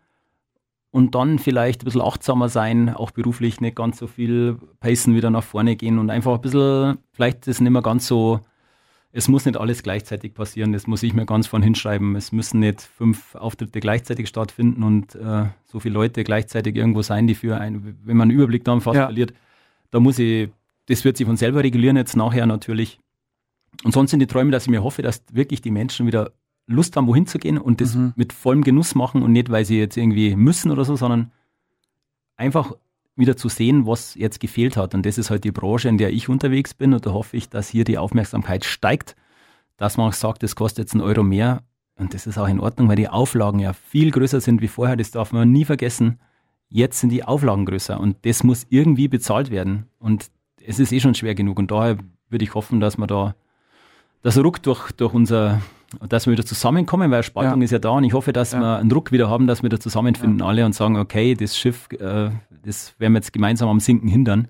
und 0.91 1.15
dann 1.15 1.39
vielleicht 1.39 1.82
ein 1.82 1.86
bisschen 1.86 2.01
achtsamer 2.01 2.49
sein, 2.49 2.93
auch 2.93 3.11
beruflich 3.11 3.59
nicht 3.59 3.76
ganz 3.76 3.97
so 3.97 4.07
viel 4.07 4.57
pacen, 4.80 5.15
wieder 5.15 5.32
nach 5.32 5.43
vorne 5.43 5.76
gehen 5.76 5.97
und 5.97 6.11
einfach 6.11 6.36
ein 6.36 6.41
bisschen, 6.41 6.99
vielleicht 7.11 7.47
ist 7.47 7.55
es 7.55 7.61
nicht 7.61 7.71
mehr 7.71 7.82
ganz 7.82 8.07
so, 8.07 8.41
es 9.11 9.28
muss 9.28 9.45
nicht 9.45 9.57
alles 9.57 9.82
gleichzeitig 9.82 10.36
passieren, 10.36 10.71
das 10.71 10.86
muss 10.86 11.01
ich 11.01 11.13
mir 11.13 11.26
ganz 11.26 11.47
vorne 11.47 11.65
hinschreiben. 11.65 12.15
Es 12.15 12.32
müssen 12.32 12.59
nicht 12.59 12.82
fünf 12.82 13.36
Auftritte 13.36 13.80
gleichzeitig 13.80 14.28
stattfinden 14.28 14.84
und 14.84 15.15
äh, 15.15 15.45
so 15.65 15.80
viele 15.80 15.95
Leute 15.95 16.24
gleichzeitig 16.24 16.76
irgendwo 16.76 17.01
sein, 17.01 17.26
die 17.26 17.36
für 17.36 17.59
ein, 17.59 17.97
wenn 18.03 18.17
man 18.17 18.30
einen 18.30 18.38
Überblick 18.38 18.63
dann 18.63 18.82
fast 18.82 18.97
ja. 18.97 19.05
verliert, 19.05 19.34
da 19.89 19.99
muss 19.99 20.19
ich, 20.19 20.49
das 20.88 21.03
wird 21.05 21.17
sich 21.17 21.26
von 21.26 21.38
selber 21.38 21.63
regulieren 21.63 21.97
jetzt 21.97 22.15
nachher 22.15 22.45
natürlich. 22.45 22.99
Und 23.84 23.93
sonst 23.93 24.11
sind 24.11 24.19
die 24.19 24.28
Träume, 24.28 24.51
dass 24.51 24.63
ich 24.63 24.69
mir 24.69 24.84
hoffe, 24.84 25.01
dass 25.01 25.24
wirklich 25.32 25.61
die 25.61 25.71
Menschen 25.71 26.05
wieder 26.05 26.32
Lust 26.66 26.95
haben, 26.95 27.07
wohin 27.07 27.28
zu 27.28 27.39
gehen 27.39 27.57
und 27.57 27.82
das 27.82 27.95
mhm. 27.95 28.14
mit 28.16 28.34
vollem 28.34 28.64
Genuss 28.64 28.95
machen 28.95 29.22
und 29.22 29.32
nicht, 29.32 29.49
weil 29.49 29.66
sie 29.66 29.78
jetzt 29.78 29.97
irgendwie 29.97 30.36
müssen 30.36 30.72
oder 30.72 30.86
so, 30.86 30.95
sondern 30.95 31.32
einfach 32.38 32.74
wieder 33.16 33.38
zu 33.38 33.49
sehen, 33.49 33.86
was 33.86 34.16
jetzt 34.16 34.39
gefehlt 34.39 34.78
hat. 34.78 34.95
Und 34.95 35.05
das 35.05 35.18
ist 35.18 35.30
halt 35.30 35.43
die 35.43 35.51
Branche, 35.51 35.89
in 35.89 35.97
der 35.97 36.11
ich 36.11 36.30
unterwegs 36.30 36.74
bin. 36.74 36.93
Und 36.93 37.05
da 37.05 37.11
hoffe 37.11 37.38
ich, 37.38 37.49
dass 37.49 37.70
hier 37.70 37.84
die 37.84 37.97
Aufmerksamkeit 37.97 38.66
steigt, 38.66 39.16
dass 39.78 39.97
man 39.97 40.09
auch 40.09 40.14
sagt, 40.14 40.43
das 40.43 40.55
kostet 40.55 40.86
jetzt 40.86 40.93
einen 40.93 41.03
Euro 41.03 41.24
mehr. 41.24 41.64
Und 41.95 42.14
das 42.14 42.26
ist 42.26 42.38
auch 42.38 42.47
in 42.47 42.59
Ordnung, 42.59 42.88
weil 42.89 42.95
die 42.95 43.09
Auflagen 43.09 43.59
ja 43.59 43.74
viel 43.74 44.09
größer 44.09 44.41
sind 44.41 44.61
wie 44.61 44.68
vorher. 44.68 44.95
Das 44.95 45.11
darf 45.11 45.32
man 45.32 45.51
nie 45.51 45.66
vergessen. 45.66 46.20
Jetzt 46.70 46.99
sind 46.99 47.11
die 47.11 47.24
Auflagen 47.24 47.66
größer 47.66 47.99
und 47.99 48.18
das 48.26 48.43
muss 48.43 48.66
irgendwie 48.70 49.07
bezahlt 49.07 49.51
werden. 49.51 49.86
Und 49.99 50.32
es 50.66 50.80
ist 50.80 50.91
eh 50.91 50.99
schon 50.99 51.14
schwer 51.14 51.36
genug. 51.36 51.59
Und 51.59 51.70
daher 51.70 51.97
würde 52.30 52.43
ich 52.43 52.55
hoffen, 52.55 52.80
dass 52.80 52.97
man 52.97 53.07
da 53.07 53.36
das 54.24 54.39
Ruck 54.39 54.64
durch, 54.64 54.91
durch 54.93 55.14
unser 55.14 55.61
dass 56.08 56.26
wir 56.26 56.34
wieder 56.34 56.46
zusammenkommen, 56.46 57.12
weil 57.12 57.24
Spaltung 57.24 57.62
ja. 57.62 57.66
ist 57.66 57.72
ja 57.72 57.80
da 57.80 57.89
und 57.89 58.04
ich 58.04 58.14
hoffe, 58.14 58.34
dass 58.34 58.54
ja. 58.54 58.60
wir 58.60 58.78
einen 58.78 58.89
Druck 58.89 59.12
wieder 59.12 59.30
haben, 59.30 59.48
dass 59.48 59.64
wir 59.64 59.70
da 59.70 59.80
zusammenfinden 59.80 60.39
ja. 60.39 60.46
alle 60.46 60.66
und 60.66 60.74
sagen, 60.74 60.98
okay, 60.98 61.36
das 61.36 61.58
Schiff, 61.58 61.88
äh, 61.91 62.30
das 62.66 62.96
werden 63.00 63.14
wir 63.14 63.20
jetzt 63.20 63.34
gemeinsam 63.34 63.70
am 63.70 63.80
Sinken 63.80 64.08
hindern. 64.08 64.48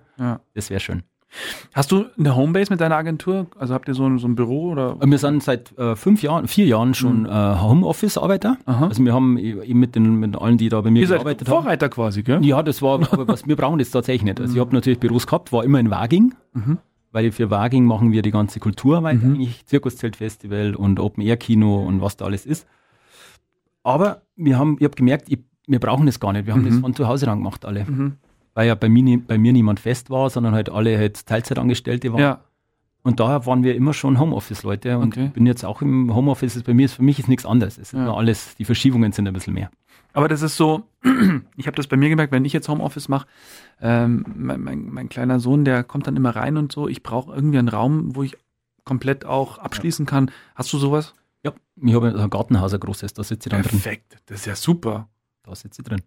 Das 0.54 0.70
wäre 0.70 0.80
schön. 0.80 1.04
Hast 1.74 1.91
du 1.91 2.06
eine 2.18 2.36
Homebase 2.36 2.72
mit 2.72 2.80
deiner 2.80 2.96
Agentur? 2.96 3.48
Also 3.58 3.74
habt 3.74 3.88
ihr 3.88 3.96
so 3.96 4.06
ein, 4.06 4.20
so 4.20 4.28
ein 4.28 4.36
Büro 4.36 4.72
oder? 4.72 4.98
Wir 5.04 5.18
sind 5.18 5.41
seit 5.44 5.78
äh, 5.78 5.96
fünf 5.96 6.22
Jahren, 6.22 6.48
vier 6.48 6.66
Jahren 6.66 6.94
schon 6.94 7.22
mhm. 7.22 7.26
äh, 7.26 7.60
Homeoffice-Arbeiter. 7.60 8.58
Also 8.66 9.04
wir 9.04 9.14
haben 9.14 9.38
eben 9.38 9.80
mit 9.80 9.96
den 9.96 10.20
mit 10.20 10.36
allen, 10.36 10.58
die 10.58 10.70
da 10.70 10.82
bei 10.82 10.91
mir 10.91 11.02
ihr 11.02 11.08
gearbeitet 11.08 11.48
seid 11.48 11.56
Vorreiter 11.56 11.86
haben. 11.88 11.94
quasi, 11.94 12.24
gell? 12.24 12.44
Ja, 12.46 12.62
das 12.62 12.82
war, 12.82 13.00
aber 13.12 13.28
was 13.28 13.48
wir 13.48 13.56
brauchen 13.56 13.80
das 13.80 13.89
tatsächlich 13.89 14.24
nicht. 14.24 14.39
Also 14.39 14.54
ich 14.54 14.60
habe 14.60 14.74
natürlich 14.74 15.00
Büros 15.00 15.26
gehabt, 15.26 15.52
war 15.52 15.64
immer 15.64 15.80
in 15.80 15.89
Waging. 15.89 16.36
Mhm 16.54 16.78
weil 17.14 17.32
für 17.32 17.49
Waging 17.49 17.86
machen 17.86 18.11
wir 18.11 18.24
die 18.24 18.32
ganze 18.32 18.59
Kulturarbeit 18.59 19.22
mhm. 19.22 19.36
eigentlich, 19.36 19.66
Zirkuszeltfestival 19.68 20.76
und 20.76 20.99
Open-Air-Kino 20.99 21.84
und 21.84 22.01
was 22.01 22.18
da 22.18 22.26
alles 22.26 22.45
ist. 22.45 22.68
Aber 23.84 24.24
wir 24.36 24.57
haben, 24.57 24.78
ich 24.80 24.84
habe 24.84 24.95
gemerkt, 24.95 25.30
ich, 25.30 25.39
wir 25.68 25.80
brauchen 25.80 26.07
das 26.07 26.20
gar 26.20 26.34
nicht. 26.34 26.47
Wir 26.47 26.53
haben 26.53 26.64
mhm. 26.64 26.70
das 26.70 26.80
von 26.80 26.95
zu 26.95 27.07
Hause 27.07 27.28
dann 27.28 27.38
gemacht, 27.38 27.66
alle. 27.66 27.86
Mhm. 27.86 28.14
Weil 28.55 28.68
ja 28.68 28.76
bei 28.76 28.89
mir, 28.89 29.20
bei 29.26 29.38
mir 29.38 29.53
niemand 29.53 29.80
fest 29.80 30.09
war, 30.09 30.30
sondern 30.30 30.53
halt 30.53 30.70
alle 30.70 30.97
halt 30.97 31.26
Teilzeitangestellte 31.26 32.11
waren. 32.14 32.22
Ja. 32.22 32.39
Und 33.03 33.20
daher 33.20 33.45
waren 33.45 33.64
wir 33.64 33.76
immer 33.76 33.93
schon 33.93 34.20
Homeoffice-Leute 34.20 34.97
und 34.97 35.18
okay. 35.18 35.30
bin 35.34 35.45
jetzt 35.45 35.66
auch 35.66 35.82
im 35.82 36.16
Homeoffice. 36.16 36.64
Bei 36.64 36.74
mir 36.74 36.86
ist 36.86 36.93
für 36.93 37.03
mich 37.03 37.20
ist 37.20 37.28
nichts 37.28 37.45
anderes. 37.45 37.78
Es 37.78 37.89
ist 37.89 37.93
ja. 37.93 38.05
nur 38.05 38.18
alles, 38.18 38.55
die 38.55 38.66
Verschiebungen 38.66 39.11
sind 39.11 39.28
ein 39.28 39.34
bisschen 39.34 39.53
mehr. 39.53 39.70
Aber 40.14 40.28
das 40.28 40.43
ist 40.43 40.55
so, 40.55 40.88
ich 41.57 41.68
habe 41.68 41.76
das 41.76 41.88
bei 41.88 41.97
mir 41.97 42.09
gemerkt, 42.09 42.32
wenn 42.32 42.45
ich 42.45 42.53
jetzt 42.53 42.70
Homeoffice 42.70 43.09
mache, 43.09 43.28
ähm, 43.82 44.24
mein, 44.36 44.61
mein, 44.61 44.89
mein, 44.89 45.09
kleiner 45.09 45.39
Sohn, 45.39 45.66
der 45.66 45.84
kommt 45.84 46.07
dann 46.07 46.16
immer 46.16 46.36
rein 46.36 46.57
und 46.57 46.72
so, 46.72 46.88
ich 46.88 47.03
brauche 47.03 47.34
irgendwie 47.34 47.57
einen 47.57 47.68
Raum, 47.68 48.16
wo 48.16 48.24
ich 48.24 48.38
komplett 48.86 49.26
auch 49.26 49.57
abschließen 49.57 50.05
kann. 50.05 50.32
Hast 50.55 50.72
du 50.72 50.78
sowas? 50.78 51.16
Ja, 51.43 51.51
ich 51.76 51.93
habe 51.93 52.14
ein 52.14 52.30
Gartenhaus, 52.30 52.74
ein 52.74 52.80
großes, 52.80 53.14
da 53.14 53.24
sitze 53.24 53.49
ich 53.49 53.51
dann 53.51 53.64
drin. 53.64 53.82
Perfekt, 53.82 54.18
das 54.28 54.41
ist 54.41 54.45
ja 54.45 54.55
super. 54.55 55.09
Da 55.43 55.55
sitze 55.55 55.82
ich 55.82 55.88
drin. 55.88 56.01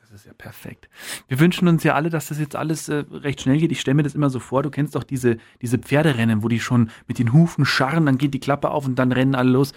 Das 0.00 0.10
ist 0.10 0.26
ja 0.26 0.32
perfekt. 0.34 0.88
Wir 1.28 1.38
wünschen 1.38 1.68
uns 1.68 1.84
ja 1.84 1.94
alle, 1.94 2.10
dass 2.10 2.26
das 2.28 2.38
jetzt 2.38 2.56
alles 2.56 2.88
äh, 2.88 3.04
recht 3.10 3.40
schnell 3.40 3.58
geht. 3.58 3.72
Ich 3.72 3.80
stelle 3.80 3.94
mir 3.94 4.02
das 4.02 4.14
immer 4.14 4.28
so 4.28 4.40
vor, 4.40 4.62
du 4.62 4.70
kennst 4.70 4.94
doch 4.94 5.04
diese, 5.04 5.38
diese 5.62 5.78
Pferderennen, 5.78 6.42
wo 6.42 6.48
die 6.48 6.60
schon 6.60 6.90
mit 7.06 7.18
den 7.18 7.32
Hufen 7.32 7.64
scharren, 7.64 8.06
dann 8.06 8.18
geht 8.18 8.34
die 8.34 8.40
Klappe 8.40 8.70
auf 8.70 8.86
und 8.86 8.96
dann 8.96 9.12
rennen 9.12 9.34
alle 9.34 9.50
los. 9.50 9.72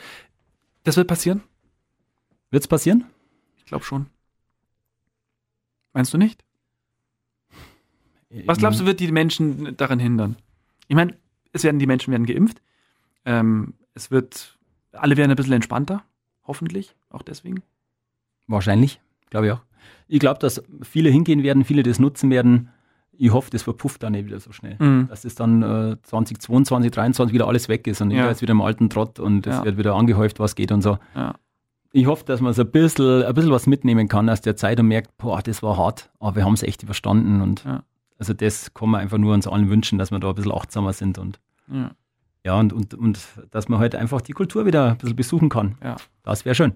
Das 0.84 0.98
wird 0.98 1.08
passieren? 1.08 1.42
Wird 2.52 2.64
es 2.64 2.68
passieren? 2.68 3.06
Ich 3.66 3.70
glaube 3.70 3.84
schon. 3.84 4.06
Meinst 5.94 6.14
du 6.14 6.18
nicht? 6.18 6.44
Was 8.46 8.58
glaubst 8.58 8.80
du, 8.80 8.86
wird 8.86 9.00
die 9.00 9.12
Menschen 9.12 9.76
daran 9.78 10.00
hindern? 10.00 10.36
Ich 10.88 10.96
meine, 10.96 11.16
es 11.52 11.64
werden 11.64 11.80
die 11.80 11.88
Menschen 11.88 12.12
werden 12.12 12.26
geimpft. 12.26 12.62
Ähm, 13.24 13.74
es 13.94 14.12
wird, 14.12 14.58
alle 14.92 15.18
werden 15.18 15.32
ein 15.32 15.36
bisschen 15.38 15.54
entspannter, 15.54 16.04
hoffentlich, 16.46 16.96
auch 17.10 17.22
deswegen. 17.22 17.64
Wahrscheinlich, 18.48 19.00
glaube 19.30 19.48
ich 19.48 19.52
auch. 19.54 19.62
Ich 20.08 20.20
glaube, 20.20 20.40
dass 20.40 20.62
viele 20.84 21.10
hingehen 21.10 21.42
werden, 21.44 21.64
viele 21.64 21.82
das 21.82 21.98
nutzen 21.98 22.30
werden. 22.30 22.70
Ich 23.18 23.32
hoffe, 23.32 23.50
das 23.50 23.64
verpufft 23.64 24.04
dann 24.04 24.12
nicht 24.12 24.26
wieder 24.26 24.40
so 24.42 24.52
schnell. 24.52 24.76
Mhm. 24.80 25.08
Dass 25.08 25.24
es 25.26 25.34
dann 25.36 25.64
äh, 25.64 25.98
2022, 26.04 26.68
2023 26.68 27.34
wieder 27.34 27.48
alles 27.48 27.70
weg 27.70 27.88
ist 27.88 28.02
und 28.02 28.12
Ja. 28.12 28.26
ja. 28.26 28.30
jetzt 28.30 28.42
wieder 28.42 28.52
im 28.52 28.62
alten 28.62 28.90
Trott 28.90 29.20
und 29.20 29.48
es 29.48 29.56
Ja. 29.56 29.64
wird 29.66 29.78
wieder 29.78 29.96
angehäuft, 29.96 30.40
was 30.40 30.56
geht 30.56 30.72
und 30.72 30.82
so. 30.82 31.00
Ja. 31.16 31.36
Ich 31.98 32.08
hoffe, 32.08 32.26
dass 32.26 32.42
man 32.42 32.52
so 32.54 32.64
ein 32.64 32.72
bisschen, 32.72 33.24
ein 33.24 33.34
bisschen 33.34 33.52
was 33.52 33.68
mitnehmen 33.68 34.10
kann 34.10 34.30
aus 34.30 34.42
der 34.42 34.58
Zeit 34.58 34.80
und 34.82 34.88
merkt, 34.90 35.18
boah, 35.18 35.42
das 35.42 35.64
war 35.64 35.78
hart, 35.78 36.10
aber 36.20 36.36
wir 36.36 36.44
haben 36.46 36.54
es 36.54 36.62
echt 36.64 36.84
überstanden. 36.84 37.40
Und 37.42 37.64
Ja. 37.64 37.84
also 38.20 38.34
das 38.34 38.74
kann 38.74 38.90
man 38.90 39.00
einfach 39.00 39.18
nur 39.18 39.34
uns 39.34 39.48
allen 39.48 39.70
wünschen, 39.70 39.98
dass 39.98 40.12
wir 40.12 40.20
da 40.20 40.28
ein 40.30 40.36
bisschen 40.36 40.52
achtsamer 40.52 40.92
sind 40.92 41.18
und 41.18 41.40
Ja. 41.72 41.92
ja, 42.44 42.60
und, 42.60 42.74
und, 42.74 42.94
und 42.96 43.20
dass 43.52 43.70
man 43.70 43.80
halt 43.80 43.96
einfach 43.96 44.20
die 44.20 44.34
Kultur 44.34 44.66
wieder 44.66 44.92
ein 44.92 44.98
bisschen 44.98 45.16
besuchen 45.16 45.48
kann. 45.48 45.76
Ja. 45.82 45.96
Das 46.24 46.44
wäre 46.44 46.54
schön. 46.54 46.74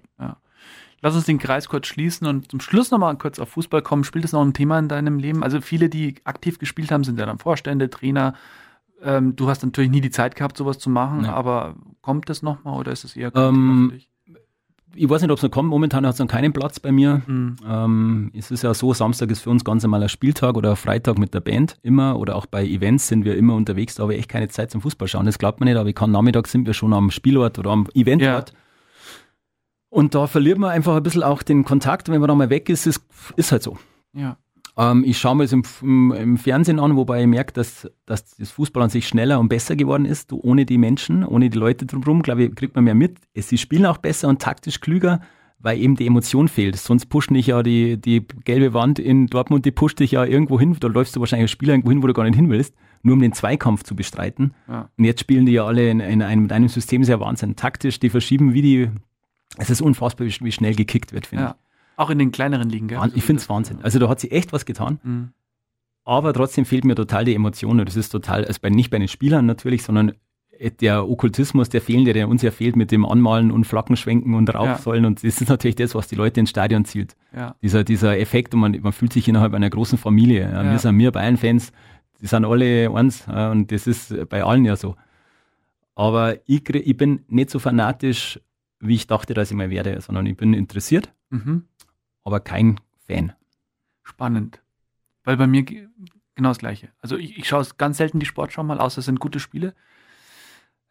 Lass 1.02 1.16
uns 1.16 1.26
den 1.26 1.38
Kreis 1.38 1.68
kurz 1.68 1.88
schließen 1.88 2.26
und 2.26 2.50
zum 2.52 2.62
Schluss 2.62 2.90
nochmal 2.92 3.18
kurz 3.18 3.40
auf 3.40 3.50
Fußball 3.50 3.82
kommen. 3.82 4.06
Spielt 4.06 4.24
das 4.24 4.32
noch 4.32 4.42
ein 4.42 4.54
Thema 4.54 4.80
in 4.80 4.88
deinem 4.88 5.18
Leben? 5.20 5.44
Also 5.44 5.60
viele, 5.60 5.90
die 5.90 6.16
aktiv 6.24 6.60
gespielt 6.60 6.92
haben, 6.92 7.04
sind 7.04 7.20
ja 7.20 7.26
dann 7.26 7.40
Vorstände, 7.40 7.90
Trainer. 7.90 8.36
Ähm, 9.02 9.36
du 9.36 9.50
hast 9.50 9.64
natürlich 9.64 9.92
nie 9.92 10.02
die 10.02 10.12
Zeit 10.12 10.36
gehabt, 10.36 10.56
sowas 10.58 10.78
zu 10.80 10.90
machen, 10.90 11.26
Ja. 11.26 11.34
aber 11.34 11.76
kommt 12.02 12.30
das 12.30 12.42
nochmal 12.42 12.78
oder 12.80 12.92
ist 12.94 13.04
es 13.04 13.16
eher 13.18 13.34
Ähm? 13.36 13.94
Ich 14.96 15.10
weiß 15.10 15.22
nicht, 15.22 15.32
ob 15.32 15.38
es 15.38 15.44
noch 15.44 15.52
kommt. 15.52 15.70
Momentan 15.70 16.06
hat 16.06 16.14
es 16.14 16.20
noch 16.20 16.28
keinen 16.28 16.52
Platz 16.52 16.80
bei 16.80 16.92
mir. 16.92 17.22
Mhm. 17.26 17.56
Ähm, 17.68 18.32
es 18.36 18.52
ist 18.52 18.64
ja 18.64 18.74
so, 18.74 18.94
Samstag 18.94 19.32
ist 19.32 19.42
für 19.42 19.50
uns 19.50 19.64
ganz 19.64 19.84
normaler 19.84 20.10
Spieltag 20.10 20.58
oder 20.58 20.76
Freitag 20.76 21.18
mit 21.18 21.34
der 21.34 21.42
Band 21.42 21.78
immer 21.84 22.18
oder 22.18 22.36
auch 22.36 22.46
bei 22.46 22.66
Events 22.66 23.08
sind 23.08 23.24
wir 23.26 23.36
immer 23.38 23.56
unterwegs, 23.56 23.96
da 23.96 24.04
habe 24.04 24.14
ich 24.14 24.20
echt 24.20 24.30
keine 24.30 24.48
Zeit 24.50 24.72
zum 24.72 24.82
Fußball 24.82 25.08
schauen. 25.08 25.26
Das 25.26 25.38
glaubt 25.38 25.60
man 25.60 25.70
nicht, 25.70 25.78
aber 25.78 25.90
ich 25.90 25.96
kann 25.96 26.12
Nachmittag 26.12 26.48
sind 26.48 26.66
wir 26.66 26.74
schon 26.74 26.94
am 26.94 27.12
Spielort 27.12 27.60
oder 27.60 27.72
am 27.72 27.88
Eventort. 27.94 28.54
Und 29.90 30.14
da 30.16 30.28
verliert 30.28 30.58
man 30.58 30.70
einfach 30.72 30.96
ein 30.96 31.04
bisschen 31.04 31.24
auch 31.24 31.42
den 31.44 31.66
Kontakt. 31.66 32.10
Wenn 32.10 32.20
man 32.20 32.28
da 32.28 32.36
mal 32.36 32.50
weg 32.50 32.70
ist, 32.70 32.86
ist, 32.86 33.02
ist 33.36 33.52
halt 33.52 33.64
so. 33.64 33.78
Ja. 34.14 34.38
Ähm, 34.80 35.04
ich 35.06 35.18
schaue 35.18 35.36
mir 35.36 35.44
das 35.44 35.52
im, 35.52 35.64
im, 35.82 36.12
im 36.14 36.38
Fernsehen 36.38 36.80
an, 36.80 36.96
wobei 36.96 37.22
ich 37.22 37.28
merke, 37.28 37.52
dass, 37.52 37.92
dass 38.06 38.38
das 38.38 38.50
Fußball 38.52 38.84
an 38.84 38.90
sich 38.90 39.08
schneller 39.08 39.40
und 39.40 39.50
besser 39.50 39.76
geworden 39.76 40.06
ist. 40.06 40.32
Du, 40.32 40.40
ohne 40.42 40.66
die 40.66 40.78
Menschen, 40.78 41.26
ohne 41.26 41.50
die 41.50 41.58
Leute 41.58 41.86
drumherum, 41.86 42.22
glaube 42.22 42.46
ich, 42.46 42.56
kriegt 42.56 42.76
man 42.76 42.86
mehr 42.86 42.96
mit. 42.96 43.18
Sie 43.36 43.58
spielen 43.58 43.86
auch 43.86 43.98
besser 43.98 44.30
und 44.30 44.42
taktisch 44.42 44.80
klüger, 44.80 45.20
weil 45.60 45.78
eben 45.78 45.98
die 45.98 46.08
Emotion 46.08 46.48
fehlt. 46.48 46.78
Sonst 46.78 47.08
pusht 47.08 47.30
dich 47.30 47.48
ja 47.48 47.62
die, 47.62 48.00
die 48.00 48.26
gelbe 48.46 48.74
Wand 48.74 49.00
in 49.00 49.28
Dortmund, 49.28 49.66
die 49.66 49.72
pusht 49.72 50.00
dich 50.00 50.12
ja 50.12 50.24
irgendwo 50.24 50.58
hin. 50.58 50.78
Da 50.80 50.88
läufst 50.88 51.14
du 51.14 51.20
wahrscheinlich 51.20 51.46
als 51.46 51.52
Spieler 51.52 51.74
irgendwo 51.74 51.92
hin, 51.92 52.02
wo 52.02 52.08
du 52.08 52.14
gar 52.14 52.24
nicht 52.24 52.36
hin 52.36 52.50
willst, 52.50 52.74
nur 53.04 53.16
um 53.16 53.22
den 53.22 53.34
Zweikampf 53.34 53.84
zu 53.84 53.98
bestreiten. 53.98 54.54
Ja. 54.70 54.90
Und 54.98 55.04
jetzt 55.04 55.20
spielen 55.20 55.46
die 55.46 55.52
ja 55.52 55.66
alle 55.66 55.90
in, 55.90 56.00
in 56.00 56.22
einem, 56.22 56.44
mit 56.44 56.54
einem 56.54 56.70
System 56.70 57.04
sehr 57.04 57.20
Wahnsinn. 57.20 57.58
Taktisch, 57.58 58.00
die 58.00 58.10
verschieben 58.10 58.54
wie 58.54 58.62
die. 58.62 58.90
Es 59.58 59.70
ist 59.70 59.82
unfassbar, 59.82 60.26
wie, 60.28 60.52
schnell 60.54 60.76
gekickt 60.76 61.12
wird, 61.12 61.28
finde 61.28 61.44
ja. 61.44 61.56
Auch 62.00 62.10
in 62.10 62.18
den 62.18 62.32
kleineren 62.32 62.70
Ligen, 62.70 62.88
gell? 62.88 63.00
ich. 63.14 63.24
Finde 63.26 63.42
es 63.42 63.50
Wahnsinn. 63.50 63.80
Also 63.82 64.00
da 64.00 64.08
hat 64.08 64.22
sie 64.22 64.32
echt 64.32 64.54
was 64.54 64.66
getan. 64.66 65.00
Mhm. 65.04 65.30
Aber 66.06 66.34
trotzdem 66.34 66.64
fehlt 66.64 66.86
mir 66.86 66.96
total 66.96 67.26
die 67.26 67.36
Emotion. 67.36 67.78
Und 67.80 67.90
das 67.90 67.98
ist 67.98 68.10
total, 68.10 68.46
also 68.46 68.58
bei, 68.62 68.70
nicht 68.70 68.90
bei 68.90 69.00
den 69.00 69.10
Spielern 69.10 69.46
natürlich, 69.46 69.84
sondern 69.84 70.14
der 70.80 71.10
Okkultismus, 71.10 71.68
der 71.68 71.82
fehlende, 71.82 72.14
der 72.14 72.30
uns 72.30 72.42
ja 72.42 72.52
fehlt 72.52 72.78
mit 72.78 72.92
dem 72.92 73.06
Anmalen 73.06 73.52
und 73.52 73.66
Flaggenschwenken 73.66 74.34
und 74.34 74.54
Rauchsäulen. 74.54 75.04
Und 75.04 75.24
das 75.24 75.42
ist 75.42 75.50
natürlich 75.50 75.76
das, 75.76 75.94
was 75.94 76.08
die 76.08 76.16
Leute 76.16 76.40
ins 76.40 76.52
Stadion 76.52 76.86
zielt. 76.86 77.18
Ja. 77.36 77.56
Dieser, 77.62 77.84
dieser 77.84 78.18
Effekt 78.18 78.54
und 78.54 78.62
man, 78.62 78.80
man 78.82 78.94
fühlt 78.94 79.12
sich 79.12 79.28
innerhalb 79.28 79.54
einer 79.54 79.70
großen 79.70 79.98
Familie. 79.98 80.44
Ja, 80.44 80.64
Ja. 80.64 80.72
Wir 80.72 80.80
sind 80.80 80.98
wir 80.98 81.12
Bayern-Fans, 81.12 81.74
die 82.22 82.28
sind 82.28 82.46
alle 82.46 82.90
eins. 82.94 83.26
Ja, 83.28 83.52
und 83.52 83.72
das 83.72 83.88
ist 83.88 84.16
bei 84.30 84.42
allen 84.44 84.64
ja 84.64 84.78
so. 84.78 84.96
Aber 85.96 86.38
ich, 86.46 86.68
ich 86.70 86.96
bin 86.96 87.26
nicht 87.28 87.50
so 87.50 87.60
fanatisch, 87.60 88.40
wie 88.80 88.96
ich 88.96 89.08
dachte, 89.08 89.34
dass 89.34 89.52
ich 89.52 89.58
mal 89.58 89.70
werde, 89.70 90.00
sondern 90.00 90.26
ich 90.26 90.38
bin 90.38 90.54
interessiert, 90.54 91.14
Mhm. 91.32 91.66
Aber 92.30 92.40
kein 92.40 92.80
Fan. 93.06 93.34
Spannend. 94.04 94.62
Weil 95.24 95.38
bei 95.38 95.48
mir 95.48 95.64
ge- 95.64 95.88
genau 96.36 96.50
das 96.50 96.60
Gleiche. 96.60 96.90
Also 97.02 97.18
ich, 97.18 97.38
ich 97.38 97.48
schaue 97.48 97.66
ganz 97.78 97.98
selten 97.98 98.20
die 98.20 98.26
Sportschau 98.26 98.64
mal, 98.64 98.80
außer 98.80 99.00
es 99.00 99.06
sind 99.06 99.20
gute 99.20 99.40
Spiele. 99.40 99.74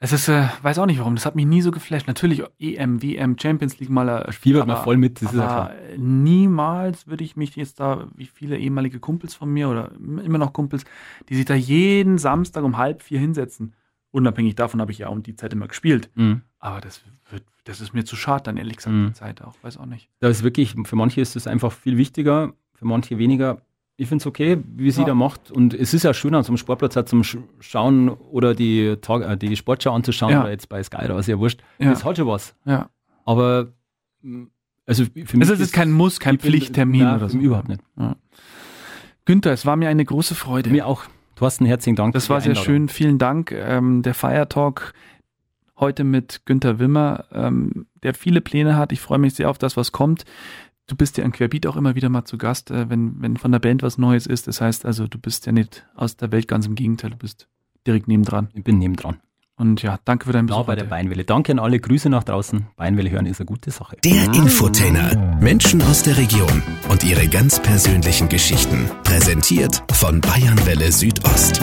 Es 0.01 0.13
ist, 0.13 0.29
äh, 0.29 0.47
weiß 0.63 0.79
auch 0.79 0.87
nicht 0.87 1.01
warum, 1.01 1.17
das 1.17 1.27
hat 1.27 1.35
mich 1.35 1.47
nie 1.47 1.61
so 1.61 1.73
geflasht. 1.73 2.07
Natürlich 2.07 2.45
EM, 2.61 3.03
WM, 3.03 3.37
Champions 3.37 3.81
League 3.81 3.91
mal 3.91 4.31
Spiel, 4.31 4.53
Fiebert 4.53 4.69
man 4.69 4.85
voll 4.85 4.97
mit, 4.97 5.21
das 5.21 5.33
ist 5.33 5.39
ja 5.39 5.49
aber 5.49 5.75
niemals 5.97 7.09
würde 7.09 7.25
ich 7.25 7.35
mich 7.37 7.57
jetzt 7.57 7.81
da, 7.81 8.07
wie 8.15 8.27
viele 8.27 8.59
ehemalige 8.59 9.01
Kumpels 9.01 9.35
von 9.35 9.51
mir 9.51 9.69
oder 9.69 9.91
immer 9.99 10.39
noch 10.39 10.53
Kumpels, 10.53 10.85
die 11.29 11.35
sich 11.35 11.47
da 11.47 11.55
jeden 11.55 12.19
Samstag 12.19 12.63
um 12.63 12.77
halb 12.77 13.03
vier 13.03 13.19
hinsetzen. 13.19 13.75
Unabhängig 14.13 14.55
davon 14.55 14.81
habe 14.81 14.93
ich 14.93 14.99
ja 14.99 15.09
um 15.09 15.25
die 15.25 15.35
Zeit 15.35 15.53
immer 15.53 15.67
gespielt. 15.67 16.11
Mhm. 16.15 16.43
Aber 16.61 16.81
das 16.81 17.03
wird, 17.31 17.43
das 17.69 17.81
ist 17.81 17.95
mir 17.95 18.05
zu 18.05 18.17
schade, 18.17 18.43
dann 18.45 18.57
ehrlich 18.57 18.77
gesagt, 18.79 18.95
Mhm. 18.97 19.07
die 19.09 19.13
Zeit 19.13 19.43
auch. 19.43 19.55
Weiß 19.63 19.77
auch 19.77 19.87
nicht. 19.87 20.09
Da 20.21 20.29
ist 20.29 20.43
wirklich, 20.43 20.75
für 20.85 20.97
manche 20.97 21.21
ist 21.21 21.37
es 21.37 21.47
einfach 21.47 21.71
viel 21.73 21.97
wichtiger, 21.97 22.53
für 22.75 22.87
manche 22.87 23.19
weniger. 23.19 23.61
Ich 23.97 24.09
finde 24.09 24.23
es 24.23 24.27
okay, 24.27 24.59
wie 24.77 24.91
sie 24.91 25.01
Ja. 25.03 25.09
da 25.09 25.15
macht. 25.15 25.51
Und 25.51 25.75
es 25.75 25.93
ist 25.93 26.05
ja 26.05 26.15
schön, 26.15 26.35
an 26.35 26.43
so 26.45 26.49
einem 26.51 26.57
Sportplatz 26.57 26.95
halt 26.97 27.09
zum 27.09 27.23
Sch- 27.23 27.43
Schauen 27.61 28.09
oder 28.11 28.55
die, 28.55 28.97
Tag, 29.01 29.23
äh, 29.23 29.37
die 29.37 29.57
Sportschau 29.57 29.93
anzuschauen 29.93 30.33
Ja. 30.33 30.41
oder 30.43 30.51
jetzt 30.51 30.69
bei 30.69 30.83
Sky, 30.83 31.07
da 31.09 31.19
ist 31.19 31.27
ja 31.27 31.39
wurscht. 31.39 31.61
Ja. 31.79 31.91
Das 31.91 32.05
hat 32.05 32.17
schon 32.17 32.27
was. 32.29 32.55
Ja. 32.65 32.89
Aber 33.25 33.69
mh, 34.23 34.47
also 34.87 35.05
für 35.05 35.37
mich 35.37 35.49
Es 35.49 35.51
ist 35.51 35.61
jetzt 35.61 35.73
kein 35.73 35.91
Muss, 35.91 36.21
kein 36.21 36.37
ich 36.37 36.41
bin- 36.43 36.51
Pflichttermin 36.53 37.03
Nein, 37.03 37.17
oder 37.17 37.29
so. 37.29 37.39
Überhaupt 37.39 37.69
nicht. 37.69 37.83
Günther, 39.25 39.53
es 39.53 39.67
war 39.67 39.77
mir 39.77 39.89
eine 39.89 40.05
große 40.05 40.35
Freude. 40.35 40.71
Mir 40.71 40.87
auch. 40.87 41.03
Thorsten, 41.37 41.67
herzlichen 41.67 41.97
Dank. 41.97 42.15
Das 42.15 42.31
war 42.31 42.41
sehr 42.41 42.55
schön. 42.55 42.89
Vielen 42.89 43.19
Dank. 43.19 43.53
Ähm, 43.53 44.03
der 44.03 44.15
Feiertalk 44.15 44.93
heute 45.81 46.05
mit 46.05 46.43
Günther 46.45 46.79
Wimmer, 46.79 47.25
ähm, 47.33 47.87
der 48.03 48.15
viele 48.15 48.41
Pläne 48.41 48.77
hat. 48.77 48.93
Ich 48.93 49.01
freue 49.01 49.19
mich 49.19 49.35
sehr 49.35 49.51
auf 49.51 49.59
das, 49.59 49.77
was 49.77 49.93
kommt. 49.93 50.25
Du 50.87 50.97
bist 50.97 51.19
ja 51.19 51.25
in 51.25 51.33
Querbeat 51.33 51.67
auch 51.67 51.77
immer 51.77 51.95
wieder 51.95 52.09
mal 52.09 52.25
zu 52.25 52.39
Gast, 52.39 52.71
äh, 52.71 52.89
wenn, 52.89 53.21
wenn 53.21 53.37
von 53.37 53.53
der 53.53 53.59
Band 53.59 53.83
was 53.83 53.99
Neues 53.99 54.27
ist. 54.27 54.47
Das 54.47 54.61
heißt 54.61 54.87
also, 54.87 55.07
du 55.07 55.19
bist 55.19 55.47
ja 55.47 55.53
nicht 55.53 55.87
aus 55.95 56.17
der 56.17 56.33
Welt, 56.33 56.49
ganz 56.49 56.67
im 56.67 56.75
Gegenteil, 56.75 57.11
du 57.11 57.17
bist 57.17 57.49
direkt 57.87 58.09
nebendran. 58.09 58.49
Ich 58.55 58.65
bin 58.65 58.79
nebendran. 58.79 59.19
Und 59.57 59.83
ja, 59.83 59.99
danke 60.05 60.27
für 60.27 60.33
deinen 60.33 60.47
Da 60.47 60.55
Besuch. 60.55 60.67
bei 60.67 60.77
der. 60.77 60.85
Beinwelle. 60.85 61.25
Danke 61.25 61.51
an 61.51 61.59
alle. 61.59 61.81
Grüße 61.81 62.09
nach 62.09 62.23
draußen. 62.23 62.69
Beinwelle 62.77 63.11
hören 63.11 63.27
ist 63.27 63.41
eine 63.41 63.47
gute 63.47 63.73
Sache. 63.73 63.97
Der 64.05 64.25
Infotainer. 64.33 65.37
Menschen 65.41 65.83
aus 65.83 66.05
der 66.05 66.17
Region 66.17 66.63
und 66.89 67.03
ihre 67.03 67.27
ganz 67.27 67.61
persönlichen 67.61 68.29
Geschichten. 68.29 68.89
Präsentiert 69.03 69.83
von 69.93 70.21
Bayernwelle 70.21 70.93
Südost. 70.93 71.61